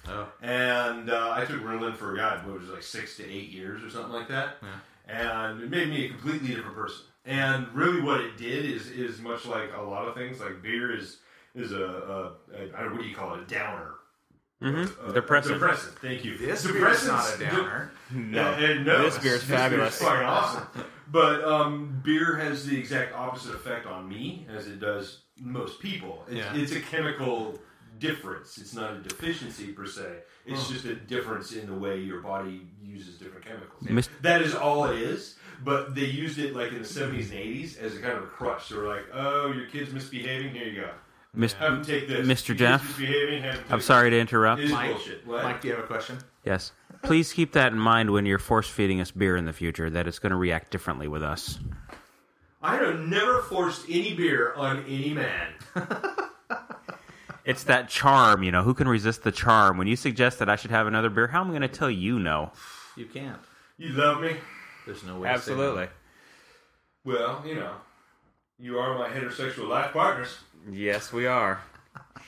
oh, 0.07 0.27
and 0.41 1.09
uh, 1.09 1.33
I 1.35 1.45
took 1.45 1.61
Ritalin 1.61 1.95
for 1.95 2.13
a 2.13 2.17
God, 2.17 2.45
what 2.47 2.59
was 2.59 2.69
it, 2.69 2.73
like 2.73 2.83
six 2.83 3.17
to 3.17 3.29
eight 3.29 3.49
years 3.49 3.83
or 3.83 3.89
something 3.89 4.13
like 4.13 4.27
that, 4.29 4.57
and 5.07 5.61
it 5.61 5.69
made 5.69 5.89
me 5.89 6.05
a 6.05 6.09
completely 6.09 6.49
different 6.49 6.75
person. 6.75 7.05
And 7.25 7.67
really, 7.73 8.01
what 8.01 8.21
it 8.21 8.37
did 8.37 8.65
is 8.65 8.87
is 8.89 9.19
much 9.19 9.45
like 9.45 9.71
a 9.75 9.81
lot 9.81 10.07
of 10.07 10.15
things. 10.15 10.39
Like 10.39 10.61
beer 10.61 10.95
is 10.95 11.17
is 11.55 11.71
a, 11.73 11.83
a, 11.83 12.55
a 12.55 12.77
I 12.77 12.81
don't 12.81 12.89
know 12.91 12.95
what 12.95 13.01
do 13.03 13.07
you 13.09 13.15
call 13.15 13.35
it, 13.35 13.41
a 13.41 13.45
downer. 13.45 13.91
mm-hmm. 14.61 15.09
A- 15.09 15.13
depressant. 15.13 15.55
A 15.55 15.59
depressant. 15.59 15.99
Thank 15.99 16.23
you. 16.23 16.37
this 16.37 16.65
beer 16.65 16.87
is 16.89 17.05
not 17.05 17.35
a 17.35 17.37
de- 17.37 17.45
downer. 17.45 17.91
no, 18.11 18.51
and 18.53 18.85
no, 18.85 19.03
This 19.03 19.17
beer's 19.19 19.43
fabulous. 19.43 19.99
fucking 20.01 20.25
awesome. 20.25 20.67
But 21.11 21.43
um, 21.43 22.01
beer 22.03 22.35
has 22.37 22.65
the 22.67 22.77
exact 22.77 23.15
opposite 23.15 23.53
effect 23.55 23.85
on 23.87 24.07
me 24.07 24.45
as 24.49 24.67
it 24.67 24.79
does 24.79 25.21
most 25.41 25.79
people. 25.79 26.23
It's, 26.27 26.35
Yeah. 26.37 26.55
it's 26.55 26.71
a 26.71 26.81
chemical 26.81 27.59
difference. 27.99 28.57
It's 28.57 28.73
not 28.73 28.93
a 28.93 28.99
deficiency 28.99 29.67
per 29.67 29.85
se. 29.85 30.19
It's 30.45 30.67
just 30.69 30.85
a 30.85 30.95
difference 30.95 31.51
in 31.53 31.67
the 31.67 31.73
way 31.75 31.99
your 31.99 32.21
body 32.21 32.61
uses 32.83 33.17
different 33.17 33.45
chemicals. 33.45 33.83
Mis- 33.89 34.09
that 34.21 34.41
is 34.41 34.55
all 34.55 34.85
it 34.85 34.99
is. 34.99 35.35
But 35.63 35.93
they 35.93 36.05
used 36.05 36.39
it 36.39 36.55
like 36.55 36.71
in 36.71 36.79
the 36.81 36.87
seventies 36.87 37.31
and 37.31 37.39
eighties 37.39 37.77
as 37.77 37.95
a 37.95 37.99
kind 37.99 38.17
of 38.17 38.23
a 38.23 38.27
crutch. 38.27 38.69
They 38.69 38.77
were 38.77 38.87
like, 38.87 39.05
"Oh, 39.13 39.51
your 39.51 39.65
kid's 39.67 39.91
misbehaving. 39.91 40.53
Here 40.53 40.67
you 40.67 40.81
go. 40.81 40.89
Mis- 41.33 41.53
Have 41.53 41.73
him 41.73 41.85
take 41.85 42.07
this. 42.07 42.25
Mr. 42.25 42.49
Your 42.49 42.55
Jeff? 42.57 42.83
misbehaving. 42.83 43.43
Have 43.43 43.55
him 43.55 43.63
I'm 43.69 43.79
take 43.79 43.85
sorry 43.85 44.09
to 44.09 44.19
interrupt. 44.19 44.61
It 44.61 44.65
is 44.65 44.71
Mike, 44.71 44.91
bullshit. 44.91 45.27
What? 45.27 45.43
Mike, 45.43 45.61
do 45.61 45.67
you 45.67 45.75
have 45.75 45.83
a 45.83 45.87
question? 45.87 46.17
Yes, 46.45 46.71
please 47.03 47.33
keep 47.33 47.51
that 47.51 47.73
in 47.73 47.77
mind 47.79 48.11
when 48.11 48.25
you're 48.25 48.39
force 48.39 48.69
feeding 48.69 49.01
us 49.01 49.11
beer 49.11 49.35
in 49.35 49.45
the 49.45 49.53
future. 49.53 49.89
That 49.89 50.07
it's 50.07 50.17
going 50.19 50.31
to 50.31 50.37
react 50.37 50.71
differently 50.71 51.07
with 51.09 51.21
us. 51.23 51.59
I 52.61 52.75
have 52.77 52.99
never 53.01 53.41
forced 53.41 53.85
any 53.89 54.13
beer 54.15 54.53
on 54.53 54.83
any 54.85 55.13
man. 55.13 55.53
It's 57.49 57.63
that 57.63 57.89
charm, 57.89 58.43
you 58.43 58.51
know. 58.51 58.61
Who 58.63 58.73
can 58.73 58.87
resist 58.87 59.23
the 59.23 59.31
charm? 59.31 59.77
When 59.77 59.87
you 59.87 59.95
suggest 59.95 60.37
that 60.39 60.49
I 60.49 60.55
should 60.55 60.71
have 60.71 60.85
another 60.87 61.09
beer, 61.09 61.27
how 61.27 61.41
am 61.41 61.47
I 61.47 61.49
going 61.49 61.61
to 61.63 61.67
tell 61.67 61.89
you 61.89 62.19
no? 62.19 62.51
You 62.95 63.05
can't. 63.05 63.39
You 63.77 63.89
love 63.93 64.21
me? 64.21 64.35
There's 64.85 65.03
no 65.03 65.19
way. 65.19 65.33
To 65.33 65.39
say 65.39 65.55
no. 65.55 65.87
Well, 67.05 67.43
you 67.45 67.55
know, 67.55 67.73
you 68.59 68.77
are 68.77 68.97
my 68.97 69.09
heterosexual 69.09 69.67
life 69.67 69.93
partners. 69.93 70.37
Yes, 70.69 71.11
we 71.11 71.25
are. 71.25 71.61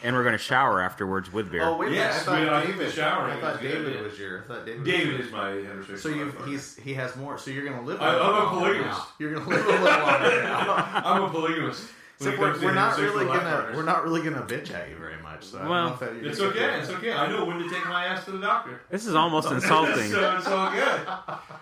And 0.04 0.16
we're 0.16 0.24
going 0.24 0.32
to 0.34 0.40
shower 0.40 0.82
afterwards 0.82 1.32
with 1.32 1.52
beer. 1.52 1.64
Oh 1.64 1.78
wait, 1.78 1.90
a 1.90 1.92
minute, 1.92 2.04
Yes, 2.06 2.28
I 2.28 2.40
we- 2.40 2.46
thought 2.48 2.64
think 2.64 2.78
David. 2.78 2.88
the 2.88 2.96
showering 2.96 3.38
I 3.38 3.42
thought 3.42 3.56
a 3.56 3.62
good 3.62 3.72
David 3.72 3.88
idea. 3.94 4.02
was 4.04 4.20
your. 4.20 4.40
I 4.44 4.48
thought 4.48 4.66
David. 4.66 4.84
David 4.86 5.18
was 5.18 5.26
is 5.28 5.32
my 5.32 5.52
heterosexual 5.52 5.98
So 6.00 6.10
life 6.10 6.18
you 6.18 6.26
partner. 6.32 6.52
he's 6.52 6.76
he 6.78 6.94
has 6.96 7.16
more. 7.16 7.38
So 7.38 7.52
you're 7.52 7.66
gonna 7.66 7.84
live. 7.84 8.02
I- 8.02 8.10
a 8.10 8.18
little 8.18 8.26
I'm 8.26 8.34
a 8.34 8.38
longer 8.46 8.60
polygamist. 8.74 9.02
You're 9.20 9.34
gonna 9.36 9.48
live 9.50 9.66
a 9.66 9.70
little 9.70 9.84
longer 9.86 10.44
now. 10.44 10.92
I'm 11.06 11.24
a 11.24 11.30
polygamist. 11.30 11.84
When 12.22 12.30
So 12.30 12.30
it 12.34 12.40
we're, 12.40 12.62
we're 12.66 12.74
not 12.74 12.98
really 12.98 13.26
gonna 13.26 13.40
partners. 13.40 13.76
we're 13.76 13.84
not 13.84 14.04
really 14.04 14.22
gonna 14.22 14.42
bitch 14.44 14.72
at 14.74 14.90
you 14.90 14.96
very 14.96 15.22
much. 15.22 15.44
So 15.46 15.58
I 15.58 15.62
don't 15.62 15.70
Well, 15.70 15.88
know 15.88 15.94
if 15.94 16.00
that, 16.00 16.16
It's 16.26 16.40
okay. 16.40 16.80
It's 16.80 16.90
okay. 16.90 17.14
I 17.14 17.28
know 17.28 17.46
when 17.46 17.58
to 17.60 17.70
take 17.70 17.86
my 17.88 18.06
ass 18.06 18.26
to 18.26 18.32
the 18.32 18.40
doctor. 18.40 18.82
This 18.90 19.06
is 19.08 19.16
almost 19.16 19.52
insulting. 19.58 20.10
so 20.12 20.36
it's 20.38 20.48
all 20.48 20.72
good. 20.72 21.02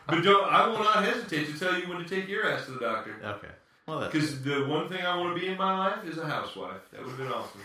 But 0.07 0.21
don't. 0.23 0.45
I 0.51 0.67
will 0.67 0.79
not 0.79 1.03
hesitate 1.03 1.45
to 1.53 1.59
tell 1.59 1.79
you 1.79 1.87
when 1.87 1.97
to 2.03 2.07
take 2.09 2.27
your 2.27 2.51
ass 2.51 2.65
to 2.65 2.71
the 2.71 2.79
doctor. 2.79 3.15
Okay. 3.23 3.47
Well, 3.87 3.99
that's 4.01 4.13
Because 4.13 4.41
the 4.43 4.65
one 4.65 4.87
thing 4.89 5.01
I 5.03 5.15
want 5.17 5.35
to 5.35 5.41
be 5.41 5.47
in 5.47 5.57
my 5.57 5.75
life 5.77 6.05
is 6.05 6.17
a 6.19 6.25
housewife. 6.27 6.81
That 6.91 7.01
would 7.01 7.09
have 7.09 7.17
been 7.17 7.31
awesome. 7.31 7.61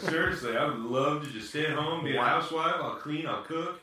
Seriously, 0.10 0.56
I 0.56 0.64
would 0.66 0.78
love 0.78 1.24
to 1.24 1.30
just 1.30 1.50
stay 1.50 1.66
at 1.66 1.72
home, 1.74 2.04
be 2.04 2.16
a 2.16 2.22
housewife. 2.22 2.76
I'll 2.76 2.94
clean, 2.96 3.26
I'll 3.26 3.42
cook, 3.42 3.80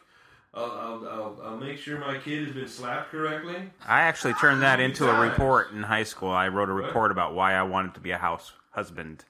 I'll, 0.53 0.63
I'll, 0.65 1.07
I'll, 1.07 1.41
I'll 1.43 1.57
make 1.57 1.77
sure 1.77 1.99
my 1.99 2.17
kid 2.17 2.45
has 2.47 2.55
been 2.55 2.67
slapped 2.67 3.11
correctly. 3.11 3.69
I 3.87 4.01
actually 4.01 4.33
turned 4.33 4.61
that 4.63 4.79
into 4.79 5.07
a 5.09 5.19
report 5.19 5.71
in 5.71 5.83
high 5.83 6.03
school. 6.03 6.29
I 6.31 6.47
wrote 6.47 6.69
a 6.69 6.73
What? 6.73 6.85
report 6.85 7.11
about 7.11 7.35
why 7.35 7.53
I 7.53 7.63
wanted 7.63 7.93
to 7.95 7.99
be 7.99 8.11
a 8.11 8.17
house 8.17 8.51
husband. 8.71 9.25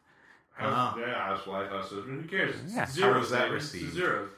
House, 0.53 0.72
Ah. 0.76 0.98
yeah, 0.98 1.14
housewife, 1.27 1.69
house 1.69 1.89
husband. 1.89 2.22
Who 2.22 2.27
cares? 2.27 2.56
Yeah. 2.68 2.85
Zero. 2.85 3.14
How 3.14 3.19
was 3.19 3.30
that 3.31 3.52
received? 3.52 3.93
Zero. 3.93 4.30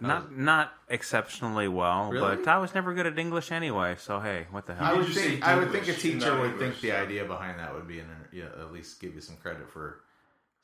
Not 0.00 0.36
not 0.36 0.72
exceptionally 0.88 1.68
well, 1.68 2.10
Really? 2.10 2.36
but 2.36 2.48
I 2.48 2.58
was 2.58 2.74
never 2.74 2.94
good 2.94 3.06
at 3.06 3.16
English 3.16 3.52
anyway. 3.52 3.94
So 3.96 4.18
hey, 4.18 4.48
what 4.50 4.66
the 4.66 4.74
hell? 4.74 4.92
I 4.92 4.94
would 4.98 5.06
think 5.06 5.44
I 5.44 5.56
would 5.56 5.70
think 5.70 5.86
a 5.86 5.92
teacher 5.92 6.36
would 6.36 6.50
English? 6.52 6.80
think 6.80 6.80
the 6.80 6.92
idea 6.92 7.24
behind 7.24 7.60
that 7.60 7.72
would 7.72 7.86
be 7.86 8.00
an, 8.00 8.08
yeah, 8.32 8.46
at 8.60 8.72
least 8.72 9.00
give 9.00 9.14
you 9.14 9.20
some 9.20 9.36
credit 9.36 9.70
for. 9.70 10.00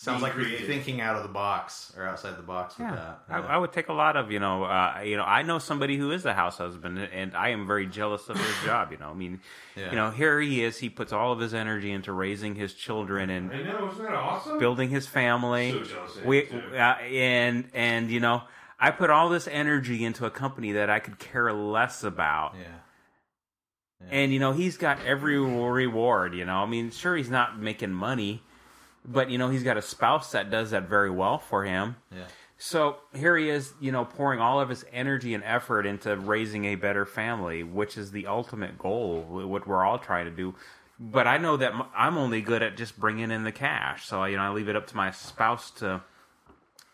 Sounds 0.03 0.23
like 0.23 0.33
creative. 0.33 0.61
you're 0.61 0.67
thinking 0.69 1.03
out 1.03 1.17
of 1.17 1.23
the 1.23 1.29
box 1.29 1.93
or 1.95 2.07
outside 2.07 2.39
the 2.39 2.43
box 2.43 2.79
with 2.79 2.87
Yeah, 2.89 2.95
that. 2.95 3.21
I, 3.29 3.39
I 3.41 3.57
would 3.59 3.71
take 3.71 3.89
a 3.91 3.93
lot 3.93 4.17
of 4.17 4.33
you 4.33 4.39
know, 4.41 4.65
uh, 4.65 5.03
you 5.05 5.19
know. 5.19 5.25
I 5.25 5.43
know 5.43 5.59
somebody 5.59 5.99
who 5.99 6.11
is 6.11 6.25
a 6.25 6.33
house 6.33 6.57
husband, 6.57 6.99
and 6.99 7.37
I 7.37 7.51
am 7.51 7.67
very 7.67 7.85
jealous 7.87 8.27
of 8.31 8.39
his 8.39 8.65
job. 8.65 8.93
You 8.93 8.97
know, 8.97 9.11
I 9.11 9.13
mean, 9.13 9.41
Yeah. 9.77 9.91
you 9.91 9.97
know, 9.97 10.11
here 10.11 10.41
he 10.41 10.65
is. 10.65 10.79
He 10.79 10.89
puts 10.89 11.13
all 11.13 11.33
of 11.33 11.39
his 11.39 11.53
energy 11.53 11.93
into 11.93 12.13
raising 12.15 12.55
his 12.55 12.73
children 12.73 13.29
and 13.29 13.53
I 13.53 13.63
know, 13.63 13.91
isn't 13.91 14.03
that 14.03 14.15
awesome? 14.15 14.59
building 14.59 14.89
his 14.89 15.07
family. 15.07 15.73
So 15.73 15.85
jealous 15.85 16.17
we 16.25 16.45
him, 16.47 16.63
too. 16.63 16.77
uh, 16.77 16.81
and 17.03 17.69
and 17.75 18.11
you 18.11 18.21
know, 18.21 18.45
I 18.79 18.93
put 18.93 19.11
all 19.11 19.29
this 19.29 19.47
energy 19.49 20.03
into 20.03 20.25
a 20.25 20.31
company 20.31 20.73
that 20.73 20.89
I 20.89 21.01
could 21.01 21.19
care 21.19 21.53
less 21.53 22.03
about. 22.05 22.55
yeah. 22.59 22.67
And 24.11 24.33
you 24.33 24.39
know, 24.39 24.53
he's 24.53 24.79
got 24.79 24.99
every 25.05 25.39
reward. 25.39 26.33
You 26.35 26.47
know, 26.47 26.57
I 26.57 26.65
mean, 26.67 26.91
sure, 26.91 27.15
he's 27.15 27.29
not 27.29 27.61
making 27.61 27.93
money, 27.93 28.43
but 29.05 29.31
you 29.31 29.39
know, 29.39 29.49
he's 29.49 29.63
got 29.63 29.77
a 29.77 29.83
spouse 29.83 30.33
that 30.33 30.51
does 30.51 30.71
that 30.71 30.89
very 30.89 31.11
well 31.11 31.39
for 31.39 31.65
him. 31.65 31.97
Yeah. 32.13 32.25
So 32.59 32.99
here 33.15 33.39
he 33.39 33.49
is, 33.49 33.73
you 33.81 33.91
know, 33.91 34.05
pouring 34.05 34.39
all 34.39 34.61
of 34.61 34.69
his 34.69 34.85
energy 34.93 35.33
and 35.33 35.43
effort 35.45 35.87
into 35.87 36.15
raising 36.15 36.67
a 36.67 36.75
better 36.75 37.07
family, 37.07 37.63
which 37.63 37.97
is 37.97 38.11
the 38.11 38.27
ultimate 38.27 38.79
goal, 38.79 39.23
what 39.23 39.67
we're 39.67 39.83
all 39.83 39.99
trying 39.99 40.27
to 40.27 40.31
do. 40.31 40.55
But 40.99 41.27
I 41.27 41.39
know 41.39 41.57
that 41.57 41.73
I'm 41.97 42.19
only 42.19 42.43
good 42.43 42.63
at 42.63 42.77
just 42.77 43.01
bringing 43.01 43.31
in 43.31 43.45
the 43.45 43.53
cash. 43.53 44.05
So, 44.05 44.25
you 44.25 44.37
know, 44.37 44.43
I 44.43 44.51
leave 44.51 44.69
it 44.69 44.77
up 44.77 44.87
to 44.89 44.97
my 44.97 45.11
spouse 45.11 45.71
to 45.73 46.03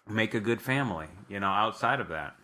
make 0.09 0.35
a 0.35 0.41
good 0.41 0.63
family, 0.63 1.09
you 1.29 1.41
know, 1.41 1.49
outside 1.49 1.99
of 1.99 2.09
that. 2.09 2.37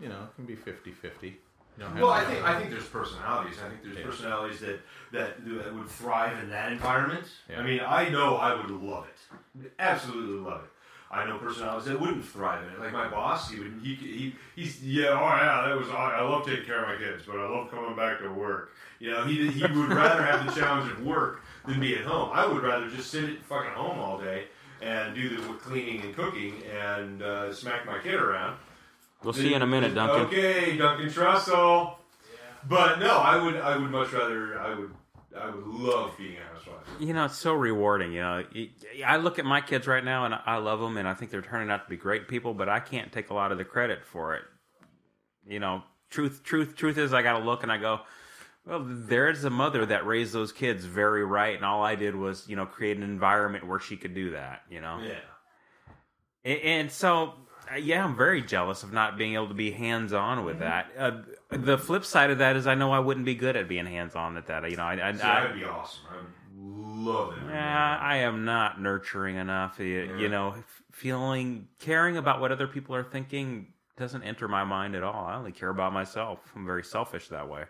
You 0.00 0.08
know, 0.08 0.22
it 0.22 0.34
can 0.36 0.46
be 0.46 0.56
50 0.56 0.92
50. 0.92 1.38
No, 1.78 1.88
well, 1.94 2.10
I 2.10 2.24
think 2.24 2.44
I 2.44 2.58
think 2.58 2.70
there's 2.70 2.88
personalities. 2.88 3.56
I 3.64 3.68
think 3.68 3.82
there's 3.82 4.04
personalities 4.04 4.60
that, 4.60 4.80
that 5.12 5.44
that 5.46 5.74
would 5.74 5.88
thrive 5.88 6.42
in 6.42 6.50
that 6.50 6.72
environment. 6.72 7.24
Yeah. 7.48 7.60
I 7.60 7.62
mean, 7.62 7.80
I 7.86 8.08
know 8.08 8.36
I 8.36 8.54
would 8.54 8.70
love 8.70 9.06
it, 9.06 9.72
absolutely 9.78 10.40
love 10.40 10.64
it. 10.64 10.70
I 11.10 11.24
know 11.24 11.38
personalities 11.38 11.86
that 11.88 11.98
wouldn't 11.98 12.24
thrive 12.24 12.64
in 12.64 12.70
it. 12.70 12.80
Like 12.80 12.92
my 12.92 13.08
boss, 13.08 13.50
he 13.50 13.60
would 13.60 13.80
he, 13.82 13.94
he 13.94 14.34
he's 14.56 14.82
yeah 14.82 15.10
oh 15.10 15.36
yeah 15.36 15.68
that 15.68 15.76
was 15.76 15.88
I 15.88 16.20
love 16.20 16.44
taking 16.44 16.64
care 16.64 16.82
of 16.82 16.88
my 16.88 16.96
kids, 16.96 17.22
but 17.26 17.38
I 17.38 17.48
love 17.48 17.70
coming 17.70 17.96
back 17.96 18.18
to 18.20 18.28
work. 18.28 18.72
You 18.98 19.12
know, 19.12 19.24
he 19.24 19.48
he 19.48 19.62
would 19.62 19.90
rather 19.90 20.22
have 20.22 20.46
the 20.46 20.60
challenge 20.60 20.90
of 20.90 21.04
work 21.04 21.42
than 21.66 21.80
be 21.80 21.94
at 21.94 22.04
home. 22.04 22.30
I 22.32 22.44
would 22.44 22.62
rather 22.62 22.90
just 22.90 23.10
sit 23.10 23.24
at 23.24 23.42
fucking 23.44 23.72
home 23.72 23.98
all 23.98 24.18
day 24.18 24.46
and 24.82 25.14
do 25.14 25.28
the 25.28 25.42
cleaning 25.54 26.02
and 26.02 26.14
cooking 26.14 26.54
and 26.66 27.22
uh, 27.22 27.52
smack 27.52 27.86
my 27.86 27.98
kid 28.00 28.14
around 28.14 28.56
We'll 29.22 29.32
see 29.32 29.48
you 29.50 29.56
in 29.56 29.62
a 29.62 29.66
minute, 29.66 29.94
Duncan. 29.94 30.26
Okay, 30.26 30.76
Duncan 30.76 31.08
Trussell. 31.08 31.94
But 32.68 32.98
no, 32.98 33.16
I 33.18 33.42
would 33.42 33.56
I 33.56 33.76
would 33.76 33.90
much 33.90 34.12
rather 34.12 34.58
I 34.58 34.74
would 34.74 34.94
I 35.36 35.50
would 35.50 35.66
love 35.66 36.16
being 36.18 36.36
a 36.36 36.54
housewife. 36.54 36.84
You 37.00 37.12
know, 37.14 37.24
it's 37.26 37.36
so 37.36 37.52
rewarding. 37.54 38.12
You 38.12 38.20
know, 38.20 38.42
I 39.06 39.16
look 39.16 39.38
at 39.38 39.44
my 39.44 39.60
kids 39.60 39.86
right 39.86 40.04
now, 40.04 40.24
and 40.24 40.34
I 40.34 40.56
love 40.56 40.80
them, 40.80 40.96
and 40.96 41.06
I 41.06 41.14
think 41.14 41.30
they're 41.30 41.42
turning 41.42 41.70
out 41.70 41.84
to 41.84 41.90
be 41.90 41.96
great 41.96 42.28
people. 42.28 42.54
But 42.54 42.68
I 42.68 42.80
can't 42.80 43.12
take 43.12 43.30
a 43.30 43.34
lot 43.34 43.52
of 43.52 43.58
the 43.58 43.64
credit 43.64 44.04
for 44.04 44.34
it. 44.34 44.42
You 45.46 45.60
know, 45.60 45.82
truth, 46.10 46.42
truth, 46.44 46.76
truth 46.76 46.98
is, 46.98 47.14
I 47.14 47.22
got 47.22 47.38
to 47.38 47.44
look 47.44 47.62
and 47.62 47.72
I 47.72 47.78
go, 47.78 48.00
well, 48.66 48.84
there's 48.86 49.44
a 49.44 49.50
mother 49.50 49.86
that 49.86 50.04
raised 50.06 50.32
those 50.34 50.52
kids 50.52 50.84
very 50.84 51.24
right, 51.24 51.56
and 51.56 51.64
all 51.64 51.82
I 51.82 51.94
did 51.94 52.14
was, 52.14 52.46
you 52.48 52.56
know, 52.56 52.66
create 52.66 52.96
an 52.98 53.02
environment 53.02 53.66
where 53.66 53.80
she 53.80 53.96
could 53.96 54.14
do 54.14 54.32
that. 54.32 54.62
You 54.68 54.80
know, 54.82 55.00
Yeah. 55.02 55.14
and, 56.44 56.60
and 56.60 56.90
so, 56.92 57.34
yeah, 57.76 58.04
I'm 58.04 58.16
very 58.16 58.42
jealous 58.42 58.82
of 58.82 58.92
not 58.92 59.18
being 59.18 59.34
able 59.34 59.48
to 59.48 59.54
be 59.54 59.70
hands 59.70 60.12
on 60.12 60.38
Mm-hmm. 60.38 60.46
with 60.46 60.58
that. 60.60 60.90
Uh, 60.98 61.10
the 61.50 61.76
flip 61.78 62.04
side 62.04 62.30
of 62.30 62.38
that 62.38 62.56
is, 62.56 62.66
I 62.66 62.74
know 62.74 62.92
I 62.92 62.98
wouldn't 62.98 63.26
be 63.26 63.34
good 63.34 63.56
at 63.56 63.68
being 63.68 63.86
hands 63.86 64.14
on 64.14 64.36
at 64.36 64.46
that. 64.46 64.68
You 64.70 64.76
know, 64.76 64.84
I, 64.84 65.08
I, 65.08 65.12
See, 65.12 65.22
I 65.22 65.40
that'd 65.42 65.56
be 65.58 65.64
awesome. 65.64 66.00
I 66.10 66.16
would 66.16 66.96
love 67.06 67.32
it. 67.38 67.42
yeah, 67.48 67.98
I 68.00 68.16
am 68.18 68.44
not 68.44 68.80
nurturing 68.80 69.36
enough. 69.36 69.78
You, 69.78 69.86
Yeah. 69.86 70.16
you 70.18 70.28
know, 70.28 70.54
feeling, 70.92 71.68
caring 71.78 72.16
about 72.16 72.40
what 72.40 72.50
other 72.52 72.66
people 72.66 72.94
are 72.94 73.04
thinking 73.04 73.68
doesn't 73.96 74.22
enter 74.22 74.46
my 74.48 74.64
mind 74.64 74.94
at 74.94 75.02
all. 75.02 75.26
I 75.26 75.34
only 75.36 75.52
care 75.52 75.68
about 75.70 75.92
myself. 75.92 76.38
I'm 76.56 76.66
very 76.66 76.84
selfish 76.84 77.28
that 77.28 77.48
way. 77.48 77.64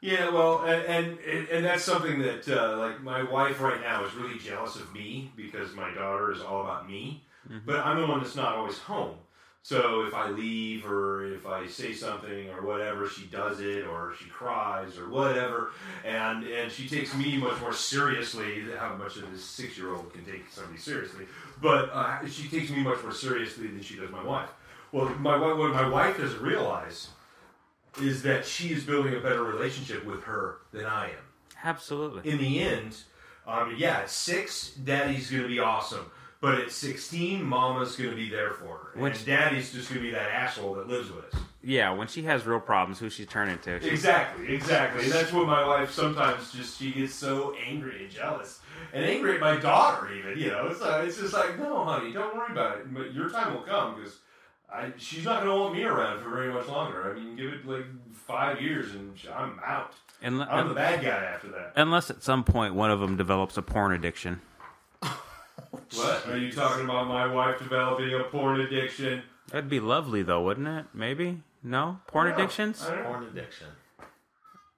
Yeah, 0.00 0.30
well, 0.30 0.60
and 0.64 1.18
and, 1.18 1.48
and 1.48 1.64
that's 1.64 1.82
something 1.82 2.20
that 2.20 2.48
uh, 2.48 2.76
like 2.78 3.02
my 3.02 3.24
wife 3.24 3.60
right 3.60 3.80
now 3.80 4.04
is 4.04 4.14
really 4.14 4.38
jealous 4.38 4.76
of 4.76 4.92
me 4.94 5.32
because 5.36 5.74
my 5.74 5.92
daughter 5.92 6.30
is 6.30 6.40
all 6.40 6.62
about 6.62 6.88
me, 6.88 7.24
but 7.66 7.76
I'm 7.84 8.00
the 8.00 8.06
one 8.06 8.22
that's 8.22 8.36
not 8.36 8.54
always 8.56 8.78
home. 8.78 9.16
So 9.62 10.06
if 10.06 10.14
I 10.14 10.30
leave 10.30 10.86
or 10.86 11.26
if 11.26 11.46
I 11.46 11.66
say 11.66 11.92
something 11.92 12.48
or 12.50 12.64
whatever, 12.64 13.08
she 13.08 13.26
does 13.26 13.60
it 13.60 13.86
or 13.86 14.14
she 14.18 14.28
cries 14.30 14.96
or 14.96 15.10
whatever, 15.10 15.72
and 16.04 16.44
and 16.44 16.72
she 16.72 16.88
takes 16.88 17.14
me 17.14 17.36
much 17.36 17.60
more 17.60 17.72
seriously. 17.72 18.62
than 18.62 18.76
How 18.76 18.94
much 18.94 19.16
of 19.16 19.24
a 19.24 19.36
six 19.36 19.76
year 19.76 19.94
old 19.94 20.12
can 20.12 20.24
take 20.24 20.50
somebody 20.50 20.78
seriously, 20.78 21.26
but 21.60 21.90
uh, 21.92 22.26
she 22.26 22.48
takes 22.48 22.70
me 22.70 22.82
much 22.82 23.02
more 23.02 23.12
seriously 23.12 23.66
than 23.66 23.82
she 23.82 23.96
does 23.96 24.10
my 24.10 24.22
wife. 24.22 24.48
Well, 24.92 25.08
my 25.18 25.36
what 25.36 25.72
my 25.72 25.88
wife 25.88 26.16
doesn't 26.18 26.40
realize 26.40 27.08
is 28.00 28.22
that 28.22 28.46
she 28.46 28.72
is 28.72 28.84
building 28.84 29.14
a 29.16 29.20
better 29.20 29.42
relationship 29.42 30.04
with 30.06 30.22
her 30.22 30.58
than 30.72 30.86
I 30.86 31.06
am. 31.08 31.24
Absolutely. 31.62 32.30
In 32.30 32.38
the 32.38 32.60
end, 32.60 32.96
um, 33.46 33.74
yeah, 33.76 34.06
six, 34.06 34.70
daddy's 34.70 35.30
going 35.30 35.42
to 35.42 35.48
be 35.48 35.58
awesome. 35.58 36.10
But 36.40 36.60
at 36.60 36.70
16, 36.70 37.42
mama's 37.42 37.96
going 37.96 38.10
to 38.10 38.16
be 38.16 38.28
there 38.30 38.52
for 38.52 38.66
her. 38.94 39.00
Which- 39.00 39.16
and 39.16 39.26
daddy's 39.26 39.72
just 39.72 39.88
going 39.88 40.00
to 40.02 40.06
be 40.06 40.12
that 40.14 40.30
asshole 40.30 40.74
that 40.74 40.86
lives 40.88 41.10
with 41.10 41.24
us. 41.34 41.40
Yeah, 41.64 41.90
when 41.90 42.06
she 42.06 42.22
has 42.22 42.46
real 42.46 42.60
problems, 42.60 43.00
who 43.00 43.10
she's 43.10 43.26
turning 43.26 43.58
to? 43.60 43.80
She's, 43.80 43.90
Exactly, 43.90 44.54
exactly. 44.54 45.02
And 45.04 45.12
that's 45.12 45.32
what 45.32 45.46
my 45.48 45.66
wife 45.66 45.90
sometimes 45.90 46.52
just, 46.52 46.78
she 46.78 46.92
gets 46.92 47.12
so 47.14 47.54
angry 47.66 48.04
and 48.04 48.10
jealous. 48.12 48.60
And 48.92 49.04
angry 49.04 49.34
at 49.34 49.40
my 49.40 49.56
daughter, 49.56 50.12
even, 50.14 50.38
you 50.38 50.50
know. 50.50 50.68
It's, 50.68 50.80
uh, 50.80 51.02
it's 51.04 51.18
just 51.18 51.34
like, 51.34 51.58
no, 51.58 51.84
honey, 51.84 52.12
don't 52.12 52.36
worry 52.36 52.52
about 52.52 52.78
it. 52.78 52.94
But 52.94 53.12
your 53.12 53.28
time 53.28 53.54
will 53.54 53.62
come 53.62 53.96
because 53.96 54.18
I, 54.72 54.92
she's 54.96 55.24
not 55.24 55.42
going 55.42 55.52
to 55.54 55.60
want 55.60 55.74
me 55.74 55.82
around 55.82 56.22
for 56.22 56.30
very 56.30 56.52
much 56.52 56.68
longer. 56.68 57.10
I 57.10 57.18
mean, 57.18 57.34
give 57.34 57.52
it 57.52 57.66
like 57.66 57.84
five 58.14 58.62
years 58.62 58.94
and 58.94 59.18
I'm 59.36 59.58
out. 59.66 59.92
Unle- 60.22 60.46
I'm 60.48 60.68
the 60.68 60.74
bad 60.74 61.02
guy 61.02 61.08
after 61.08 61.48
that. 61.48 61.72
unless 61.74 62.10
at 62.10 62.22
some 62.22 62.44
point 62.44 62.74
one 62.74 62.90
of 62.92 63.00
them 63.00 63.16
develops 63.16 63.56
a 63.56 63.62
porn 63.62 63.92
addiction. 63.92 64.40
What? 65.94 66.26
Are 66.28 66.36
you 66.38 66.52
talking 66.52 66.84
about 66.84 67.08
my 67.08 67.26
wife 67.32 67.58
developing 67.58 68.12
a 68.14 68.24
porn 68.24 68.60
addiction? 68.60 69.22
That'd 69.50 69.70
be 69.70 69.80
lovely, 69.80 70.22
though, 70.22 70.42
wouldn't 70.42 70.68
it? 70.68 70.86
Maybe? 70.92 71.42
No? 71.62 72.00
Porn 72.06 72.28
No, 72.28 72.34
addictions? 72.34 72.82
I 72.84 72.90
don't 72.94 73.02
know. 73.04 73.08
Porn 73.10 73.24
addiction. 73.24 73.66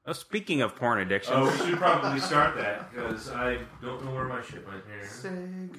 Oh, 0.06 0.12
speaking 0.12 0.62
of 0.62 0.76
porn 0.76 0.98
addictions, 1.00 1.36
Oh, 1.36 1.50
we 1.50 1.70
should 1.70 1.78
probably 1.78 2.20
start 2.20 2.56
that 2.56 2.92
because 2.92 3.30
I 3.30 3.58
don't 3.82 4.04
know 4.04 4.12
where 4.14 4.24
my 4.24 4.40
shit 4.42 4.66
went 4.66 4.82
here. 4.86 5.70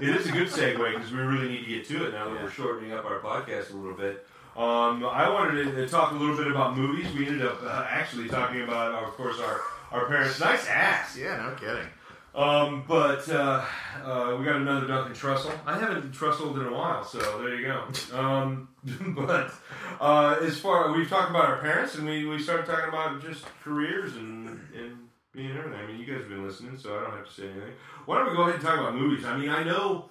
It 0.00 0.08
is 0.16 0.26
a 0.26 0.32
good 0.32 0.48
segue 0.48 0.94
because 0.94 1.12
we 1.12 1.18
really 1.18 1.48
need 1.48 1.64
to 1.64 1.66
get 1.70 1.86
to 1.88 2.06
it 2.06 2.12
now 2.12 2.24
that 2.28 2.34
Yeah. 2.36 2.42
we're 2.42 2.50
shortening 2.50 2.92
up 2.92 3.04
our 3.04 3.20
podcast 3.20 3.72
a 3.72 3.76
little 3.76 3.96
bit. 3.96 4.26
Um, 4.56 5.04
I 5.06 5.28
wanted 5.28 5.64
to, 5.66 5.72
to 5.76 5.88
talk 5.88 6.10
a 6.12 6.16
little 6.16 6.36
bit 6.36 6.48
about 6.48 6.76
movies. 6.76 7.06
We 7.16 7.26
ended 7.28 7.46
up 7.46 7.62
uh, 7.62 7.86
actually 7.88 8.28
talking 8.28 8.62
about, 8.62 8.92
of 9.04 9.10
course, 9.10 9.38
our, 9.38 9.60
our 9.92 10.06
parents' 10.08 10.40
nice 10.40 10.66
ass. 10.66 11.16
Yeah, 11.16 11.36
no 11.36 11.54
kidding. 11.54 11.86
Um, 12.34 12.84
but 12.86 13.28
uh, 13.30 13.64
uh, 14.04 14.36
we 14.38 14.44
got 14.44 14.56
another 14.56 14.86
Duncan 14.86 15.14
Trussell. 15.14 15.52
I 15.66 15.78
haven't 15.78 16.12
Trusseled 16.12 16.60
in 16.60 16.66
a 16.66 16.72
while, 16.72 17.02
so 17.02 17.18
there 17.42 17.54
you 17.54 17.66
go. 17.66 18.16
Um, 18.16 18.68
but 19.16 19.52
uh, 20.00 20.36
as 20.42 20.58
far 20.58 20.92
we've 20.92 21.08
talked 21.08 21.30
about 21.30 21.46
our 21.46 21.58
parents, 21.58 21.96
and 21.96 22.06
we, 22.06 22.26
we 22.26 22.38
started 22.38 22.66
talking 22.66 22.88
about 22.88 23.22
just 23.22 23.44
careers 23.64 24.14
and 24.16 24.48
and 24.76 25.08
being 25.32 25.56
everything. 25.56 25.80
I 25.80 25.86
mean, 25.86 25.98
you 25.98 26.06
guys 26.06 26.20
have 26.20 26.28
been 26.28 26.46
listening, 26.46 26.78
so 26.78 26.96
I 26.96 27.02
don't 27.02 27.16
have 27.16 27.26
to 27.26 27.32
say 27.32 27.48
anything. 27.48 27.72
Why 28.06 28.18
don't 28.18 28.30
we 28.30 28.36
go 28.36 28.42
ahead 28.42 28.54
and 28.56 28.62
talk 28.62 28.78
about 28.78 28.94
movies? 28.94 29.24
I 29.24 29.36
mean, 29.36 29.50
I 29.50 29.62
know 29.64 30.08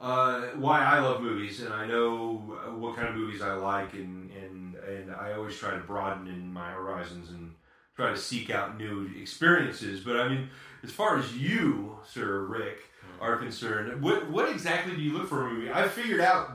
uh, 0.00 0.42
why 0.56 0.82
I 0.82 1.00
love 1.00 1.20
movies, 1.22 1.60
and 1.60 1.72
I 1.72 1.86
know 1.86 2.36
what 2.78 2.96
kind 2.96 3.08
of 3.08 3.14
movies 3.14 3.42
I 3.42 3.54
like, 3.54 3.92
and 3.92 4.30
and 4.30 4.74
and 4.76 5.14
I 5.14 5.34
always 5.34 5.56
try 5.56 5.70
to 5.70 5.78
broaden 5.78 6.26
in 6.26 6.52
my 6.52 6.72
horizons 6.72 7.30
and 7.30 7.52
try 8.00 8.10
to 8.10 8.16
seek 8.16 8.50
out 8.50 8.78
new 8.78 9.10
experiences. 9.20 10.00
But 10.00 10.18
I 10.18 10.28
mean, 10.28 10.48
as 10.82 10.90
far 10.90 11.18
as 11.18 11.36
you, 11.36 11.98
Sir 12.06 12.44
Rick, 12.44 12.78
hmm. 13.00 13.22
are 13.22 13.36
concerned, 13.36 14.02
what 14.02 14.30
what 14.30 14.48
exactly 14.48 14.96
do 14.96 15.02
you 15.02 15.16
look 15.16 15.28
for 15.28 15.46
in 15.46 15.50
a 15.50 15.54
movie? 15.54 15.70
I 15.70 15.88
figured 15.88 16.20
out 16.20 16.52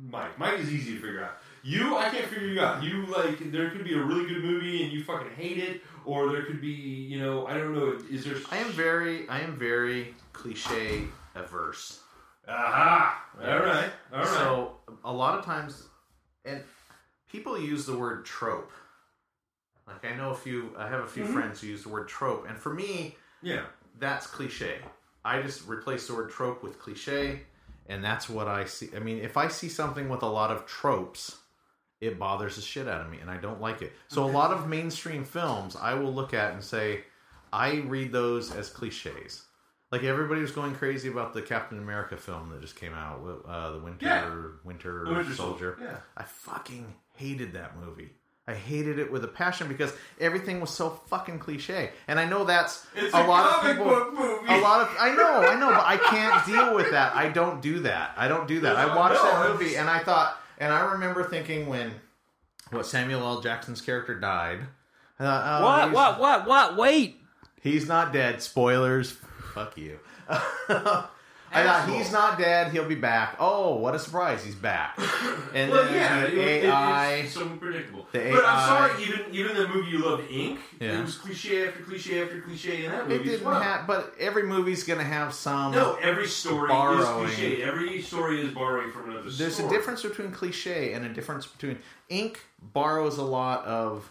Mike. 0.00 0.38
Mike 0.38 0.60
is 0.60 0.72
easy 0.72 0.94
to 0.94 1.00
figure 1.00 1.24
out. 1.24 1.32
You, 1.62 1.96
I 1.96 2.10
can't 2.10 2.26
figure 2.26 2.46
you 2.46 2.60
out. 2.60 2.84
You 2.84 3.06
like 3.06 3.50
there 3.50 3.70
could 3.70 3.82
be 3.82 3.94
a 3.94 4.00
really 4.00 4.24
good 4.26 4.44
movie 4.44 4.84
and 4.84 4.92
you 4.92 5.02
fucking 5.02 5.32
hate 5.36 5.58
it, 5.58 5.80
or 6.04 6.30
there 6.30 6.44
could 6.44 6.60
be, 6.60 6.68
you 6.68 7.18
know, 7.18 7.44
I 7.46 7.54
don't 7.54 7.74
know. 7.74 7.98
Is 8.08 8.24
there? 8.24 8.36
I 8.52 8.58
am 8.58 8.70
very, 8.70 9.28
I 9.28 9.40
am 9.40 9.58
very 9.58 10.14
cliche 10.32 11.02
averse. 11.34 12.00
Aha! 12.46 13.24
All 13.42 13.58
right, 13.58 13.90
all 14.12 14.18
right. 14.20 14.28
So 14.28 14.76
a 15.04 15.12
lot 15.12 15.36
of 15.36 15.44
times, 15.44 15.88
and 16.44 16.62
people 17.28 17.58
use 17.58 17.84
the 17.84 17.98
word 17.98 18.24
trope. 18.24 18.70
Like 19.86 20.04
I 20.04 20.16
know 20.16 20.30
a 20.30 20.34
few, 20.34 20.74
I 20.76 20.88
have 20.88 21.00
a 21.04 21.06
few 21.06 21.24
Mhm. 21.24 21.32
friends 21.32 21.60
who 21.60 21.68
use 21.68 21.82
the 21.84 21.88
word 21.88 22.08
trope, 22.08 22.46
and 22.48 22.58
for 22.58 22.72
me, 22.74 23.16
yeah, 23.42 23.66
that's 23.98 24.26
cliche. 24.26 24.80
I 25.24 25.42
just 25.42 25.66
replace 25.68 26.06
the 26.08 26.14
word 26.14 26.30
trope 26.30 26.62
with 26.62 26.78
cliche, 26.78 27.46
and 27.88 28.02
that's 28.04 28.28
what 28.28 28.48
I 28.48 28.64
see. 28.64 28.90
I 28.94 28.98
mean, 28.98 29.18
if 29.18 29.36
I 29.36 29.48
see 29.48 29.68
something 29.68 30.08
with 30.08 30.22
a 30.22 30.28
lot 30.28 30.50
of 30.50 30.66
tropes, 30.66 31.38
it 32.00 32.18
bothers 32.18 32.56
the 32.56 32.62
shit 32.62 32.88
out 32.88 33.00
of 33.00 33.10
me, 33.10 33.18
and 33.20 33.30
I 33.30 33.36
don't 33.36 33.60
like 33.60 33.80
it. 33.80 33.92
So 34.08 34.24
a 34.24 34.26
lot 34.30 34.52
of 34.52 34.68
mainstream 34.68 35.24
films, 35.24 35.76
I 35.76 35.94
will 35.94 36.12
look 36.12 36.34
at 36.34 36.52
and 36.52 36.62
say, 36.62 37.04
I 37.52 37.76
read 37.86 38.12
those 38.12 38.52
as 38.54 38.68
cliches. 38.70 39.44
Like 39.92 40.02
everybody 40.02 40.40
was 40.40 40.50
going 40.50 40.74
crazy 40.74 41.08
about 41.08 41.32
the 41.32 41.40
Captain 41.42 41.78
America 41.78 42.16
film 42.16 42.50
that 42.50 42.60
just 42.60 42.74
came 42.76 42.92
out, 42.92 43.20
uh, 43.46 43.70
the 43.70 43.78
Winter 43.78 44.04
Yeah. 44.04 44.24
Winter, 44.64 45.04
Winter 45.06 45.32
Soldier. 45.32 45.34
Soldier, 45.34 45.78
yeah. 45.80 45.96
I 46.16 46.24
fucking 46.24 46.92
hated 47.14 47.52
that 47.54 47.78
movie. 47.78 48.10
I 48.48 48.54
hated 48.54 49.00
it 49.00 49.10
with 49.10 49.24
a 49.24 49.28
passion 49.28 49.66
because 49.66 49.92
everything 50.20 50.60
was 50.60 50.70
so 50.70 50.90
fucking 51.08 51.40
cliche. 51.40 51.90
And 52.06 52.20
I 52.20 52.26
know 52.26 52.44
that's 52.44 52.86
It's 52.94 53.12
a 53.12 53.18
a 53.18 53.26
lot 53.26 53.56
of 53.64 53.70
people. 53.70 53.86
book 53.86 54.14
movie. 54.14 54.52
A 54.54 54.58
lot 54.60 54.82
of 54.82 54.94
I 55.00 55.14
know, 55.16 55.40
I 55.48 55.58
know, 55.58 55.70
but 55.70 55.84
I 55.84 55.96
can't 55.96 56.46
deal 56.46 56.74
with 56.74 56.92
that. 56.92 57.16
I 57.16 57.28
don't 57.28 57.60
do 57.60 57.80
that. 57.80 58.12
I 58.16 58.28
don't 58.28 58.46
do 58.46 58.60
that. 58.60 58.76
I 58.76 58.94
watched 58.94 59.20
that 59.20 59.48
movie 59.50 59.76
and 59.76 59.90
I 59.90 59.98
thought, 59.98 60.40
and 60.58 60.72
I 60.72 60.92
remember 60.92 61.24
thinking 61.24 61.66
when 61.66 61.92
what 62.70 62.86
Samuel 62.86 63.22
L. 63.22 63.40
Jackson's 63.40 63.80
character 63.80 64.14
died. 64.18 64.60
I 65.18 65.24
thought, 65.24 65.60
oh, 65.62 65.64
What? 65.64 65.92
What? 65.92 66.20
What? 66.20 66.46
What? 66.46 66.76
Wait. 66.76 67.20
He's 67.60 67.88
not 67.88 68.12
dead. 68.12 68.42
Spoilers. 68.42 69.16
Fuck 69.54 69.76
you. 69.76 69.98
I 71.56 71.64
thought 71.64 71.88
he's 71.88 72.12
not 72.12 72.38
dead. 72.38 72.72
He'll 72.72 72.88
be 72.88 72.94
back. 72.94 73.36
Oh, 73.40 73.76
what 73.76 73.94
a 73.94 73.98
surprise! 73.98 74.44
He's 74.44 74.54
back. 74.54 74.98
And 75.54 75.70
Well, 75.70 75.84
then 75.84 75.94
yeah, 75.94 76.20
the 76.20 76.26
it, 76.32 76.38
it- 76.38 76.64
AI. 76.66 77.12
it's 77.24 77.32
so 77.32 77.46
predictable. 77.46 78.06
The 78.12 78.18
but 78.18 78.44
AI 78.44 78.50
I'm 78.52 78.90
sorry, 78.90 79.02
even 79.04 79.20
even 79.34 79.56
the 79.56 79.66
movie 79.68 79.90
you 79.90 79.98
loved, 80.04 80.30
Ink, 80.30 80.60
Yeah. 80.80 80.98
it 80.98 81.02
was 81.02 81.16
cliche 81.16 81.66
after 81.68 81.82
cliche 81.82 82.22
after 82.22 82.40
cliche 82.42 82.84
in 82.84 82.90
that 82.92 83.08
movie 83.08 83.24
as 83.24 83.30
didn't 83.38 83.46
well. 83.46 83.60
have, 83.60 83.86
but 83.86 84.14
every 84.20 84.42
movie's 84.42 84.84
gonna 84.84 85.02
have 85.04 85.32
some. 85.32 85.72
no, 85.72 85.94
every 86.02 86.26
story 86.26 86.68
Borrowing. 86.68 87.28
is 87.28 87.34
cliche. 87.36 87.62
Every 87.62 88.02
story 88.02 88.42
is 88.42 88.52
borrowing 88.52 88.90
from 88.90 89.04
another 89.10 89.30
story. 89.30 89.36
There's 89.38 89.54
story. 89.54 89.68
a 89.68 89.72
difference 89.78 90.02
between 90.02 90.30
cliche 90.32 90.92
and 90.92 91.06
a 91.06 91.08
difference 91.08 91.46
between 91.46 91.78
ink 92.10 92.40
borrows 92.60 93.16
a 93.18 93.24
lot 93.24 93.64
of. 93.64 94.10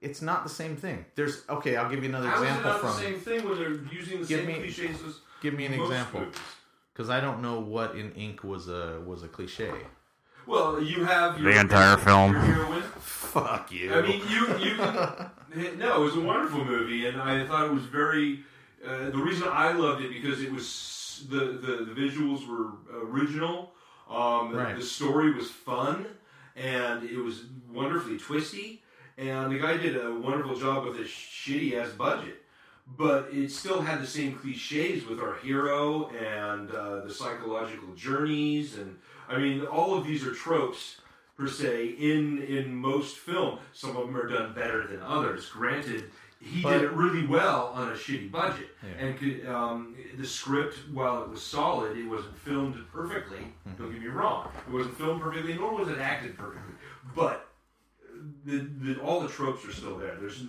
It's 0.00 0.22
not 0.22 0.44
the 0.44 0.50
same 0.50 0.76
thing. 0.76 1.04
There's 1.14 1.42
okay. 1.48 1.76
I'll 1.76 1.90
give 1.90 2.02
you 2.02 2.08
another 2.08 2.28
How 2.28 2.36
is 2.36 2.42
it 2.42 2.46
example 2.46 2.70
not 2.70 2.80
from. 2.80 2.88
the 2.90 2.96
same 2.96 3.18
thing 3.20 3.48
when 3.48 3.58
they're 3.58 3.80
using 3.92 4.20
the 4.20 4.26
Give 4.26 4.40
same 4.40 4.46
me- 4.46 4.54
cliches 4.54 5.02
as 5.06 5.14
Give 5.40 5.54
me 5.54 5.66
an 5.66 5.76
most 5.76 5.90
example, 5.90 6.26
because 6.92 7.10
I 7.10 7.20
don't 7.20 7.42
know 7.42 7.60
what 7.60 7.94
in 7.96 8.12
ink 8.12 8.42
was 8.44 8.68
a 8.68 9.00
was 9.04 9.22
a 9.22 9.28
cliche. 9.28 9.70
Well, 10.46 10.80
you 10.80 11.04
have 11.04 11.38
your, 11.40 11.52
The 11.52 11.58
entire 11.60 11.96
film. 11.96 12.34
Fuck 13.00 13.72
you. 13.72 13.92
I 13.92 14.00
mean, 14.02 14.22
you 14.28 14.46
you 14.58 14.76
can, 14.76 15.30
no, 15.78 16.00
it 16.00 16.04
was 16.04 16.16
a 16.16 16.20
wonderful 16.20 16.64
movie, 16.64 17.06
and 17.06 17.20
I 17.20 17.44
thought 17.46 17.66
it 17.66 17.72
was 17.72 17.84
very. 17.84 18.40
Uh, 18.86 19.10
the 19.10 19.18
reason 19.18 19.48
I 19.50 19.72
loved 19.72 20.02
it 20.02 20.10
because 20.12 20.40
it 20.42 20.52
was 20.52 21.26
the 21.28 21.38
the, 21.38 21.84
the 21.84 21.92
visuals 22.00 22.46
were 22.46 22.72
original. 23.02 23.72
Um, 24.08 24.52
the- 24.52 24.58
Right. 24.58 24.76
The 24.76 24.82
story 24.82 25.32
was 25.32 25.50
fun, 25.50 26.06
and 26.54 27.02
it 27.02 27.18
was 27.18 27.42
wonderfully 27.72 28.18
twisty. 28.18 28.82
And 29.18 29.50
the 29.50 29.58
guy 29.58 29.76
did 29.78 29.96
a 29.96 30.14
wonderful 30.14 30.54
job 30.56 30.84
with 30.84 30.96
a 30.98 31.04
shitty 31.04 31.74
ass 31.74 31.88
budget, 31.90 32.42
but 32.96 33.28
it 33.32 33.50
still 33.50 33.80
had 33.82 34.00
the 34.00 34.06
same 34.06 34.34
cliches 34.36 35.06
with 35.06 35.20
our 35.20 35.34
hero 35.36 36.08
and 36.10 36.70
uh, 36.70 37.00
the 37.00 37.12
psychological 37.12 37.94
journeys, 37.94 38.76
and 38.78 38.96
I 39.28 39.38
mean, 39.38 39.64
all 39.66 39.96
of 39.96 40.06
these 40.06 40.24
are 40.26 40.32
tropes 40.32 41.00
per 41.36 41.48
se 41.48 41.86
in 41.98 42.42
in 42.42 42.74
most 42.74 43.16
film. 43.16 43.58
Some 43.72 43.96
of 43.96 44.06
them 44.06 44.16
are 44.16 44.28
done 44.28 44.54
better 44.54 44.86
than 44.86 45.00
others. 45.02 45.48
Granted, 45.48 46.10
he 46.40 46.62
But- 46.62 46.74
did 46.74 46.82
it 46.84 46.92
really 46.92 47.26
well 47.26 47.72
on 47.74 47.88
a 47.88 47.94
shitty 47.94 48.30
budget, 48.30 48.68
Yeah. 48.82 49.04
and 49.06 49.18
could, 49.18 49.46
um, 49.46 49.96
the 50.16 50.26
script, 50.26 50.76
while 50.92 51.22
it 51.24 51.28
was 51.30 51.42
solid, 51.42 51.96
it 51.96 52.06
wasn't 52.06 52.36
filmed 52.38 52.76
perfectly. 52.92 53.38
Mm-hmm. 53.68 53.82
Don't 53.82 53.92
get 53.92 54.00
me 54.00 54.06
wrong; 54.08 54.48
it 54.68 54.72
wasn't 54.72 54.96
filmed 54.96 55.20
perfectly, 55.22 55.54
nor 55.54 55.74
was 55.74 55.88
it 55.88 55.98
acted 55.98 56.38
perfectly. 56.38 56.74
But 57.16 57.48
the, 58.44 58.58
the 58.80 59.00
all 59.00 59.20
the 59.20 59.28
tropes 59.28 59.64
are 59.66 59.72
still 59.72 59.98
there. 59.98 60.16
There's 60.20 60.42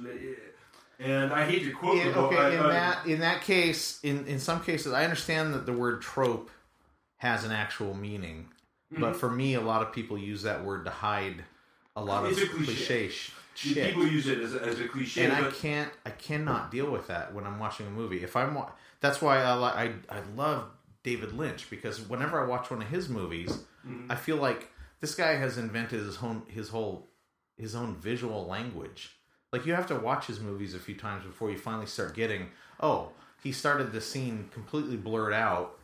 and 0.99 1.32
I 1.34 1.45
hate 1.45 1.64
to 1.64 1.72
quote 1.72 1.98
in, 1.99 2.07
the 2.07 2.14
book, 2.14 2.32
okay, 2.34 2.38
I- 2.41 2.49
in 2.56 2.60
I- 2.60 2.69
that 2.74 3.06
in 3.06 3.19
that 3.22 3.41
case, 3.41 3.99
in 4.03 4.26
in 4.28 4.40
some 4.40 4.64
cases, 4.64 4.94
I 4.94 5.03
understand 5.03 5.53
that 5.53 5.65
the 5.65 5.74
word 5.74 6.02
trope 6.02 6.49
has 7.18 7.44
an 7.44 7.52
actual 7.52 7.94
meaning, 7.94 8.49
Mm-hmm. 8.94 9.02
but 9.02 9.15
for 9.18 9.30
me, 9.30 9.53
a 9.56 9.60
lot 9.61 9.82
of 9.82 9.91
people 9.91 10.18
use 10.18 10.44
that 10.44 10.64
word 10.64 10.86
to 10.86 10.91
hide 10.91 11.44
a 11.95 12.02
lot 12.03 12.26
It's 12.26 12.38
of 12.41 12.44
a 12.49 12.53
cliche. 12.53 13.07
cliche 13.07 13.10
shit. 13.56 13.88
people 13.88 14.07
use 14.07 14.28
it 14.28 14.40
as 14.40 14.53
a, 14.56 14.61
as 14.64 14.80
a 14.80 14.88
cliche, 14.88 15.26
and 15.26 15.34
I 15.34 15.49
can't, 15.52 15.91
I 16.06 16.11
cannot 16.11 16.72
deal 16.72 16.90
with 16.90 17.07
that 17.07 17.34
when 17.34 17.45
I'm 17.45 17.60
watching 17.60 17.86
a 17.88 17.90
movie. 17.90 18.24
If 18.24 18.36
I'm, 18.38 18.57
that's 19.02 19.22
why 19.22 19.41
I 19.44 19.84
I 19.84 19.94
I 20.10 20.19
love 20.36 20.69
David 21.03 21.34
Lynch 21.34 21.69
because 21.69 21.99
whenever 22.07 22.41
I 22.41 22.48
watch 22.48 22.69
one 22.72 22.82
of 22.82 22.88
his 22.88 23.10
movies, 23.10 23.49
Mm-hmm. 23.88 24.11
I 24.11 24.15
feel 24.15 24.36
like 24.38 24.69
this 24.99 25.15
guy 25.15 25.36
has 25.36 25.57
invented 25.57 25.99
his 26.02 26.18
own 26.22 26.44
his 26.48 26.69
whole 26.69 27.07
his 27.57 27.74
own 27.76 27.95
visual 27.95 28.45
language. 28.48 29.11
Like 29.52 29.65
you 29.65 29.74
have 29.74 29.88
to 29.88 29.95
watch 29.95 30.28
his 30.28 30.40
movies 30.40 30.74
a 30.74 30.80
few 30.80 30.95
times 30.95 31.26
before 31.26 31.49
you 31.49 31.57
finally 31.57 31.86
start 31.86 32.14
getting. 32.14 32.48
Oh, 32.80 33.11
he 33.41 33.52
started 33.52 33.91
the 33.91 34.02
scene 34.02 34.49
completely 34.53 34.98
blurred 34.98 35.34
out. 35.34 35.78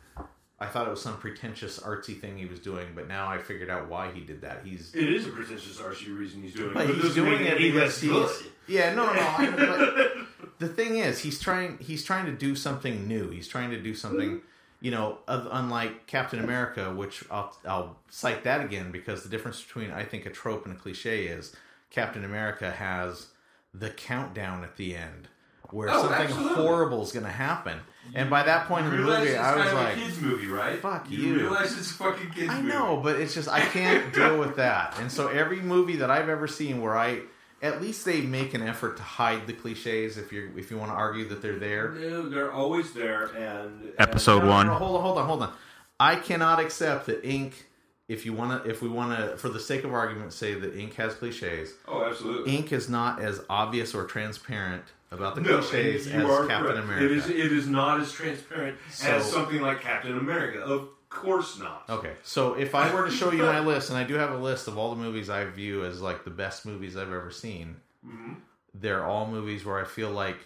I 0.60 0.66
thought 0.66 0.86
it 0.86 0.90
was 0.90 1.02
some 1.02 1.16
pretentious 1.16 1.80
artsy 1.80 2.18
thing 2.18 2.38
he 2.38 2.46
was 2.46 2.60
doing, 2.60 2.88
but 2.94 3.08
now 3.08 3.28
I 3.28 3.38
figured 3.38 3.68
out 3.68 3.88
why 3.88 4.12
he 4.12 4.20
did 4.20 4.42
that. 4.42 4.60
He's 4.64 4.94
it 4.94 5.12
is 5.12 5.26
a 5.26 5.30
pretentious 5.30 5.78
artsy 5.78 6.16
reason 6.16 6.42
he's 6.42 6.54
doing 6.54 6.76
it. 6.76 6.94
he's 6.94 7.14
doing 7.14 7.44
it 7.44 7.58
because 7.58 8.00
he's 8.00 8.10
good. 8.10 8.46
yeah 8.68 8.94
no 8.94 9.06
no 9.06 9.12
no. 9.12 9.22
I, 9.22 10.24
the 10.58 10.68
thing 10.68 10.98
is, 10.98 11.20
he's 11.20 11.40
trying 11.40 11.78
he's 11.78 12.04
trying 12.04 12.26
to 12.26 12.32
do 12.32 12.54
something 12.54 13.08
new. 13.08 13.30
He's 13.30 13.48
trying 13.48 13.70
to 13.70 13.80
do 13.80 13.94
something 13.94 14.30
hmm. 14.30 14.38
you 14.80 14.90
know, 14.90 15.18
of- 15.26 15.48
unlike 15.50 16.06
Captain 16.06 16.38
America, 16.38 16.94
which 16.94 17.24
I'll 17.30 17.56
I'll 17.66 17.96
cite 18.08 18.44
that 18.44 18.64
again 18.64 18.92
because 18.92 19.22
the 19.22 19.28
difference 19.28 19.62
between 19.62 19.90
I 19.90 20.04
think 20.04 20.26
a 20.26 20.30
trope 20.30 20.66
and 20.66 20.74
a 20.74 20.78
cliche 20.78 21.26
is 21.26 21.54
Captain 21.90 22.24
America 22.24 22.70
has 22.70 23.28
the 23.74 23.90
countdown 23.90 24.62
at 24.64 24.76
the 24.76 24.94
end 24.96 25.28
where 25.70 25.88
Oh, 25.90 26.02
something 26.02 26.26
absolutely. 26.26 26.54
horrible 26.62 27.02
is 27.02 27.10
going 27.10 27.24
to 27.26 27.32
happen, 27.32 27.80
and 28.14 28.30
by 28.30 28.42
that 28.44 28.68
point 28.68 28.84
in 28.86 28.92
the 28.92 28.98
movie, 28.98 29.28
it's 29.30 29.38
I 29.40 29.56
was 29.56 29.64
kind 29.64 29.76
of 29.78 29.82
like, 29.84 29.96
a 29.96 30.00
kids 30.00 30.20
movie, 30.20 30.46
right? 30.46 30.78
fuck 30.80 31.10
you. 31.10 31.18
you. 31.18 31.34
realize 31.40 31.76
it's 31.76 31.90
a 31.90 31.94
fucking 31.94 32.30
kids 32.30 32.50
I 32.50 32.56
movie. 32.60 32.68
know, 32.68 33.00
but 33.02 33.18
it's 33.18 33.34
just 33.34 33.48
I 33.48 33.60
can't 33.60 34.12
deal 34.14 34.38
with 34.38 34.56
that. 34.56 34.96
And 35.00 35.10
so 35.10 35.28
every 35.28 35.60
movie 35.60 35.96
that 35.96 36.10
I've 36.10 36.28
ever 36.28 36.46
seen 36.46 36.80
where 36.80 36.96
I 36.96 37.20
at 37.62 37.80
least 37.80 38.04
they 38.04 38.20
make 38.20 38.52
an 38.52 38.62
effort 38.62 38.98
to 38.98 39.02
hide 39.02 39.46
the 39.46 39.54
cliches 39.54 40.18
if 40.18 40.32
you 40.32 40.52
if 40.56 40.70
you 40.70 40.76
want 40.76 40.90
to 40.90 40.94
argue 40.94 41.26
that 41.30 41.40
they're 41.42 41.58
there. 41.58 41.88
No, 41.92 42.28
they're 42.28 42.52
always 42.52 42.92
there, 42.92 43.24
and 43.34 43.90
Episode 43.98 44.40
No, 44.40 44.44
no, 44.44 44.50
one. 44.50 44.66
no, 44.68 44.74
hold 44.74 44.96
on, 44.96 45.02
hold 45.02 45.18
on, 45.18 45.26
hold 45.26 45.42
on. 45.42 45.52
I 45.98 46.16
cannot 46.16 46.60
accept 46.60 47.06
that 47.06 47.24
Ink. 47.24 47.66
If 48.06 48.26
you 48.26 48.34
want 48.34 48.62
to, 48.64 48.70
if 48.70 48.82
we 48.82 48.88
want 48.88 49.18
to, 49.18 49.36
for 49.38 49.48
the 49.48 49.58
sake 49.60 49.82
of 49.84 49.92
argument, 49.94 50.32
say 50.34 50.52
that 50.54 50.76
Ink 50.76 50.94
has 50.96 51.14
cliches. 51.14 51.72
Oh, 51.88 52.04
absolutely. 52.04 52.54
Ink 52.54 52.70
is 52.72 52.88
not 52.88 53.20
as 53.22 53.40
obvious 53.48 53.94
or 53.94 54.04
transparent 54.04 54.84
about 55.10 55.34
the 55.36 55.40
No, 55.40 55.60
cliches 55.62 56.06
as 56.08 56.12
Captain 56.12 56.26
correct. 56.26 56.78
America. 56.78 57.04
It 57.06 57.12
is. 57.12 57.28
It 57.30 57.52
is 57.52 57.66
not 57.66 58.00
as 58.00 58.12
transparent 58.12 58.76
So- 58.90 59.08
as 59.08 59.30
something 59.30 59.60
like 59.62 59.80
Captain 59.80 60.18
America. 60.18 60.60
Of 60.60 60.88
course 61.08 61.58
not. 61.58 61.84
Okay, 61.88 62.12
so 62.24 62.54
if 62.54 62.74
I 62.74 62.92
were 62.92 63.06
to 63.06 63.10
show 63.10 63.30
you 63.32 63.44
my 63.44 63.60
list, 63.60 63.88
and 63.88 63.96
I 63.98 64.04
do 64.04 64.14
have 64.14 64.32
a 64.32 64.36
list 64.38 64.68
of 64.68 64.76
all 64.76 64.90
the 64.94 65.00
movies 65.00 65.30
I 65.30 65.44
view 65.44 65.84
as 65.84 66.02
like 66.02 66.24
the 66.24 66.30
best 66.30 66.66
movies 66.66 66.96
I've 66.96 67.12
ever 67.12 67.30
seen, 67.30 67.76
Mm-hmm. 68.06 68.34
they're 68.74 69.06
all 69.06 69.26
movies 69.30 69.64
where 69.64 69.80
I 69.80 69.84
feel 69.84 70.10
like 70.10 70.36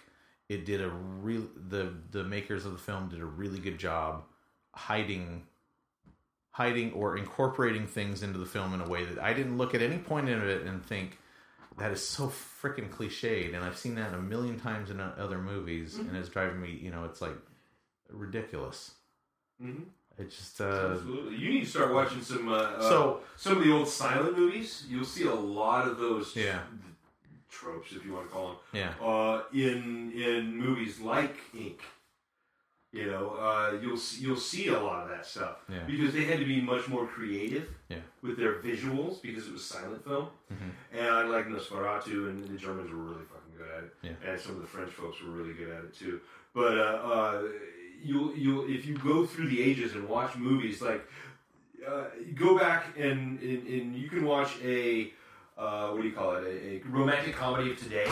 it 0.48 0.64
did 0.64 0.80
a 0.80 0.88
real 0.88 1.42
the 1.68 1.92
the 2.12 2.22
makers 2.22 2.64
of 2.66 2.70
the 2.72 2.78
film 2.78 3.08
did 3.08 3.20
a 3.20 3.24
really 3.26 3.58
good 3.58 3.78
job 3.78 4.22
hiding 4.76 5.42
hiding 6.58 6.92
or 6.92 7.16
incorporating 7.16 7.86
things 7.86 8.22
into 8.22 8.38
the 8.38 8.44
film 8.54 8.74
in 8.74 8.80
a 8.80 8.88
way 8.88 9.04
that 9.04 9.18
I 9.22 9.32
didn't 9.32 9.56
look 9.58 9.74
at 9.76 9.82
any 9.82 9.98
point 9.98 10.28
in 10.28 10.40
it 10.42 10.62
and 10.62 10.84
think 10.84 11.18
that 11.78 11.92
is 11.92 12.02
so 12.06 12.26
freaking 12.26 12.90
cliched 12.90 13.54
and 13.54 13.64
I've 13.64 13.78
seen 13.78 13.94
that 13.94 14.12
a 14.12 14.18
million 14.20 14.58
times 14.58 14.90
in 14.90 14.98
other 15.00 15.38
movies 15.38 15.94
Mm-hmm. 15.94 16.08
and 16.08 16.16
it's 16.18 16.28
driving 16.28 16.60
me 16.60 16.70
you 16.82 16.90
know 16.90 17.04
it's 17.04 17.20
like 17.22 17.36
ridiculous 18.10 18.92
Mhm. 19.62 19.84
it's 20.18 20.36
just 20.36 20.60
uh 20.60 20.90
Absolutely. 20.94 21.36
You 21.36 21.48
need 21.50 21.64
to 21.64 21.70
start 21.70 21.92
watching 21.92 22.22
some. 22.22 22.48
Uh, 22.48 22.54
uh, 22.56 22.88
So- 22.88 23.20
some 23.36 23.56
of 23.58 23.64
the 23.64 23.72
old 23.72 23.88
silent 23.88 24.36
movies. 24.36 24.84
You'll 24.88 25.04
see 25.16 25.26
a 25.26 25.34
lot 25.34 25.86
of 25.88 25.98
those. 25.98 26.34
Yeah. 26.36 26.60
Tropes, 27.50 27.92
if 27.92 28.04
you 28.04 28.12
want 28.12 28.26
to 28.28 28.32
call 28.34 28.46
them. 28.48 28.56
yeah 28.72 28.92
uh, 29.04 29.42
in 29.52 30.12
in 30.12 30.56
movies 30.56 31.00
like 31.00 31.36
Ink. 31.54 31.80
You 32.90 33.04
know, 33.10 33.36
uh, 33.38 33.76
you'll 33.82 33.98
see, 33.98 34.22
you'll 34.22 34.36
see 34.36 34.68
a 34.68 34.80
lot 34.80 35.02
of 35.02 35.10
that 35.10 35.26
stuff 35.26 35.58
Yeah. 35.68 35.84
because 35.86 36.14
they 36.14 36.24
had 36.24 36.38
to 36.38 36.46
be 36.46 36.58
much 36.62 36.88
more 36.88 37.06
creative 37.06 37.68
Yeah. 37.90 37.98
with 38.22 38.38
their 38.38 38.54
visuals 38.54 39.20
because 39.20 39.46
it 39.46 39.52
was 39.52 39.62
silent 39.64 40.02
film. 40.04 40.28
Mm-hmm. 40.50 40.96
And 40.98 41.06
I 41.06 41.22
like 41.24 41.48
Nosferatu, 41.48 42.30
and 42.30 42.44
the 42.48 42.56
Germans 42.56 42.90
were 42.90 42.96
really 42.96 43.24
fucking 43.26 43.54
good 43.58 43.70
at 43.76 43.84
it, 43.84 43.94
Yeah. 44.02 44.30
and 44.30 44.40
some 44.40 44.52
of 44.56 44.62
the 44.62 44.66
French 44.66 44.90
folks 44.90 45.22
were 45.22 45.30
really 45.30 45.52
good 45.52 45.68
at 45.70 45.84
it 45.84 45.94
too. 45.94 46.20
But 46.54 46.78
uh, 46.78 46.82
uh, 47.12 47.42
you'll 48.02 48.34
you'll 48.34 48.66
if 48.70 48.86
you 48.86 48.96
go 48.96 49.26
through 49.26 49.48
the 49.50 49.62
ages 49.62 49.92
and 49.94 50.08
watch 50.08 50.34
movies 50.36 50.80
like 50.80 51.06
uh, 51.86 52.04
go 52.34 52.56
back 52.58 52.86
and, 52.96 53.38
and 53.40 53.66
and 53.66 53.96
you 53.96 54.08
can 54.08 54.24
watch 54.24 54.52
a 54.64 55.12
uh, 55.58 55.88
what 55.88 56.02
do 56.02 56.08
you 56.08 56.14
call 56.14 56.36
it? 56.36 56.44
A, 56.44 56.76
a 56.76 56.82
romantic 56.88 57.34
comedy 57.34 57.72
of 57.72 57.78
today, 57.78 58.06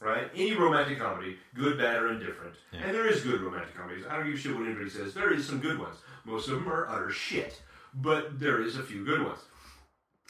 right? 0.00 0.30
Any 0.34 0.54
romantic 0.54 0.98
comedy, 0.98 1.36
good, 1.54 1.78
bad, 1.78 2.02
or 2.02 2.12
indifferent. 2.12 2.54
And 2.72 2.94
there 2.94 3.06
is 3.06 3.20
good 3.20 3.40
romantic 3.42 3.76
comedies. 3.76 4.04
I 4.08 4.16
don't 4.16 4.26
give 4.26 4.34
a 4.34 4.38
shit 4.38 4.54
what 4.54 4.64
anybody 4.64 4.88
says. 4.88 5.12
There 5.12 5.32
is 5.32 5.46
some 5.46 5.60
good 5.60 5.78
ones. 5.78 5.96
Most 6.24 6.48
of 6.48 6.54
them 6.54 6.68
are 6.68 6.88
utter 6.88 7.10
shit, 7.10 7.60
but 7.94 8.40
there 8.40 8.62
is 8.62 8.76
a 8.76 8.82
few 8.82 9.04
good 9.04 9.22
ones. 9.22 9.40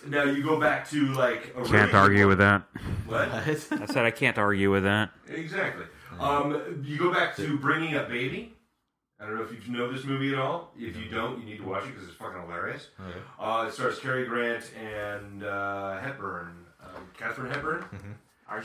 Now 0.06 0.24
you 0.24 0.42
go 0.42 0.58
back 0.58 0.90
to 0.90 1.12
like 1.12 1.54
a 1.56 1.64
Can't 1.64 1.94
argue 1.94 2.26
with 2.26 2.38
that. 2.38 2.62
what? 3.06 3.28
I 3.28 3.54
said 3.54 3.98
I 3.98 4.10
can't 4.10 4.36
argue 4.36 4.72
with 4.72 4.82
that. 4.82 5.10
Exactly. 5.28 5.84
Um, 6.18 6.82
you 6.84 6.98
go 6.98 7.12
back 7.12 7.36
to 7.36 7.56
Bringing 7.58 7.94
Up 7.94 8.08
Baby. 8.08 8.54
I 9.22 9.26
don't 9.26 9.36
know 9.36 9.42
if 9.44 9.52
you 9.66 9.72
know 9.72 9.90
this 9.92 10.04
movie 10.04 10.32
at 10.32 10.38
all. 10.38 10.72
If 10.76 10.96
you 10.96 11.08
don't, 11.08 11.38
you 11.38 11.46
need 11.46 11.58
to 11.58 11.64
watch 11.64 11.84
it 11.84 11.92
because 11.94 12.08
it's 12.08 12.16
fucking 12.16 12.40
hilarious. 12.42 12.88
Uh, 13.38 13.66
it 13.68 13.72
stars 13.72 13.98
Cary 14.00 14.26
Grant 14.26 14.68
and 14.76 15.44
uh, 15.44 15.98
Hepburn, 16.00 16.66
um, 16.82 17.08
Katharine 17.16 17.52
Hepburn. 17.52 17.84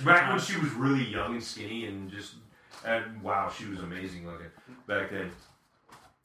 Back 0.04 0.30
when 0.32 0.40
she 0.40 0.60
was 0.60 0.72
really 0.72 1.04
young 1.06 1.34
and 1.36 1.44
skinny 1.44 1.86
and 1.86 2.10
just, 2.10 2.34
and 2.84 3.22
wow, 3.22 3.52
she 3.56 3.66
was 3.66 3.80
amazing 3.80 4.26
looking 4.26 4.48
back 4.88 5.12
then. 5.12 5.32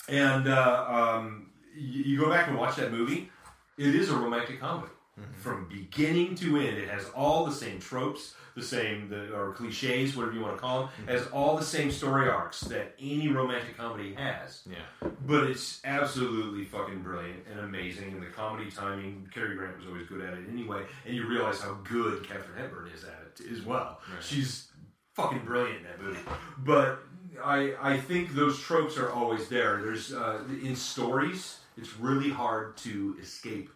And 0.09 0.49
uh, 0.49 0.87
um, 0.89 1.51
you, 1.77 2.03
you 2.05 2.19
go 2.21 2.31
back 2.31 2.49
and 2.49 2.57
watch 2.59 2.77
that 2.77 2.91
movie. 2.91 3.31
It 3.77 3.95
is 3.95 4.09
a 4.11 4.17
romantic 4.17 4.61
comedy 4.61 4.93
from 5.35 5.69
beginning 5.69 6.35
to 6.37 6.57
end. 6.57 6.79
It 6.79 6.89
has 6.89 7.09
all 7.11 7.45
the 7.45 7.53
same 7.53 7.79
tropes, 7.79 8.35
the 8.55 8.63
same 8.63 9.09
the, 9.09 9.35
or 9.35 9.53
cliches, 9.53 10.17
whatever 10.17 10.35
you 10.35 10.43
want 10.43 10.57
to 10.57 10.61
call 10.61 10.81
them. 10.81 10.91
Has 11.07 11.27
all 11.29 11.57
the 11.57 11.65
same 11.65 11.91
story 11.91 12.29
arcs 12.29 12.61
that 12.63 12.95
any 13.01 13.29
romantic 13.29 13.77
comedy 13.77 14.15
has. 14.15 14.63
Yeah. 14.69 15.09
But 15.27 15.45
it's 15.45 15.81
absolutely 15.85 16.65
fucking 16.65 17.03
brilliant 17.03 17.45
and 17.51 17.61
amazing. 17.61 18.13
And 18.13 18.23
the 18.23 18.27
comedy 18.27 18.71
timing, 18.71 19.29
Cary 19.33 19.57
Grant 19.57 19.79
was 19.79 19.87
always 19.87 20.07
good 20.07 20.21
at 20.21 20.35
it 20.35 20.45
anyway. 20.51 20.83
And 21.07 21.15
you 21.15 21.27
realize 21.27 21.61
how 21.61 21.79
good 21.85 22.27
Katharine 22.27 22.59
Hepburn 22.59 22.91
is 22.95 23.05
at 23.05 23.19
it 23.27 23.53
as 23.53 23.63
well. 23.63 24.01
She's 24.21 24.69
fucking 25.15 25.45
brilliant 25.45 25.79
in 25.79 25.85
that 25.85 26.01
movie. 26.03 26.21
But 26.59 27.01
I 27.43 27.75
I 27.81 27.99
think 27.99 28.35
those 28.35 28.61
tropes 28.61 28.97
are 28.99 29.11
always 29.11 29.49
there. 29.49 29.81
There's 29.83 30.13
uh, 30.13 30.41
in 30.63 30.77
stories, 30.77 31.59
it's 31.77 31.97
really 31.99 32.31
hard 32.31 32.77
to 32.79 33.17
escape 33.21 33.71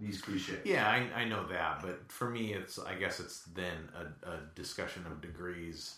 these 0.00 0.20
cliches. 0.20 0.64
Yeah, 0.64 0.86
I, 0.88 1.22
I 1.22 1.24
know 1.24 1.46
that, 1.48 1.80
but 1.82 2.10
for 2.10 2.28
me, 2.30 2.52
it's 2.54 2.78
I 2.78 2.94
guess 2.94 3.20
it's 3.20 3.40
then 3.54 3.88
a, 3.96 4.28
a 4.30 4.38
discussion 4.54 5.04
of 5.06 5.20
degrees. 5.20 5.96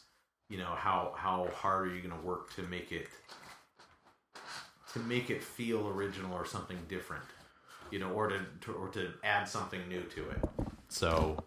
You 0.48 0.59
know 0.59 0.74
how 0.77 1.14
how 1.16 1.48
hard 1.55 1.89
are 1.89 1.94
you 1.94 2.01
going 2.02 2.18
to 2.18 2.27
work 2.27 2.55
to 2.56 2.62
make 2.62 2.93
it 2.93 3.09
to 4.93 4.98
make 5.01 5.31
it 5.31 5.43
feel 5.43 5.86
original 5.89 6.35
or 6.35 6.44
something 6.44 6.78
different, 6.89 7.24
you 7.90 7.98
know, 7.98 8.10
or 8.10 8.28
to, 8.28 8.40
to 8.62 8.72
or 8.72 8.89
to 8.89 9.12
add 9.22 9.48
something 9.48 9.81
new 9.89 10.02
to 10.02 10.28
it. 10.31 10.39
So, 10.89 11.44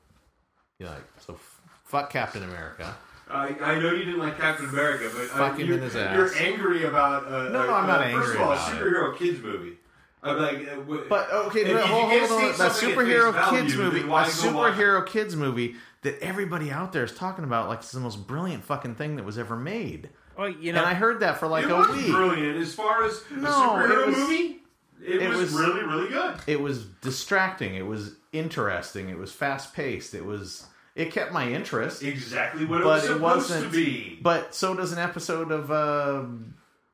yeah, 0.80 0.92
like, 0.92 1.04
so 1.20 1.34
f- 1.34 1.62
fuck 1.84 2.10
Captain 2.10 2.44
America. 2.44 2.96
I, 3.30 3.56
I 3.62 3.80
know 3.80 3.92
you 3.92 4.06
didn't 4.06 4.20
like 4.20 4.38
Captain 4.38 4.68
America, 4.70 5.10
but 5.14 5.40
uh, 5.42 5.56
you're, 5.58 5.78
in 5.78 5.84
his 5.84 5.94
you're 5.96 6.34
angry 6.38 6.86
about. 6.86 7.26
Uh, 7.26 7.50
No, 7.50 7.62
uh, 7.62 7.66
no, 7.66 7.74
I'm 7.74 7.88
not 7.88 8.02
uh, 8.02 8.04
angry 8.06 8.24
First 8.24 8.36
of 8.36 8.42
all, 8.42 8.52
a 8.52 8.56
it. 8.56 8.60
superhero 8.60 9.18
kids 9.18 9.42
movie. 9.42 9.78
I'm 10.24 10.38
like, 10.40 10.56
uh, 10.68 10.76
wh- 10.82 11.10
But 11.10 11.32
okay, 11.32 11.62
If 11.62 11.68
no, 11.68 11.78
if 11.80 11.86
you 11.88 11.94
hold, 11.94 12.12
can't 12.12 12.30
hold 12.30 12.40
see 12.42 12.46
on. 12.48 12.58
That 12.58 12.72
something 12.72 12.90
at 12.92 12.96
superhero 12.98 13.34
face 13.34 13.50
kids 13.50 13.74
value, 13.74 13.84
movie, 13.92 14.00
then 14.00 14.10
why 14.10 14.22
a 14.24 14.26
go 14.26 14.54
watch 14.56 14.74
it? 14.74 14.78
superhero 14.82 15.06
kids 15.08 15.36
movie 15.36 15.76
that 16.04 16.20
everybody 16.22 16.72
out 16.72 16.94
there 16.94 17.04
is 17.04 17.14
talking 17.14 17.44
about 17.44 17.68
like 17.70 17.80
it's 17.80 17.92
the 17.92 18.00
most 18.00 18.26
brilliant 18.28 18.64
fucking 18.64 18.96
thing 18.96 19.16
that 19.18 19.26
was 19.26 19.38
ever 19.38 19.56
made. 19.56 20.10
Well, 20.38 20.50
you 20.50 20.74
know, 20.74 20.80
and 20.80 20.88
I 20.88 20.94
heard 20.94 21.20
that 21.20 21.38
for 21.40 21.48
like 21.48 21.66
it 21.66 21.72
a 21.72 21.76
was 21.76 21.90
week. 21.90 22.08
brilliant 22.12 22.58
as 22.58 22.74
far 22.74 23.04
as 23.06 23.22
a 23.32 23.36
No, 23.36 23.50
superhero 23.52 24.02
it 24.02 24.08
was- 24.08 24.18
movie. 24.18 24.60
It, 25.06 25.22
it 25.22 25.30
was, 25.30 25.38
was- 25.40 25.54
really, 25.54 25.84
really 25.84 26.08
good. 26.10 26.36
It 26.48 26.62
was 26.62 26.86
distracting. 26.86 27.76
It 27.76 27.86
was 27.86 28.16
interesting. 28.32 29.10
It 29.10 29.18
was 29.18 29.32
fast 29.34 29.74
paced. 29.74 30.14
It 30.14 30.24
was. 30.26 30.66
It 30.96 31.12
kept 31.12 31.34
my 31.34 31.50
interest. 31.50 32.04
Exactly 32.04 32.66
what 32.66 32.82
it 32.82 32.84
but 32.84 32.90
was 32.90 33.04
it 33.04 33.08
supposed 33.08 33.22
wasn't. 33.50 33.64
to 33.66 33.70
be. 33.72 34.20
But 34.22 34.56
so 34.56 34.74
does 34.76 34.94
an 34.94 35.00
episode 35.00 35.52
of. 35.52 35.70
Uh, 35.72 36.24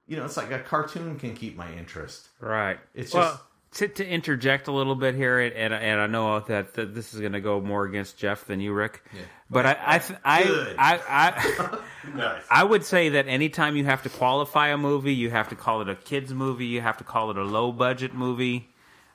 you 0.10 0.18
know, 0.18 0.26
it's 0.26 0.36
like 0.36 0.52
a 0.52 0.60
cartoon 0.60 1.18
can 1.18 1.36
keep 1.36 1.56
my 1.56 1.72
interest. 1.73 2.27
Right. 2.41 2.80
It's 2.94 3.14
well, 3.14 3.31
just- 3.31 3.44
to, 3.72 3.88
to 3.88 4.07
interject 4.07 4.68
a 4.68 4.72
little 4.72 4.95
bit 4.95 5.14
here, 5.14 5.40
and 5.40 5.73
and 5.73 6.02
I 6.02 6.07
know 6.07 6.40
that, 6.40 6.73
that 6.73 6.95
this 6.95 7.14
is 7.14 7.19
going 7.19 7.34
to 7.34 7.40
go 7.40 7.61
more 7.61 7.86
against 7.86 8.18
Jeff 8.18 8.45
than 8.45 8.60
you, 8.60 8.73
Rick. 8.73 9.03
Yeah. 9.14 9.22
But 9.52 9.68
I 9.68 9.72
I 9.72 10.02
I, 10.26 10.76
I, 10.80 10.99
I, 11.07 11.80
nice. 12.15 12.44
I 12.49 12.64
would 12.64 12.84
say 12.84 13.10
that 13.10 13.27
anytime 13.27 13.76
you 13.76 13.86
have 13.86 14.02
to 14.03 14.10
qualify 14.10 14.69
a 14.69 14.77
movie, 14.77 15.14
you 15.14 15.30
have 15.30 15.49
to 15.49 15.56
call 15.56 15.81
it 15.81 15.90
a 15.90 15.95
kids 15.95 16.34
movie, 16.34 16.65
you 16.65 16.81
have 16.81 16.98
to 16.98 17.03
call 17.03 17.30
it 17.30 17.38
a 17.38 17.44
low 17.44 17.72
budget 17.72 18.15
movie. 18.15 18.69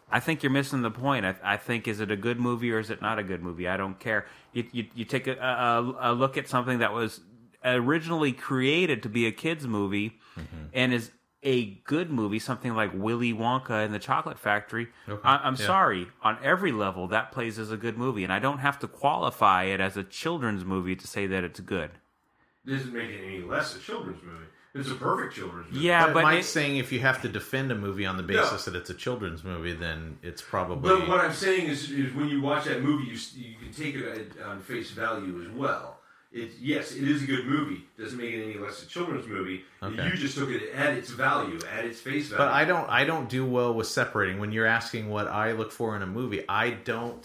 I 0.08 0.20
think 0.20 0.44
you're 0.44 0.52
missing 0.52 0.82
the 0.82 0.92
point. 0.92 1.26
I, 1.26 1.34
I 1.42 1.56
think 1.56 1.88
is 1.88 1.98
it 1.98 2.12
a 2.12 2.16
good 2.16 2.38
movie 2.38 2.70
or 2.70 2.78
is 2.78 2.90
it 2.90 3.02
not 3.02 3.18
a 3.18 3.24
good 3.24 3.42
movie? 3.42 3.66
I 3.66 3.76
don't 3.76 3.98
care. 3.98 4.26
You 4.52 4.64
you, 4.70 4.86
you 4.94 5.04
take 5.04 5.26
a, 5.26 5.34
a, 5.36 6.12
a 6.12 6.14
look 6.14 6.36
at 6.38 6.46
something 6.46 6.78
that 6.78 6.92
was 6.92 7.20
originally 7.64 8.32
created 8.32 9.02
to 9.02 9.08
be 9.08 9.26
a 9.26 9.32
kids 9.32 9.66
movie 9.66 10.18
mm-hmm. 10.36 10.66
and 10.72 10.92
is 10.92 11.10
a 11.42 11.66
good 11.84 12.10
movie, 12.10 12.38
something 12.38 12.74
like 12.74 12.90
Willy 12.94 13.32
Wonka 13.32 13.84
and 13.84 13.92
the 13.92 13.98
Chocolate 13.98 14.38
Factory. 14.38 14.88
I, 15.06 15.40
I'm 15.44 15.56
yeah. 15.56 15.66
sorry, 15.66 16.06
on 16.22 16.38
every 16.42 16.72
level 16.72 17.08
that 17.08 17.32
plays 17.32 17.58
as 17.58 17.70
a 17.70 17.76
good 17.76 17.98
movie, 17.98 18.24
and 18.24 18.32
I 18.32 18.38
don't 18.38 18.58
have 18.58 18.78
to 18.80 18.88
qualify 18.88 19.64
it 19.64 19.80
as 19.80 19.96
a 19.96 20.02
children's 20.02 20.64
movie 20.64 20.96
to 20.96 21.06
say 21.06 21.26
that 21.26 21.44
it's 21.44 21.60
good. 21.60 21.90
doesn't 22.66 22.92
making 22.92 23.18
it 23.18 23.24
any 23.24 23.40
less 23.42 23.76
a 23.76 23.78
children's 23.78 24.22
movie. 24.22 24.46
It's 24.74 24.90
a 24.90 24.96
perfect 24.96 25.36
children's 25.36 25.70
movie. 25.70 25.86
Yeah, 25.86 26.06
but, 26.06 26.14
but 26.14 26.22
Mike's 26.24 26.46
it- 26.46 26.50
saying 26.50 26.76
if 26.78 26.90
you 26.90 26.98
have 26.98 27.22
to 27.22 27.28
defend 27.28 27.70
a 27.70 27.76
movie 27.76 28.06
on 28.06 28.16
the 28.16 28.24
basis 28.24 28.64
that 28.64 28.74
it's 28.74 28.90
a 28.90 28.94
children's 28.94 29.44
movie, 29.44 29.72
then 29.72 30.18
it's 30.22 30.42
probably. 30.42 30.88
But 30.88 31.08
what 31.08 31.20
I'm 31.20 31.32
saying 31.32 31.68
is, 31.68 31.90
is 31.90 32.12
when 32.12 32.28
you 32.28 32.40
watch 32.40 32.64
that 32.64 32.82
movie, 32.82 33.04
you, 33.04 33.18
you 33.36 33.54
can 33.56 33.72
take 33.72 33.94
it 33.94 34.32
on 34.44 34.60
face 34.60 34.90
value 34.90 35.42
as 35.42 35.50
well. 35.50 36.00
It, 36.35 36.51
yes, 36.61 36.90
it 36.90 37.06
is 37.06 37.23
a 37.23 37.27
good 37.27 37.47
movie. 37.47 37.85
Doesn't 37.97 38.19
make 38.19 38.35
it 38.35 38.43
any 38.43 38.59
less 38.59 38.82
a 38.82 38.89
children's 38.89 39.28
movie. 39.28 39.62
Okay. 39.81 40.05
You 40.05 40.16
just 40.16 40.36
took 40.36 40.51
it 40.51 40.73
at 40.74 40.94
its 40.94 41.11
value, 41.11 41.61
at 41.73 41.85
its 41.85 42.01
face 42.01 42.27
value. 42.27 42.39
But 42.44 42.48
I 42.48 42.65
don't 42.65 42.90
I 42.90 43.05
don't 43.05 43.28
do 43.28 43.47
well 43.47 43.73
with 43.73 43.86
separating. 43.86 44.40
When 44.40 44.51
you're 44.51 44.66
asking 44.66 45.11
what 45.11 45.28
I 45.28 45.52
look 45.52 45.70
for 45.70 45.94
in 45.94 46.02
a 46.02 46.06
movie, 46.06 46.43
I 46.48 46.70
don't 46.70 47.24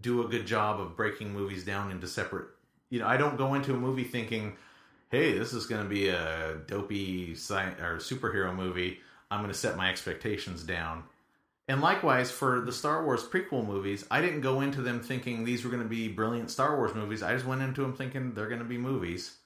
do 0.00 0.26
a 0.26 0.28
good 0.28 0.44
job 0.44 0.80
of 0.80 0.96
breaking 0.96 1.32
movies 1.32 1.64
down 1.64 1.92
into 1.92 2.08
separate. 2.08 2.48
You 2.90 2.98
know, 2.98 3.06
I 3.06 3.16
don't 3.16 3.38
go 3.38 3.54
into 3.54 3.74
a 3.74 3.76
movie 3.76 4.04
thinking, 4.04 4.56
"Hey, 5.12 5.38
this 5.38 5.52
is 5.52 5.66
going 5.66 5.84
to 5.84 5.88
be 5.88 6.08
a 6.08 6.56
dopey 6.66 7.34
sci- 7.36 7.76
or 7.80 7.98
superhero 7.98 8.52
movie. 8.52 8.98
I'm 9.30 9.38
going 9.38 9.52
to 9.52 9.58
set 9.58 9.76
my 9.76 9.88
expectations 9.88 10.64
down." 10.64 11.04
And 11.72 11.80
likewise 11.80 12.30
for 12.30 12.60
the 12.60 12.70
Star 12.70 13.02
Wars 13.02 13.24
prequel 13.24 13.66
movies, 13.66 14.04
I 14.10 14.20
didn't 14.20 14.42
go 14.42 14.60
into 14.60 14.82
them 14.82 15.00
thinking 15.00 15.42
these 15.44 15.64
were 15.64 15.70
going 15.70 15.82
to 15.82 15.88
be 15.88 16.06
brilliant 16.06 16.50
Star 16.50 16.76
Wars 16.76 16.94
movies. 16.94 17.22
I 17.22 17.32
just 17.32 17.46
went 17.46 17.62
into 17.62 17.80
them 17.80 17.94
thinking 17.94 18.34
they're 18.34 18.48
going 18.48 18.58
to 18.58 18.66
be 18.66 18.76
movies. 18.76 19.38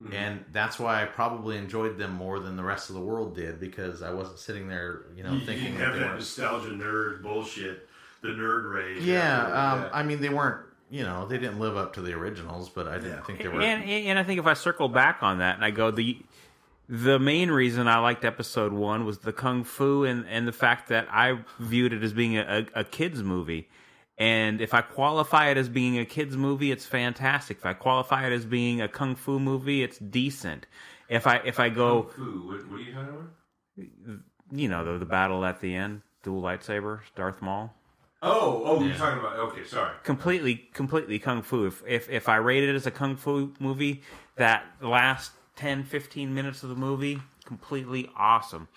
Mhm. 0.00 0.14
And 0.14 0.44
that's 0.52 0.78
why 0.78 1.02
I 1.02 1.06
probably 1.06 1.56
enjoyed 1.58 1.98
them 1.98 2.12
more 2.12 2.38
than 2.38 2.54
the 2.56 2.62
rest 2.62 2.88
of 2.88 2.94
the 2.94 3.00
world 3.00 3.34
did 3.34 3.58
because 3.58 4.00
I 4.00 4.12
wasn't 4.12 4.38
sitting 4.38 4.68
there, 4.68 5.06
you 5.16 5.24
know, 5.24 5.32
you, 5.32 5.44
thinking 5.44 5.72
you 5.72 5.78
have 5.80 5.94
they 5.94 5.98
that 5.98 6.14
nostalgia 6.14 6.68
nerd 6.70 7.22
bullshit, 7.22 7.88
the 8.22 8.28
nerd 8.28 8.72
rage. 8.72 9.02
Yeah, 9.02 9.42
um, 9.46 9.90
I 9.92 10.04
mean, 10.04 10.20
they 10.20 10.28
weren't. 10.28 10.64
You 10.88 11.02
know, 11.02 11.26
they 11.26 11.38
didn't 11.38 11.58
live 11.58 11.76
up 11.76 11.94
to 11.94 12.00
the 12.00 12.12
originals, 12.14 12.68
but 12.68 12.86
I 12.86 12.94
didn't 12.98 13.10
Yeah. 13.12 13.20
think 13.22 13.38
they 13.40 13.48
were. 13.48 13.60
and 13.60 13.82
and 13.84 14.18
I 14.20 14.22
think 14.22 14.38
if 14.38 14.46
I 14.46 14.54
circle 14.54 14.88
back 14.88 15.18
on 15.22 15.38
that 15.38 15.56
and 15.56 15.64
I 15.64 15.70
go 15.72 15.90
the 15.90 16.16
the 16.90 17.20
main 17.20 17.52
reason 17.52 17.86
I 17.86 17.98
liked 17.98 18.24
episode 18.24 18.72
one 18.72 19.04
was 19.04 19.18
the 19.18 19.32
kung 19.32 19.62
fu 19.62 20.02
and 20.04 20.26
and 20.28 20.46
the 20.46 20.52
fact 20.52 20.88
that 20.88 21.06
I 21.10 21.38
viewed 21.60 21.92
it 21.92 22.02
as 22.02 22.12
being 22.12 22.36
a, 22.36 22.66
a, 22.74 22.80
a 22.80 22.84
kids 22.84 23.22
movie. 23.22 23.68
And 24.18 24.60
if 24.60 24.74
I 24.74 24.82
qualify 24.82 25.50
it 25.50 25.56
as 25.56 25.68
being 25.68 25.98
a 25.98 26.04
kids 26.04 26.36
movie, 26.36 26.70
it's 26.72 26.84
fantastic. 26.84 27.58
If 27.58 27.64
I 27.64 27.72
qualify 27.74 28.26
it 28.26 28.32
as 28.32 28.44
being 28.44 28.82
a 28.82 28.88
kung 28.88 29.14
fu 29.14 29.38
movie, 29.38 29.82
it's 29.84 29.98
decent. 29.98 30.66
If 31.08 31.28
I 31.28 31.36
if 31.44 31.60
I 31.60 31.68
go, 31.68 32.02
Kung 32.02 32.12
Fu, 32.24 32.48
what, 32.48 32.70
what 32.70 32.80
are 32.80 32.82
you 32.82 32.92
talking 32.92 33.08
about? 33.08 34.20
you 34.52 34.68
know, 34.68 34.84
the 34.84 34.98
the 34.98 35.06
battle 35.06 35.44
at 35.44 35.60
the 35.60 35.74
end, 35.74 36.02
dual 36.22 36.42
lightsabers, 36.42 37.00
Darth 37.14 37.40
Maul. 37.40 37.72
Oh, 38.22 38.62
oh, 38.66 38.84
you're 38.84 38.94
talking 38.94 39.18
about. 39.18 39.36
Okay, 39.38 39.64
sorry. 39.64 39.92
completely 40.04 40.68
completely 40.74 41.18
kung 41.18 41.40
fu 41.42 41.66
if, 41.66 41.82
if 41.86 42.10
if 42.10 42.28
i 42.28 42.36
rate 42.36 42.62
it 42.62 42.74
as 42.74 42.86
a 42.86 42.90
kung 42.90 43.16
fu 43.16 43.54
movie 43.58 44.02
that 44.36 44.66
last 44.82 45.32
10 45.60 45.84
15 45.84 46.34
minutes 46.34 46.62
of 46.62 46.68
the 46.70 46.74
movie 46.74 47.20
completely 47.44 48.08
awesome 48.16 48.68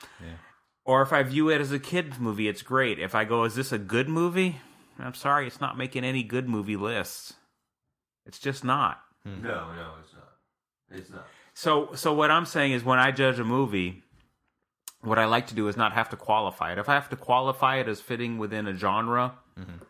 or 0.86 1.02
if 1.02 1.14
i 1.14 1.24
view 1.24 1.50
it 1.50 1.62
as 1.62 1.72
a 1.72 1.80
kids 1.80 2.20
movie 2.20 2.48
it's 2.50 2.62
great 2.62 3.00
if 3.00 3.16
i 3.16 3.24
go 3.24 3.46
is 3.46 3.56
this 3.56 3.72
a 3.72 3.78
good 3.78 4.10
movie 4.10 4.58
i'm 5.00 5.14
sorry 5.14 5.48
it's 5.48 5.62
not 5.62 5.78
making 5.78 6.04
any 6.04 6.24
good 6.24 6.50
movie 6.50 6.76
lists 6.76 7.36
it's 8.26 8.40
just 8.40 8.64
not 8.64 9.00
hmm. 9.24 9.42
No, 9.42 9.74
no, 9.74 9.94
it's 10.04 10.14
not. 10.14 11.00
It's 11.00 11.10
not. 11.10 11.28
so 11.54 11.90
so 11.96 12.14
what 12.14 12.30
I'm 12.30 12.46
saying 12.46 12.74
is 12.74 12.84
when 12.84 13.00
I 13.00 13.12
judge 13.12 13.40
a 13.40 13.44
movie, 13.44 14.04
what 15.02 15.18
I 15.18 15.26
like 15.26 15.48
to 15.48 15.56
do 15.56 15.68
is 15.68 15.78
not 15.78 15.94
have 15.94 16.10
to 16.10 16.18
qualify 16.18 16.72
it. 16.74 16.78
If 16.78 16.90
I 16.90 16.94
have 16.94 17.10
to 17.10 17.16
qualify 17.16 17.78
it 17.78 17.88
as 17.88 18.02
fitting 18.02 18.38
within 18.38 18.68
a 18.68 18.74
genre, 18.74 19.36
mm-hmm. 19.58 19.84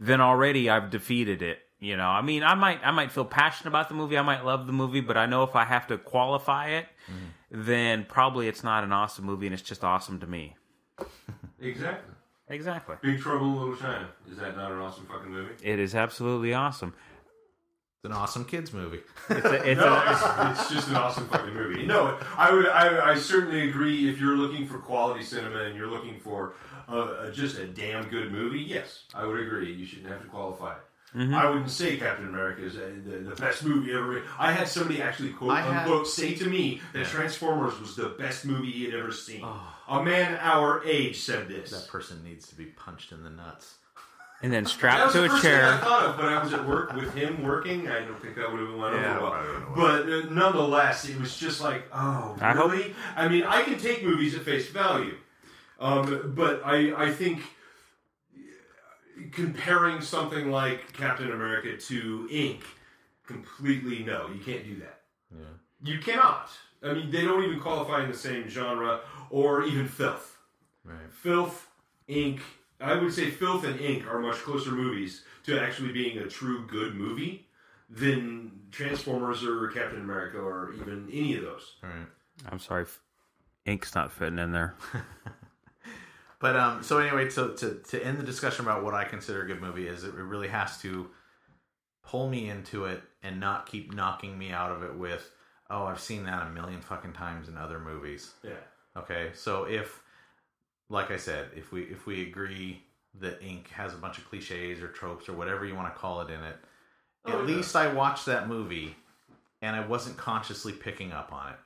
then 0.00 0.20
already 0.20 0.70
I've 0.70 0.90
defeated 0.90 1.42
it. 1.42 1.58
You 1.80 1.96
know, 1.96 2.06
I 2.06 2.22
mean, 2.22 2.42
I 2.42 2.54
might 2.54 2.80
I 2.84 2.92
might 2.92 3.12
feel 3.12 3.24
passionate 3.24 3.68
about 3.68 3.88
the 3.88 3.94
movie, 3.94 4.16
I 4.16 4.22
might 4.22 4.44
love 4.44 4.66
the 4.66 4.72
movie, 4.72 5.00
but 5.00 5.16
I 5.16 5.26
know 5.26 5.42
if 5.42 5.54
I 5.54 5.64
have 5.64 5.86
to 5.88 5.98
qualify 5.98 6.68
it, 6.70 6.86
then 7.50 8.06
probably 8.08 8.48
it's 8.48 8.64
not 8.64 8.84
an 8.84 8.92
awesome 8.92 9.24
movie 9.24 9.46
and 9.46 9.52
it's 9.54 9.62
just 9.62 9.84
awesome 9.84 10.20
to 10.20 10.26
me. 10.26 10.56
Exactly. 11.60 12.14
Exactly. 12.48 12.96
Big 13.00 13.20
Trouble 13.20 13.46
in 13.46 13.58
Little 13.58 13.76
China. 13.76 14.08
Is 14.30 14.36
that 14.36 14.54
not 14.54 14.70
an 14.70 14.78
awesome 14.78 15.06
fucking 15.06 15.30
movie? 15.30 15.54
It 15.62 15.78
is 15.78 15.94
absolutely 15.94 16.52
awesome. 16.52 16.92
It's 17.96 18.04
an 18.04 18.12
awesome 18.12 18.44
kids 18.44 18.74
movie. 18.74 19.00
It's 19.30 19.46
a, 19.46 19.70
it's 19.70 19.80
no, 19.80 19.94
a, 19.94 20.12
it's, 20.12 20.60
it's 20.60 20.70
just 20.70 20.88
an 20.88 20.96
awesome 20.96 21.26
fucking 21.28 21.54
movie. 21.54 21.86
No, 21.86 22.18
I 22.36 22.52
would, 22.52 22.66
I, 22.66 23.12
I 23.12 23.14
certainly 23.14 23.66
agree. 23.70 24.10
If 24.10 24.20
you're 24.20 24.36
looking 24.36 24.66
for 24.66 24.78
quality 24.78 25.24
cinema 25.24 25.60
and 25.60 25.74
you're 25.74 25.88
looking 25.88 26.20
for 26.20 26.54
uh, 26.86 27.30
just 27.30 27.58
a 27.58 27.66
damn 27.66 28.10
good 28.10 28.30
movie, 28.30 28.60
yes, 28.60 29.04
I 29.14 29.24
would 29.24 29.40
agree. 29.40 29.72
You 29.72 29.86
shouldn't 29.86 30.08
have 30.08 30.20
to 30.20 30.28
qualify 30.28 30.72
it. 30.72 30.82
I 31.16 31.48
wouldn't 31.48 31.70
say 31.70 31.96
Captain 31.96 32.28
America 32.28 32.62
is 32.64 32.76
uh, 32.76 32.90
the, 33.06 33.18
the 33.18 33.36
best 33.36 33.64
movie 33.64 33.92
ever. 33.92 34.14
made. 34.14 34.22
I 34.38 34.50
had 34.52 34.66
somebody 34.66 35.00
actually 35.00 35.30
quote 35.30 35.50
I 35.52 35.60
had- 35.60 35.82
unquote 35.84 36.08
say 36.08 36.34
to 36.34 36.46
me 36.48 36.80
that 36.92 37.00
Yeah. 37.00 37.04
Transformers 37.04 37.78
was 37.80 37.94
the 37.94 38.08
best 38.10 38.44
movie 38.44 38.70
he 38.72 38.84
had 38.86 38.94
ever 38.94 39.12
seen. 39.12 39.44
A 39.88 40.02
man 40.02 40.38
our 40.40 40.82
age 40.84 41.20
said 41.20 41.46
this. 41.48 41.70
That 41.70 41.86
person 41.88 42.24
needs 42.24 42.48
to 42.48 42.54
be 42.56 42.64
punched 42.64 43.12
in 43.12 43.22
the 43.22 43.30
nuts. 43.30 43.74
and 44.42 44.52
then 44.52 44.64
That 44.64 44.68
strapped 44.70 45.04
was 45.04 45.12
to 45.14 45.18
the 45.20 45.24
a 45.26 45.28
first 45.28 45.42
thing 45.42 45.52
I 45.54 45.76
thought 45.78 46.04
of, 46.06 46.16
but 46.16 46.24
I 46.26 46.42
was 46.42 46.52
at 46.52 46.66
work 46.66 46.92
with 46.94 47.14
him 47.14 47.44
working. 47.44 47.88
I 47.88 48.00
don't 48.00 48.20
think 48.20 48.34
that 48.34 48.50
would 48.50 48.60
have 48.60 48.74
went 48.74 48.94
Yeah, 48.96 49.18
over 49.18 49.28
probably 49.28 49.52
wouldn't 49.52 49.76
well. 49.76 49.76
But 49.76 50.12
uh, 50.12 50.34
nonetheless, 50.34 51.08
it 51.08 51.20
was 51.20 51.36
just 51.36 51.60
like, 51.60 51.84
oh, 51.92 52.36
I 52.40 52.52
hope- 52.54 52.72
really? 52.72 52.94
I 53.14 53.28
mean, 53.28 53.44
I 53.44 53.62
can 53.62 53.78
take 53.78 54.02
movies 54.02 54.34
at 54.34 54.42
face 54.42 54.68
value, 54.68 55.16
um, 55.78 56.32
but 56.34 56.62
I, 56.64 56.92
I 57.06 57.12
think 57.12 57.40
comparing 59.32 60.00
something 60.00 60.50
like 60.50 60.92
Captain 60.92 61.30
America 61.32 61.76
to 61.76 62.28
Ink, 62.30 62.62
completely 63.26 64.02
no, 64.04 64.28
you 64.28 64.40
can't 64.40 64.64
do 64.64 64.76
that. 64.80 65.00
Yeah. 65.30 65.92
You 65.92 65.98
cannot. 65.98 66.50
I 66.82 66.92
mean, 66.92 67.10
they 67.10 67.22
don't 67.22 67.42
even 67.44 67.60
qualify 67.60 68.04
in 68.04 68.10
the 68.10 68.16
same 68.16 68.48
genre 68.48 69.00
or 69.30 69.64
even 69.64 69.88
filth. 69.88 70.38
Right. 70.84 71.10
Filth, 71.10 71.68
Ink. 72.08 72.40
I 72.80 72.94
would 72.94 73.12
say 73.12 73.30
Filth 73.30 73.64
and 73.64 73.80
Ink 73.80 74.06
are 74.06 74.18
much 74.18 74.36
closer 74.36 74.70
movies 74.70 75.22
to 75.44 75.58
actually 75.60 75.92
being 75.92 76.18
a 76.18 76.26
true 76.26 76.66
good 76.66 76.94
movie 76.94 77.46
than 77.88 78.50
Transformers 78.70 79.44
or 79.44 79.68
Captain 79.68 80.00
America 80.00 80.38
or 80.38 80.74
even 80.74 81.08
any 81.12 81.36
of 81.36 81.44
those. 81.44 81.76
All 81.82 81.88
right. 81.88 82.08
I'm 82.50 82.58
sorry, 82.58 82.86
ink's 83.64 83.94
not 83.94 84.12
fitting 84.12 84.38
in 84.38 84.52
there. 84.52 84.74
But 86.44 86.56
um, 86.56 86.82
so 86.82 86.98
anyway, 86.98 87.30
to, 87.30 87.54
to 87.54 87.80
to 87.88 88.04
end 88.04 88.18
the 88.18 88.22
discussion 88.22 88.66
about 88.66 88.84
what 88.84 88.92
I 88.92 89.04
consider 89.04 89.44
a 89.44 89.46
good 89.46 89.62
movie 89.62 89.88
is 89.88 90.04
it 90.04 90.12
really 90.12 90.48
has 90.48 90.76
to 90.82 91.08
pull 92.06 92.28
me 92.28 92.50
into 92.50 92.84
it 92.84 93.02
and 93.22 93.40
not 93.40 93.64
keep 93.64 93.94
knocking 93.94 94.36
me 94.38 94.50
out 94.50 94.70
of 94.70 94.82
it 94.82 94.94
with, 94.94 95.30
oh, 95.70 95.84
I've 95.84 96.00
seen 96.00 96.24
that 96.24 96.46
a 96.46 96.50
million 96.50 96.82
fucking 96.82 97.14
times 97.14 97.48
in 97.48 97.56
other 97.56 97.78
movies. 97.78 98.34
Yeah. 98.42 98.60
Okay, 98.94 99.30
so 99.32 99.64
if, 99.64 100.02
like 100.90 101.10
I 101.10 101.16
said, 101.16 101.46
if 101.56 101.72
we 101.72 101.84
if 101.84 102.04
we 102.04 102.20
agree 102.20 102.82
that 103.20 103.42
Ink 103.42 103.70
has 103.70 103.94
a 103.94 103.96
bunch 103.96 104.18
of 104.18 104.28
cliches 104.28 104.82
or 104.82 104.88
tropes 104.88 105.30
or 105.30 105.32
whatever 105.32 105.64
you 105.64 105.74
want 105.74 105.94
to 105.94 105.98
call 105.98 106.20
it 106.20 106.28
in 106.28 106.42
it, 106.42 106.56
Oh, 107.24 107.38
at 107.38 107.46
least 107.46 107.74
I 107.74 107.90
watched 107.90 108.26
that 108.26 108.48
movie 108.48 108.94
and 109.62 109.74
I 109.74 109.86
wasn't 109.86 110.18
consciously 110.18 110.74
picking 110.74 111.10
up 111.10 111.32
on 111.32 111.54
it. 111.54 111.58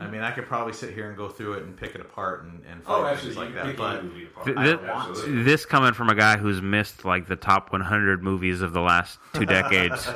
I 0.00 0.06
mean, 0.08 0.20
I 0.22 0.30
could 0.30 0.46
probably 0.46 0.72
sit 0.72 0.94
here 0.94 1.08
and 1.08 1.16
go 1.16 1.28
through 1.28 1.54
it 1.54 1.64
and 1.64 1.76
pick 1.76 1.94
it 1.94 2.00
apart 2.00 2.44
and, 2.44 2.62
and 2.70 2.80
Oh, 2.86 3.02
find 3.02 3.08
absolutely. 3.16 3.44
things 3.46 3.54
like 3.56 3.64
that. 3.66 3.76
But 3.76 3.98
any 4.00 4.08
movie 4.08 4.24
apart. 4.26 4.46
Th- 4.46 4.56
I 4.56 4.64
thi- 4.64 4.70
don't 4.72 4.86
want 4.88 5.10
Absolutely. 5.10 5.42
This 5.42 5.66
coming 5.66 5.92
from 5.94 6.08
a 6.08 6.14
guy 6.14 6.36
who's 6.36 6.62
missed 6.62 7.04
like 7.04 7.26
the 7.26 7.36
top 7.36 7.72
100 7.72 8.22
movies 8.22 8.60
of 8.60 8.72
the 8.72 8.80
last 8.80 9.18
two 9.34 9.44
decades. 9.46 10.08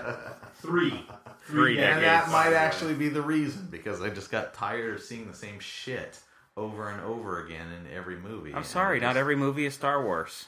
Three. 0.57 1.05
Three 1.47 1.75
decades, 1.77 1.97
and 1.97 2.05
that 2.05 2.29
might 2.31 2.53
actually 2.55 2.95
be 2.95 3.09
the 3.09 3.21
reason 3.21 3.67
because 3.71 4.01
I 4.01 4.11
just 4.11 4.31
got 4.31 4.55
tired 4.55 4.95
of 4.95 5.03
seeing 5.03 5.27
the 5.27 5.37
same 5.37 5.59
shit 5.59 6.21
over 6.57 6.89
and 6.89 7.01
over 7.03 7.45
again 7.45 7.67
in 7.73 7.93
every 7.93 8.17
movie. 8.17 8.55
I'm 8.55 8.63
sorry, 8.65 8.99
I 8.99 9.01
not 9.01 9.17
every 9.17 9.35
movie 9.37 9.67
is 9.67 9.75
Star 9.75 10.05
Wars. 10.05 10.47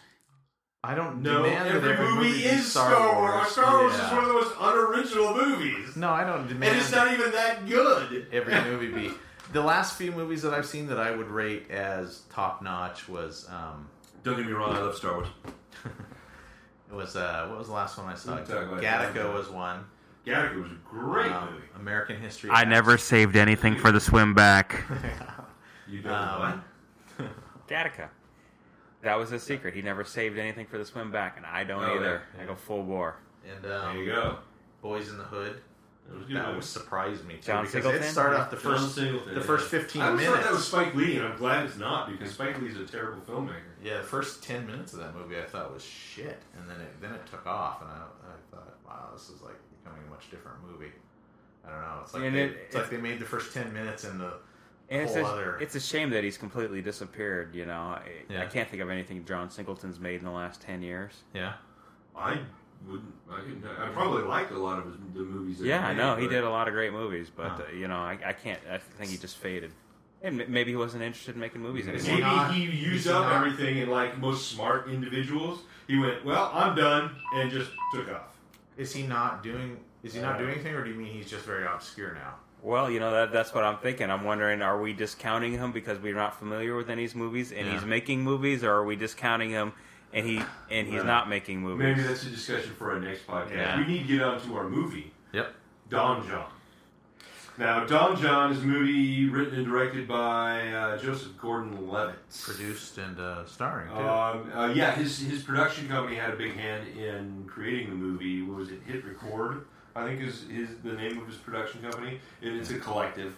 I 0.87 0.95
don't 0.95 1.23
No, 1.23 1.43
demand 1.43 1.69
every, 1.69 1.81
that 1.81 1.91
every 1.99 2.15
movie, 2.15 2.33
be 2.33 2.45
is 2.45 2.71
Star 2.71 2.91
Wars. 3.21 3.49
Star 3.49 3.81
Wars 3.83 3.95
Yeah. 3.97 4.07
is 4.07 4.13
one 4.13 4.23
of 4.23 4.29
the 4.29 4.35
most 4.35 4.55
unoriginal 4.61 5.35
movies. 5.35 5.97
No, 5.97 6.11
I 6.11 6.25
don't 6.25 6.47
demand 6.47 6.65
And 6.73 6.81
it's 6.81 6.93
not 6.93 7.13
even 7.13 7.33
that 7.33 7.67
good. 7.69 8.27
every 8.33 8.55
movie 8.71 8.89
be. 8.89 9.15
The 9.53 9.63
last 9.63 9.97
few 9.97 10.13
movies 10.13 10.43
that 10.43 10.53
I've 10.53 10.67
seen 10.67 10.87
that 10.89 10.99
I 10.99 11.11
would 11.11 11.29
rate 11.29 11.71
as 11.71 12.23
top 12.33 12.61
notch 12.63 13.09
was 13.09 13.49
um, 13.51 13.89
Don't 14.23 14.37
get 14.37 14.47
me 14.47 14.53
wrong, 14.53 14.75
I 14.75 14.81
love 14.81 14.95
Star 14.97 15.15
Wars. 15.15 15.29
it 15.85 16.95
was 16.95 17.17
uh, 17.17 17.47
what 17.49 17.59
was 17.59 17.69
the 17.69 17.75
last 17.75 17.97
one 17.99 18.09
I 18.09 18.15
saw? 18.15 18.35
We'll 18.35 18.45
talk 18.45 18.65
about 18.65 18.83
Gattaca 18.83 19.15
Gattaca. 19.15 19.35
was 19.35 19.49
one. 19.51 19.85
Gattaca 20.27 20.63
was 20.63 20.71
a 20.73 20.77
great 20.89 21.33
Um, 21.33 21.51
movie. 21.53 21.65
American 21.77 22.21
History. 22.21 22.51
I 22.51 22.63
X. 22.63 22.69
never 22.71 22.99
saved 22.99 23.37
anything 23.37 23.77
for 23.77 23.91
the 23.93 24.01
swim 24.01 24.35
back. 24.35 24.85
You 25.87 26.01
know 26.01 26.15
Um, 26.15 26.63
what? 27.19 27.29
Gattaca. 27.69 28.09
That 29.05 29.19
was 29.19 29.31
his 29.31 29.43
secret. 29.43 29.75
He 29.75 29.83
never 29.83 30.03
saved 30.05 30.39
anything 30.39 30.67
for 30.67 30.79
the 30.79 30.85
swim 30.85 31.11
back, 31.13 31.37
and 31.37 31.47
I 31.47 31.63
don't 31.65 31.83
Oh, 31.85 31.95
either. 31.97 32.23
yeah. 32.37 32.43
I 32.43 32.47
go 32.47 32.55
full 32.55 32.83
bore. 32.83 33.17
And 33.47 33.65
um, 33.71 33.95
There 33.97 34.05
you 34.05 34.11
go. 34.13 34.39
Boyz 34.83 35.09
n 35.11 35.19
the 35.19 35.25
Hood. 35.25 35.61
That 36.09 36.17
was 36.19 36.27
good. 36.27 36.37
That 36.37 36.55
was 36.57 36.67
surprised 36.69 37.25
me 37.25 37.35
too 37.37 37.41
John 37.43 37.65
because 37.65 37.73
Singleton? 37.83 38.03
it 38.03 38.11
started 38.11 38.39
off 38.41 38.51
the 38.51 38.57
John 38.57 38.77
first 38.79 38.95
Singleton, 38.95 39.35
the 39.35 39.41
yeah. 39.41 39.47
first 39.47 39.69
15 39.71 40.03
I 40.03 40.07
always 40.09 40.21
minutes. 40.21 40.37
thought 40.37 40.45
that 40.45 40.53
was 40.53 40.69
Spike 40.69 40.95
Lee, 40.95 41.17
and 41.17 41.27
I'm 41.29 41.37
glad 41.39 41.65
it's 41.65 41.79
not 41.79 42.11
because 42.11 42.33
Spike 42.35 42.61
Lee's 42.61 42.77
a 42.77 42.85
terrible 42.85 43.23
filmmaker. 43.23 43.73
Yeah, 43.83 43.99
the 43.99 44.03
first 44.03 44.43
ten 44.43 44.67
minutes 44.67 44.93
of 44.93 44.99
that 45.01 45.15
movie 45.15 45.39
I 45.39 45.45
thought 45.45 45.73
was 45.73 45.83
shit, 45.83 46.39
and 46.59 46.69
then 46.69 46.79
it 46.81 47.01
then 47.01 47.13
it 47.15 47.25
took 47.27 47.47
off, 47.47 47.81
and 47.81 47.91
I, 47.91 47.95
I 47.97 48.37
thought, 48.51 48.75
wow, 48.87 49.09
this 49.15 49.31
is 49.31 49.41
like 49.41 49.57
becoming 49.83 50.03
a 50.07 50.11
much 50.11 50.31
different 50.31 50.59
movie. 50.71 50.93
I 51.67 51.71
don't 51.71 51.81
know. 51.81 51.99
It's 52.03 52.13
like 52.13 52.23
And 52.25 52.37
they, 52.37 52.43
it- 52.45 52.57
it's 52.67 52.75
like 52.75 52.91
they 52.91 52.99
made 52.99 53.19
the 53.19 53.25
first 53.25 53.55
ten 53.55 53.73
minutes 53.73 54.05
and 54.05 54.21
the 54.21 54.27
And 54.27 54.35
it's 55.03 55.15
whole 55.15 55.25
a, 55.27 55.29
other. 55.29 55.59
it's 55.61 55.75
a 55.75 55.81
shame 55.81 56.11
that 56.11 56.25
he's 56.25 56.39
completely 56.39 56.81
disappeared. 56.83 57.55
You 57.55 57.67
know, 57.67 57.73
I, 57.81 58.03
Yeah. 58.29 58.43
I 58.43 58.47
can't 58.47 58.69
think 58.69 58.83
of 58.83 58.91
anything 58.91 59.25
John 59.25 59.51
Singleton's 59.51 59.99
made 60.01 60.19
in 60.21 60.25
the 60.25 60.31
last 60.31 60.61
ten 60.61 60.83
years. 60.83 61.13
yeah, 61.35 61.55
I 62.17 62.39
wouldn't. 62.87 63.15
I, 63.31 63.41
could, 63.41 63.63
I 63.81 63.89
probably 63.89 64.23
liked 64.25 64.53
a 64.53 64.59
lot 64.59 64.79
of 64.79 64.85
his, 64.87 64.95
the 65.15 65.21
movies. 65.21 65.59
That 65.59 65.67
Yeah, 65.67 65.79
he 65.81 65.85
I 65.85 65.89
made, 65.95 65.97
know 65.99 66.17
he 66.17 66.29
did 66.29 66.45
a 66.45 66.51
lot 66.51 66.69
of 66.69 66.75
great 66.75 66.93
movies, 66.93 67.31
but 67.35 67.49
Huh. 67.51 67.63
uh, 67.69 67.75
you 67.75 67.89
know, 67.89 67.97
I, 67.97 68.19
I 68.25 68.33
can't. 68.33 68.61
I 68.71 68.79
think 68.79 69.11
he 69.11 69.17
just 69.17 69.37
faded, 69.39 69.73
and 70.23 70.47
maybe 70.49 70.71
he 70.73 70.77
wasn't 70.77 71.03
interested 71.03 71.35
in 71.35 71.41
making 71.41 71.63
movies 71.63 71.89
anymore. 71.89 72.09
Maybe 72.11 72.21
not- 72.23 72.55
he 72.55 72.63
used 72.65 73.09
up 73.09 73.25
not- 73.27 73.33
everything, 73.37 73.81
and 73.81 73.91
like 73.91 74.19
most 74.19 74.51
smart 74.51 74.89
individuals, 74.89 75.61
he 75.89 75.99
went, 75.99 76.25
"Well, 76.25 76.51
I'm 76.55 76.75
done," 76.77 77.11
and 77.35 77.51
just 77.51 77.71
took 77.95 78.09
off. 78.11 78.37
is 78.77 78.93
he 78.93 79.07
not 79.07 79.43
doing? 79.43 79.79
Is 80.03 80.13
he 80.13 80.21
not 80.21 80.35
Uh, 80.35 80.39
doing 80.41 80.51
anything, 80.55 80.75
or 80.75 80.85
do 80.85 80.91
you 80.91 80.97
mean 80.97 81.13
he's 81.15 81.31
just 81.31 81.47
very 81.47 81.65
obscure 81.65 82.13
now? 82.13 82.35
Well, 82.65 82.91
you 82.91 82.99
know 82.99 83.11
that 83.13 83.31
that's 83.31 83.53
what 83.55 83.63
I'm 83.63 83.77
thinking. 83.77 84.11
I'm 84.11 84.25
wondering, 84.25 84.63
are 84.63 84.81
we 84.81 84.95
discounting 84.95 85.53
him 85.53 85.71
because 85.71 85.99
we're 85.99 86.15
not 86.15 86.39
familiar 86.39 86.75
with 86.75 86.89
any 86.89 87.05
of 87.05 87.11
his 87.11 87.15
movies, 87.15 87.53
and 87.53 87.67
Yeah. 87.67 87.75
he's 87.75 87.85
making 87.85 88.23
movies, 88.23 88.65
or 88.65 88.73
are 88.73 88.85
we 88.87 88.97
discounting 88.97 89.51
him 89.51 89.75
and 90.15 90.25
he 90.27 90.43
and 90.71 90.87
he's 90.89 90.97
Right. 91.01 91.07
not 91.07 91.29
making 91.29 91.61
movies? 91.61 91.85
Maybe 91.85 92.03
that's 92.03 92.25
a 92.25 92.31
discussion 92.31 92.73
for 92.79 92.93
our 92.93 93.01
next 93.01 93.27
podcast. 93.27 93.51
Yeah. 93.55 93.79
We 93.79 93.85
need 93.87 94.07
to 94.07 94.15
get 94.15 94.23
on 94.23 94.41
to 94.41 94.57
our 94.57 94.67
movie, 94.69 95.13
Yep. 95.33 95.55
Don 95.91 96.27
Jon. 96.27 96.47
Now, 97.59 97.85
Don 97.85 98.17
Jon 98.17 98.51
is 98.51 98.63
a 98.63 98.67
movie 98.67 99.29
written 99.29 99.57
and 99.57 99.67
directed 99.67 100.09
by 100.09 100.73
uh, 100.73 100.97
Joseph 100.99 101.37
Gordon-Levitt. 101.39 102.17
Produced 102.45 102.97
and 102.99 103.21
uh, 103.21 103.45
starring 103.47 103.91
too. 103.91 103.95
Um, 103.95 104.51
uh, 104.53 104.73
yeah, 104.75 104.91
his 104.93 105.19
his 105.21 105.43
production 105.43 105.87
company 105.87 106.17
had 106.17 106.31
a 106.33 106.37
big 106.37 106.55
hand 106.57 106.89
in 106.97 107.45
creating 107.47 107.91
the 107.91 107.95
movie. 107.97 108.41
What 108.43 108.57
was 108.57 108.71
it? 108.71 108.81
Hit 108.87 109.05
Record, 109.05 109.67
I 109.97 110.05
think 110.05 110.21
is 110.23 110.45
is 110.51 110.69
the 110.83 110.93
name 110.93 111.19
of 111.19 111.27
his 111.27 111.37
production 111.37 111.83
company, 111.83 112.21
and 112.43 112.57
it's 112.57 112.71
a 112.71 112.79
collective. 112.79 113.37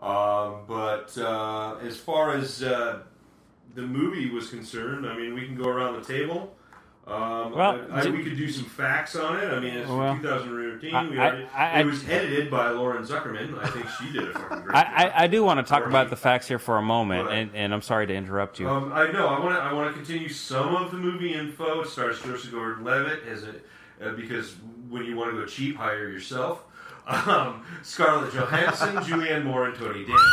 Um, 0.00 0.56
but 0.68 1.16
uh, 1.16 1.76
as 1.82 1.96
far 1.96 2.32
as 2.34 2.62
uh, 2.62 3.00
the 3.74 3.82
movie 3.82 4.28
was 4.30 4.50
concerned, 4.50 5.06
I 5.06 5.16
mean, 5.16 5.34
we 5.34 5.46
can 5.46 5.56
go 5.56 5.68
around 5.68 5.94
the 5.94 6.02
table. 6.06 6.54
Um, 7.06 7.52
Well, 7.52 7.86
I, 7.92 8.00
I- 8.00 8.08
we 8.10 8.24
could 8.24 8.36
do 8.36 8.50
some 8.50 8.64
facts 8.64 9.14
on 9.14 9.38
it. 9.38 9.44
I 9.52 9.60
mean, 9.60 9.74
it's 9.74 9.88
Well, 9.88 10.16
2013. 10.16 10.94
I- 10.94 11.08
we 11.08 11.16
already, 11.18 11.46
I- 11.54 11.80
it 11.80 11.86
was 11.86 12.06
edited 12.08 12.50
by 12.50 12.70
Lauren 12.70 13.04
Zuckerman. 13.04 13.56
I 13.62 13.68
think 13.68 13.86
she 13.88 14.12
did 14.12 14.28
a 14.28 14.32
fucking 14.32 14.62
great 14.64 14.74
I, 14.76 14.82
job. 14.82 14.92
I, 15.16 15.24
I 15.24 15.26
do 15.28 15.44
want 15.44 15.64
to 15.64 15.70
talk 15.70 15.86
about 15.86 16.06
he- 16.06 16.10
the 16.10 16.16
facts 16.16 16.48
here 16.48 16.58
for 16.58 16.76
a 16.76 16.82
moment, 16.82 17.30
and, 17.30 17.50
and 17.54 17.72
I'm 17.72 17.80
sorry 17.82 18.06
to 18.08 18.14
interrupt 18.14 18.58
you. 18.58 18.68
Um, 18.68 18.92
I 18.92 19.10
know. 19.12 19.28
I 19.28 19.38
want 19.38 19.54
to. 19.54 19.62
I 19.62 19.72
want 19.72 19.88
to 19.88 19.94
continue 19.94 20.28
some 20.28 20.74
of 20.76 20.90
the 20.90 20.98
movie 20.98 21.32
info. 21.32 21.80
It 21.82 21.88
stars 21.88 22.20
Joseph 22.20 22.50
Gordon-Levitt 22.50 23.22
as 23.28 23.44
a 23.44 23.54
uh, 24.04 24.12
because 24.14 24.56
when 24.88 25.04
you 25.04 25.16
want 25.16 25.32
to 25.32 25.36
go 25.40 25.46
cheap, 25.46 25.76
hire 25.76 26.08
yourself. 26.08 26.64
Um, 27.06 27.62
Scarlett 27.82 28.32
Johansson, 28.34 28.96
Julianne 28.96 29.44
Moore, 29.44 29.66
and 29.66 29.76
Tony 29.76 30.00
Danza. 30.04 30.24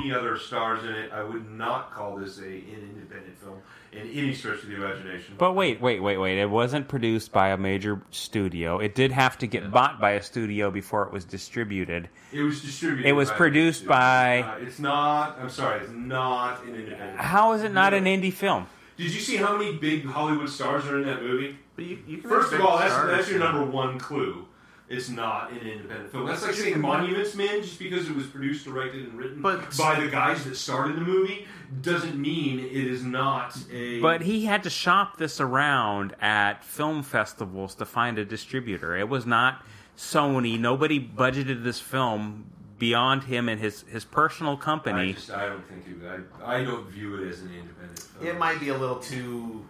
Many 0.00 0.12
other 0.12 0.36
stars 0.38 0.82
in 0.84 0.90
it. 0.90 1.12
I 1.12 1.22
would 1.22 1.48
not 1.50 1.92
call 1.92 2.16
this 2.16 2.38
a 2.38 2.44
an 2.46 2.90
independent 2.94 3.36
film 3.38 3.58
in 3.92 4.08
any 4.10 4.32
stretch 4.34 4.62
of 4.62 4.68
the 4.68 4.76
imagination. 4.76 5.34
But 5.38 5.52
wait, 5.52 5.80
wait, 5.80 6.00
wait, 6.00 6.16
wait. 6.18 6.38
It 6.38 6.48
wasn't 6.50 6.88
produced 6.88 7.30
by 7.32 7.48
a 7.48 7.56
major 7.56 8.00
studio. 8.10 8.78
It 8.78 8.94
did 8.94 9.12
have 9.12 9.38
to 9.38 9.46
get 9.46 9.70
bought 9.70 10.00
by 10.00 10.12
a 10.12 10.22
studio 10.22 10.70
before 10.70 11.04
it 11.04 11.12
was 11.12 11.24
distributed. 11.24 12.08
it 12.32 12.42
was 12.42 12.62
distributed. 12.62 13.08
It 13.08 13.12
was 13.12 13.30
by- 13.30 13.36
produced 13.36 13.86
by- 13.86 14.42
Uh, 14.42 14.56
it's 14.62 14.78
not. 14.78 15.38
I'm 15.40 15.50
sorry. 15.50 15.80
It's 15.82 15.92
not 15.92 16.64
an 16.64 16.74
independent. 16.74 17.20
How 17.20 17.52
is 17.52 17.62
it 17.64 17.72
not 17.72 17.92
an 17.94 18.04
indie 18.04 18.32
film? 18.32 18.66
Did 18.96 19.12
you 19.12 19.20
see 19.20 19.36
how 19.36 19.56
many 19.56 19.76
big 19.76 20.04
Hollywood 20.04 20.48
stars 20.48 20.84
are 20.86 20.98
in 20.98 21.06
that 21.06 21.22
movie? 21.22 21.56
but 21.74 21.84
you, 21.86 21.98
you 22.06 22.20
First 22.20 22.52
of 22.52 22.60
all, 22.60 22.78
that's, 22.78 22.94
that's 22.94 23.30
your 23.30 23.38
number 23.38 23.64
one 23.64 23.98
clue. 23.98 24.46
it's 24.88 25.08
not 25.08 25.50
an 25.52 25.58
independent 25.58 26.10
film. 26.12 26.26
That's 26.26 26.42
like 26.42 26.54
saying 26.54 26.78
Monuments 26.80 27.34
Men, 27.34 27.62
just 27.62 27.78
because 27.78 28.08
it 28.10 28.14
was 28.14 28.26
produced, 28.26 28.66
directed, 28.66 29.04
and 29.08 29.14
written 29.18 29.40
But- 29.40 29.74
by 29.78 29.98
the 29.98 30.08
guys 30.08 30.44
that 30.44 30.56
started 30.56 30.96
the 30.96 31.00
movie, 31.00 31.46
doesn't 31.80 32.16
mean 32.20 32.58
it 32.60 32.72
is 32.86 33.02
not 33.02 33.56
a. 33.72 34.00
But 34.00 34.20
he 34.20 34.44
had 34.44 34.62
to 34.64 34.70
shop 34.70 35.16
this 35.16 35.40
around 35.40 36.14
at 36.20 36.62
film 36.62 37.02
festivals 37.02 37.74
to 37.76 37.86
find 37.86 38.18
a 38.18 38.24
distributor. 38.26 38.94
It 38.94 39.08
was 39.08 39.24
not 39.24 39.64
Sony. 39.96 40.60
Nobody 40.60 41.00
budgeted 41.00 41.64
this 41.64 41.80
film 41.80 42.44
beyond 42.82 43.22
him 43.22 43.48
and 43.48 43.60
his, 43.60 43.82
his 43.82 44.04
personal 44.04 44.54
I 44.54 44.56
company. 44.56 45.12
just 45.12 45.30
I 45.30 45.46
don't 45.46 45.64
think 45.68 45.84
it. 45.86 46.20
I 46.44 46.56
I 46.56 46.64
don't 46.64 46.84
view 46.88 47.14
it 47.22 47.28
as 47.28 47.40
an 47.40 47.54
independent 47.54 48.00
film. 48.00 48.26
It 48.26 48.36
might 48.36 48.58
be 48.58 48.70
a 48.70 48.76
little 48.76 48.96
too 48.98 49.64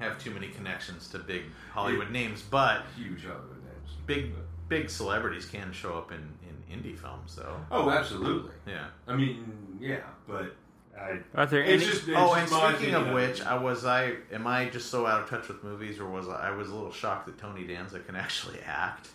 have 0.00 0.18
too 0.18 0.32
many 0.32 0.48
connections 0.48 1.06
to 1.10 1.20
big 1.20 1.42
Hollywood 1.72 2.10
names, 2.10 2.42
but 2.42 2.82
huge 2.96 3.22
Hollywood 3.24 3.62
names. 3.62 3.90
big 4.06 4.32
big 4.68 4.90
celebrities 4.90 5.46
can 5.46 5.70
show 5.72 5.96
up 5.96 6.10
in, 6.10 6.24
in 6.48 6.76
indie 6.82 6.98
films, 6.98 7.36
though. 7.36 7.56
Oh, 7.70 7.88
absolutely. 7.88 8.50
Yeah. 8.66 8.86
I 9.06 9.14
mean, 9.14 9.78
yeah, 9.80 10.00
but 10.26 10.56
I. 11.00 11.20
Are 11.36 11.46
there 11.46 11.62
It's 11.62 11.84
any- 11.84 11.92
just. 11.92 12.08
Oh, 12.16 12.34
and 12.34 12.48
speaking 12.48 12.94
of 12.96 13.12
which. 13.12 13.42
I 13.42 13.56
was 13.56 13.84
I 13.84 14.14
am 14.32 14.44
I 14.48 14.68
just 14.70 14.90
so 14.90 15.06
out 15.06 15.22
of 15.22 15.30
touch 15.30 15.46
with 15.46 15.62
movies, 15.62 16.00
or 16.00 16.10
was 16.10 16.28
I, 16.28 16.48
I 16.48 16.50
was 16.50 16.68
a 16.70 16.74
little 16.74 16.90
shocked 16.92 17.26
that 17.26 17.38
Tony 17.38 17.64
Danza 17.64 18.00
can 18.00 18.16
actually 18.16 18.58
act. 18.66 19.10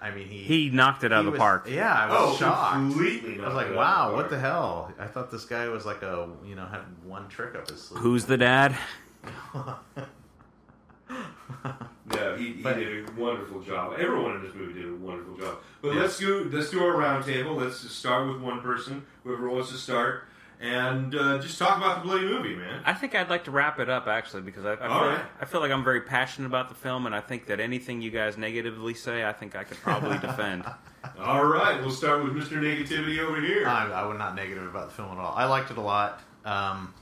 I 0.00 0.10
mean, 0.10 0.28
he 0.28 0.38
he 0.42 0.70
knocked 0.70 1.04
it 1.04 1.12
out 1.12 1.20
of 1.20 1.24
the 1.26 1.30
was- 1.32 1.38
park. 1.38 1.66
Yeah, 1.68 1.92
I 1.92 2.08
was 2.08 2.34
oh, 2.34 2.36
shocked. 2.36 2.72
completely. 2.74 3.40
I 3.40 3.46
was 3.46 3.54
like, 3.54 3.66
knocked 3.66 3.70
it 3.70 3.72
out 3.72 3.76
wow, 3.76 4.08
of 4.10 4.14
what 4.16 4.30
the 4.30 4.38
hell? 4.38 4.92
I 4.98 5.06
thought 5.06 5.30
this 5.30 5.44
guy 5.44 5.68
was 5.68 5.86
like 5.86 6.02
a 6.02 6.28
you 6.44 6.54
know 6.54 6.66
had 6.66 6.82
one 7.04 7.28
trick 7.28 7.54
up 7.54 7.68
his 7.68 7.82
sleeve. 7.82 8.00
Who's 8.02 8.24
the 8.26 8.36
dad? 8.36 8.76
No, 12.08 12.36
he, 12.36 12.52
he 12.52 12.62
But- 12.62 12.76
did 12.76 13.08
a 13.08 13.12
wonderful 13.20 13.60
job. 13.62 13.94
Everyone 13.98 14.36
in 14.36 14.42
this 14.44 14.54
movie 14.54 14.74
did 14.80 14.88
a 14.88 14.94
wonderful 14.94 15.36
job. 15.36 15.58
But 15.82 15.94
let's 15.96 16.18
do 16.18 16.48
let's 16.52 16.70
do 16.70 16.82
our 16.84 16.94
roundtable. 16.94 17.56
Let's 17.60 17.82
just 17.82 17.98
start 17.98 18.28
with 18.28 18.40
one 18.40 18.60
person, 18.60 19.04
whoever 19.24 19.48
wants 19.48 19.70
to 19.72 19.76
start, 19.76 20.24
and 20.60 21.14
uh, 21.14 21.38
just 21.38 21.58
talk 21.58 21.76
about 21.76 22.02
the 22.02 22.08
bloody 22.08 22.24
movie, 22.24 22.54
man. 22.54 22.82
I 22.84 22.94
think 22.94 23.14
I'd 23.14 23.28
like 23.28 23.44
to 23.44 23.50
wrap 23.50 23.78
it 23.78 23.90
up 23.90 24.06
actually 24.06 24.42
because 24.42 24.64
I, 24.64 24.72
I, 24.72 24.76
feel, 24.76 24.86
All 24.90 25.06
right. 25.06 25.24
I 25.40 25.44
feel 25.44 25.60
like 25.60 25.70
I'm 25.70 25.84
very 25.84 26.00
passionate 26.00 26.46
about 26.46 26.68
the 26.68 26.74
film, 26.74 27.06
and 27.06 27.14
I 27.14 27.20
think 27.20 27.46
that 27.46 27.60
anything 27.60 28.00
you 28.00 28.10
guys 28.10 28.38
negatively 28.38 28.94
say, 28.94 29.24
I 29.24 29.32
think 29.32 29.54
I 29.54 29.64
could 29.64 29.78
probably 29.78 30.18
defend. 30.18 30.64
All 31.18 31.44
right, 31.44 31.80
we'll 31.80 31.90
start 31.90 32.24
with 32.24 32.32
Mr. 32.32 32.58
Negativity 32.58 33.18
over 33.18 33.40
here. 33.40 33.66
I, 33.68 33.90
I 33.90 34.06
was 34.06 34.18
not 34.18 34.34
negative 34.34 34.66
about 34.66 34.88
the 34.88 34.94
film 34.94 35.12
at 35.12 35.18
all. 35.18 35.34
I 35.36 35.44
liked 35.44 35.70
it 35.70 35.78
a 35.78 35.80
lot. 35.80 36.20
Um, 36.44 36.92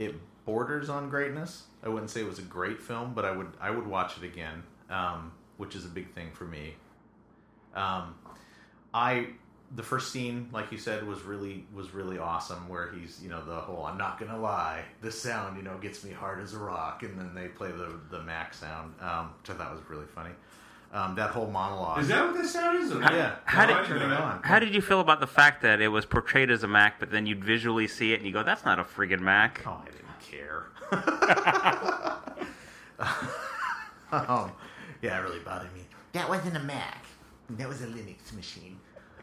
it 0.00 0.14
borders 0.44 0.88
on 0.88 1.08
greatness. 1.08 1.64
I 1.82 1.88
wouldn't 1.88 2.10
say 2.10 2.20
it 2.22 2.26
was 2.26 2.40
a 2.40 2.42
great 2.42 2.82
film, 2.82 3.14
but 3.14 3.24
I 3.24 3.30
would 3.30 3.52
I 3.60 3.70
would 3.70 3.86
watch 3.86 4.16
it 4.16 4.24
again, 4.24 4.64
um, 4.88 5.32
which 5.58 5.76
is 5.76 5.84
a 5.84 5.88
big 5.88 6.12
thing 6.12 6.30
for 6.32 6.44
me. 6.44 6.74
Um, 7.74 8.16
I 8.92 9.28
the 9.76 9.82
first 9.84 10.10
scene, 10.12 10.48
like 10.52 10.72
you 10.72 10.78
said, 10.78 11.06
was 11.06 11.22
really 11.22 11.64
was 11.74 11.94
really 11.94 12.18
awesome. 12.18 12.68
Where 12.68 12.90
he's 12.92 13.20
you 13.22 13.28
know 13.28 13.44
the 13.44 13.60
whole 13.60 13.84
I'm 13.86 13.96
not 13.98 14.18
gonna 14.18 14.38
lie, 14.38 14.82
this 15.00 15.20
sound 15.20 15.56
you 15.56 15.62
know 15.62 15.76
gets 15.78 16.02
me 16.04 16.10
hard 16.12 16.40
as 16.40 16.54
a 16.54 16.58
rock, 16.58 17.02
and 17.04 17.18
then 17.18 17.34
they 17.34 17.48
play 17.48 17.70
the 17.70 17.94
the 18.10 18.22
Mac 18.22 18.52
sound, 18.54 18.94
um, 19.00 19.30
which 19.40 19.50
I 19.50 19.54
thought 19.54 19.72
was 19.72 19.82
really 19.88 20.06
funny. 20.06 20.30
Um, 20.92 21.14
that 21.14 21.30
whole 21.30 21.46
monologue. 21.46 22.00
Is 22.00 22.08
that 22.08 22.24
what 22.26 22.34
this 22.34 22.52
sound 22.52 22.82
is? 22.82 22.90
yeah? 22.90 23.36
How 23.44 23.62
No, 23.64 23.68
did- 23.68 23.76
I 23.76 23.82
didn't 23.86 23.98
know 24.00 24.08
that. 24.08 24.20
on? 24.20 24.42
How 24.42 24.58
did 24.58 24.74
you 24.74 24.80
feel 24.82 24.98
about 24.98 25.20
the 25.20 25.26
fact 25.28 25.62
that 25.62 25.80
it 25.80 25.86
was 25.86 26.04
portrayed 26.04 26.50
as 26.50 26.64
a 26.64 26.66
Mac, 26.66 26.98
but 26.98 27.12
then 27.12 27.26
you'd 27.26 27.44
visually 27.44 27.86
see 27.86 28.12
it 28.12 28.16
and 28.16 28.26
you 28.26 28.32
go, 28.32 28.42
"That's 28.42 28.64
not 28.64 28.80
a 28.80 28.82
friggin' 28.82 29.20
Mac." 29.20 29.62
Oh, 29.64 29.80
I 29.86 29.90
didn't 29.90 30.20
care. 30.20 30.64
um, 34.10 34.50
yeah, 35.00 35.16
it 35.18 35.22
really 35.22 35.38
bothered 35.38 35.72
me. 35.74 35.82
That 36.12 36.28
wasn't 36.28 36.56
a 36.56 36.60
Mac. 36.60 37.04
That 37.50 37.68
was 37.68 37.82
a 37.82 37.86
Linux 37.86 38.32
machine. 38.34 38.76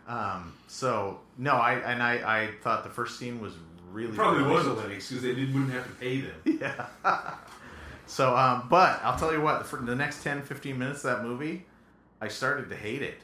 Um, 0.07 0.53
so 0.67 1.19
no, 1.37 1.51
I 1.53 1.73
and 1.75 2.01
I, 2.01 2.13
I 2.43 2.49
thought 2.61 2.83
the 2.83 2.89
first 2.89 3.19
scene 3.19 3.39
was 3.41 3.53
really 3.91 4.15
Probably 4.15 4.43
really- 4.43 4.53
was 4.53 4.67
a 4.67 4.69
Linux 4.71 5.09
because 5.09 5.21
they 5.21 5.35
didn't, 5.35 5.53
wouldn't 5.53 5.73
have 5.73 5.85
to 5.85 5.93
pay 5.93 6.21
them. 6.21 6.41
Yeah. 6.61 7.35
so, 8.05 8.35
um, 8.37 8.67
but 8.69 8.99
I'll 9.03 9.17
tell 9.17 9.33
you 9.33 9.41
what, 9.41 9.65
for 9.65 9.77
the 9.81 9.95
next 9.95 10.23
10, 10.23 10.43
15 10.43 10.77
minutes 10.77 11.03
of 11.03 11.17
that 11.17 11.23
movie, 11.25 11.65
I 12.21 12.29
started 12.29 12.69
to 12.69 12.75
hate 12.75 13.01
it 13.01 13.19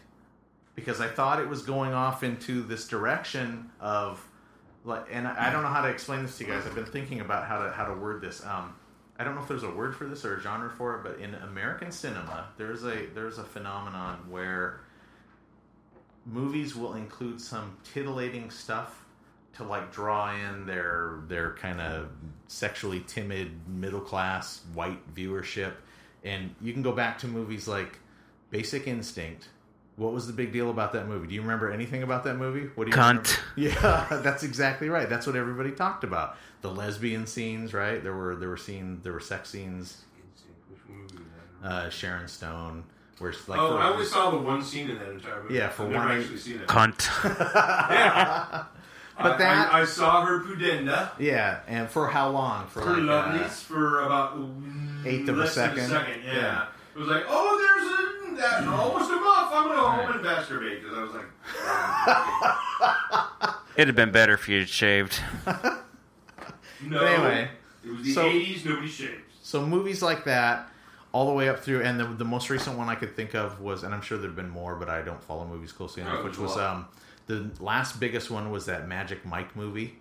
because 0.75 0.99
I 0.99 1.07
thought 1.07 1.39
it 1.39 1.47
was 1.47 1.61
going 1.63 1.93
off 1.93 2.23
into 2.23 2.63
this 2.63 2.87
direction 2.87 3.69
of 3.79 4.25
like, 4.83 5.05
and 5.11 5.25
I 5.27 5.47
I 5.47 5.51
don't 5.51 5.63
know 5.63 5.69
how 5.69 5.81
to 5.81 5.89
explain 5.89 6.23
this 6.23 6.37
to 6.39 6.45
you 6.45 6.51
guys. 6.51 6.65
I've 6.65 6.75
been 6.75 6.85
thinking 6.85 7.21
about 7.21 7.47
how 7.47 7.63
to 7.63 7.71
how 7.71 7.85
to 7.85 7.93
word 7.93 8.21
this. 8.21 8.45
Um, 8.45 8.75
I 9.17 9.23
don't 9.23 9.35
know 9.35 9.41
if 9.41 9.47
there's 9.47 9.63
a 9.63 9.69
word 9.71 9.95
for 9.95 10.05
this 10.05 10.25
or 10.25 10.35
a 10.35 10.41
genre 10.41 10.69
for 10.69 10.95
it, 10.97 11.03
but 11.03 11.19
in 11.19 11.33
American 11.35 11.91
cinema, 11.91 12.47
there's 12.57 12.83
a 12.83 13.05
there's 13.15 13.37
a 13.37 13.43
phenomenon 13.43 14.19
where 14.29 14.81
movies 16.25 16.75
will 16.75 16.93
include 16.93 17.39
some 17.41 17.75
titillating 17.93 18.49
stuff 18.49 19.03
to 19.57 19.63
like 19.63 19.91
draw 19.91 20.33
in 20.33 20.65
their 20.65 21.19
their 21.27 21.53
kind 21.53 21.79
of 21.79 22.09
sexually 22.47 23.01
timid 23.07 23.51
middle 23.67 23.99
class 24.01 24.61
white 24.73 25.13
viewership. 25.13 25.73
And 26.23 26.55
you 26.61 26.73
can 26.73 26.81
go 26.81 26.91
back 26.93 27.19
to 27.19 27.27
movies 27.27 27.67
like 27.67 27.99
Basic 28.49 28.87
Instinct. 28.87 29.49
What 29.95 30.11
was 30.11 30.25
the 30.25 30.33
big 30.33 30.51
deal 30.51 30.71
about 30.71 30.93
that 30.93 31.07
movie? 31.07 31.27
Do 31.27 31.35
you 31.35 31.41
remember 31.41 31.71
anything 31.71 32.01
about 32.01 32.23
that 32.23 32.35
movie? 32.37 32.67
What 32.75 32.85
do 32.85 32.91
you 32.91 32.97
Cunt. 32.97 33.37
remember? 33.57 33.77
yeah 33.77 34.21
that's 34.23 34.41
exactly 34.43 34.89
right. 34.89 35.07
That's 35.09 35.27
what 35.27 35.35
everybody 35.35 35.71
talked 35.71 36.03
about. 36.03 36.37
The 36.61 36.71
lesbian 36.71 37.27
scenes 37.27 37.73
right? 37.73 38.01
There 38.01 38.15
were 38.15 38.35
there 38.35 38.49
were 38.49 38.57
scenes 38.57 39.03
there 39.03 39.13
were 39.13 39.19
sex 39.19 39.49
scenes. 39.49 40.03
Which 40.69 40.79
movie 40.89 41.13
is 41.23 41.29
that? 41.61 41.67
uh, 41.69 41.89
Sharon 41.91 42.27
Stone 42.27 42.85
where 43.19 43.29
it's 43.31 43.47
like 43.47 43.59
oh, 43.59 43.77
I 43.77 43.89
only 43.89 44.05
saw 44.05 44.31
the 44.31 44.37
one 44.37 44.61
scene 44.63 44.89
in 44.89 44.97
that 44.99 45.09
entire 45.09 45.41
movie. 45.43 45.55
Yeah, 45.55 45.69
for 45.69 45.83
I've 45.83 45.89
never 45.91 46.05
one- 46.09 46.19
actually 46.19 46.37
seen 46.37 46.59
it. 46.59 46.67
Cunt. 46.67 47.07
Yeah. 47.23 48.63
But 49.15 49.33
I- 49.33 49.37
that- 49.37 49.73
I, 49.73 49.81
I 49.81 49.85
saw 49.85 50.25
her 50.25 50.39
pudenda. 50.39 51.11
yeah 51.19 51.59
and 51.67 51.87
for 51.87 52.07
how 52.07 52.29
long 52.29 52.65
for 52.67 52.81
Her 52.81 52.97
like, 52.97 53.41
uh, 53.41 53.47
for 53.47 54.01
about 54.01 54.39
Eighth 55.05 55.29
of 55.29 55.37
a 55.37 55.41
less 55.41 55.53
than 55.53 55.69
second. 55.75 55.87
second, 55.89 56.23
yeah. 56.25 56.33
Yeah. 56.33 56.65
It 56.95 56.99
was 56.99 57.07
like, 57.07 57.23
oh, 57.27 57.57
there's 57.61 57.91
a 57.91 58.41
that 58.41 58.67
almost 58.67 59.11
a 59.11 59.15
muff. 59.15 59.51
I'm 59.53 59.67
gonna 59.67 59.75
go 59.75 59.87
home 59.87 60.11
and 60.15 60.25
masturbate 60.25 60.81
because 60.81 60.97
I 60.97 61.01
was 61.03 61.13
like, 61.13 61.27
It'd 63.77 63.87
have 63.87 63.95
been 63.95 64.11
better 64.11 64.33
if 64.33 64.49
you 64.49 64.59
had 64.59 64.69
shaved. 64.69 65.19
no. 65.45 65.53
But 66.89 67.03
anyway, 67.03 67.49
it 67.85 67.91
was 67.91 68.03
the 68.03 68.13
so- 68.13 68.23
'80s. 68.29 68.65
Nobody 68.65 68.87
shaves. 68.87 69.21
So 69.43 69.63
movies 69.65 70.01
like 70.01 70.23
that, 70.25 70.69
all 71.13 71.27
the 71.27 71.31
way 71.33 71.47
up 71.47 71.59
through, 71.59 71.81
and 71.83 71.97
the, 71.99 72.05
the 72.05 72.25
most 72.25 72.49
recent 72.49 72.77
one 72.77 72.89
I 72.89 72.95
could 72.95 73.15
think 73.15 73.33
of 73.35 73.61
was, 73.61 73.83
and 73.83 73.93
I'm 73.93 74.01
sure 74.01 74.17
there've 74.17 74.35
been 74.35 74.49
more, 74.49 74.75
but 74.75 74.89
I 74.89 75.01
don't 75.03 75.23
follow 75.23 75.45
movies 75.47 75.71
closely 75.71 76.01
enough. 76.01 76.17
Oh, 76.19 76.23
which 76.25 76.37
was 76.37 76.57
um, 76.57 76.87
the 77.27 77.49
last 77.61 77.99
biggest 77.99 78.29
one 78.31 78.49
was 78.51 78.65
that 78.65 78.87
Magic 78.87 79.25
Mike 79.25 79.55
movie. 79.55 79.95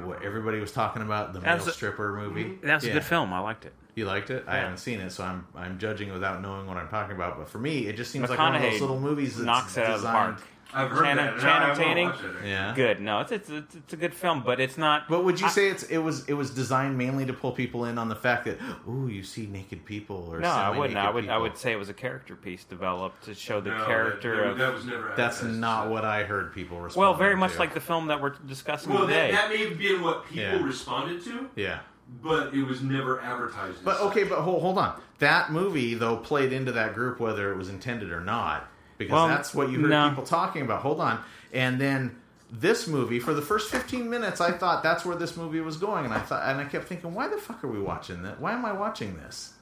What 0.00 0.22
everybody 0.22 0.60
was 0.60 0.70
talking 0.70 1.02
about 1.02 1.32
the 1.32 1.40
male 1.40 1.56
a- 1.56 1.72
stripper 1.72 2.12
movie. 2.14 2.56
That's 2.62 2.84
Yeah. 2.84 2.92
a 2.92 2.94
good 2.94 3.04
film. 3.04 3.32
I 3.32 3.40
liked 3.40 3.64
it. 3.64 3.72
You 3.96 4.04
liked 4.04 4.30
it? 4.30 4.44
I 4.46 4.58
haven't 4.58 4.76
seen 4.78 5.00
it, 5.00 5.10
so 5.10 5.24
I'm 5.24 5.44
I'm 5.56 5.76
judging 5.80 6.12
without 6.12 6.40
knowing 6.40 6.68
what 6.68 6.76
I'm 6.76 6.86
talking 6.88 7.16
about. 7.16 7.36
But 7.36 7.48
for 7.48 7.58
me, 7.58 7.88
it 7.88 7.96
just 7.96 8.12
seems 8.12 8.30
like 8.30 8.38
one 8.38 8.54
of 8.54 8.62
those 8.62 8.80
little 8.80 9.00
movies 9.00 9.34
that's 9.34 9.44
knocks 9.44 9.76
it 9.76 9.84
out 9.84 9.96
of 9.96 10.02
the 10.02 10.08
park. 10.08 10.40
I've 10.74 10.90
heard 10.90 11.04
Channing- 11.04 11.24
that. 11.24 11.40
Channing 11.40 12.06
I- 12.08 12.10
I 12.10 12.12
Tatum? 12.14 12.36
Yeah. 12.44 12.72
Good. 12.76 13.00
No, 13.00 13.20
it's, 13.20 13.32
it's 13.32 13.48
it's 13.48 13.74
it's 13.74 13.92
a 13.94 13.96
good 13.96 14.12
film, 14.12 14.42
but 14.44 14.60
it's 14.60 14.76
not. 14.76 15.08
But 15.08 15.24
would 15.24 15.40
you 15.40 15.48
say 15.48 15.68
it's 15.70 15.84
it 15.84 15.98
was 15.98 16.28
it 16.28 16.34
was 16.34 16.50
designed 16.50 16.98
mainly 16.98 17.24
to 17.26 17.32
pull 17.32 17.52
people 17.52 17.86
in 17.86 17.96
on 17.96 18.08
the 18.08 18.14
fact 18.14 18.44
that 18.44 18.58
ooh 18.88 19.08
you 19.08 19.22
see 19.22 19.46
naked 19.46 19.84
people 19.86 20.28
or 20.30 20.40
No, 20.40 20.48
I 20.50 20.76
wouldn't. 20.76 20.98
I 20.98 21.10
would. 21.10 21.28
I 21.28 21.38
would 21.38 21.56
say 21.56 21.72
it 21.72 21.76
was 21.78 21.88
a 21.88 21.94
character 21.94 22.36
piece 22.36 22.64
developed 22.64 23.24
to 23.24 23.34
show 23.34 23.60
the 23.60 23.70
No, 23.70 23.84
character 23.86 24.36
that, 24.36 24.46
of. 24.50 24.58
that 24.58 24.74
was 24.74 24.84
never. 24.84 25.12
That's 25.16 25.36
advertised. 25.38 25.60
not 25.60 25.88
what 25.88 26.04
I 26.04 26.24
heard 26.24 26.52
people 26.54 26.76
respond. 26.78 26.94
To. 26.94 27.00
Well, 27.00 27.14
very 27.14 27.36
much 27.36 27.52
to. 27.54 27.58
like 27.58 27.72
the 27.72 27.80
film 27.80 28.08
that 28.08 28.20
we're 28.20 28.34
discussing 28.46 28.92
Well, 28.92 29.06
today. 29.06 29.30
that, 29.32 29.48
that 29.48 29.50
may 29.50 29.68
have 29.68 29.78
been 29.78 30.02
what 30.02 30.26
people 30.26 30.42
Yeah. 30.42 30.62
responded 30.62 31.24
to, 31.24 31.48
yeah. 31.56 31.78
but 32.22 32.52
it 32.54 32.62
was 32.64 32.82
never 32.82 33.20
advertised. 33.22 33.78
as 33.78 33.82
But 33.82 33.96
such. 33.96 34.06
okay, 34.08 34.24
but 34.24 34.40
hold, 34.40 34.60
hold 34.60 34.76
on. 34.78 35.00
That 35.18 35.50
movie 35.50 35.94
though 35.94 36.16
played 36.18 36.52
into 36.52 36.72
that 36.72 36.94
group 36.94 37.18
whether 37.20 37.50
it 37.52 37.56
was 37.56 37.68
intended 37.70 38.12
or 38.12 38.20
not, 38.20 38.68
because 38.98 39.12
Well, 39.12 39.28
that's 39.28 39.54
what 39.54 39.70
you 39.70 39.80
heard 39.80 39.90
no. 39.90 40.08
people 40.10 40.24
talking 40.24 40.62
about. 40.62 40.82
Hold 40.82 41.00
on, 41.00 41.20
and 41.52 41.80
then 41.80 42.16
this 42.50 42.86
movie 42.88 43.20
for 43.20 43.34
the 43.34 43.42
first 43.42 43.70
15 43.70 44.08
minutes 44.08 44.40
i 44.40 44.50
thought 44.50 44.82
that's 44.82 45.04
where 45.04 45.14
this 45.14 45.36
movie 45.36 45.60
was 45.60 45.76
going 45.76 46.06
and 46.06 46.14
i 46.14 46.18
thought 46.18 46.48
and 46.48 46.58
i 46.58 46.64
kept 46.64 46.88
thinking 46.88 47.12
why 47.12 47.28
the 47.28 47.36
fuck 47.36 47.62
are 47.62 47.68
we 47.68 47.78
watching 47.78 48.22
that 48.22 48.40
why 48.40 48.52
am 48.54 48.64
i 48.64 48.72
watching 48.72 49.14
this 49.18 49.52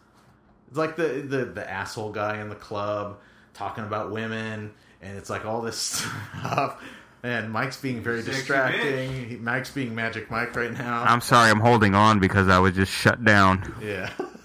it's 0.69 0.77
like 0.79 0.95
the 0.95 1.25
the, 1.29 1.47
the 1.47 1.69
asshole 1.69 2.13
guy 2.13 2.41
in 2.41 2.49
the 2.49 2.55
club 2.55 3.19
talking 3.55 3.83
about 3.83 4.13
women 4.13 4.73
and 5.03 5.19
it's 5.19 5.29
like 5.29 5.45
all 5.45 5.63
this 5.63 5.77
stuff 6.39 6.81
and 7.25 7.51
mike's 7.51 7.81
being 7.81 8.01
very 8.01 8.23
Sexy 8.23 8.37
distracting 8.39 9.29
He- 9.31 9.37
mike's 9.37 9.73
being 9.73 9.93
magic 9.93 10.31
mike 10.31 10.55
right 10.55 10.73
now 10.73 11.03
I'm 11.03 11.21
sorry, 11.21 11.51
I'm 11.51 11.59
holding 11.59 11.97
on 11.97 12.21
because 12.21 12.49
I 12.49 12.61
was 12.61 12.73
just 12.75 12.93
shut 12.93 13.25
down. 13.25 13.75
yeah. 13.83 14.13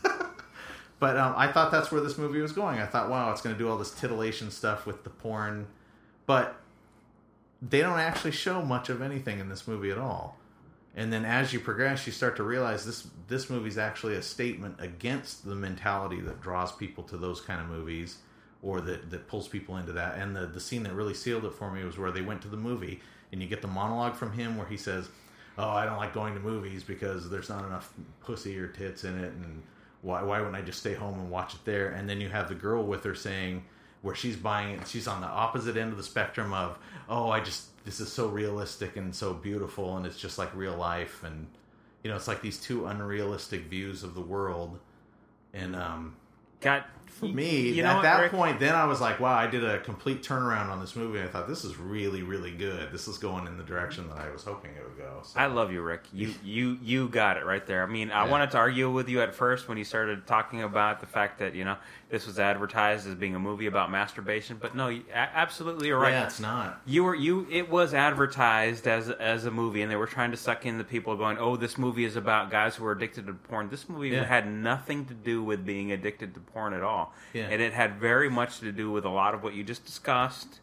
but 1.01 1.17
um, 1.17 1.33
I 1.35 1.51
thought 1.51 1.71
that's 1.71 1.91
where 1.91 1.99
this 1.99 2.19
movie 2.19 2.41
was 2.41 2.51
going. 2.51 2.77
I 2.77 2.85
thought, 2.85 3.09
wow, 3.09 3.31
it's 3.31 3.41
going 3.41 3.55
to 3.55 3.59
do 3.59 3.67
all 3.67 3.77
this 3.79 3.89
titillation 3.89 4.51
stuff 4.51 4.85
with 4.85 5.03
the 5.03 5.09
porn, 5.09 5.65
but 6.27 6.57
they 7.59 7.79
don't 7.81 7.97
actually 7.97 8.33
show 8.33 8.61
much 8.61 8.87
of 8.87 9.01
anything 9.01 9.39
in 9.39 9.49
this 9.49 9.67
movie 9.67 9.89
at 9.89 9.97
all. 9.97 10.37
And 10.95 11.11
then 11.11 11.25
as 11.25 11.53
you 11.53 11.59
progress, 11.59 12.05
you 12.05 12.13
start 12.13 12.35
to 12.35 12.43
realize 12.43 12.85
this 12.85 13.07
this 13.27 13.49
movie's 13.49 13.79
actually 13.79 14.13
a 14.13 14.21
statement 14.21 14.75
against 14.77 15.43
the 15.43 15.55
mentality 15.55 16.21
that 16.21 16.39
draws 16.39 16.71
people 16.71 17.03
to 17.05 17.17
those 17.17 17.41
kind 17.41 17.59
of 17.59 17.65
movies, 17.65 18.19
or 18.61 18.79
that 18.81 19.09
that 19.09 19.27
pulls 19.27 19.47
people 19.47 19.77
into 19.77 19.93
that. 19.93 20.19
And 20.19 20.35
the 20.35 20.45
the 20.45 20.59
scene 20.59 20.83
that 20.83 20.93
really 20.93 21.15
sealed 21.15 21.45
it 21.45 21.53
for 21.53 21.71
me 21.71 21.83
was 21.83 21.97
where 21.97 22.11
they 22.11 22.21
went 22.21 22.43
to 22.43 22.47
the 22.47 22.57
movie, 22.57 22.99
and 23.31 23.41
you 23.41 23.47
get 23.47 23.63
the 23.63 23.67
monologue 23.67 24.15
from 24.15 24.33
him 24.33 24.55
where 24.55 24.67
he 24.67 24.77
says, 24.77 25.09
"Oh, 25.57 25.69
I 25.69 25.85
don't 25.85 25.97
like 25.97 26.13
going 26.13 26.35
to 26.35 26.39
movies 26.39 26.83
because 26.83 27.27
there's 27.27 27.49
not 27.49 27.65
enough 27.65 27.91
pussy 28.19 28.59
or 28.59 28.67
tits 28.67 29.03
in 29.03 29.17
it, 29.17 29.31
and 29.31 29.63
why 30.01 30.23
why 30.23 30.39
wouldn't 30.39 30.55
I 30.55 30.61
just 30.61 30.79
stay 30.79 30.93
home 30.93 31.19
and 31.19 31.29
watch 31.29 31.53
it 31.53 31.65
there?" 31.65 31.89
And 31.89 32.09
then 32.09 32.21
you 32.21 32.29
have 32.29 32.49
the 32.49 32.55
girl 32.55 32.83
with 32.83 33.03
her 33.03 33.15
saying. 33.15 33.65
Where 34.03 34.15
she's 34.15 34.35
buying 34.35 34.79
it, 34.79 34.87
she's 34.87 35.07
on 35.07 35.21
the 35.21 35.27
opposite 35.27 35.77
end 35.77 35.91
of 35.91 35.97
the 35.97 36.03
spectrum 36.03 36.55
of, 36.55 36.79
oh, 37.07 37.29
I 37.29 37.39
just 37.39 37.67
this 37.85 37.99
is 37.99 38.11
so 38.11 38.29
realistic 38.29 38.97
and 38.97 39.13
so 39.13 39.31
beautiful, 39.31 39.95
and 39.95 40.07
it's 40.07 40.17
just 40.17 40.39
like 40.39 40.49
real 40.55 40.75
life, 40.75 41.23
and 41.23 41.45
you 42.03 42.09
know, 42.09 42.15
it's 42.15 42.27
like 42.27 42.41
these 42.41 42.59
two 42.59 42.87
unrealistic 42.87 43.65
views 43.65 44.01
of 44.01 44.15
the 44.15 44.21
world. 44.21 44.79
And 45.53 45.75
um, 45.75 46.15
Got 46.61 46.87
for 47.11 47.25
me, 47.25 47.69
you 47.69 47.83
know 47.83 47.89
at 47.89 47.95
what, 47.97 48.01
that 48.03 48.21
Rick? 48.21 48.31
point, 48.31 48.59
then 48.59 48.73
I 48.73 48.85
was 48.85 48.99
like, 49.01 49.19
wow, 49.19 49.33
I 49.35 49.47
did 49.47 49.63
a 49.63 49.79
complete 49.79 50.23
turnaround 50.23 50.69
on 50.69 50.79
this 50.79 50.95
movie. 50.95 51.21
I 51.21 51.27
thought 51.27 51.47
this 51.47 51.63
is 51.63 51.77
really, 51.77 52.23
really 52.23 52.51
good. 52.51 52.91
This 52.91 53.07
is 53.07 53.17
going 53.17 53.45
in 53.47 53.57
the 53.57 53.63
direction 53.63 54.07
that 54.09 54.17
I 54.17 54.29
was 54.31 54.43
hoping 54.43 54.71
it 54.71 54.83
would 54.83 54.97
go. 54.97 55.19
So. 55.23 55.39
I 55.39 55.45
love 55.47 55.71
you, 55.71 55.81
Rick. 55.81 56.03
You 56.13 56.33
you 56.43 56.77
you 56.81 57.07
got 57.09 57.37
it 57.37 57.45
right 57.45 57.65
there. 57.67 57.83
I 57.83 57.87
mean, 57.87 58.11
I 58.11 58.25
Yeah. 58.25 58.31
wanted 58.31 58.51
to 58.51 58.57
argue 58.57 58.89
with 58.89 59.09
you 59.09 59.21
at 59.21 59.35
first 59.35 59.67
when 59.67 59.77
you 59.77 59.83
started 59.83 60.25
talking 60.25 60.63
about 60.63 60.99
the 60.99 61.05
fact 61.07 61.39
that 61.39 61.53
you 61.53 61.65
know 61.65 61.77
this 62.11 62.27
was 62.27 62.37
advertised 62.39 63.07
as 63.07 63.15
being 63.15 63.35
a 63.35 63.39
movie 63.39 63.67
about 63.67 63.89
masturbation, 63.89 64.57
but 64.61 64.75
no, 64.75 64.89
you, 64.89 65.03
absolutely 65.13 65.87
you're 65.87 65.97
right. 65.97 66.11
Yeah, 66.11 66.25
it's 66.25 66.41
not. 66.41 66.81
You 66.85 67.05
were 67.05 67.15
you. 67.15 67.47
It 67.49 67.69
was 67.69 67.93
advertised 67.93 68.85
as 68.85 69.09
as 69.09 69.45
a 69.45 69.51
movie, 69.51 69.81
and 69.81 69.89
they 69.89 69.95
were 69.95 70.05
trying 70.07 70.31
to 70.31 70.37
suck 70.37 70.65
in 70.65 70.77
the 70.77 70.83
people 70.83 71.15
going, 71.15 71.37
"Oh, 71.37 71.55
this 71.55 71.77
movie 71.77 72.03
is 72.03 72.17
about 72.17 72.51
guys 72.51 72.75
who 72.75 72.85
are 72.85 72.91
addicted 72.91 73.27
to 73.27 73.33
porn." 73.33 73.69
This 73.69 73.87
movie 73.87 74.09
Yeah. 74.09 74.25
had 74.25 74.45
nothing 74.51 75.05
to 75.05 75.13
do 75.13 75.41
with 75.41 75.65
being 75.65 75.91
addicted 75.93 76.33
to 76.33 76.41
porn 76.41 76.73
at 76.73 76.83
all, 76.83 77.13
Yeah. 77.33 77.47
and 77.49 77.61
it 77.61 77.71
had 77.73 77.97
very 77.99 78.29
much 78.29 78.59
to 78.59 78.71
do 78.73 78.91
with 78.91 79.05
a 79.05 79.09
lot 79.09 79.33
of 79.33 79.41
what 79.41 79.53
you 79.53 79.63
just 79.63 79.85
discussed, 79.85 80.59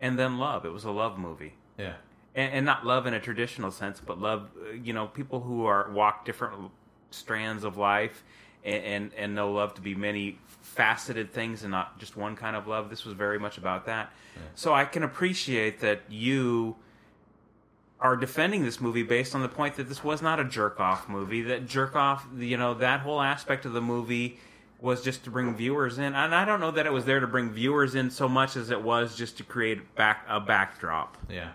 and 0.00 0.16
then 0.16 0.38
love. 0.38 0.64
It 0.64 0.72
was 0.72 0.84
a 0.84 0.92
love 0.92 1.18
movie 1.18 1.54
Yeah. 1.76 1.94
and, 2.36 2.52
and 2.54 2.64
not 2.66 2.86
love 2.86 3.06
in 3.06 3.12
a 3.14 3.20
traditional 3.20 3.72
sense, 3.72 3.98
but 4.00 4.20
love, 4.20 4.50
uh, 4.64 4.70
you 4.74 4.92
know, 4.92 5.08
people 5.08 5.40
who 5.40 5.66
are 5.66 5.90
walk 5.90 6.24
different 6.24 6.70
strands 7.10 7.64
of 7.64 7.76
life 7.76 8.22
and, 8.64 8.84
and 8.84 9.14
and 9.14 9.34
know 9.34 9.52
love 9.52 9.74
to 9.74 9.80
be 9.80 9.94
many 9.94 10.38
faceted 10.62 11.32
things 11.32 11.62
and 11.62 11.70
not 11.70 11.98
just 11.98 12.16
one 12.16 12.36
kind 12.36 12.56
of 12.56 12.66
love. 12.66 12.88
This 12.90 13.04
was 13.04 13.14
very 13.14 13.38
much 13.38 13.58
about 13.58 13.86
that. 13.86 14.12
So 14.54 14.72
I 14.72 14.84
can 14.86 15.02
appreciate 15.02 15.80
that 15.80 16.00
you 16.08 16.76
are 18.00 18.16
defending 18.16 18.64
this 18.64 18.80
movie 18.80 19.02
based 19.02 19.34
on 19.34 19.42
the 19.42 19.48
point 19.48 19.76
that 19.76 19.88
this 19.88 20.02
was 20.02 20.22
not 20.22 20.40
a 20.40 20.44
jerk 20.44 20.80
off 20.80 21.08
movie. 21.08 21.42
That 21.42 21.66
jerk 21.66 21.94
off, 21.94 22.26
you 22.36 22.56
know, 22.56 22.74
that 22.74 23.00
whole 23.00 23.20
aspect 23.20 23.64
of 23.66 23.72
the 23.74 23.80
movie 23.82 24.38
was 24.80 25.02
just 25.02 25.22
to 25.24 25.30
bring 25.30 25.54
viewers 25.54 25.98
in, 25.98 26.12
and 26.14 26.34
I 26.34 26.44
don't 26.44 26.58
know 26.58 26.72
that 26.72 26.86
it 26.86 26.92
was 26.92 27.04
there 27.04 27.20
to 27.20 27.26
bring 27.28 27.50
viewers 27.50 27.94
in 27.94 28.10
so 28.10 28.28
much 28.28 28.56
as 28.56 28.70
it 28.70 28.82
was 28.82 29.16
just 29.16 29.36
to 29.36 29.44
create 29.44 29.94
back 29.94 30.24
a 30.28 30.40
backdrop 30.40 31.16
Yeah. 31.28 31.50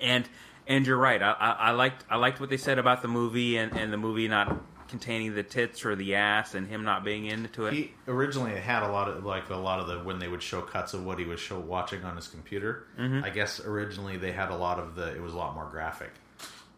and 0.00 0.28
and 0.66 0.84
you're 0.84 0.96
right. 0.96 1.22
I, 1.22 1.30
I, 1.32 1.50
I 1.52 1.70
liked 1.70 2.04
I 2.10 2.16
liked 2.16 2.40
what 2.40 2.48
they 2.50 2.56
said 2.56 2.78
about 2.80 3.02
the 3.02 3.06
movie 3.08 3.56
and, 3.58 3.72
and 3.76 3.92
the 3.92 3.96
movie 3.96 4.26
not 4.26 4.60
containing 4.88 5.34
the 5.34 5.42
tits 5.42 5.84
or 5.84 5.96
the 5.96 6.14
ass 6.14 6.54
and 6.54 6.66
him 6.68 6.84
not 6.84 7.04
being 7.04 7.26
into 7.26 7.66
it. 7.66 7.72
He 7.74 7.92
originally 8.08 8.54
had 8.58 8.82
a 8.82 8.88
lot 8.88 9.08
of 9.08 9.24
like 9.24 9.50
a 9.50 9.56
lot 9.56 9.80
of 9.80 9.86
the 9.88 9.98
when 9.98 10.18
they 10.18 10.28
would 10.28 10.42
show 10.42 10.62
cuts 10.62 10.94
of 10.94 11.04
what 11.04 11.18
he 11.18 11.24
was 11.24 11.40
show 11.40 11.58
watching 11.58 12.04
on 12.04 12.16
his 12.16 12.28
computer. 12.28 12.84
Mm-hmm. 12.98 13.24
I 13.24 13.30
guess 13.30 13.60
originally 13.60 14.16
they 14.16 14.32
had 14.32 14.50
a 14.50 14.56
lot 14.56 14.78
of 14.78 14.94
the 14.94 15.14
it 15.14 15.20
was 15.22 15.34
a 15.34 15.36
lot 15.36 15.54
more 15.54 15.68
graphic, 15.70 16.10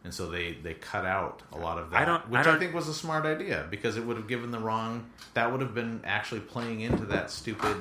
and 0.05 0.13
so 0.15 0.29
they 0.31 0.53
they 0.55 0.75
cut 0.75 1.05
out 1.05 1.43
a 1.53 1.59
lot 1.59 1.79
of 1.79 1.91
that. 1.91 2.03
I 2.03 2.05
don't- 2.05 2.29
which 2.31 2.41
I 2.41 2.43
don't- 2.43 2.59
think 2.59 2.75
was 2.75 2.89
a 2.89 2.95
smart 2.95 3.27
idea 3.27 3.67
because 3.71 3.97
it 3.97 4.05
would 4.05 4.17
have 4.17 4.29
given 4.29 4.51
the 4.51 4.59
wrong. 4.61 5.11
That 5.35 5.53
would 5.53 5.61
have 5.61 5.75
been 5.75 6.01
actually 6.05 6.41
playing 6.41 6.81
into 6.81 7.05
that 7.07 7.31
stupid, 7.31 7.77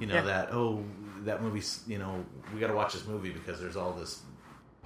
you 0.00 0.06
know 0.06 0.14
Yeah. 0.14 0.22
that 0.22 0.48
oh 0.52 0.84
that 1.24 1.42
movie's 1.42 1.82
you 1.86 1.98
know 1.98 2.24
we 2.54 2.60
got 2.60 2.68
to 2.68 2.74
watch 2.74 2.92
this 2.92 3.06
movie 3.06 3.30
because 3.30 3.60
there's 3.60 3.76
all 3.76 3.92
this 3.92 4.22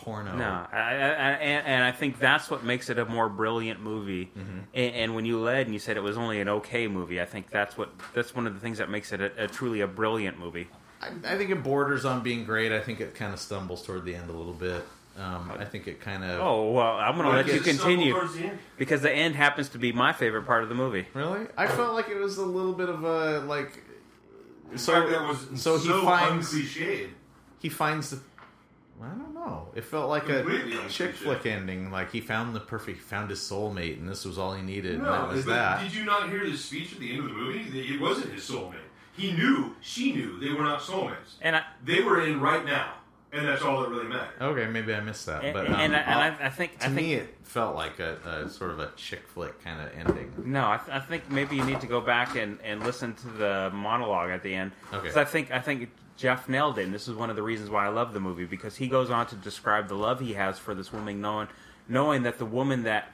porno. 0.02 0.36
no, 0.36 0.44
I, 0.72 0.76
I, 0.76 0.80
I, 0.80 1.30
and, 1.40 1.66
and 1.66 1.84
I 1.84 1.92
think 1.92 2.18
that's 2.18 2.50
what 2.50 2.62
makes 2.64 2.90
it 2.90 2.98
a 2.98 3.04
more 3.04 3.28
brilliant 3.28 3.80
movie. 3.80 4.26
Mm-hmm. 4.26 4.58
And, 4.74 4.94
and 4.94 5.14
when 5.14 5.24
you 5.24 5.40
led 5.40 5.66
and 5.66 5.72
you 5.74 5.78
said 5.80 5.96
it 5.96 6.02
was 6.02 6.16
only 6.18 6.40
an 6.40 6.48
okay 6.48 6.88
movie, 6.88 7.20
I 7.20 7.24
think 7.24 7.50
that's 7.50 7.76
what 7.78 7.90
that's 8.14 8.34
one 8.34 8.46
of 8.46 8.54
the 8.54 8.60
things 8.60 8.78
that 8.78 8.90
makes 8.90 9.12
it 9.12 9.20
a, 9.20 9.44
a 9.44 9.48
truly 9.48 9.80
a 9.80 9.86
brilliant 9.86 10.38
movie. 10.38 10.68
I, 11.00 11.08
I 11.34 11.36
think 11.36 11.50
it 11.50 11.62
borders 11.62 12.04
on 12.04 12.22
being 12.22 12.44
great. 12.44 12.70
I 12.72 12.80
think 12.80 13.00
it 13.00 13.14
kind 13.14 13.32
of 13.32 13.40
stumbles 13.40 13.82
toward 13.82 14.04
the 14.04 14.14
end 14.14 14.30
a 14.30 14.32
little 14.32 14.52
bit. 14.52 14.84
Um, 15.18 15.52
I 15.58 15.66
think 15.66 15.86
it 15.88 16.00
kind 16.00 16.24
of. 16.24 16.40
Oh 16.40 16.70
well, 16.72 16.96
I'm 16.96 17.16
going 17.18 17.28
to 17.28 17.36
let 17.36 17.46
you 17.46 17.60
continue 17.60 18.14
the 18.14 18.50
because 18.78 19.02
the 19.02 19.12
end 19.12 19.34
happens 19.36 19.68
to 19.70 19.78
be 19.78 19.92
my 19.92 20.12
favorite 20.14 20.46
part 20.46 20.62
of 20.62 20.68
the 20.70 20.74
movie. 20.74 21.06
Really? 21.12 21.46
I 21.56 21.66
felt 21.66 21.92
like 21.94 22.08
it 22.08 22.16
was 22.16 22.38
a 22.38 22.44
little 22.46 22.72
bit 22.72 22.88
of 22.88 23.04
a 23.04 23.40
like. 23.40 23.82
In 24.70 24.78
So- 24.78 24.92
fact, 24.94 25.10
that 25.10 25.28
was 25.28 25.60
so 25.62 25.76
so, 25.76 25.98
he 26.00 26.04
finds- 26.06 26.54
uncliched. 26.54 27.10
He 27.60 27.68
finds 27.68 28.10
the. 28.10 28.20
I 29.02 29.08
don't 29.16 29.34
know. 29.34 29.68
It 29.74 29.84
felt 29.84 30.08
like 30.08 30.28
a 30.28 30.44
chick 30.88 31.14
flick 31.14 31.44
ending. 31.46 31.90
Like 31.90 32.12
he 32.12 32.20
found 32.20 32.54
the 32.54 32.60
perfect, 32.60 33.00
found 33.02 33.30
his 33.30 33.40
soulmate, 33.40 33.98
and 33.98 34.08
this 34.08 34.24
was 34.24 34.38
all 34.38 34.54
he 34.54 34.62
needed. 34.62 34.94
and 34.94 35.02
No, 35.04 35.12
that 35.12 35.28
was 35.28 35.44
that. 35.46 35.82
did 35.82 35.94
you 35.94 36.04
not 36.04 36.28
hear 36.30 36.48
the 36.48 36.56
speech 36.56 36.92
at 36.92 36.98
the 37.00 37.10
end 37.10 37.20
of 37.20 37.24
the 37.26 37.32
movie? 37.34 37.94
It 37.94 38.00
wasn't 38.00 38.32
his 38.32 38.48
soulmate. 38.48 38.76
He 39.16 39.32
knew, 39.32 39.76
she 39.82 40.12
knew 40.12 40.38
they 40.40 40.52
were 40.52 40.62
not 40.62 40.80
soulmates. 40.80 41.34
And 41.42 41.56
I, 41.56 41.64
They 41.84 42.00
were 42.02 42.22
in 42.24 42.40
right 42.40 42.64
now, 42.64 42.94
and 43.32 43.46
that's 43.46 43.60
all 43.62 43.82
that 43.82 43.90
really 43.90 44.06
mattered. 44.08 44.40
Okay, 44.40 44.66
maybe 44.68 44.94
I 44.94 45.00
missed 45.00 45.26
that, 45.26 45.44
and, 45.44 45.52
but 45.52 45.66
um, 45.66 45.74
and, 45.74 45.94
I, 45.94 45.98
and 45.98 46.34
uh, 46.34 46.36
I, 46.42 46.46
I 46.46 46.48
think 46.50 46.78
to 46.78 46.86
I 46.86 46.88
think 46.88 46.96
me 46.96 47.14
it 47.14 47.34
felt 47.42 47.74
like 47.76 47.98
a, 47.98 48.16
a 48.44 48.48
sort 48.48 48.70
of 48.70 48.78
a 48.78 48.90
chick 48.96 49.26
flick 49.26 49.62
kind 49.62 49.80
of 49.86 49.90
ending. 49.98 50.32
No, 50.46 50.64
I, 50.70 50.78
th- 50.78 50.96
I 50.96 51.00
think 51.00 51.30
maybe 51.30 51.56
you 51.56 51.64
need 51.64 51.80
to 51.82 51.86
go 51.86 52.00
back 52.00 52.36
and, 52.36 52.58
and 52.64 52.82
listen 52.84 53.12
to 53.16 53.28
the 53.28 53.70
monologue 53.74 54.30
at 54.30 54.42
the 54.42 54.54
end. 54.54 54.72
Okay. 54.94 55.08
'Cause 55.08 55.16
I 55.18 55.24
think 55.24 55.50
I 55.50 55.58
think 55.60 55.90
Jeff 56.16 56.48
nailed 56.48 56.78
it, 56.78 56.84
and 56.84 56.94
this 56.94 57.08
is 57.08 57.14
one 57.14 57.30
of 57.30 57.36
the 57.36 57.42
reasons 57.42 57.70
why 57.70 57.86
I 57.86 57.88
love 57.88 58.12
the 58.12 58.20
movie 58.20 58.44
because 58.44 58.76
he 58.76 58.88
goes 58.88 59.10
on 59.10 59.26
to 59.28 59.36
describe 59.36 59.88
the 59.88 59.94
love 59.94 60.20
he 60.20 60.34
has 60.34 60.58
for 60.58 60.74
this 60.74 60.92
woman, 60.92 61.20
knowing 61.20 61.48
knowing 61.88 62.22
that 62.22 62.38
the 62.38 62.46
woman 62.46 62.84
that 62.84 63.08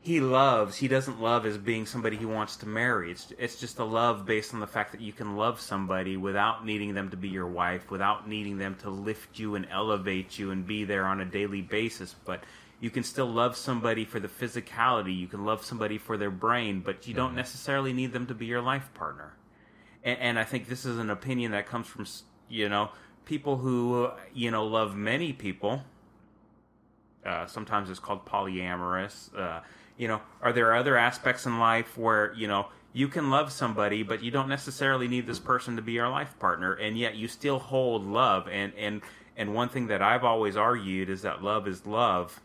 he 0.00 0.20
loves, 0.20 0.76
he 0.76 0.86
doesn't 0.86 1.20
love 1.20 1.44
as 1.44 1.58
being 1.58 1.84
somebody 1.84 2.16
he 2.16 2.24
wants 2.24 2.56
to 2.58 2.68
marry. 2.68 3.10
It's 3.10 3.32
it's 3.38 3.58
just 3.58 3.80
a 3.80 3.84
love 3.84 4.24
based 4.24 4.54
on 4.54 4.60
the 4.60 4.66
fact 4.66 4.92
that 4.92 5.00
you 5.00 5.12
can 5.12 5.36
love 5.36 5.60
somebody 5.60 6.16
without 6.16 6.64
needing 6.64 6.94
them 6.94 7.10
to 7.10 7.16
be 7.16 7.28
your 7.28 7.48
wife, 7.48 7.90
without 7.90 8.28
needing 8.28 8.56
them 8.56 8.76
to 8.82 8.90
lift 8.90 9.38
you 9.38 9.56
and 9.56 9.66
elevate 9.70 10.38
you 10.38 10.52
and 10.52 10.64
be 10.64 10.84
there 10.84 11.06
on 11.06 11.20
a 11.20 11.24
daily 11.24 11.60
basis, 11.60 12.14
but 12.24 12.44
you 12.78 12.90
can 12.90 13.02
still 13.02 13.26
love 13.26 13.56
somebody 13.56 14.04
for 14.04 14.20
the 14.20 14.28
physicality. 14.28 15.16
You 15.16 15.26
can 15.26 15.44
love 15.44 15.64
somebody 15.64 15.98
for 15.98 16.16
their 16.16 16.30
brain, 16.30 16.80
but 16.80 17.08
you 17.08 17.14
don't 17.14 17.30
mm-hmm. 17.30 17.38
necessarily 17.38 17.92
need 17.92 18.12
them 18.12 18.26
to 18.26 18.34
be 18.34 18.46
your 18.46 18.62
life 18.62 18.92
partner. 18.94 19.32
And, 20.06 20.18
and 20.20 20.38
I 20.38 20.44
think 20.44 20.68
this 20.68 20.86
is 20.86 20.96
an 20.96 21.10
opinion 21.10 21.52
that 21.52 21.66
comes 21.66 21.86
from 21.86 22.06
you 22.48 22.70
know 22.70 22.90
people 23.26 23.58
who 23.58 24.08
you 24.32 24.50
know 24.50 24.64
love 24.64 24.96
many 24.96 25.34
people. 25.34 25.82
Uh, 27.26 27.44
sometimes 27.46 27.90
it's 27.90 27.98
called 27.98 28.24
polyamorous. 28.24 29.36
Uh, 29.36 29.60
you 29.98 30.06
know, 30.08 30.20
are 30.40 30.52
there 30.52 30.74
other 30.74 30.96
aspects 30.96 31.44
in 31.44 31.58
life 31.58 31.98
where 31.98 32.32
you 32.34 32.46
know 32.46 32.68
you 32.92 33.08
can 33.08 33.28
love 33.28 33.52
somebody, 33.52 34.02
but 34.02 34.22
you 34.22 34.30
don't 34.30 34.48
necessarily 34.48 35.08
need 35.08 35.26
this 35.26 35.40
person 35.40 35.76
to 35.76 35.82
be 35.82 35.92
your 35.92 36.08
life 36.08 36.38
partner, 36.38 36.72
and 36.72 36.96
yet 36.96 37.16
you 37.16 37.28
still 37.28 37.58
hold 37.58 38.06
love. 38.06 38.48
And 38.48 38.72
and 38.78 39.02
and 39.36 39.54
one 39.54 39.68
thing 39.68 39.88
that 39.88 40.00
I've 40.00 40.24
always 40.24 40.56
argued 40.56 41.10
is 41.10 41.22
that 41.22 41.42
love 41.42 41.66
is 41.66 41.84
love, 41.84 42.40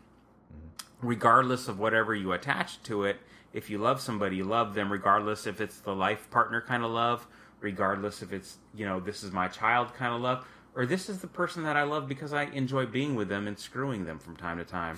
regardless 1.00 1.68
of 1.68 1.78
whatever 1.78 2.14
you 2.14 2.32
attach 2.32 2.82
to 2.84 3.04
it. 3.04 3.18
If 3.52 3.68
you 3.70 3.78
love 3.78 4.00
somebody, 4.00 4.42
love 4.42 4.74
them, 4.74 4.90
regardless 4.90 5.46
if 5.46 5.60
it's 5.60 5.78
the 5.78 5.94
life 5.94 6.30
partner 6.30 6.62
kind 6.62 6.82
of 6.82 6.90
love, 6.90 7.26
regardless 7.62 8.22
if 8.22 8.32
it's 8.32 8.58
you 8.74 8.84
know 8.84 9.00
this 9.00 9.22
is 9.22 9.32
my 9.32 9.48
child 9.48 9.94
kind 9.94 10.14
of 10.14 10.20
love, 10.20 10.46
or 10.74 10.86
this 10.86 11.08
is 11.08 11.18
the 11.18 11.26
person 11.26 11.62
that 11.64 11.76
I 11.76 11.84
love 11.84 12.08
because 12.08 12.32
I 12.32 12.44
enjoy 12.44 12.86
being 12.86 13.14
with 13.14 13.28
them 13.28 13.46
and 13.46 13.58
screwing 13.58 14.04
them 14.04 14.18
from 14.18 14.36
time 14.36 14.58
to 14.58 14.64
time. 14.64 14.96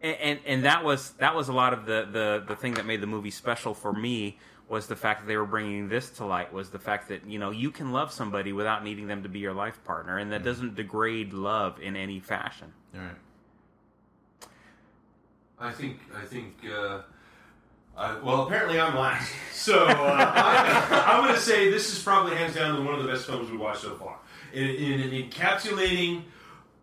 And, 0.00 0.16
and 0.16 0.40
and 0.46 0.64
that 0.64 0.84
was 0.84 1.12
that 1.12 1.34
was 1.34 1.48
a 1.48 1.52
lot 1.52 1.72
of 1.72 1.86
the, 1.86 2.08
the 2.10 2.44
the 2.46 2.56
thing 2.56 2.74
that 2.74 2.86
made 2.86 3.00
the 3.00 3.06
movie 3.06 3.30
special 3.30 3.74
for 3.74 3.92
me 3.92 4.38
was 4.68 4.88
the 4.88 4.96
fact 4.96 5.20
that 5.20 5.26
they 5.26 5.36
were 5.36 5.46
bringing 5.46 5.88
this 5.88 6.10
to 6.10 6.24
light 6.24 6.52
was 6.52 6.70
the 6.70 6.78
fact 6.78 7.08
that 7.08 7.26
you 7.26 7.38
know 7.38 7.50
you 7.50 7.70
can 7.70 7.92
love 7.92 8.10
somebody 8.12 8.52
without 8.52 8.82
needing 8.82 9.06
them 9.06 9.22
to 9.22 9.28
be 9.28 9.38
your 9.38 9.54
life 9.54 9.82
partner 9.84 10.18
and 10.18 10.32
that 10.32 10.42
doesn't 10.42 10.74
degrade 10.74 11.32
love 11.32 11.80
in 11.80 11.96
any 11.96 12.18
fashion. 12.20 12.72
All 12.94 13.00
right. 13.00 13.14
I 15.58 15.72
think. 15.72 16.00
I 16.14 16.24
think. 16.24 16.54
Uh, 16.70 17.00
I, 17.96 18.18
well, 18.18 18.42
apparently 18.42 18.78
I'm 18.78 18.94
last, 18.94 19.32
so 19.52 19.86
uh, 19.86 20.32
I, 20.36 21.12
I'm 21.12 21.24
going 21.24 21.34
to 21.34 21.40
say 21.40 21.70
this 21.70 21.92
is 21.92 22.02
probably 22.02 22.36
hands 22.36 22.54
down 22.54 22.84
one 22.84 22.94
of 22.94 23.02
the 23.02 23.08
best 23.08 23.26
films 23.26 23.50
we 23.50 23.56
watched 23.56 23.82
so 23.82 23.94
far. 23.94 24.18
In, 24.52 24.68
in, 24.68 25.00
in 25.00 25.28
encapsulating 25.28 26.22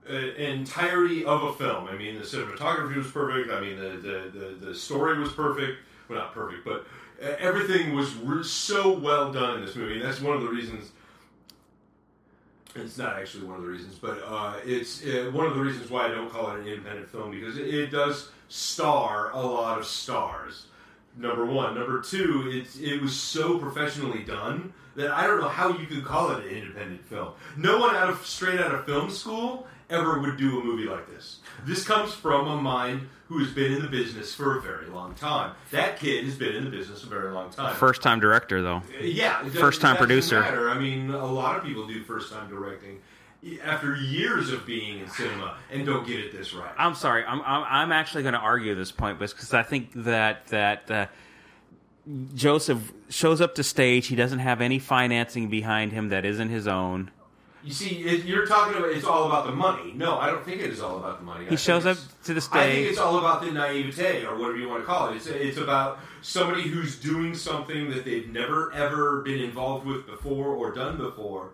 uh, 0.09 0.13
entirety 0.13 1.23
of 1.25 1.43
a 1.43 1.53
film. 1.53 1.87
I 1.87 1.95
mean, 1.95 2.15
the 2.15 2.25
cinematography 2.25 2.95
was 2.97 3.09
perfect. 3.09 3.51
I 3.51 3.61
mean, 3.61 3.77
the 3.77 3.89
the, 3.89 4.39
the, 4.39 4.65
the 4.67 4.75
story 4.75 5.17
was 5.17 5.31
perfect. 5.31 5.79
Well, 6.09 6.19
not 6.19 6.33
perfect, 6.33 6.65
but 6.65 6.85
uh, 7.23 7.35
everything 7.39 7.95
was 7.95 8.13
re- 8.15 8.43
so 8.43 8.97
well 8.97 9.31
done 9.31 9.59
in 9.59 9.65
this 9.65 9.75
movie. 9.75 9.93
And 9.93 10.01
that's 10.01 10.19
one 10.19 10.35
of 10.35 10.43
the 10.43 10.49
reasons. 10.49 10.91
It's 12.75 12.97
not 12.97 13.17
actually 13.19 13.45
one 13.45 13.57
of 13.57 13.61
the 13.61 13.69
reasons, 13.69 13.95
but 13.95 14.21
uh, 14.25 14.55
it's 14.65 15.05
uh, 15.05 15.29
one 15.31 15.45
of 15.45 15.53
the 15.53 15.61
reasons 15.61 15.91
why 15.91 16.07
I 16.07 16.09
don't 16.09 16.29
call 16.29 16.51
it 16.51 16.59
an 16.59 16.67
independent 16.67 17.07
film 17.07 17.31
because 17.31 17.57
it, 17.57 17.73
it 17.73 17.91
does 17.91 18.29
star 18.49 19.31
a 19.31 19.39
lot 19.39 19.77
of 19.77 19.85
stars. 19.85 20.65
Number 21.15 21.45
one. 21.45 21.75
Number 21.75 22.01
two, 22.01 22.49
it's 22.51 22.77
it 22.77 23.01
was 23.01 23.15
so 23.15 23.59
professionally 23.59 24.23
done 24.23 24.73
that 24.95 25.11
I 25.11 25.27
don't 25.27 25.41
know 25.41 25.49
how 25.49 25.77
you 25.77 25.85
could 25.85 26.03
call 26.03 26.31
it 26.31 26.45
an 26.45 26.49
independent 26.49 27.05
film. 27.05 27.33
No 27.57 27.79
one 27.79 27.95
out 27.95 28.09
of 28.09 28.25
straight 28.25 28.59
out 28.59 28.73
of 28.73 28.85
film 28.85 29.09
school 29.09 29.67
ever 29.89 30.19
would 30.19 30.37
do 30.37 30.59
a 30.59 30.63
movie 30.63 30.85
like 30.85 31.07
this. 31.07 31.39
This 31.65 31.83
comes 31.83 32.13
from 32.13 32.47
a 32.47 32.59
mind 32.59 33.07
who 33.27 33.39
has 33.39 33.51
been 33.51 33.73
in 33.73 33.81
the 33.81 33.87
business 33.87 34.33
for 34.33 34.57
a 34.57 34.61
very 34.61 34.87
long 34.87 35.13
time. 35.15 35.55
That 35.71 35.99
kid 35.99 36.25
has 36.25 36.35
been 36.35 36.55
in 36.55 36.65
the 36.65 36.69
business 36.69 37.03
a 37.03 37.07
very 37.07 37.31
long 37.31 37.49
time. 37.51 37.75
First 37.75 38.01
time 38.01 38.19
director, 38.19 38.61
though. 38.61 38.81
Yeah, 39.01 39.41
that 39.43 39.53
doesn't 39.53 39.97
producer. 39.97 40.39
Matter. 40.41 40.69
I 40.69 40.77
mean, 40.79 41.09
a 41.09 41.25
lot 41.25 41.57
of 41.57 41.63
people 41.63 41.87
do 41.87 42.03
first 42.03 42.31
time 42.31 42.49
directing 42.49 43.01
after 43.63 43.95
years 43.95 44.51
of 44.51 44.65
being 44.65 44.99
in 44.99 45.09
cinema 45.09 45.57
and 45.71 45.85
don't 45.85 46.07
get 46.07 46.19
it 46.19 46.31
this 46.31 46.53
right. 46.53 46.73
I'm 46.77 46.95
sorry. 46.95 47.23
I'm 47.25 47.41
I'm, 47.41 47.65
I'm 47.67 47.91
actually 47.91 48.23
going 48.23 48.33
to 48.33 48.39
argue 48.39 48.75
this 48.75 48.91
point 48.91 49.19
because 49.19 49.53
I 49.53 49.63
think 49.63 49.91
that 49.95 50.47
that 50.47 50.91
uh, 50.91 51.05
Joseph 52.33 52.91
shows 53.09 53.41
up 53.41 53.55
to 53.55 53.63
stage. 53.63 54.07
He 54.07 54.15
doesn't 54.15 54.39
have 54.39 54.61
any 54.61 54.79
financing 54.79 55.49
behind 55.49 55.91
him 55.91 56.09
that 56.09 56.25
isn't 56.25 56.49
his 56.49 56.67
own. 56.67 57.11
You 57.65 57.71
see, 57.71 57.95
you're 58.25 58.45
talking 58.45 58.77
about 58.77 58.89
it's 58.89 59.05
all 59.05 59.27
about 59.27 59.45
the 59.45 59.53
money. 59.53 59.93
No, 59.93 60.17
I 60.17 60.27
don't 60.27 60.43
think 60.43 60.61
it 60.61 60.69
is 60.69 60.81
all 60.81 60.97
about 60.97 61.19
the 61.19 61.25
money. 61.25 61.45
He 61.45 61.49
think 61.49 61.61
shows 61.61 61.85
up 61.85 61.97
to 62.25 62.33
the 62.33 62.41
stage. 62.41 62.61
I 62.61 62.71
think 62.73 62.89
it's 62.89 62.99
all 62.99 63.19
about 63.19 63.41
the 63.41 63.51
naivete, 63.51 64.25
or 64.25 64.37
whatever 64.37 64.57
you 64.57 64.67
want 64.67 64.81
to 64.81 64.85
call 64.85 65.09
it. 65.09 65.15
It's, 65.15 65.27
it's 65.27 65.57
about 65.57 65.99
somebody 66.21 66.63
who's 66.63 66.99
doing 66.99 67.33
something 67.33 67.89
that 67.91 68.03
they've 68.03 68.27
never 68.27 68.73
ever 68.73 69.21
been 69.21 69.39
involved 69.39 69.85
with 69.85 70.05
before 70.05 70.47
or 70.47 70.73
done 70.73 70.97
before. 70.97 71.51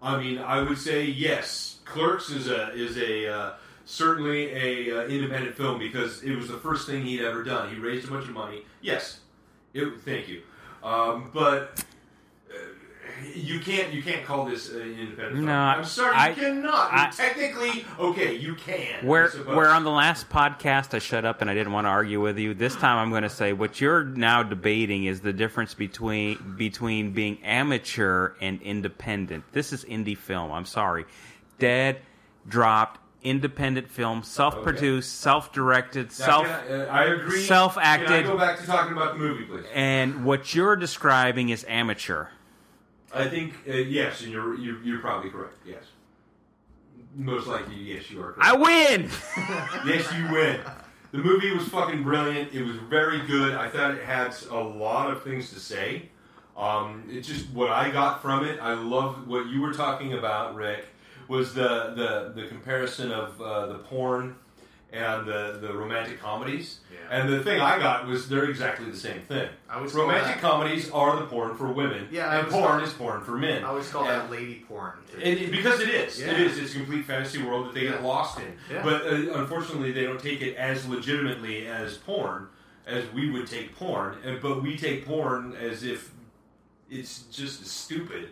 I 0.00 0.18
mean, 0.20 0.38
I 0.38 0.62
would 0.62 0.78
say 0.78 1.04
yes. 1.04 1.78
Clerks 1.84 2.30
is 2.30 2.48
a 2.48 2.72
is 2.72 2.96
a 2.98 3.32
uh, 3.32 3.52
certainly 3.84 4.50
a 4.52 4.96
uh, 4.96 5.06
independent 5.06 5.56
film 5.56 5.78
because 5.78 6.22
it 6.22 6.36
was 6.36 6.48
the 6.48 6.58
first 6.58 6.86
thing 6.86 7.04
he'd 7.04 7.24
ever 7.24 7.42
done. 7.42 7.74
He 7.74 7.80
raised 7.80 8.06
a 8.06 8.10
bunch 8.10 8.26
of 8.26 8.34
money. 8.34 8.62
Yes, 8.80 9.20
it, 9.72 10.00
thank 10.00 10.28
you. 10.28 10.42
Um, 10.84 11.30
but 11.32 11.84
you 13.34 13.60
can't 13.60 13.92
you 13.92 14.02
can't 14.02 14.24
call 14.24 14.44
this 14.46 14.70
an 14.70 14.80
independent 14.80 15.34
film. 15.34 15.44
No, 15.46 15.52
I'm 15.52 15.84
sorry, 15.84 16.14
I- 16.16 16.28
you 16.30 16.34
cannot. 16.34 16.92
I- 16.92 17.10
Technically, 17.10 17.84
okay, 17.98 18.34
you 18.34 18.54
can. 18.54 19.04
Where 19.06 19.28
where 19.30 19.68
on 19.70 19.84
the 19.84 19.90
last 19.90 20.28
podcast 20.28 20.94
I 20.94 20.98
shut 20.98 21.24
up 21.24 21.40
and 21.40 21.50
I 21.50 21.54
didn't 21.54 21.72
want 21.72 21.86
to 21.86 21.90
argue 21.90 22.20
with 22.20 22.38
you. 22.38 22.54
This 22.54 22.74
time 22.76 22.98
I'm 22.98 23.10
going 23.10 23.22
to 23.22 23.30
say 23.30 23.52
what 23.52 23.80
you're 23.80 24.04
now 24.04 24.42
debating 24.42 25.04
is 25.04 25.20
the 25.20 25.32
difference 25.32 25.74
between 25.74 26.54
between 26.56 27.12
being 27.12 27.42
amateur 27.44 28.32
and 28.40 28.60
independent. 28.62 29.44
This 29.52 29.72
is 29.72 29.84
indie 29.84 30.16
film. 30.16 30.52
I'm 30.52 30.64
sorry, 30.66 31.04
dead 31.58 32.00
dropped 32.48 33.00
independent 33.20 33.90
film, 33.90 34.22
self-produced, 34.22 35.20
self-directed, 35.20 36.06
Now, 36.06 36.24
self. 36.26 36.46
I, 36.46 36.50
uh, 36.72 36.84
I 36.86 37.04
agree. 37.06 37.42
self-acted- 37.42 38.06
Can 38.06 38.16
I 38.16 38.22
go 38.22 38.38
back 38.38 38.58
to 38.60 38.64
talking 38.66 38.92
about 38.92 39.14
the 39.14 39.18
movie, 39.18 39.44
please? 39.44 39.64
And 39.74 40.24
what 40.24 40.54
you're 40.54 40.76
describing 40.76 41.48
is 41.48 41.64
amateur. 41.68 42.26
I 43.12 43.28
think 43.28 43.54
uh, 43.68 43.72
yes, 43.72 44.22
and 44.22 44.32
you're, 44.32 44.54
you're 44.58 44.82
you're 44.82 45.00
probably 45.00 45.30
correct. 45.30 45.54
Yes, 45.64 45.84
most 47.14 47.46
likely 47.46 47.76
yes, 47.76 48.10
you 48.10 48.20
are 48.22 48.32
correct. 48.32 48.48
I 48.48 48.54
win. 48.54 49.10
yes, 49.86 50.12
you 50.14 50.30
win. 50.32 50.60
The 51.12 51.18
movie 51.18 51.50
was 51.52 51.66
fucking 51.68 52.02
brilliant. 52.02 52.52
It 52.52 52.62
was 52.64 52.76
very 52.76 53.26
good. 53.26 53.54
I 53.54 53.68
thought 53.70 53.92
it 53.92 54.04
had 54.04 54.34
a 54.50 54.58
lot 54.60 55.10
of 55.10 55.22
things 55.22 55.52
to 55.54 55.60
say. 55.60 56.10
Um, 56.54 57.04
it's 57.08 57.26
just 57.26 57.48
what 57.50 57.70
I 57.70 57.90
got 57.90 58.20
from 58.20 58.44
it. 58.44 58.58
I 58.60 58.74
love 58.74 59.26
what 59.26 59.46
you 59.46 59.62
were 59.62 59.72
talking 59.72 60.12
about, 60.14 60.54
Rick. 60.54 60.84
Was 61.28 61.54
the 61.54 61.94
the, 61.96 62.40
the 62.42 62.48
comparison 62.48 63.10
of 63.10 63.40
uh, 63.40 63.66
the 63.66 63.78
porn 63.78 64.36
and 64.92 65.26
the, 65.26 65.58
the 65.60 65.72
romantic 65.72 66.20
comedies? 66.20 66.80
Yeah. 66.92 66.98
And 67.20 67.28
the 67.32 67.42
thing 67.42 67.60
I 67.60 67.78
got 67.78 68.06
was 68.06 68.28
they're 68.28 68.48
exactly 68.48 68.90
the 68.90 68.96
same 68.96 69.20
thing. 69.22 69.48
I 69.68 69.80
romantic 69.82 70.40
comedies 70.40 70.90
are 70.90 71.16
the 71.16 71.26
porn 71.26 71.56
for 71.56 71.70
women. 71.72 72.08
Yeah, 72.10 72.28
I 72.28 72.36
and 72.40 72.48
porn 72.48 72.82
is 72.82 72.92
porn 72.92 73.22
for 73.22 73.32
men. 73.32 73.64
I 73.64 73.68
always 73.68 73.88
call 73.90 74.02
And- 74.08 74.10
that 74.22 74.30
lady 74.30 74.64
porn. 74.68 74.92
It- 75.20 75.50
because 75.50 75.80
it 75.80 75.88
is, 75.88 76.20
Yeah. 76.20 76.32
it 76.32 76.40
is. 76.40 76.58
It's 76.58 76.74
a 76.74 76.78
complete 76.78 77.04
fantasy 77.04 77.42
world 77.42 77.66
that 77.66 77.74
they 77.74 77.82
get 77.82 78.02
lost 78.02 78.38
in. 78.38 78.56
Yeah. 78.70 78.82
But 78.82 79.02
uh, 79.06 79.34
unfortunately, 79.34 79.92
they 79.92 80.04
don't 80.04 80.20
take 80.20 80.40
it 80.42 80.56
as 80.56 80.86
legitimately 80.88 81.66
as 81.66 81.96
porn 81.96 82.48
as 82.86 83.04
we 83.12 83.30
would 83.30 83.46
take 83.46 83.76
porn. 83.76 84.16
And, 84.24 84.40
but 84.40 84.62
we 84.62 84.76
take 84.76 85.04
porn 85.06 85.54
as 85.60 85.82
if 85.82 86.10
it's 86.90 87.22
just 87.24 87.66
stupid. 87.66 88.30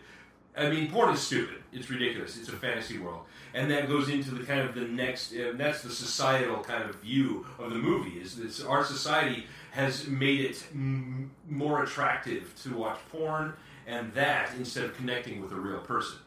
I 0.57 0.70
mean, 0.70 0.91
porn 0.91 1.12
is 1.12 1.20
stupid. 1.20 1.62
It's 1.73 1.91
ridiculous. 1.91 2.39
It's 2.39 2.49
a 2.49 2.53
fantasy 2.53 2.97
world, 2.97 3.24
and 3.57 3.70
that 3.70 3.89
goes 3.89 4.09
into 4.09 4.31
the 4.33 4.45
kind 4.45 4.61
of 4.61 4.74
the 4.74 4.83
next. 4.83 5.33
Uh, 5.35 5.53
that's 5.55 5.83
the 5.83 5.91
societal 5.91 6.62
kind 6.62 6.89
of 6.89 6.97
view 6.97 7.47
of 7.59 7.70
the 7.70 7.78
movie. 7.78 8.20
Is 8.20 8.37
this 8.37 8.62
our 8.62 8.85
society 8.85 9.47
has 9.73 10.07
made 10.07 10.41
it 10.43 10.62
m- 10.73 11.31
more 11.49 11.83
attractive 11.83 12.55
to 12.62 12.77
watch 12.77 12.99
porn 13.11 13.55
and 13.87 14.12
that 14.15 14.51
instead 14.57 14.85
of 14.85 14.97
connecting 14.97 15.41
with 15.43 15.53
a 15.53 15.57
real 15.57 15.81
person. 15.81 16.19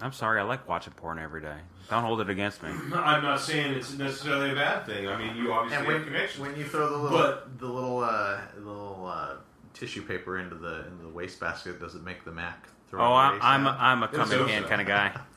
I'm 0.00 0.12
sorry. 0.12 0.40
I 0.40 0.42
like 0.42 0.68
watching 0.68 0.92
porn 0.94 1.20
every 1.20 1.40
day. 1.40 1.54
Don't 1.88 2.02
hold 2.02 2.20
it 2.20 2.28
against 2.28 2.62
me. 2.64 2.70
I'm 2.94 3.22
not 3.22 3.40
saying 3.40 3.74
it's 3.74 3.96
necessarily 3.96 4.50
a 4.50 4.54
bad 4.54 4.86
thing. 4.86 5.06
I 5.06 5.16
mean, 5.16 5.36
you 5.36 5.52
obviously 5.52 5.86
and 5.94 6.04
have 6.04 6.38
when, 6.40 6.50
when 6.50 6.58
you 6.58 6.64
throw 6.66 6.88
the 6.90 6.96
little 6.98 7.18
But- 7.18 7.58
the 7.58 7.66
little 7.68 8.00
uh, 8.02 8.40
little 8.58 9.06
uh, 9.06 9.36
tissue 9.72 10.02
paper 10.02 10.38
into 10.38 10.56
the 10.56 10.86
into 10.88 11.02
the 11.04 11.08
wastebasket, 11.10 11.78
does 11.80 11.94
it 11.94 12.02
make 12.02 12.24
the 12.24 12.32
Mac 12.32 12.66
throw 12.90 13.00
Oh, 13.02 13.04
away 13.12 13.38
I, 13.40 13.54
I'm 13.54 13.66
a, 13.66 13.70
sound? 13.70 13.80
I'm 13.80 14.02
a 14.02 14.06
It's 14.06 14.16
come 14.16 14.32
in 14.32 14.48
hand 14.48 14.66
kind 14.66 14.80
of 14.80 14.86
guy. 14.86 15.12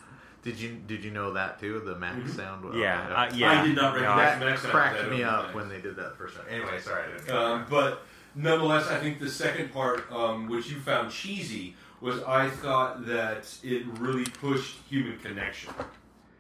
Did 0.47 0.61
you 0.61 0.77
did 0.87 1.03
you 1.03 1.11
know 1.11 1.33
that 1.33 1.59
too? 1.59 1.81
The 1.81 1.95
Mac 1.97 2.25
sound. 2.29 2.63
Okay, 2.63 2.79
Yeah, 2.79 3.05
yeah. 3.09 3.15
uh, 3.15 3.31
yeah. 3.35 3.61
I 3.61 3.65
did 3.67 3.75
not 3.75 3.93
No, 3.95 3.99
recognize 4.01 4.39
that 4.39 4.45
Mac 4.45 4.57
cracked 4.59 5.01
don't 5.01 5.09
me 5.09 5.21
up 5.21 5.47
that. 5.47 5.55
when 5.55 5.67
they 5.67 5.81
did 5.81 5.97
that 5.97 6.11
the 6.11 6.15
first 6.15 6.37
time. 6.37 6.45
Anyway, 6.49 6.79
sorry. 6.79 7.03
I 7.03 7.17
didn't 7.17 7.35
Um, 7.35 7.65
but 7.69 8.05
nonetheless, 8.33 8.87
I 8.87 8.97
think 8.97 9.19
the 9.19 9.29
second 9.29 9.73
part, 9.73 10.09
um, 10.09 10.47
which 10.47 10.69
you 10.69 10.79
found 10.79 11.11
cheesy, 11.11 11.75
was 11.99 12.23
I 12.23 12.49
thought 12.49 13.05
that 13.07 13.53
it 13.61 13.85
really 13.99 14.23
pushed 14.23 14.77
human 14.89 15.19
connection, 15.19 15.73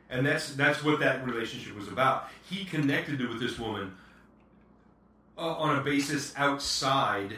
and 0.09 0.25
that's 0.25 0.53
that's 0.55 0.81
what 0.85 1.01
that 1.01 1.25
relationship 1.25 1.75
was 1.75 1.89
about. 1.89 2.29
He 2.49 2.63
connected 2.63 3.19
with 3.27 3.41
this 3.41 3.59
woman 3.59 3.93
uh, 5.37 5.41
on 5.41 5.77
a 5.77 5.81
basis 5.81 6.33
outside 6.37 7.33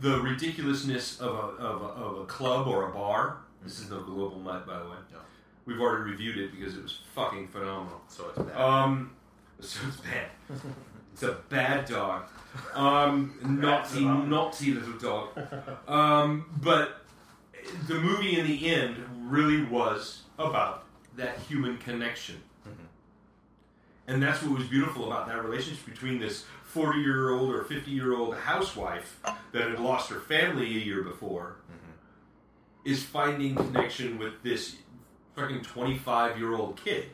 the 0.00 0.18
ridiculousness 0.20 1.20
of 1.20 1.34
a, 1.34 1.62
of 1.62 1.82
a, 1.82 1.84
of 1.84 2.18
a 2.20 2.24
club 2.24 2.66
or 2.68 2.88
a 2.88 2.92
bar. 2.94 3.36
This 3.62 3.80
is 3.80 3.90
no 3.90 4.00
global 4.00 4.38
mutt, 4.38 4.66
by 4.66 4.78
the 4.78 4.84
way. 4.88 4.96
We've 5.66 5.80
already 5.80 6.10
reviewed 6.12 6.38
it 6.38 6.52
because 6.56 6.76
it 6.76 6.82
was 6.82 7.00
fucking 7.14 7.48
phenomenal. 7.48 8.00
so 8.08 8.28
it's 8.30 8.38
bad. 8.38 8.56
Um, 8.56 9.10
so 9.60 9.80
it's 9.88 9.96
bad. 9.98 10.30
It's 11.12 11.22
a 11.22 11.38
bad 11.48 11.86
dog. 11.86 12.24
Um, 12.74 13.38
naughty, 13.42 14.04
naughty 14.04 14.74
little 14.74 14.98
dog. 14.98 15.28
Um, 15.88 16.44
but 16.62 17.06
the 17.88 17.94
movie 17.94 18.38
in 18.38 18.46
the 18.46 18.68
end 18.68 18.96
really 19.22 19.62
was 19.64 20.24
about 20.38 20.84
that 21.16 21.38
human 21.38 21.78
connection. 21.78 22.42
And 24.06 24.22
that's 24.22 24.42
what 24.42 24.58
was 24.58 24.68
beautiful 24.68 25.06
about 25.10 25.26
that 25.28 25.42
relationship 25.42 25.86
between 25.86 26.18
this 26.18 26.44
40 26.64 26.98
year 26.98 27.30
old 27.30 27.54
or 27.54 27.64
50 27.64 27.90
year 27.90 28.14
old 28.14 28.36
housewife 28.36 29.18
that 29.52 29.70
had 29.70 29.80
lost 29.80 30.10
her 30.10 30.20
family 30.20 30.66
a 30.66 30.80
year 30.80 31.02
before 31.02 31.56
is 32.84 33.02
finding 33.02 33.54
connection 33.54 34.18
with 34.18 34.42
this 34.42 34.76
fucking 35.36 35.60
25 35.60 36.38
year 36.38 36.54
old 36.54 36.82
kid. 36.82 37.04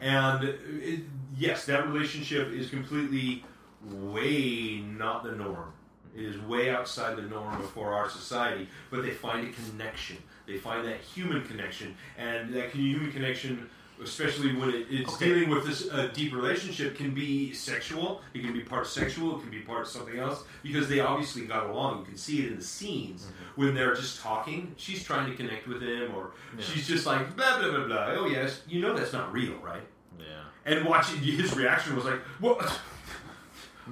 And 0.00 0.44
it, 0.44 1.00
yes, 1.36 1.66
that 1.66 1.86
relationship 1.86 2.50
is 2.52 2.70
completely 2.70 3.44
way 3.90 4.82
not 4.98 5.22
the 5.22 5.32
norm. 5.32 5.72
It 6.16 6.24
is 6.24 6.40
way 6.40 6.70
outside 6.70 7.16
the 7.16 7.22
norm 7.22 7.62
for 7.62 7.92
our 7.92 8.08
society, 8.08 8.68
but 8.90 9.02
they 9.02 9.10
find 9.10 9.46
a 9.46 9.52
connection. 9.52 10.16
They 10.46 10.58
find 10.58 10.86
that 10.86 11.00
human 11.00 11.44
connection, 11.46 11.96
and 12.16 12.52
that 12.54 12.70
human 12.70 13.10
connection, 13.10 13.68
especially 14.02 14.54
when 14.56 14.70
it, 14.70 14.86
it's 14.90 15.14
Okay. 15.14 15.26
dealing 15.28 15.50
with 15.50 15.64
this 15.66 15.88
uh, 15.90 16.08
deep 16.12 16.34
relationship, 16.34 16.96
can 16.96 17.14
be 17.14 17.52
sexual. 17.52 18.20
It 18.34 18.42
can 18.42 18.52
be 18.52 18.60
part 18.60 18.86
sexual. 18.86 19.36
It 19.38 19.42
can 19.42 19.50
be 19.50 19.60
part 19.60 19.86
something 19.86 20.18
else 20.18 20.44
because 20.62 20.88
they 20.88 21.00
obviously 21.00 21.46
got 21.46 21.70
along. 21.70 22.00
You 22.00 22.04
can 22.06 22.16
see 22.16 22.40
it 22.44 22.52
in 22.52 22.56
the 22.58 22.64
scenes 22.64 23.26
when 23.56 23.74
they're 23.74 23.94
just 23.94 24.20
talking. 24.20 24.74
She's 24.76 25.02
trying 25.04 25.30
to 25.30 25.36
connect 25.36 25.66
with 25.68 25.82
him, 25.82 26.14
or 26.14 26.32
Yeah. 26.56 26.64
she's 26.64 26.86
just 26.88 27.06
like 27.06 27.36
blah 27.36 27.58
blah 27.60 27.70
blah 27.70 27.86
blah. 27.86 28.06
Oh 28.18 28.26
yes, 28.26 28.62
you 28.66 28.80
know 28.80 28.94
that's 28.96 29.12
not 29.12 29.32
real, 29.32 29.54
right? 29.58 29.82
yeah. 30.18 30.24
And 30.64 30.84
watching 30.86 31.18
his 31.22 31.54
reaction 31.54 31.94
was 31.96 32.04
like, 32.04 32.20
"What?" 32.40 32.80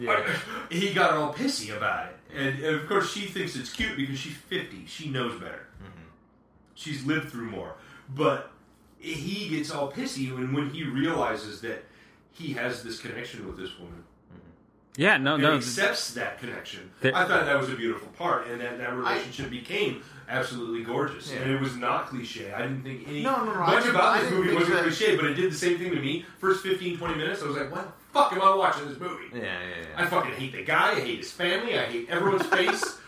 Yeah. 0.00 0.26
He 0.70 0.94
got 0.94 1.12
all 1.12 1.34
pissy 1.34 1.76
about 1.76 2.06
it, 2.06 2.16
and, 2.34 2.64
and 2.64 2.76
of 2.76 2.88
course 2.88 3.12
she 3.12 3.26
thinks 3.26 3.54
it's 3.56 3.70
cute 3.70 3.94
because 3.94 4.18
she's 4.18 4.32
fifty. 4.34 4.86
She 4.86 5.10
knows 5.10 5.38
better. 5.38 5.66
She's 6.74 7.04
lived 7.04 7.30
through 7.30 7.50
more, 7.50 7.74
but 8.14 8.51
he 9.02 9.48
gets 9.48 9.70
all 9.70 9.90
pissy 9.90 10.32
when 10.34 10.52
when 10.52 10.70
he 10.70 10.84
realizes 10.84 11.60
that 11.62 11.84
he 12.30 12.52
has 12.54 12.82
this 12.82 13.00
connection 13.00 13.46
with 13.46 13.56
this 13.58 13.78
woman, 13.78 14.04
Yeah, 14.96 15.16
no, 15.18 15.34
and 15.34 15.42
no. 15.42 15.54
accepts 15.56 16.14
that 16.14 16.38
connection. 16.38 16.90
There- 17.00 17.14
I 17.14 17.24
thought 17.26 17.44
that 17.46 17.58
was 17.58 17.68
a 17.70 17.74
beautiful 17.74 18.08
part, 18.16 18.46
and 18.46 18.60
that, 18.60 18.78
that 18.78 18.94
relationship 18.94 19.50
became 19.50 20.02
absolutely 20.28 20.82
gorgeous. 20.82 21.30
Yeah. 21.30 21.40
And 21.40 21.50
it 21.52 21.60
was 21.60 21.76
not 21.76 22.06
cliche. 22.06 22.52
I 22.52 22.62
didn't 22.62 22.82
think 22.84 23.06
any 23.06 23.22
No, 23.22 23.44
no, 23.44 23.52
no, 23.52 23.60
much 23.60 23.82
didn't- 23.82 23.96
about 23.96 24.20
this 24.20 24.30
movie 24.30 24.54
wasn't 24.54 24.74
that- 24.74 24.82
cliche, 24.84 25.16
but 25.16 25.26
it 25.26 25.34
did 25.34 25.52
the 25.52 25.56
same 25.56 25.78
thing 25.78 25.90
to 25.90 26.00
me. 26.00 26.24
First 26.38 26.62
15, 26.62 26.96
20 26.96 27.14
minutes, 27.16 27.42
I 27.42 27.46
was 27.46 27.56
like, 27.56 27.70
"What 27.70 27.84
the 27.84 27.92
fuck 28.14 28.32
am 28.32 28.40
I 28.42 28.54
watching 28.54 28.88
this 28.88 28.98
movie?" 28.98 29.26
Yeah, 29.34 29.42
yeah, 29.42 29.86
I 29.96 30.06
fucking 30.06 30.32
hate 30.32 30.52
the 30.52 30.62
guy. 30.62 30.92
I 30.92 31.00
hate 31.00 31.18
his 31.18 31.32
family. 31.32 31.78
I 31.78 31.82
hate 31.84 32.08
everyone's 32.08 32.46
face. 32.58 32.98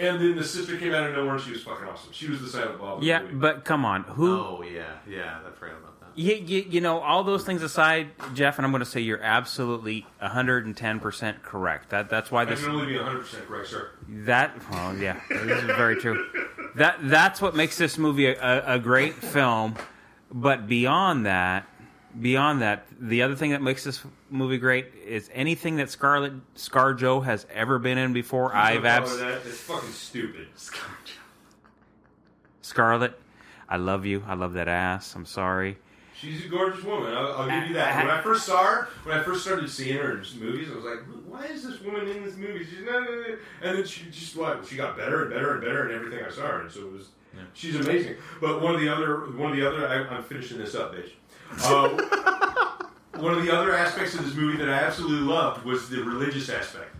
And 0.00 0.18
then 0.20 0.34
the 0.34 0.44
sister 0.44 0.78
came 0.78 0.94
out 0.94 1.08
of 1.10 1.14
nowhere, 1.14 1.34
and 1.34 1.42
she 1.42 1.52
was 1.52 1.62
fucking 1.62 1.86
awesome. 1.86 2.10
She 2.12 2.28
was 2.30 2.40
the 2.40 2.48
silent 2.48 2.78
Bob. 2.78 2.94
of 2.94 3.00
the 3.02 3.06
yeah, 3.06 3.22
but 3.32 3.64
come 3.66 3.84
on, 3.84 4.04
who? 4.04 4.30
Oh 4.32 4.62
yeah, 4.62 4.94
yeah. 5.06 5.38
I 5.46 5.50
forgot 5.50 5.76
about 5.76 6.00
that. 6.00 6.18
You, 6.18 6.34
you, 6.36 6.66
you 6.68 6.80
know, 6.80 7.00
all 7.00 7.22
those 7.22 7.44
things 7.44 7.62
aside, 7.62 8.08
Jeff, 8.34 8.58
and 8.58 8.64
I'm 8.64 8.72
going 8.72 8.80
to 8.82 8.86
say 8.88 9.00
you're 9.00 9.22
absolutely 9.22 10.06
110% 10.22 11.42
correct. 11.42 11.90
That 11.90 12.08
that's 12.08 12.30
why 12.30 12.44
this. 12.46 12.60
I 12.60 12.62
this 12.62 12.64
can 12.64 12.74
only 12.74 12.86
be 12.86 12.96
100 12.96 13.20
percent 13.20 13.46
correct, 13.46 13.68
sir. 13.68 13.90
that 14.08 14.70
well, 14.70 14.96
yeah, 14.96 15.20
this 15.28 15.62
is 15.62 15.64
very 15.76 15.96
true. 15.96 16.26
That 16.76 16.98
that's 17.02 17.42
what 17.42 17.54
makes 17.54 17.76
this 17.76 17.98
movie 17.98 18.26
a, 18.26 18.40
a, 18.40 18.74
a 18.76 18.78
great 18.78 19.14
film. 19.14 19.74
But 20.32 20.66
beyond 20.66 21.26
that, 21.26 21.66
beyond 22.18 22.62
that, 22.62 22.86
the 23.00 23.22
other 23.22 23.34
thing 23.36 23.50
that 23.50 23.62
makes 23.62 23.84
this 23.84 24.02
movie 24.30 24.58
great 24.58 24.86
is 25.06 25.30
anything 25.32 25.76
that 25.76 25.90
Scarlett 25.90 26.32
ScarJo 26.54 27.24
has 27.24 27.46
ever 27.52 27.78
been 27.78 27.98
in 27.98 28.12
before. 28.12 28.54
I've 28.54 28.82
Don't 28.82 28.86
abs- 28.86 29.18
that. 29.18 29.42
It's 29.46 29.58
fucking 29.60 29.90
stupid. 29.90 30.48
Scarlett, 32.62 33.18
I 33.68 33.76
love 33.76 34.06
you. 34.06 34.24
I 34.26 34.34
love 34.34 34.54
that 34.54 34.68
ass. 34.68 35.14
I'm 35.14 35.26
sorry. 35.26 35.78
She's 36.14 36.44
a 36.44 36.48
gorgeous 36.48 36.84
woman. 36.84 37.14
I'll, 37.14 37.32
I'll 37.32 37.48
give 37.48 37.68
you 37.68 37.74
that. 37.74 38.04
When 38.04 38.14
I 38.14 38.20
first 38.20 38.44
saw 38.44 38.62
her, 38.62 38.88
when 39.04 39.18
I 39.18 39.22
first 39.22 39.42
started 39.42 39.70
seeing 39.70 39.96
her 39.96 40.12
in 40.12 40.24
movies, 40.38 40.68
I 40.70 40.74
was 40.74 40.84
like, 40.84 40.98
"Why 41.26 41.46
is 41.46 41.62
this 41.66 41.80
woman 41.80 42.06
in 42.08 42.22
this 42.22 42.36
movie?" 42.36 42.64
She's 42.64 42.84
not. 42.84 43.08
And 43.08 43.38
then 43.78 43.86
she 43.86 44.04
just 44.10 44.36
what? 44.36 44.66
She 44.66 44.76
got 44.76 44.98
better 44.98 45.22
and 45.22 45.30
better 45.30 45.52
and 45.52 45.62
better 45.62 45.88
in 45.88 45.96
everything 45.96 46.22
I 46.22 46.30
saw 46.30 46.42
her 46.42 46.60
and 46.60 46.70
So 46.70 46.80
it 46.80 46.92
was. 46.92 47.08
She's 47.54 47.76
amazing. 47.76 48.16
But 48.40 48.60
one 48.60 48.74
of 48.74 48.80
the 48.80 48.88
other, 48.94 49.20
one 49.32 49.52
of 49.52 49.56
the 49.56 49.66
other, 49.66 49.86
I, 49.88 50.14
I'm 50.14 50.22
finishing 50.24 50.58
this 50.58 50.74
up, 50.74 50.94
bitch. 50.94 51.12
Uh, 51.62 51.88
one 53.16 53.34
of 53.34 53.44
the 53.44 53.52
other 53.54 53.74
aspects 53.74 54.14
of 54.14 54.24
this 54.24 54.34
movie 54.34 54.56
that 54.58 54.68
I 54.68 54.74
absolutely 54.84 55.26
loved 55.26 55.64
was 55.64 55.88
the 55.90 56.02
religious 56.02 56.48
aspect. 56.48 56.94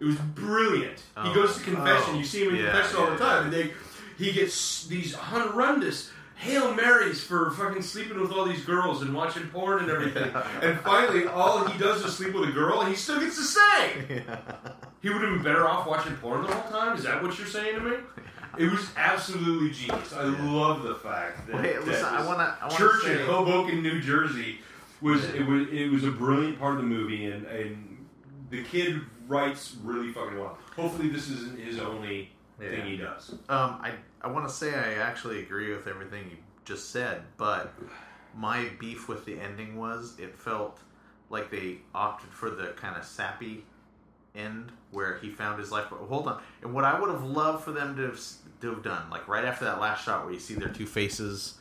It 0.00 0.04
was 0.06 0.16
brilliant. 0.16 0.98
he 0.98 1.02
Oh. 1.30 1.34
goes 1.34 1.56
to 1.56 1.62
confession. 1.62 2.14
Oh. 2.14 2.18
You 2.18 2.24
see 2.24 2.44
him 2.44 2.50
in 2.54 2.56
Yeah, 2.64 2.72
confession 2.72 2.96
all 2.98 3.10
the 3.10 3.16
time, 3.18 3.44
and 3.44 3.52
they 3.52 3.72
he 4.18 4.32
gets 4.32 4.86
these 4.86 5.14
horrendous 5.14 6.10
hail 6.36 6.74
marys 6.74 7.22
for 7.22 7.50
fucking 7.52 7.82
sleeping 7.82 8.20
with 8.20 8.30
all 8.32 8.44
these 8.44 8.64
girls 8.64 9.02
and 9.02 9.14
watching 9.14 9.44
porn 9.48 9.80
and 9.82 9.90
everything. 9.90 10.32
And 10.62 10.78
finally, 10.80 11.26
all 11.26 11.64
he 11.66 11.78
does 11.78 12.04
is 12.04 12.14
sleep 12.16 12.34
with 12.34 12.48
a 12.48 12.52
girl, 12.52 12.80
and 12.80 12.88
he 12.90 12.96
still 12.96 13.20
gets 13.20 13.36
to 13.36 13.42
say 13.44 14.24
he 15.02 15.10
would 15.10 15.22
have 15.22 15.30
been 15.32 15.42
better 15.42 15.66
off 15.66 15.86
watching 15.86 16.14
porn 16.16 16.42
the 16.46 16.52
whole 16.54 16.70
time. 16.70 16.96
Is 16.96 17.04
that 17.04 17.22
what 17.22 17.36
you're 17.38 17.46
saying 17.46 17.74
to 17.76 17.80
me? 17.80 17.96
It 18.58 18.70
was 18.70 18.88
absolutely 18.96 19.70
genius. 19.70 20.12
I 20.12 20.22
love 20.24 20.82
the 20.82 20.94
fact 20.94 21.46
that, 21.46 21.56
Hey, 21.60 21.72
that 21.74 21.86
listen, 21.86 22.04
I 22.06 22.24
wanna- 22.26 22.56
I 22.60 22.64
wanna 22.66 22.76
church 22.78 23.02
say- 23.02 23.20
in 23.22 23.26
Hoboken, 23.26 23.82
New 23.82 24.00
Jersey, 24.00 24.60
was 25.00 25.24
it 25.24 25.46
was 25.46 25.68
it 25.68 25.90
was 25.90 26.04
a 26.04 26.10
brilliant 26.10 26.58
part 26.58 26.74
of 26.76 26.78
the 26.80 26.86
movie, 26.86 27.26
and, 27.26 27.44
and 27.46 28.06
the 28.50 28.62
kid 28.64 29.00
writes 29.28 29.76
really 29.82 30.12
fucking 30.12 30.38
well. 30.38 30.58
Hopefully, 30.76 31.08
this 31.08 31.28
isn't 31.30 31.58
his 31.58 31.78
only 31.78 32.30
thing 32.58 32.84
he 32.86 32.96
does. 32.96 33.32
Um, 33.48 33.78
I 33.82 33.92
I 34.22 34.28
want 34.28 34.48
to 34.48 34.54
say 34.54 34.74
I 34.74 34.94
actually 34.94 35.40
agree 35.42 35.72
with 35.74 35.86
everything 35.86 36.30
you 36.30 36.36
just 36.64 36.90
said, 36.90 37.22
but 37.36 37.74
my 38.36 38.68
beef 38.80 39.08
with 39.08 39.24
the 39.26 39.38
ending 39.38 39.76
was 39.76 40.18
it 40.18 40.34
felt 40.38 40.80
like 41.30 41.50
they 41.50 41.78
opted 41.94 42.30
for 42.30 42.48
the 42.50 42.68
kind 42.76 42.96
of 42.96 43.04
sappy 43.04 43.64
end 44.34 44.72
where 44.90 45.18
he 45.18 45.30
found 45.30 45.58
his 45.58 45.70
life. 45.70 45.86
But 45.90 45.98
hold 46.00 46.26
on, 46.28 46.40
and 46.62 46.72
what 46.72 46.84
I 46.84 46.98
would 46.98 47.10
have 47.10 47.24
loved 47.24 47.64
for 47.64 47.72
them 47.72 47.94
to 47.96 48.02
have, 48.06 48.20
to 48.64 48.74
have 48.74 48.82
done, 48.82 49.08
like 49.10 49.28
right 49.28 49.44
after 49.44 49.64
that 49.66 49.80
last 49.80 50.04
shot 50.04 50.24
where 50.24 50.32
you 50.34 50.40
see 50.40 50.54
their 50.54 50.68
two 50.68 50.86
faces 50.86 51.54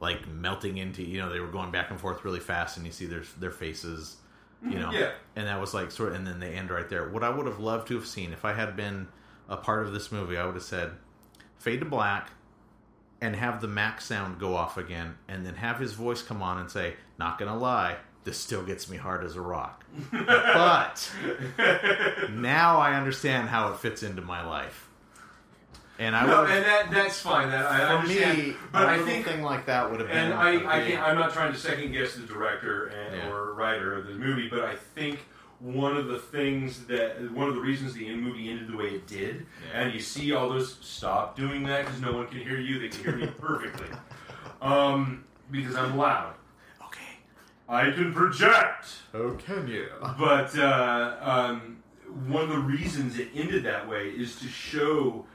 like 0.00 0.26
melting 0.28 0.78
into, 0.78 1.02
you 1.02 1.18
know, 1.18 1.32
they 1.32 1.40
were 1.40 1.48
going 1.48 1.70
back 1.70 1.90
and 1.90 2.00
forth 2.00 2.24
really 2.24 2.40
fast, 2.40 2.76
and 2.76 2.86
you 2.86 2.92
see 2.92 3.06
their 3.06 3.22
their 3.38 3.50
faces. 3.50 4.16
You 4.62 4.70
mm-hmm. 4.70 4.80
know, 4.80 4.90
Yeah. 4.90 5.12
and 5.36 5.46
that 5.46 5.60
was 5.60 5.72
like 5.72 5.92
sort 5.92 6.10
of, 6.10 6.16
and 6.16 6.26
then 6.26 6.40
they 6.40 6.52
end 6.54 6.70
right 6.70 6.88
there. 6.88 7.08
What 7.08 7.22
I 7.22 7.30
would 7.30 7.46
have 7.46 7.60
loved 7.60 7.88
to 7.88 7.94
have 7.94 8.06
seen 8.06 8.32
if 8.32 8.44
I 8.44 8.52
had 8.54 8.76
been 8.76 9.06
a 9.48 9.56
part 9.56 9.86
of 9.86 9.92
this 9.92 10.10
movie, 10.10 10.36
I 10.36 10.44
would 10.46 10.56
have 10.56 10.64
said, 10.64 10.92
fade 11.58 11.78
to 11.80 11.86
black 11.86 12.30
and 13.20 13.36
have 13.36 13.60
the 13.60 13.68
Mac 13.68 14.00
sound 14.00 14.40
go 14.40 14.56
off 14.56 14.76
again 14.76 15.16
and 15.28 15.46
then 15.46 15.54
have 15.54 15.78
his 15.78 15.92
voice 15.92 16.22
come 16.22 16.42
on 16.42 16.58
and 16.58 16.68
say, 16.68 16.94
Not 17.18 17.38
gonna 17.38 17.56
lie, 17.56 17.98
this 18.24 18.36
still 18.36 18.64
gets 18.64 18.90
me 18.90 18.96
hard 18.96 19.24
as 19.24 19.36
a 19.36 19.40
rock. 19.40 19.84
but 20.12 21.10
now 22.30 22.78
I 22.78 22.94
understand 22.94 23.48
how 23.48 23.72
it 23.72 23.78
fits 23.78 24.02
into 24.02 24.22
my 24.22 24.44
life. 24.44 24.87
And 25.98 26.14
I 26.14 26.26
No, 26.26 26.42
would 26.42 26.50
and 26.50 26.64
that 26.64 26.90
that's 26.92 27.20
fine. 27.20 27.50
That 27.50 27.66
I 27.66 27.78
for 27.78 27.84
understand. 27.98 28.38
me, 28.38 28.56
but 28.72 28.82
a 28.82 28.86
I 28.86 28.90
little 28.92 29.06
think 29.06 29.26
thing 29.26 29.42
like 29.42 29.66
that 29.66 29.90
would 29.90 29.98
have 30.00 30.08
been 30.08 30.16
And 30.16 30.34
I, 30.34 30.50
a 30.52 30.66
I 30.66 30.78
big- 30.80 30.92
can't, 30.94 31.02
I'm 31.08 31.16
not 31.18 31.32
trying 31.32 31.52
to 31.52 31.58
second 31.58 31.90
guess 31.92 32.14
the 32.14 32.22
director 32.22 32.86
and, 32.86 33.16
Yeah. 33.16 33.28
or 33.30 33.52
writer 33.54 33.94
of 33.94 34.06
the 34.06 34.12
movie, 34.14 34.48
but 34.48 34.60
I 34.62 34.76
think 34.76 35.26
one 35.58 35.96
of 35.96 36.06
the 36.06 36.18
things 36.20 36.84
that 36.86 37.32
one 37.32 37.48
of 37.48 37.56
the 37.56 37.60
reasons 37.60 37.94
the 37.94 38.06
end 38.08 38.22
movie 38.22 38.48
ended 38.48 38.68
the 38.68 38.76
way 38.76 38.86
it 38.90 39.08
did, 39.08 39.44
Yeah. 39.72 39.80
and 39.82 39.92
you 39.92 39.98
see 39.98 40.32
all 40.32 40.48
those 40.48 40.78
stop 40.80 41.36
doing 41.36 41.64
that 41.64 41.84
because 41.86 42.00
no 42.00 42.12
one 42.12 42.28
can 42.28 42.38
hear 42.38 42.58
you; 42.58 42.78
they 42.78 42.88
can 42.88 43.02
hear 43.02 43.16
me 43.16 43.26
perfectly, 43.40 43.88
um, 44.62 45.24
because 45.50 45.74
I'm 45.74 45.96
loud. 45.96 46.34
Okay. 46.86 47.18
I 47.68 47.90
can 47.90 48.12
project. 48.14 48.86
Oh, 49.12 49.32
can 49.32 49.66
you? 49.66 49.88
But 50.16 50.56
uh, 50.56 51.16
um, 51.20 51.78
one 52.28 52.44
of 52.44 52.50
the 52.50 52.58
reasons 52.58 53.18
it 53.18 53.30
ended 53.34 53.64
that 53.64 53.88
way 53.88 54.10
is 54.10 54.36
to 54.36 54.46
show 54.46 55.26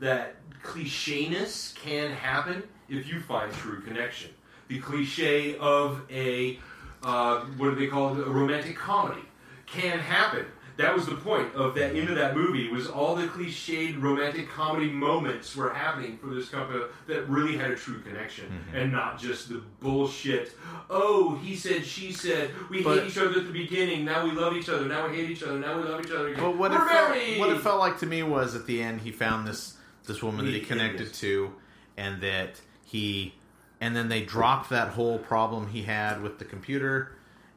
that 0.00 0.36
clichéness 0.62 1.74
can 1.76 2.10
happen 2.10 2.62
if 2.88 3.08
you 3.08 3.20
find 3.20 3.52
true 3.52 3.80
connection. 3.80 4.30
The 4.68 4.80
cliche 4.80 5.56
of 5.58 6.02
a 6.10 6.58
uh, 7.02 7.40
what 7.58 7.70
do 7.70 7.74
they 7.74 7.86
call 7.86 8.18
it? 8.18 8.26
A 8.26 8.30
romantic 8.30 8.76
comedy 8.76 9.22
can 9.66 9.98
happen. 9.98 10.46
That 10.76 10.92
was 10.92 11.06
the 11.06 11.14
point 11.14 11.54
of 11.54 11.76
that 11.76 11.94
end 11.94 12.08
of 12.08 12.16
that 12.16 12.34
movie 12.34 12.68
was 12.68 12.88
all 12.88 13.14
the 13.14 13.28
cliched 13.28 14.02
romantic 14.02 14.48
comedy 14.48 14.90
moments 14.90 15.54
were 15.54 15.72
happening 15.72 16.18
for 16.18 16.34
this 16.34 16.48
couple 16.48 16.88
that 17.06 17.28
really 17.28 17.56
had 17.56 17.70
a 17.70 17.76
true 17.76 18.00
connection 18.00 18.46
and 18.74 18.90
not 18.90 19.16
just 19.20 19.48
the 19.48 19.62
bullshit. 19.78 20.50
Oh, 20.90 21.38
he 21.40 21.54
said, 21.54 21.84
she 21.84 22.10
said, 22.10 22.50
we 22.70 22.82
But- 22.82 22.98
hate 23.00 23.08
each 23.10 23.18
other 23.18 23.38
at 23.38 23.46
the 23.46 23.52
beginning. 23.52 24.04
Now 24.04 24.24
we 24.24 24.32
love 24.32 24.56
each 24.56 24.68
other. 24.68 24.86
Now 24.86 25.06
we 25.08 25.14
hate 25.16 25.30
each 25.30 25.44
other. 25.44 25.60
Now 25.60 25.76
we 25.76 25.84
love 25.84 26.04
each 26.04 26.10
other 26.10 26.28
again. 26.28 26.42
But 26.42 26.56
what 26.56 26.72
it, 26.72 26.80
felt, 26.80 27.38
what 27.38 27.50
it 27.50 27.60
felt 27.60 27.78
like 27.78 27.98
to 28.00 28.06
me 28.06 28.24
was 28.24 28.56
at 28.56 28.66
the 28.66 28.82
end 28.82 29.02
he 29.02 29.12
found 29.12 29.46
this 29.46 29.73
this 30.06 30.22
woman 30.22 30.44
that 30.46 30.52
he 30.54 30.60
connected 30.60 31.12
to, 31.14 31.52
and 31.96 32.20
that 32.22 32.60
he, 32.84 33.34
and 33.80 33.94
then 33.96 34.08
they 34.08 34.22
dropped 34.22 34.70
that 34.70 34.88
whole 34.88 35.18
problem 35.18 35.68
he 35.68 35.82
had 35.82 36.22
with 36.22 36.38
the 36.38 36.44
computer, 36.44 37.12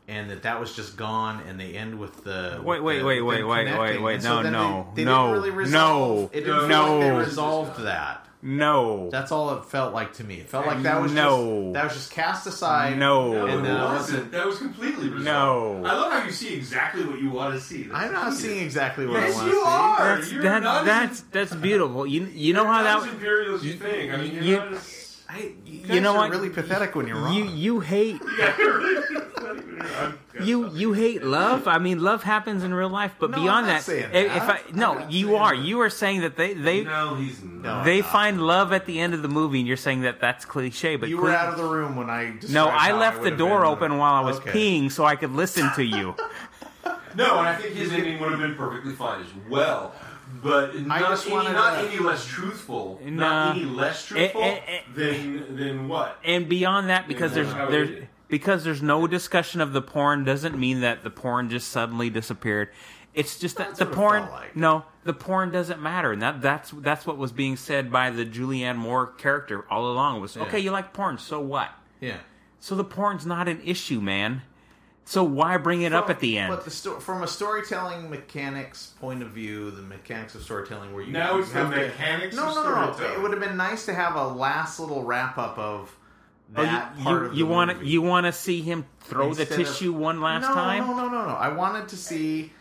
and 0.08 0.30
that 0.30 0.44
that 0.44 0.60
was 0.60 0.76
just 0.76 0.96
gone, 0.98 1.42
and 1.48 1.60
they 1.60 1.74
end 1.76 2.00
with 2.00 2.24
the 2.24 2.62
Wait, 2.64 2.82
wait, 2.82 3.00
the- 3.00 3.06
wait, 3.06 3.22
with 3.22 3.44
wait, 3.44 3.44
wait, 3.44 3.78
wait, 3.80 4.02
wait. 4.02 4.14
And 4.16 4.24
so 4.24 4.42
No, 4.42 4.50
no, 4.50 4.88
they, 4.96 5.04
they 5.04 5.06
no, 5.06 5.18
didn't 5.28 5.34
really 5.34 5.52
resolve, 5.52 6.20
no, 6.34 6.38
It 6.38 6.42
didn't 6.46 6.60
feel 6.60 6.68
no. 6.70 6.98
like 7.00 7.02
they 7.02 7.12
resolved 7.12 7.80
that. 7.82 8.27
No. 8.42 9.10
That's 9.10 9.32
all 9.32 9.58
it 9.58 9.66
felt 9.66 9.94
like 9.94 10.14
to 10.14 10.24
me. 10.24 10.36
It 10.36 10.48
felt 10.50 10.66
like 10.68 10.84
that 10.84 11.02
was 11.02 11.12
No. 11.12 11.64
just, 11.64 11.74
that 11.74 11.84
was 11.86 11.94
just 11.94 12.12
cast 12.12 12.48
aside. 12.48 12.98
No. 12.98 13.32
No, 13.34 13.46
and 13.48 13.60
it 13.60 13.64
then 13.64 13.76
I 13.78 13.84
wasn't. 13.94 14.16
wasn't. 14.18 14.32
That 14.32 14.46
was 14.46 14.58
completely 14.60 15.10
resolved. 15.10 15.26
No. 15.84 15.86
I 15.90 15.94
love 15.94 16.12
how 16.12 16.24
you 16.24 16.32
see 16.32 16.54
exactly 16.54 17.04
what 17.06 17.20
you 17.20 17.30
want 17.32 17.56
to 17.56 17.60
see. 17.60 17.84
That's 17.84 17.96
I'm 17.96 18.12
not 18.14 18.24
genius. 18.26 18.40
seeing 18.42 18.64
exactly 18.64 19.08
what 19.08 19.22
Yes, 19.22 19.34
I 19.34 19.38
want 19.38 19.50
to 19.50 19.56
you 19.56 19.62
see. 19.64 19.68
are. 19.68 20.16
That's 20.18 20.32
You're 20.32 20.44
that, 20.44 20.64
not 20.64 20.86
that's 20.86 21.20
as, 21.20 21.24
that's 21.32 21.56
beautiful. 21.56 22.06
You 22.06 22.26
you 22.26 22.54
know 22.54 22.66
how 22.66 22.84
that 22.84 22.98
as 23.04 23.08
imperial 23.14 23.56
as 23.56 23.66
you 23.66 23.74
think. 23.74 24.14
I 24.14 24.18
mean, 24.18 24.34
you're 24.36 24.44
you- 24.44 24.56
not 24.58 24.74
as. 24.74 25.04
I, 25.30 25.52
you, 25.88 25.96
You 25.96 26.02
know 26.02 26.14
guys 26.14 26.18
are 26.18 26.20
what? 26.20 26.32
really 26.32 26.50
pathetic 26.50 26.96
when 26.96 27.08
you're 27.08 27.18
wrong. 27.18 27.34
you 27.34 27.46
you 27.46 27.80
hate 27.80 28.22
you're 28.58 28.78
really- 28.80 29.14
not 29.14 29.58
even- 29.58 29.82
I'm- 29.82 30.20
you 30.44 30.70
you 30.74 30.94
hate 30.94 31.24
love. 31.24 31.68
I 31.68 31.80
mean, 31.80 32.00
love 32.04 32.22
happens 32.22 32.64
in 32.64 32.72
real 32.74 32.90
life, 32.90 33.14
but 33.20 33.32
No, 33.32 33.38
beyond 33.42 33.66
I'm 33.66 33.74
not 33.74 33.74
that, 33.78 33.84
saying 33.84 34.10
if, 34.14 34.36
if. 34.36 34.44
I 34.44 34.60
no, 34.74 35.08
you 35.10 35.36
are. 35.38 35.56
that. 35.56 35.64
You 35.64 35.80
are 35.82 35.90
saying 35.90 36.22
that 36.22 36.36
they 36.36 36.54
they 36.54 36.84
No, 36.84 37.16
he's 37.16 37.42
not. 37.44 37.84
they 37.86 38.02
find 38.04 38.40
love 38.42 38.72
at 38.72 38.86
the 38.86 39.00
end 39.00 39.16
of 39.16 39.24
the 39.24 39.28
movie, 39.30 39.60
and 39.60 39.68
you're 39.68 39.78
saying 39.78 40.02
that 40.02 40.20
that's 40.20 40.46
cliche. 40.46 40.96
But 40.96 41.10
You 41.10 41.16
cle- 41.18 41.26
were 41.26 41.32
out 41.36 41.50
of 41.50 41.58
the 41.58 41.64
room 41.66 41.96
when 41.96 42.10
I. 42.10 42.34
no, 42.50 42.68
I 42.68 42.90
how 42.90 43.00
left 43.00 43.24
the 43.24 43.32
door 43.32 43.60
been. 43.62 43.68
Uh, 43.68 43.72
open 43.72 43.98
while 43.98 44.14
I 44.14 44.22
was 44.22 44.38
Okay. 44.38 44.52
peeing 44.52 44.92
so 44.92 45.06
I 45.06 45.16
could 45.16 45.32
listen 45.32 45.72
to 45.76 45.84
you. 45.84 46.14
No, 47.16 47.40
and 47.40 47.48
I 47.48 47.56
think 47.56 47.74
his 47.74 47.92
ending 47.92 48.20
would 48.20 48.30
have 48.30 48.40
been 48.40 48.54
perfectly 48.54 48.94
fine 48.94 49.22
as 49.22 49.28
well. 49.50 49.96
But 50.44 50.80
not, 50.82 51.00
just 51.00 51.26
any, 51.26 51.36
wanted 51.36 51.54
not 51.54 51.82
to- 51.82 51.90
any 51.90 52.00
less 52.00 52.26
truthful. 52.26 53.00
Nah. 53.04 53.12
Not 53.50 53.56
any 53.58 53.66
less 53.66 54.06
truthful 54.06 54.42
Eh, 54.44 54.60
eh, 54.68 54.72
eh. 54.78 54.82
than 54.94 55.56
than 55.56 55.88
what? 55.88 56.20
and 56.24 56.48
beyond 56.50 56.90
that, 56.90 57.08
because 57.08 57.32
Yeah, 57.36 57.44
there's 57.44 57.54
how 57.54 57.70
there's 57.70 57.90
is. 57.90 58.04
because 58.28 58.64
there's 58.64 58.82
no 58.82 59.08
discussion 59.08 59.62
of 59.62 59.74
the 59.74 59.82
porn 59.82 60.24
doesn't 60.26 60.58
mean 60.58 60.82
that 60.82 61.04
the 61.04 61.10
porn 61.10 61.50
just 61.50 61.70
suddenly 61.70 62.10
disappeared. 62.10 62.70
It's 63.14 63.40
just 63.40 63.58
that 63.58 63.68
That's 63.70 63.80
the 63.80 63.86
what 63.86 63.94
it 63.94 63.96
porn 63.96 64.22
felt 64.24 64.32
like. 64.34 64.56
no, 64.56 64.86
the 65.04 65.14
porn 65.14 65.52
doesn't 65.52 65.82
matter, 65.82 66.12
and 66.12 66.22
that 66.22 66.42
that's 66.42 66.72
that's 66.72 67.08
what 67.08 67.18
was 67.18 67.32
being 67.32 67.56
said 67.56 67.92
by 67.92 68.10
the 68.12 68.26
Julianne 68.26 68.76
Moore 68.78 69.08
character 69.08 69.66
all 69.72 69.90
along. 69.92 70.22
Was 70.22 70.36
Yeah. 70.36 70.44
okay, 70.44 70.60
you 70.60 70.70
like 70.72 70.94
porn, 70.94 71.18
so 71.18 71.40
what? 71.40 71.70
Yeah. 72.00 72.18
So 72.60 72.76
the 72.76 72.84
porn's 72.84 73.26
not 73.26 73.48
an 73.48 73.62
issue, 73.64 74.02
man. 74.02 74.42
So 75.08 75.24
why 75.24 75.56
bring 75.56 75.84
it 75.84 75.94
up 75.94 76.10
at 76.10 76.20
the 76.20 76.38
end? 76.38 76.50
But 76.54 76.66
the 76.66 76.70
sto- 76.72 77.00
from 77.00 77.24
a 77.24 77.28
storytelling 77.28 78.10
mechanics 78.10 78.94
point 79.00 79.22
of 79.24 79.30
view, 79.30 79.72
the 79.72 79.82
mechanics 79.82 80.36
of 80.36 80.44
storytelling, 80.44 80.94
where 80.94 81.02
you 81.02 81.14
Now 81.14 81.38
it's 81.40 81.48
the 81.50 81.60
have 81.60 81.70
to- 81.72 81.78
mechanics 81.78 82.36
No, 82.36 82.54
no, 82.54 82.62
no, 82.64 82.92
no. 82.98 83.14
It 83.14 83.22
would 83.22 83.32
have 83.32 83.40
been 83.40 83.56
nice 83.56 83.86
to 83.86 83.94
have 83.94 84.16
a 84.16 84.28
last 84.28 84.82
little 84.82 85.04
wrap 85.06 85.38
up 85.38 85.58
of 85.58 85.96
Oh, 86.56 86.62
that 86.64 86.94
you, 86.98 87.04
part 87.06 87.20
you, 87.22 87.26
of 87.28 87.32
the 87.32 87.38
you 87.38 87.46
want 87.48 87.80
to 87.80 87.86
you 87.86 88.02
want 88.02 88.26
to 88.26 88.32
see 88.34 88.62
him 88.62 88.86
throw 89.00 89.28
Instead 89.30 89.48
the 89.48 89.54
of- 89.62 89.68
tissue 89.68 89.94
one 89.94 90.20
last 90.20 90.44
no, 90.44 90.54
time? 90.54 90.86
No, 90.88 90.94
no, 90.94 91.08
no, 91.10 91.26
no. 91.26 91.34
I 91.36 91.50
wanted 91.50 91.88
to 91.90 91.96
see 91.98 92.52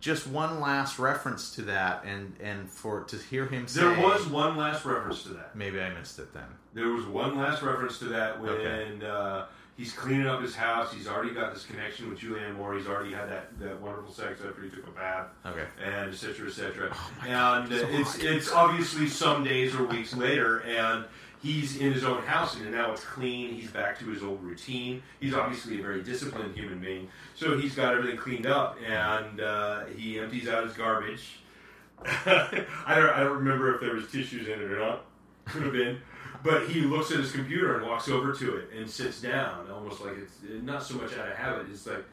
just 0.00 0.26
one 0.26 0.60
last 0.60 0.98
reference 0.98 1.54
to 1.54 1.62
that, 1.62 2.04
and 2.04 2.34
and 2.40 2.68
for 2.68 3.04
to 3.04 3.16
hear 3.16 3.46
him 3.46 3.68
say. 3.68 3.80
There 3.80 4.00
was 4.00 4.26
one 4.26 4.56
last 4.56 4.84
reference 4.84 5.22
to 5.22 5.28
that. 5.30 5.54
Maybe 5.54 5.80
I 5.80 5.90
missed 5.90 6.18
it 6.18 6.32
then. 6.34 6.46
There 6.74 6.88
was 6.88 7.04
one 7.06 7.36
last 7.36 7.62
reference 7.62 7.98
to 8.00 8.06
that 8.06 8.40
when 8.40 8.50
Okay. 8.50 9.06
uh, 9.06 9.44
he's 9.76 9.92
cleaning 9.92 10.26
up 10.26 10.42
his 10.42 10.54
house. 10.54 10.92
He's 10.92 11.08
already 11.08 11.34
got 11.34 11.52
this 11.54 11.64
connection 11.64 12.08
with 12.08 12.18
Julianne 12.18 12.56
Moore. 12.56 12.74
He's 12.74 12.86
already 12.86 13.12
had 13.12 13.28
that, 13.30 13.58
that 13.60 13.80
wonderful 13.80 14.12
sex 14.12 14.40
after 14.46 14.62
he 14.62 14.70
took 14.70 14.86
a 14.86 14.90
bath. 14.90 15.28
Okay. 15.46 15.64
and 15.84 16.12
et 16.12 16.16
cetera, 16.16 16.48
et 16.48 16.52
cetera. 16.52 16.90
Oh 16.92 17.12
and 17.26 17.72
uh, 17.72 17.76
it's 17.90 18.18
it's 18.18 18.52
obviously 18.52 19.08
some 19.08 19.44
days 19.44 19.74
or 19.74 19.84
weeks 19.84 20.14
later, 20.14 20.58
and 20.60 21.04
he's 21.42 21.76
in 21.78 21.92
his 21.92 22.04
own 22.04 22.22
house, 22.22 22.56
and 22.56 22.70
now 22.70 22.92
it's 22.92 23.04
clean. 23.04 23.54
He's 23.54 23.70
back 23.70 23.98
to 24.00 24.04
his 24.06 24.22
old 24.22 24.42
routine. 24.42 25.02
He's 25.20 25.34
obviously 25.34 25.78
a 25.80 25.82
very 25.82 26.02
disciplined 26.02 26.54
human 26.54 26.80
being, 26.80 27.08
so 27.34 27.58
he's 27.58 27.74
got 27.74 27.94
everything 27.94 28.16
cleaned 28.18 28.46
up, 28.46 28.78
and 28.86 29.40
uh, 29.40 29.84
he 29.96 30.18
empties 30.18 30.48
out 30.48 30.64
his 30.64 30.74
garbage. 30.74 31.38
I 32.04 32.94
don't 32.96 33.10
I 33.10 33.20
don't 33.20 33.38
remember 33.38 33.74
if 33.74 33.80
there 33.80 33.94
was 33.94 34.10
tissues 34.10 34.48
in 34.48 34.54
it 34.60 34.70
or 34.70 34.78
not. 34.78 35.04
Could 35.46 35.62
have 35.62 35.72
been. 35.72 36.00
But 36.42 36.68
he 36.68 36.80
looks 36.80 37.10
at 37.10 37.18
his 37.18 37.32
computer 37.32 37.76
and 37.78 37.86
walks 37.86 38.08
over 38.08 38.32
to 38.32 38.56
it 38.56 38.70
and 38.76 38.88
sits 38.90 39.20
down, 39.20 39.70
almost 39.70 40.00
like 40.04 40.14
it's 40.18 40.38
not 40.62 40.82
so 40.82 40.94
much 40.94 41.16
out 41.16 41.28
of 41.28 41.36
habit. 41.36 41.66
It's 41.70 41.86
like, 41.86 42.04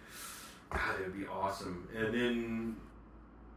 God, 0.69 0.99
it 0.99 1.07
would 1.07 1.19
be 1.19 1.25
awesome. 1.27 1.87
And 1.97 2.13
then 2.13 2.75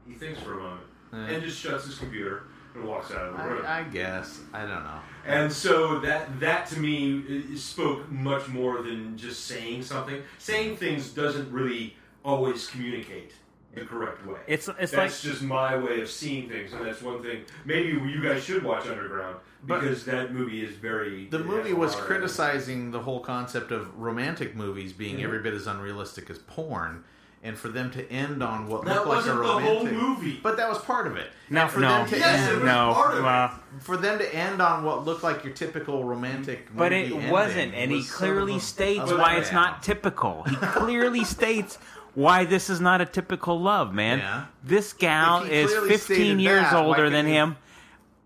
he 0.08 0.14
thinks 0.14 0.40
for 0.40 0.54
a 0.58 0.62
moment 0.62 0.86
and 1.12 1.42
just 1.42 1.58
shuts 1.58 1.84
his 1.84 1.98
computer 1.98 2.44
and 2.74 2.84
walks 2.84 3.10
out 3.10 3.26
of 3.28 3.36
the 3.36 3.42
room. 3.44 3.64
I, 3.66 3.80
I 3.80 3.82
guess 3.84 4.40
I 4.54 4.60
don't 4.60 4.82
know. 4.82 4.98
and 5.26 5.52
so 5.52 6.00
that 6.00 6.40
that 6.40 6.66
to 6.68 6.78
me 6.80 7.54
spoke 7.56 8.10
much 8.10 8.48
more 8.48 8.80
than 8.82 9.18
just 9.18 9.44
saying 9.44 9.82
something. 9.82 10.22
Saying 10.38 10.76
things 10.78 11.10
doesn't 11.10 11.52
really 11.52 11.96
always 12.24 12.66
communicate 12.68 13.32
the 13.74 13.82
correct 13.82 14.26
way. 14.26 14.38
It's 14.46 14.68
it's 14.68 14.92
like 14.92 15.02
that's 15.08 15.22
just 15.22 15.42
my 15.42 15.76
way 15.76 16.00
of 16.02 16.10
seeing 16.10 16.48
things, 16.48 16.72
and 16.72 16.84
that's 16.84 17.02
one 17.02 17.22
thing. 17.22 17.42
Maybe 17.64 17.88
you 17.88 18.22
guys 18.22 18.44
should 18.44 18.62
watch 18.62 18.86
Underground 18.86 19.36
because 19.66 20.04
that 20.04 20.32
movie 20.34 20.62
is 20.64 20.76
very. 20.76 21.26
The 21.26 21.38
movie 21.38 21.72
was 21.72 21.94
criticizing 21.94 22.90
the 22.90 23.00
whole 23.00 23.20
concept 23.20 23.70
of 23.72 23.98
romantic 23.98 24.54
movies 24.54 24.92
being 24.92 25.18
Mhm. 25.18 25.24
every 25.24 25.38
bit 25.40 25.54
as 25.54 25.66
unrealistic 25.66 26.28
as 26.30 26.38
porn, 26.38 27.04
and 27.42 27.56
for 27.58 27.68
them 27.68 27.90
to 27.92 28.10
end 28.12 28.42
on 28.42 28.66
what 28.68 28.84
That 28.84 28.94
looked 29.06 29.06
like 29.08 29.14
a 29.14 29.16
wasn't 29.18 29.38
the 29.42 29.48
whole 29.48 29.60
romantic. 29.86 29.92
movie. 30.00 30.40
But 30.42 30.56
that 30.58 30.68
was 30.68 30.78
part 30.78 31.06
of 31.06 31.16
it. 31.16 31.30
no 31.48 31.62
And 31.62 31.70
for 31.70 31.80
no 31.80 31.88
them 31.88 32.08
to 32.08 32.18
Yes, 32.18 32.46
it 32.46 32.50
end, 32.52 32.56
was 32.62 32.64
no 32.66 32.92
part 32.94 33.12
of 33.14 33.18
it. 33.20 33.22
well, 33.22 33.50
for 33.80 33.96
them 33.96 34.18
to 34.18 34.34
end 34.34 34.60
on 34.62 34.84
what 34.84 35.04
looked 35.04 35.22
like 35.22 35.44
your 35.44 35.52
typical 35.54 36.04
romantic, 36.04 36.68
but 36.76 36.92
movie 36.92 37.14
it 37.16 37.30
wasn't, 37.30 37.74
and 37.74 37.90
he 37.90 37.96
was 37.98 38.08
sort 38.08 38.18
clearly 38.18 38.56
of 38.56 38.62
states 38.62 39.10
why 39.12 39.36
it's 39.36 39.50
not 39.52 39.82
typical. 39.82 40.42
He 40.44 40.56
clearly 40.56 41.24
states 41.38 41.78
why 42.14 42.44
this 42.44 42.68
is 42.70 42.80
not 42.80 43.00
a 43.00 43.06
typical 43.06 43.60
love, 43.60 43.94
man. 43.94 44.18
Yeah. 44.18 44.44
This 44.62 44.92
gal 44.92 45.42
is 45.44 45.72
15 45.72 46.38
years 46.38 46.62
that, 46.62 46.84
older 46.84 47.08
than 47.10 47.26
he- 47.26 47.32
him. 47.32 47.56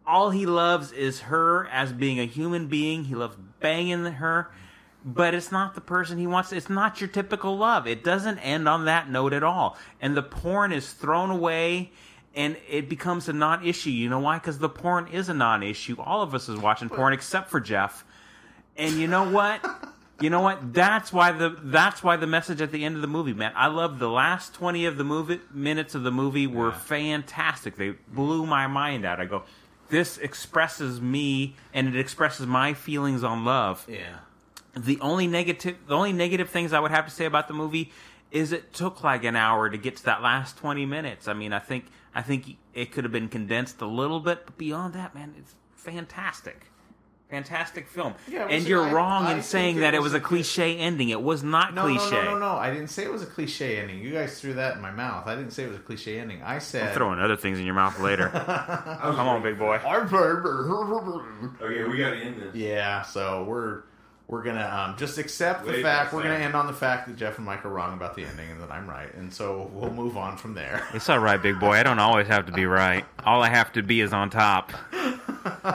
All 0.06 0.30
he 0.30 0.46
loves 0.46 0.92
is 0.92 1.20
her 1.22 1.66
as 1.68 1.92
being 1.92 2.20
a 2.20 2.26
human 2.26 2.68
being. 2.68 3.04
He 3.04 3.14
loves 3.16 3.36
banging 3.58 4.04
her, 4.04 4.50
but 5.04 5.34
it's 5.34 5.50
not 5.50 5.74
the 5.74 5.80
person 5.80 6.16
he 6.18 6.28
wants. 6.28 6.52
It's 6.52 6.70
not 6.70 7.00
your 7.00 7.08
typical 7.08 7.56
love. 7.58 7.88
It 7.88 8.04
doesn't 8.04 8.38
end 8.38 8.68
on 8.68 8.84
that 8.84 9.10
note 9.10 9.32
at 9.32 9.42
all. 9.42 9.76
And 10.00 10.16
the 10.16 10.22
porn 10.22 10.72
is 10.72 10.92
thrown 10.92 11.30
away. 11.30 11.90
And 12.36 12.56
it 12.68 12.90
becomes 12.90 13.30
a 13.30 13.32
non-issue. 13.32 13.88
You 13.88 14.10
know 14.10 14.18
why? 14.18 14.36
Because 14.36 14.58
the 14.58 14.68
porn 14.68 15.08
is 15.08 15.30
a 15.30 15.34
non-issue. 15.34 15.96
All 15.98 16.20
of 16.20 16.34
us 16.34 16.50
is 16.50 16.58
watching 16.58 16.90
porn 16.90 17.14
except 17.14 17.48
for 17.48 17.60
Jeff. 17.60 18.04
And 18.76 18.96
you 18.96 19.06
know 19.08 19.30
what? 19.30 19.64
You 20.20 20.30
know 20.30 20.40
what? 20.40 20.72
That's 20.72 21.12
why 21.12 21.32
the 21.32 21.54
that's 21.62 22.02
why 22.02 22.16
the 22.16 22.26
message 22.26 22.62
at 22.62 22.72
the 22.72 22.84
end 22.84 22.96
of 22.96 23.02
the 23.02 23.08
movie, 23.08 23.34
man. 23.34 23.52
I 23.54 23.66
love 23.66 23.98
the 23.98 24.08
last 24.08 24.54
twenty 24.54 24.86
of 24.86 24.96
the 24.96 25.04
movie 25.04 25.40
minutes 25.52 25.94
of 25.94 26.04
the 26.04 26.10
movie 26.10 26.46
were 26.46 26.68
Yeah. 26.70 26.78
fantastic. 26.78 27.76
They 27.76 27.90
blew 28.08 28.46
my 28.46 28.66
mind 28.66 29.04
out. 29.04 29.20
I 29.20 29.26
go, 29.26 29.42
this 29.90 30.16
expresses 30.16 31.00
me, 31.02 31.54
and 31.74 31.86
it 31.88 31.96
expresses 31.96 32.46
my 32.46 32.72
feelings 32.72 33.22
on 33.22 33.44
love. 33.44 33.84
Yeah. 33.88 34.16
The 34.74 34.98
only 35.00 35.26
negative, 35.26 35.76
the 35.86 35.94
only 35.94 36.12
negative 36.14 36.48
things 36.48 36.72
I 36.72 36.80
would 36.80 36.90
have 36.90 37.04
to 37.04 37.10
say 37.10 37.26
about 37.26 37.46
the 37.48 37.54
movie 37.54 37.92
is 38.30 38.52
it 38.52 38.72
took 38.72 39.04
like 39.04 39.22
an 39.24 39.36
hour 39.36 39.68
to 39.70 39.76
get 39.78 39.96
to 39.98 40.04
that 40.06 40.22
last 40.22 40.56
twenty 40.56 40.86
minutes. 40.86 41.28
I 41.28 41.34
mean, 41.34 41.52
I 41.52 41.58
think 41.58 41.86
I 42.14 42.22
think 42.22 42.56
it 42.72 42.90
could 42.90 43.04
have 43.04 43.12
been 43.12 43.28
condensed 43.28 43.82
a 43.82 43.86
little 43.86 44.20
bit, 44.20 44.46
but 44.46 44.56
beyond 44.56 44.94
that, 44.94 45.14
man, 45.14 45.34
it's 45.38 45.54
fantastic. 45.74 46.68
Fantastic 47.28 47.88
film, 47.88 48.14
Yeah, 48.28 48.44
well, 48.44 48.54
and 48.54 48.62
see, 48.62 48.68
you're 48.68 48.84
I- 48.84 48.92
wrong 48.92 49.24
I 49.26 49.30
in 49.30 49.36
think 49.38 49.44
saying 49.46 49.76
that 49.80 49.94
it 49.94 49.98
was 49.98 50.12
was 50.12 50.14
a 50.14 50.16
a 50.18 50.20
good- 50.20 50.28
cliche 50.28 50.76
ending. 50.78 51.08
It 51.08 51.20
was 51.20 51.42
not 51.42 51.74
No, 51.74 51.82
cliche. 51.82 52.10
no, 52.12 52.22
no, 52.22 52.30
no, 52.34 52.38
no. 52.38 52.52
I 52.56 52.70
didn't 52.70 52.86
say 52.88 53.02
it 53.02 53.10
was 53.10 53.22
a 53.22 53.26
cliche 53.26 53.80
ending. 53.80 53.98
You 53.98 54.12
guys 54.12 54.40
threw 54.40 54.54
that 54.54 54.76
in 54.76 54.80
my 54.80 54.92
mouth. 54.92 55.26
I 55.26 55.34
didn't 55.34 55.50
say 55.50 55.64
it 55.64 55.68
was 55.68 55.76
a 55.76 55.80
cliche 55.80 56.20
ending. 56.20 56.40
I 56.44 56.60
said. 56.60 56.90
I'm 56.90 56.94
throwing 56.94 57.18
other 57.18 57.36
things 57.36 57.58
in 57.58 57.64
your 57.64 57.74
mouth 57.74 57.98
later. 57.98 58.30
I 58.32 58.98
Come 59.16 59.26
on, 59.26 59.42
big 59.42 59.58
boy. 59.58 59.80
Okay, 59.84 61.84
we 61.84 61.98
got 61.98 62.10
to 62.10 62.16
end 62.16 62.40
this. 62.40 62.54
Yeah, 62.54 63.02
so 63.02 63.44
we're 63.44 63.82
we're 64.28 64.42
gonna 64.42 64.88
um, 64.90 64.96
just 64.98 65.18
accept 65.18 65.66
the 65.66 65.74
fact 65.82 66.12
we're 66.12 66.22
gonna 66.22 66.34
end 66.34 66.54
on 66.54 66.66
the 66.66 66.72
fact 66.72 67.06
that 67.08 67.16
Jeff 67.16 67.36
and 67.38 67.46
Mike 67.46 67.64
are 67.64 67.68
wrong 67.70 67.94
about 67.94 68.16
the 68.16 68.24
ending 68.24 68.50
and 68.50 68.60
that 68.60 68.70
I'm 68.72 68.88
right, 68.88 69.12
and 69.14 69.32
so 69.32 69.70
we'll 69.72 69.92
move 69.92 70.16
on 70.16 70.36
from 70.36 70.54
there. 70.54 70.86
It's 70.94 71.08
all 71.08 71.18
right, 71.20 71.40
big 71.40 71.58
boy. 71.60 71.72
I 71.72 71.82
don't 71.82 71.98
always 72.00 72.26
have 72.28 72.46
to 72.46 72.52
be 72.52 72.66
right. 72.66 73.04
All 73.24 73.42
I 73.42 73.48
have 73.48 73.72
to 73.74 73.82
be 73.82 74.00
is 74.00 74.12
on 74.12 74.30
top. 74.30 74.72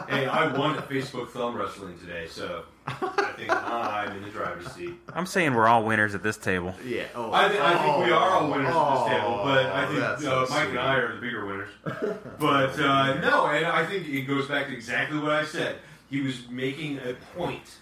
Hey, 0.10 0.26
I 0.28 0.52
won 0.58 0.78
at 0.78 0.90
Facebook 0.90 1.30
Thumb 1.30 1.56
Wrestling 1.56 1.98
today, 2.00 2.28
so 2.28 2.64
I 2.88 3.34
think 3.38 3.50
I'm 3.52 4.16
in 4.18 4.24
the 4.24 4.30
driver's 4.30 4.70
seat. 4.72 4.94
I'm 5.14 5.26
saying 5.26 5.54
we're 5.54 5.68
all 5.68 5.84
winners 5.86 6.14
at 6.16 6.24
this 6.24 6.38
table. 6.38 6.76
Yeah. 6.86 7.06
Oh, 7.16 7.32
I, 7.32 7.48
th- 7.48 7.62
I 7.62 7.82
think 7.84 8.06
we 8.06 8.12
are 8.12 8.30
all 8.32 8.50
winners 8.52 8.68
at 8.76 8.94
this 8.96 9.08
table, 9.18 9.42
but 9.44 9.66
I 9.68 9.86
Oh, 9.86 9.88
think 9.90 10.02
uh, 10.02 10.18
so 10.18 10.40
Mike 10.50 10.64
sweet. 10.64 10.70
and 10.72 10.80
I 10.80 10.96
are 10.96 11.16
the 11.16 11.22
bigger 11.22 11.46
winners. 11.46 11.70
But 12.40 12.80
uh, 12.80 13.20
no, 13.22 13.46
and 13.48 13.66
I 13.66 13.86
think 13.86 14.08
it 14.10 14.22
goes 14.24 14.48
back 14.48 14.68
to 14.68 14.74
exactly 14.74 15.20
what 15.20 15.32
I 15.32 15.46
said. 15.46 15.78
He 16.10 16.22
was 16.22 16.50
making 16.50 16.98
a 17.00 17.14
point. 17.38 17.78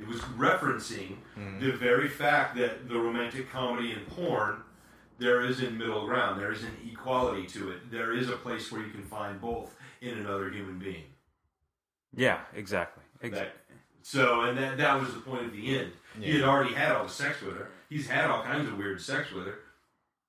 It 0.00 0.06
was 0.08 0.20
referencing 0.36 1.16
Hmm. 1.34 1.60
the 1.60 1.72
very 1.72 2.08
fact 2.08 2.56
that 2.56 2.88
the 2.88 2.98
romantic 2.98 3.50
comedy 3.50 3.92
and 3.92 4.06
porn, 4.08 4.62
there 5.18 5.42
is 5.42 5.60
in 5.60 5.76
middle 5.78 6.06
ground. 6.06 6.40
There 6.40 6.50
is 6.52 6.62
an 6.64 6.76
equality 6.90 7.46
to 7.48 7.70
it. 7.70 7.90
There 7.90 8.12
is 8.12 8.28
a 8.28 8.36
place 8.36 8.72
where 8.72 8.80
you 8.82 8.90
can 8.90 9.02
find 9.04 9.40
both 9.40 9.74
in 10.04 10.18
another 10.18 10.50
human 10.50 10.78
being. 10.78 11.04
Yeah, 12.14 12.40
exactly. 12.54 13.02
That, 13.22 13.54
so, 14.02 14.42
and 14.42 14.58
that, 14.58 14.76
that 14.76 15.00
was 15.00 15.14
the 15.14 15.20
point 15.20 15.46
at 15.46 15.52
the 15.52 15.78
end. 15.78 15.92
He 16.20 16.34
had 16.34 16.42
already 16.42 16.74
had 16.74 16.92
all 16.92 17.04
the 17.04 17.10
sex 17.10 17.40
with 17.40 17.56
her. 17.56 17.70
He's 17.88 18.06
had 18.06 18.30
all 18.30 18.42
kinds 18.42 18.68
of 18.68 18.76
weird 18.76 19.00
sex 19.00 19.32
with 19.32 19.46
her. 19.46 19.58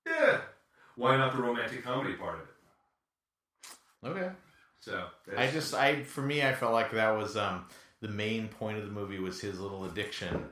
Yeah. 0.07 0.41
Why 0.95 1.17
not 1.17 1.35
the 1.35 1.41
romantic 1.41 1.83
comedy 1.83 2.13
part 2.13 2.39
of 2.39 4.09
it? 4.11 4.17
Okay. 4.17 4.31
So, 4.79 5.05
I 5.35 5.47
just, 5.47 5.73
I 5.73 6.03
for 6.03 6.21
me, 6.21 6.43
I 6.43 6.53
felt 6.53 6.71
like 6.71 6.91
that 6.91 7.17
was 7.17 7.35
um, 7.35 7.65
the 8.01 8.07
main 8.07 8.47
point 8.47 8.77
of 8.77 8.85
the 8.85 8.91
movie 8.91 9.19
was 9.19 9.41
his 9.41 9.59
little 9.59 9.85
addiction. 9.85 10.45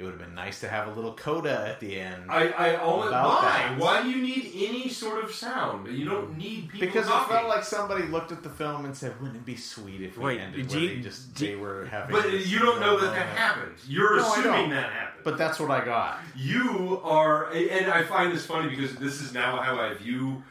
It 0.00 0.04
would 0.04 0.12
have 0.12 0.18
been 0.18 0.34
nice 0.34 0.60
to 0.60 0.68
have 0.68 0.88
a 0.88 0.92
little 0.92 1.12
coda 1.12 1.66
at 1.68 1.78
the 1.78 2.00
end. 2.00 2.22
I, 2.30 2.48
I 2.48 2.76
always, 2.76 3.08
About 3.08 3.42
why? 3.42 3.42
that. 3.42 3.78
Why 3.78 4.02
do 4.02 4.08
you 4.08 4.22
need 4.22 4.50
any 4.56 4.88
sort 4.88 5.22
of 5.22 5.30
sound? 5.30 5.88
You 5.94 6.06
don't 6.06 6.38
need 6.38 6.70
people 6.70 6.80
because 6.88 7.06
it 7.06 7.28
felt 7.28 7.48
like 7.48 7.62
somebody 7.64 8.04
looked 8.04 8.32
at 8.32 8.42
the 8.42 8.48
film 8.48 8.86
and 8.86 8.96
said, 8.96 9.20
"Wouldn't 9.20 9.36
it 9.36 9.44
be 9.44 9.56
sweet 9.56 10.00
if 10.00 10.16
we 10.16 10.24
Wait, 10.24 10.40
ended 10.40 10.68
did 10.68 10.70
where 10.70 10.80
you- 10.80 10.88
they 10.96 11.00
just 11.02 11.34
did- 11.34 11.48
they 11.50 11.54
were 11.56 11.84
having?" 11.84 12.16
But 12.16 12.22
this 12.30 12.46
you 12.48 12.60
don't 12.60 12.80
know 12.80 12.98
that 12.98 13.10
that 13.12 13.26
moment?" 13.26 13.36
happened. 13.38 13.74
You're 13.86 14.16
No, 14.16 14.32
assuming 14.32 14.70
that 14.70 14.90
happened. 14.90 15.22
But 15.22 15.36
that's 15.36 15.60
what 15.60 15.70
I 15.70 15.84
got. 15.84 16.20
you 16.34 16.98
are, 17.04 17.50
and 17.52 17.92
I 17.92 18.02
find 18.02 18.32
this 18.32 18.46
funny 18.46 18.70
because 18.74 18.94
this 18.96 19.20
is 19.20 19.34
now 19.34 19.60
how 19.60 19.78
I 19.78 19.92
view 19.92 20.42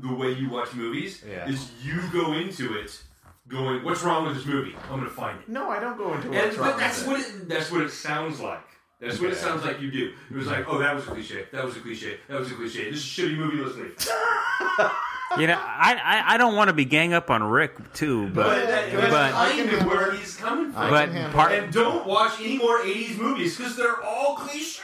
the 0.00 0.12
way 0.12 0.32
you 0.32 0.48
watch 0.50 0.74
movies. 0.74 1.22
Yeah. 1.24 1.48
Is 1.48 1.70
you 1.84 2.00
go 2.12 2.32
into 2.32 2.76
it 2.76 3.00
going, 3.46 3.84
"What's 3.84 4.02
wrong 4.02 4.26
with 4.26 4.34
this 4.34 4.44
movie? 4.44 4.74
I'm 4.90 4.98
going 4.98 5.04
to 5.04 5.08
find 5.14 5.38
it." 5.38 5.48
No, 5.48 5.70
I 5.70 5.78
don't 5.78 5.96
go 5.96 6.12
into 6.14 6.26
And, 6.32 6.34
what's 6.34 6.56
wrong 6.56 6.70
but 6.72 6.78
that's 6.80 6.98
with 7.04 7.08
what 7.08 7.20
it, 7.20 7.48
that's 7.48 7.70
what 7.70 7.82
it 7.82 7.90
sounds 7.92 8.40
like. 8.40 8.60
That's 9.00 9.20
what 9.20 9.30
it 9.30 9.36
sounds 9.36 9.64
like 9.64 9.80
you 9.80 9.90
do. 9.92 10.12
It 10.30 10.36
was 10.36 10.48
like, 10.48 10.64
oh, 10.68 10.78
that 10.78 10.94
was 10.94 11.04
a 11.06 11.10
cliche. 11.10 11.46
That 11.52 11.64
was 11.64 11.76
a 11.76 11.80
cliche. 11.80 12.18
That 12.28 12.40
was 12.40 12.50
a 12.50 12.54
cliche. 12.54 12.90
This 12.90 12.98
is 12.98 13.04
a 13.18 13.22
shitty 13.22 13.36
movie. 13.36 13.58
Let's 13.58 13.76
leave. 13.76 14.90
You 15.38 15.46
know, 15.46 15.54
I, 15.60 15.94
I, 16.02 16.34
I 16.34 16.36
don't 16.38 16.56
want 16.56 16.68
to 16.68 16.72
be 16.74 16.84
gang 16.84 17.12
up 17.12 17.30
on 17.30 17.42
Rick 17.44 17.92
too, 17.92 18.28
But, 18.30 18.44
but 18.46 18.66
that, 18.66 18.92
but- 18.92 19.10
but- 19.10 19.34
I 19.34 19.50
kind 19.52 19.70
can 19.70 19.80
of 19.80 19.86
where 19.86 20.12
he's 20.14 20.36
coming 20.36 20.72
from. 20.72 20.90
But 20.90 21.10
can 21.10 21.30
part 21.32 21.52
and 21.52 21.72
don't 21.72 22.06
watch 22.06 22.40
any 22.40 22.56
more 22.58 22.80
'80s 22.80 23.18
movies 23.18 23.56
because 23.56 23.76
they're 23.76 24.02
all 24.02 24.36
cliches. 24.36 24.80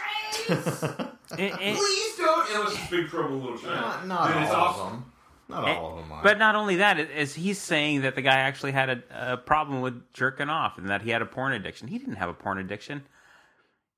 it- 0.49 1.55
it- 1.61 1.77
Please 1.77 2.17
don't. 2.19 2.51
Unless 2.55 2.75
it's 2.75 2.91
Big 2.91 3.09
Trouble 3.09 3.39
Little 3.39 3.59
China. 3.59 3.75
Not, 3.81 4.07
not 4.07 4.31
all 4.37 4.43
it's 4.43 4.51
of 4.53 4.57
awesome. 4.59 4.91
them. 4.93 5.05
Not 5.49 5.65
all 5.79 5.93
of 5.93 5.97
them. 6.05 6.13
Are. 6.13 6.23
But 6.23 6.39
not 6.39 6.55
only 6.55 6.77
that, 6.77 6.99
as 7.01 7.35
he's 7.35 7.59
saying 7.59 8.03
that 8.03 8.15
the 8.15 8.23
guy 8.23 8.35
actually 8.37 8.73
had 8.73 8.91
a, 8.91 9.33
a 9.33 9.37
problem 9.39 9.81
with 9.81 10.01
jerking 10.13 10.51
off 10.51 10.79
and 10.79 10.89
that 10.89 11.03
he 11.03 11.11
had 11.11 11.23
a 11.23 11.27
porn 11.27 11.53
addiction. 11.55 11.89
He 11.89 11.99
didn't 11.99 12.17
have 12.17 12.29
a 12.29 12.35
porn 12.35 12.59
addiction. 12.59 13.03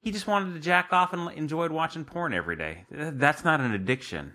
He 0.02 0.12
just 0.12 0.26
wanted 0.26 0.54
to 0.54 0.60
jack 0.60 0.92
off 0.92 1.12
and 1.12 1.30
enjoyed 1.32 1.72
watching 1.72 2.04
porn 2.04 2.32
every 2.32 2.56
day. 2.56 2.84
That's 2.90 3.44
not 3.44 3.60
an 3.60 3.72
addiction. 3.72 4.34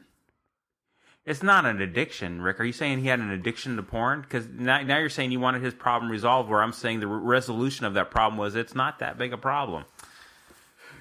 It's 1.26 1.44
not 1.44 1.66
an 1.66 1.82
addiction, 1.82 2.42
Rick. 2.42 2.60
Are 2.60 2.64
you 2.64 2.74
saying 2.74 3.00
he 3.00 3.08
had 3.08 3.20
an 3.20 3.30
addiction 3.30 3.76
to 3.76 3.84
porn? 3.84 4.22
Because 4.22 4.48
now, 4.48 4.82
now 4.82 4.98
you're 4.98 5.10
saying 5.10 5.32
you 5.32 5.40
wanted 5.40 5.62
his 5.62 5.74
problem 5.74 6.12
resolved, 6.12 6.50
where 6.50 6.64
I'm 6.64 6.74
saying 6.74 7.00
the 7.00 7.08
re- 7.08 7.22
resolution 7.22 7.86
of 7.86 7.94
that 7.94 8.10
problem 8.10 8.38
was 8.38 8.56
it's 8.56 8.74
not 8.74 9.00
that 9.00 9.18
big 9.20 9.32
a 9.32 9.38
problem. 9.38 9.86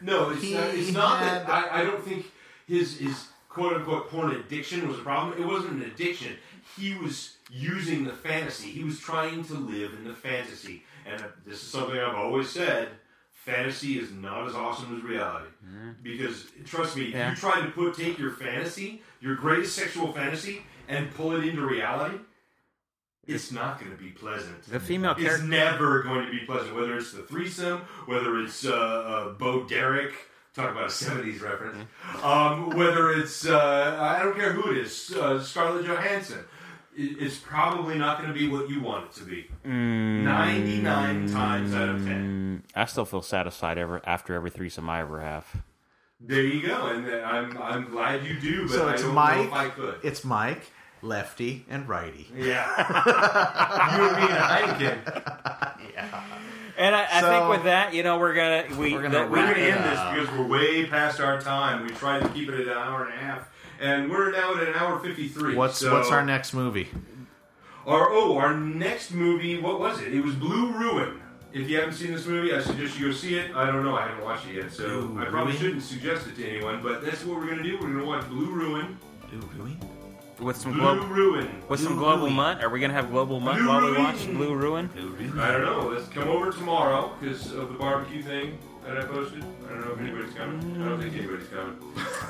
No, 0.03 0.31
it's 0.31 0.43
He 0.43 0.55
not, 0.55 0.75
it's 0.75 0.93
not 0.93 1.21
that. 1.21 1.49
I, 1.49 1.81
I 1.81 1.85
don't 1.85 2.03
think 2.05 2.27
his 2.67 2.99
his 2.99 3.29
quote 3.49 3.75
unquote 3.75 4.11
porn 4.11 4.33
addiction 4.33 4.87
was 4.89 4.99
a 4.99 5.03
problem. 5.03 5.41
It 5.43 5.47
wasn't 5.47 5.83
an 5.83 5.91
addiction. 5.91 6.37
He 6.79 6.95
was 6.95 7.37
using 7.51 8.05
the 8.05 8.13
fantasy. 8.13 8.71
He 8.71 8.85
was 8.85 9.01
trying 9.01 9.43
to 9.45 9.55
live 9.55 9.95
in 9.95 10.05
the 10.05 10.15
fantasy. 10.15 10.85
And 11.07 11.21
uh, 11.23 11.29
this 11.47 11.63
is 11.63 11.69
something 11.69 11.99
I've 11.99 12.15
always 12.15 12.51
said. 12.51 12.89
Fantasy 13.45 13.99
is 13.99 14.11
not 14.13 14.47
as 14.47 14.55
awesome 14.55 14.97
as 14.97 15.03
reality. 15.03 15.47
Because 16.03 16.47
trust 16.67 16.97
me, 16.97 17.05
if 17.07 17.15
Yeah. 17.15 17.31
you 17.31 17.37
try 17.37 17.61
to 17.61 17.71
put 17.71 17.95
take 17.95 18.19
your 18.19 18.31
fantasy, 18.33 19.03
your 19.21 19.35
greatest 19.35 19.75
sexual 19.75 20.13
fantasy, 20.13 20.67
and 20.89 21.13
pull 21.15 21.35
it 21.37 21.45
into 21.45 21.63
reality, 21.65 22.19
it's 23.27 23.51
not 23.53 23.79
going 23.79 23.91
to 23.93 23.97
be 23.97 24.11
pleasant. 24.11 24.63
The 24.65 24.81
female 24.81 25.13
It's 25.13 25.23
character. 25.23 25.47
never 25.47 26.03
going 26.03 26.27
to 26.27 26.31
be 26.33 26.41
pleasant, 26.41 26.75
whether 26.75 26.97
it's 26.97 27.13
the 27.13 27.23
threesome, 27.23 27.81
whether 28.07 28.39
it's 28.41 28.65
uh, 28.67 28.73
uh, 28.75 29.29
Bo 29.31 29.65
Derek, 29.65 30.13
talk 30.55 30.71
about 30.73 30.85
a 30.85 30.87
70s 30.93 31.41
reference, 31.41 31.87
um, 32.23 32.71
whether 32.71 33.13
it's, 33.13 33.47
uh, 33.47 33.97
I 34.19 34.23
don't 34.23 34.37
care 34.37 34.53
who 34.53 34.71
it 34.73 34.79
is, 34.79 35.13
uh, 35.17 35.41
Scarlett 35.41 35.87
Johansson. 35.87 36.45
It- 36.97 37.23
It's 37.23 37.39
probably 37.39 37.97
not 37.97 38.19
going 38.21 38.33
to 38.33 38.39
be 38.39 38.49
what 38.49 38.69
you 38.69 38.81
want 38.81 39.07
it 39.07 39.13
to 39.21 39.25
be. 39.25 39.49
99 39.65 41.31
times 41.31 41.75
out 41.75 41.89
of 41.89 42.05
10. 42.05 42.63
Mm, 42.65 42.71
I 42.75 42.85
still 42.87 43.05
feel 43.05 43.23
satisfied 43.23 43.79
ever 43.79 44.01
after 44.05 44.35
every 44.35 44.51
threesome 44.51 44.89
I 44.91 45.01
ever 45.01 45.21
have. 45.21 45.47
There 46.21 46.43
you 46.43 46.67
go, 46.67 46.87
and 46.89 47.07
uh, 47.09 47.17
I'm, 47.25 47.57
I'm 47.59 47.91
glad 47.91 48.25
you 48.25 48.39
do, 48.39 48.63
but 48.67 48.73
So 48.75 48.89
I 48.89 48.93
it's 48.93 49.03
don't 49.03 49.15
Mike. 49.15 49.37
know 49.37 49.43
if 49.45 49.53
I 49.53 49.69
could. 49.71 49.95
It's 50.03 50.23
Mike, 50.25 50.63
lefty, 51.01 51.65
and 51.71 51.89
righty. 51.89 52.29
Yeah. 52.37 52.67
you 53.97 54.05
and 54.09 54.17
me 54.17 54.23
and 54.29 55.01
Heineken. 55.01 55.77
And 56.77 56.95
I, 56.95 57.07
I 57.11 57.21
So- 57.21 57.29
think 57.31 57.49
with 57.51 57.63
that, 57.65 57.95
you 57.95 58.03
know, 58.03 58.19
we're 58.19 58.35
gonna 58.35 58.65
we 58.79 58.93
We're 58.95 59.03
gonna 59.03 59.15
that- 59.21 59.31
We're 59.31 59.37
going 59.45 59.55
to 59.55 59.61
it 59.69 59.75
end 59.77 59.85
this 59.85 60.01
because 60.25 60.39
we're 60.39 60.47
way 60.47 60.85
past 60.87 61.21
our 61.21 61.41
time. 61.41 61.85
We 61.87 61.91
tried 61.93 62.21
to 62.23 62.29
keep 62.31 62.49
it 62.51 62.55
at 62.61 62.67
an 62.69 62.73
hour 62.77 63.05
and 63.05 63.15
a 63.15 63.17
half, 63.17 63.49
and 63.81 64.11
we're 64.11 64.31
now 64.33 64.55
at 64.57 64.69
an 64.69 64.75
hour 64.75 64.99
fifty-three. 64.99 65.55
What's 65.55 65.79
so- 65.79 65.93
what's 65.95 66.11
our 66.11 66.25
next 66.25 66.53
movie? 66.55 66.89
Our 67.87 68.09
oh, 68.13 68.37
our 68.37 68.55
next 68.55 69.13
movie. 69.13 69.59
What 69.59 69.81
was 69.81 70.01
it? 70.03 70.13
It 70.15 70.23
was 70.23 70.35
Blue 70.35 70.71
Ruin. 70.73 71.21
If 71.53 71.69
you 71.69 71.79
haven't 71.81 71.95
seen 71.95 72.13
this 72.13 72.27
movie, 72.27 72.55
I 72.55 72.61
suggest 72.61 72.99
you 73.01 73.07
go 73.09 73.13
see 73.13 73.35
it. 73.37 73.55
I 73.57 73.67
don't 73.67 73.83
know. 73.85 73.97
I 73.97 74.07
haven't 74.07 74.23
watched 74.25 74.47
it 74.49 74.55
yet, 74.57 74.71
so 74.73 75.07
Blue 75.07 75.21
I 75.21 75.25
probably 75.25 75.53
Ruin? 75.55 75.57
shouldn't 75.63 75.83
suggest 75.83 76.27
it 76.29 76.37
to 76.37 76.49
anyone. 76.49 76.81
But 76.83 77.05
that's 77.05 77.25
what 77.25 77.39
we're 77.39 77.47
going 77.47 77.59
to 77.59 77.65
do. 77.65 77.73
We're 77.81 77.89
going 77.89 77.99
to 77.99 78.05
watch 78.05 78.29
Blue 78.29 78.47
Ruin. 78.53 78.97
Blue 79.31 79.49
Ruin. 79.57 79.79
with 80.39 80.57
some 80.57 80.73
Blue 80.75 80.81
global 80.83 81.07
Ruin. 81.07 81.49
with 81.69 81.81
some 81.81 81.97
global 81.97 82.25
Ruin. 82.27 82.35
mutt. 82.35 82.63
Are 82.63 82.69
we 82.69 82.79
gonna 82.81 82.93
have 82.93 83.11
global 83.11 83.41
mutt 83.41 83.57
Blue 83.57 83.69
while 83.69 83.81
we 83.81 83.91
Ruin. 83.93 84.03
watch 84.05 84.27
Blue 84.27 84.55
Ruin? 84.55 84.87
Blue 84.89 85.09
Ruin. 85.09 85.39
I 85.41 85.51
don't 85.53 85.63
know. 85.63 85.89
Let's 85.89 86.09
come 86.09 86.29
over 86.29 86.53
tomorrow 86.53 87.13
because 87.19 87.53
of 87.53 87.73
the 87.73 87.79
barbecue 87.79 88.23
thing 88.23 88.57
that 88.87 88.97
I 88.99 89.05
posted. 89.05 89.45
I 89.67 89.69
don't 89.73 89.81
know 89.85 89.93
if 89.93 90.01
anybody's 90.01 90.35
coming. 90.35 90.83
I 90.83 90.89
don't 90.89 91.01
think 91.01 91.15
anybody's 91.17 91.49
coming. 91.49 91.77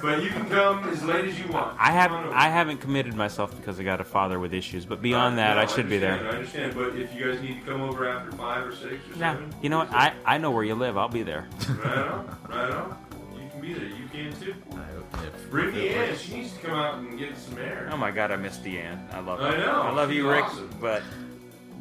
But 0.02 0.22
you 0.22 0.30
can 0.30 0.48
come 0.48 0.88
as 0.88 1.02
late 1.04 1.24
as 1.26 1.38
you 1.38 1.46
want. 1.48 1.76
I 1.78 1.90
have 1.92 2.10
Come 2.10 2.20
on 2.20 2.26
over. 2.26 2.34
I 2.36 2.48
haven't 2.48 2.78
committed 2.78 3.14
myself 3.14 3.56
because 3.56 3.78
I 3.78 3.82
got 3.84 4.00
a 4.00 4.04
father 4.04 4.38
with 4.40 4.52
issues, 4.52 4.84
but 4.84 5.00
beyond 5.00 5.34
Uh, 5.34 5.36
that, 5.42 5.54
no, 5.54 5.60
I 5.62 5.66
should 5.66 5.88
be 5.88 5.96
understand, 5.96 6.20
there. 6.26 6.32
I 6.32 6.36
understand, 6.36 6.74
but 6.74 6.96
if 6.96 7.14
you 7.14 7.24
guys 7.32 7.40
need 7.42 7.60
to 7.64 7.70
come 7.70 7.80
over 7.82 8.08
after 8.08 8.32
five 8.32 8.66
or 8.66 8.74
six 8.74 8.94
or 8.94 9.18
Yeah, 9.18 9.34
seven, 9.34 9.54
you 9.62 9.68
know 9.70 9.78
what? 9.78 9.92
I 9.92 10.12
I 10.24 10.38
know 10.38 10.50
where 10.50 10.64
you 10.64 10.74
live. 10.74 10.96
I'll 10.98 11.08
be 11.08 11.22
there. 11.22 11.46
right 11.84 11.98
on, 11.98 12.38
right 12.48 12.70
on. 12.70 12.96
You 13.40 13.48
can 13.50 13.60
be 13.60 13.72
there. 13.74 13.84
You 13.84 14.08
can 14.12 14.32
too. 14.40 14.54
I- 14.72 15.24
if- 15.24 15.50
Bring 15.50 15.68
if 15.70 15.74
it 15.76 15.92
Ann. 15.96 16.08
works. 16.10 16.20
She 16.22 16.34
needs 16.34 16.52
to 16.52 16.58
come 16.66 16.74
out 16.78 16.94
and 16.98 17.18
get 17.18 17.36
some 17.36 17.58
air. 17.58 17.88
Oh 17.92 17.96
my 17.96 18.10
God, 18.10 18.30
I 18.30 18.36
miss 18.36 18.58
Deanne. 18.58 19.12
I 19.12 19.20
love. 19.20 19.40
I 19.40 19.52
her. 19.52 19.58
know, 19.58 19.82
I 19.82 19.90
love 19.90 20.12
you, 20.12 20.22
she's 20.22 20.30
Rick. 20.30 20.44
awesome. 20.44 20.70
But 20.80 21.02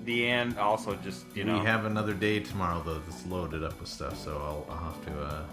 Deanne 0.10 0.58
also 0.58 0.96
just 1.04 1.26
you 1.36 1.44
know. 1.44 1.60
We 1.60 1.66
have 1.66 1.86
another 1.86 2.14
day 2.14 2.40
tomorrow 2.40 2.82
though 2.86 3.00
that's 3.00 3.26
loaded 3.28 3.64
up 3.64 3.80
with 3.80 3.90
stuff, 3.90 4.18
so 4.18 4.32
I'll, 4.38 4.66
I'll 4.74 4.92
have 4.92 5.06
to 5.06 5.22
uh, 5.22 5.44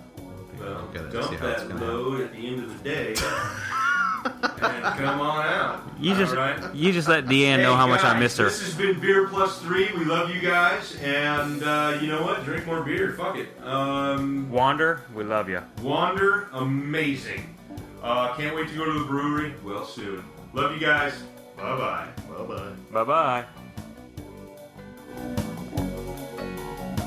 take 0.50 0.60
a 0.60 0.64
Well, 0.64 0.80
look 0.82 0.90
at 0.90 0.96
it 0.96 1.04
and 1.04 1.12
dump 1.12 1.30
see 1.30 1.36
how 1.36 1.46
it's 1.48 1.62
that 1.64 1.68
gonna. 1.68 1.84
load 1.86 2.20
at 2.22 2.32
the 2.32 2.46
end 2.46 2.64
of 2.64 2.82
the 2.82 2.88
day 2.88 3.08
and 4.24 4.84
come 4.98 5.20
on 5.20 5.46
out. 5.46 5.82
you 6.00 6.14
just 6.14 6.32
All 6.34 6.38
right? 6.40 6.74
you 6.74 6.92
just 6.92 7.08
let 7.08 7.26
Deanne 7.26 7.58
know 7.62 7.72
Hey, 7.72 7.76
how 7.76 7.86
much 7.86 8.00
I 8.00 8.12
guys, 8.14 8.20
miss 8.20 8.36
her. 8.38 8.44
This 8.44 8.62
has 8.62 8.74
been 8.74 8.98
Beer 8.98 9.28
Plus 9.28 9.60
Three. 9.60 9.88
We 9.96 10.04
love 10.04 10.30
you 10.34 10.40
guys, 10.40 10.96
and 11.02 11.62
uh, 11.62 11.98
you 12.00 12.08
know 12.08 12.22
what? 12.22 12.44
Drink 12.44 12.66
more 12.66 12.82
beer. 12.82 13.12
Fuck 13.12 13.36
it. 13.36 13.48
Um, 13.62 14.50
Wander, 14.50 15.02
we 15.14 15.22
love 15.24 15.48
you. 15.48 15.62
Wander, 15.82 16.48
amazing. 16.52 17.54
Uh, 18.02 18.34
can't 18.36 18.54
wait 18.56 18.68
to 18.68 18.74
go 18.74 18.84
to 18.84 18.98
the 19.00 19.04
brewery. 19.04 19.54
Well, 19.64 19.84
soon. 19.84 20.24
Love 20.54 20.72
you 20.72 20.80
guys. 20.80 21.12
Bye 21.56 21.76
bye. 21.76 22.08
Bye 22.28 22.44
bye. 22.44 22.72
Bye 22.92 23.04
bye. 23.04 23.44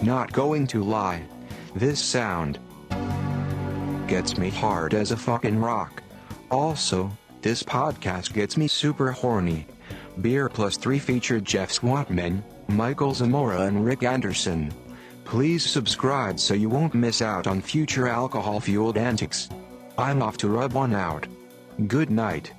Not 0.03 0.31
going 0.31 0.65
to 0.67 0.83
lie. 0.83 1.23
This 1.75 1.99
sound 1.99 2.59
gets 4.07 4.37
me 4.37 4.49
hard 4.49 4.93
as 4.93 5.11
a 5.11 5.17
fucking 5.17 5.59
rock. 5.59 6.01
Also, 6.49 7.11
this 7.41 7.61
podcast 7.61 8.33
gets 8.33 8.57
me 8.57 8.67
super 8.67 9.11
horny. 9.11 9.67
Beer 10.21 10.49
Plus 10.49 10.77
3 10.77 10.99
featured 10.99 11.45
Jeff 11.45 11.71
Swatman, 11.71 12.41
Michael 12.67 13.13
Zamora, 13.13 13.61
and 13.61 13.85
Rick 13.85 14.03
Anderson. 14.03 14.73
Please 15.25 15.63
subscribe 15.63 16.39
so 16.39 16.53
you 16.53 16.69
won't 16.69 16.95
miss 16.95 17.21
out 17.21 17.45
on 17.45 17.61
future 17.61 18.07
alcohol 18.07 18.59
fueled 18.59 18.97
antics. 18.97 19.47
I'm 19.97 20.21
off 20.21 20.37
to 20.37 20.47
rub 20.49 20.73
one 20.73 20.95
out. 20.95 21.27
Good 21.87 22.09
night. 22.09 22.51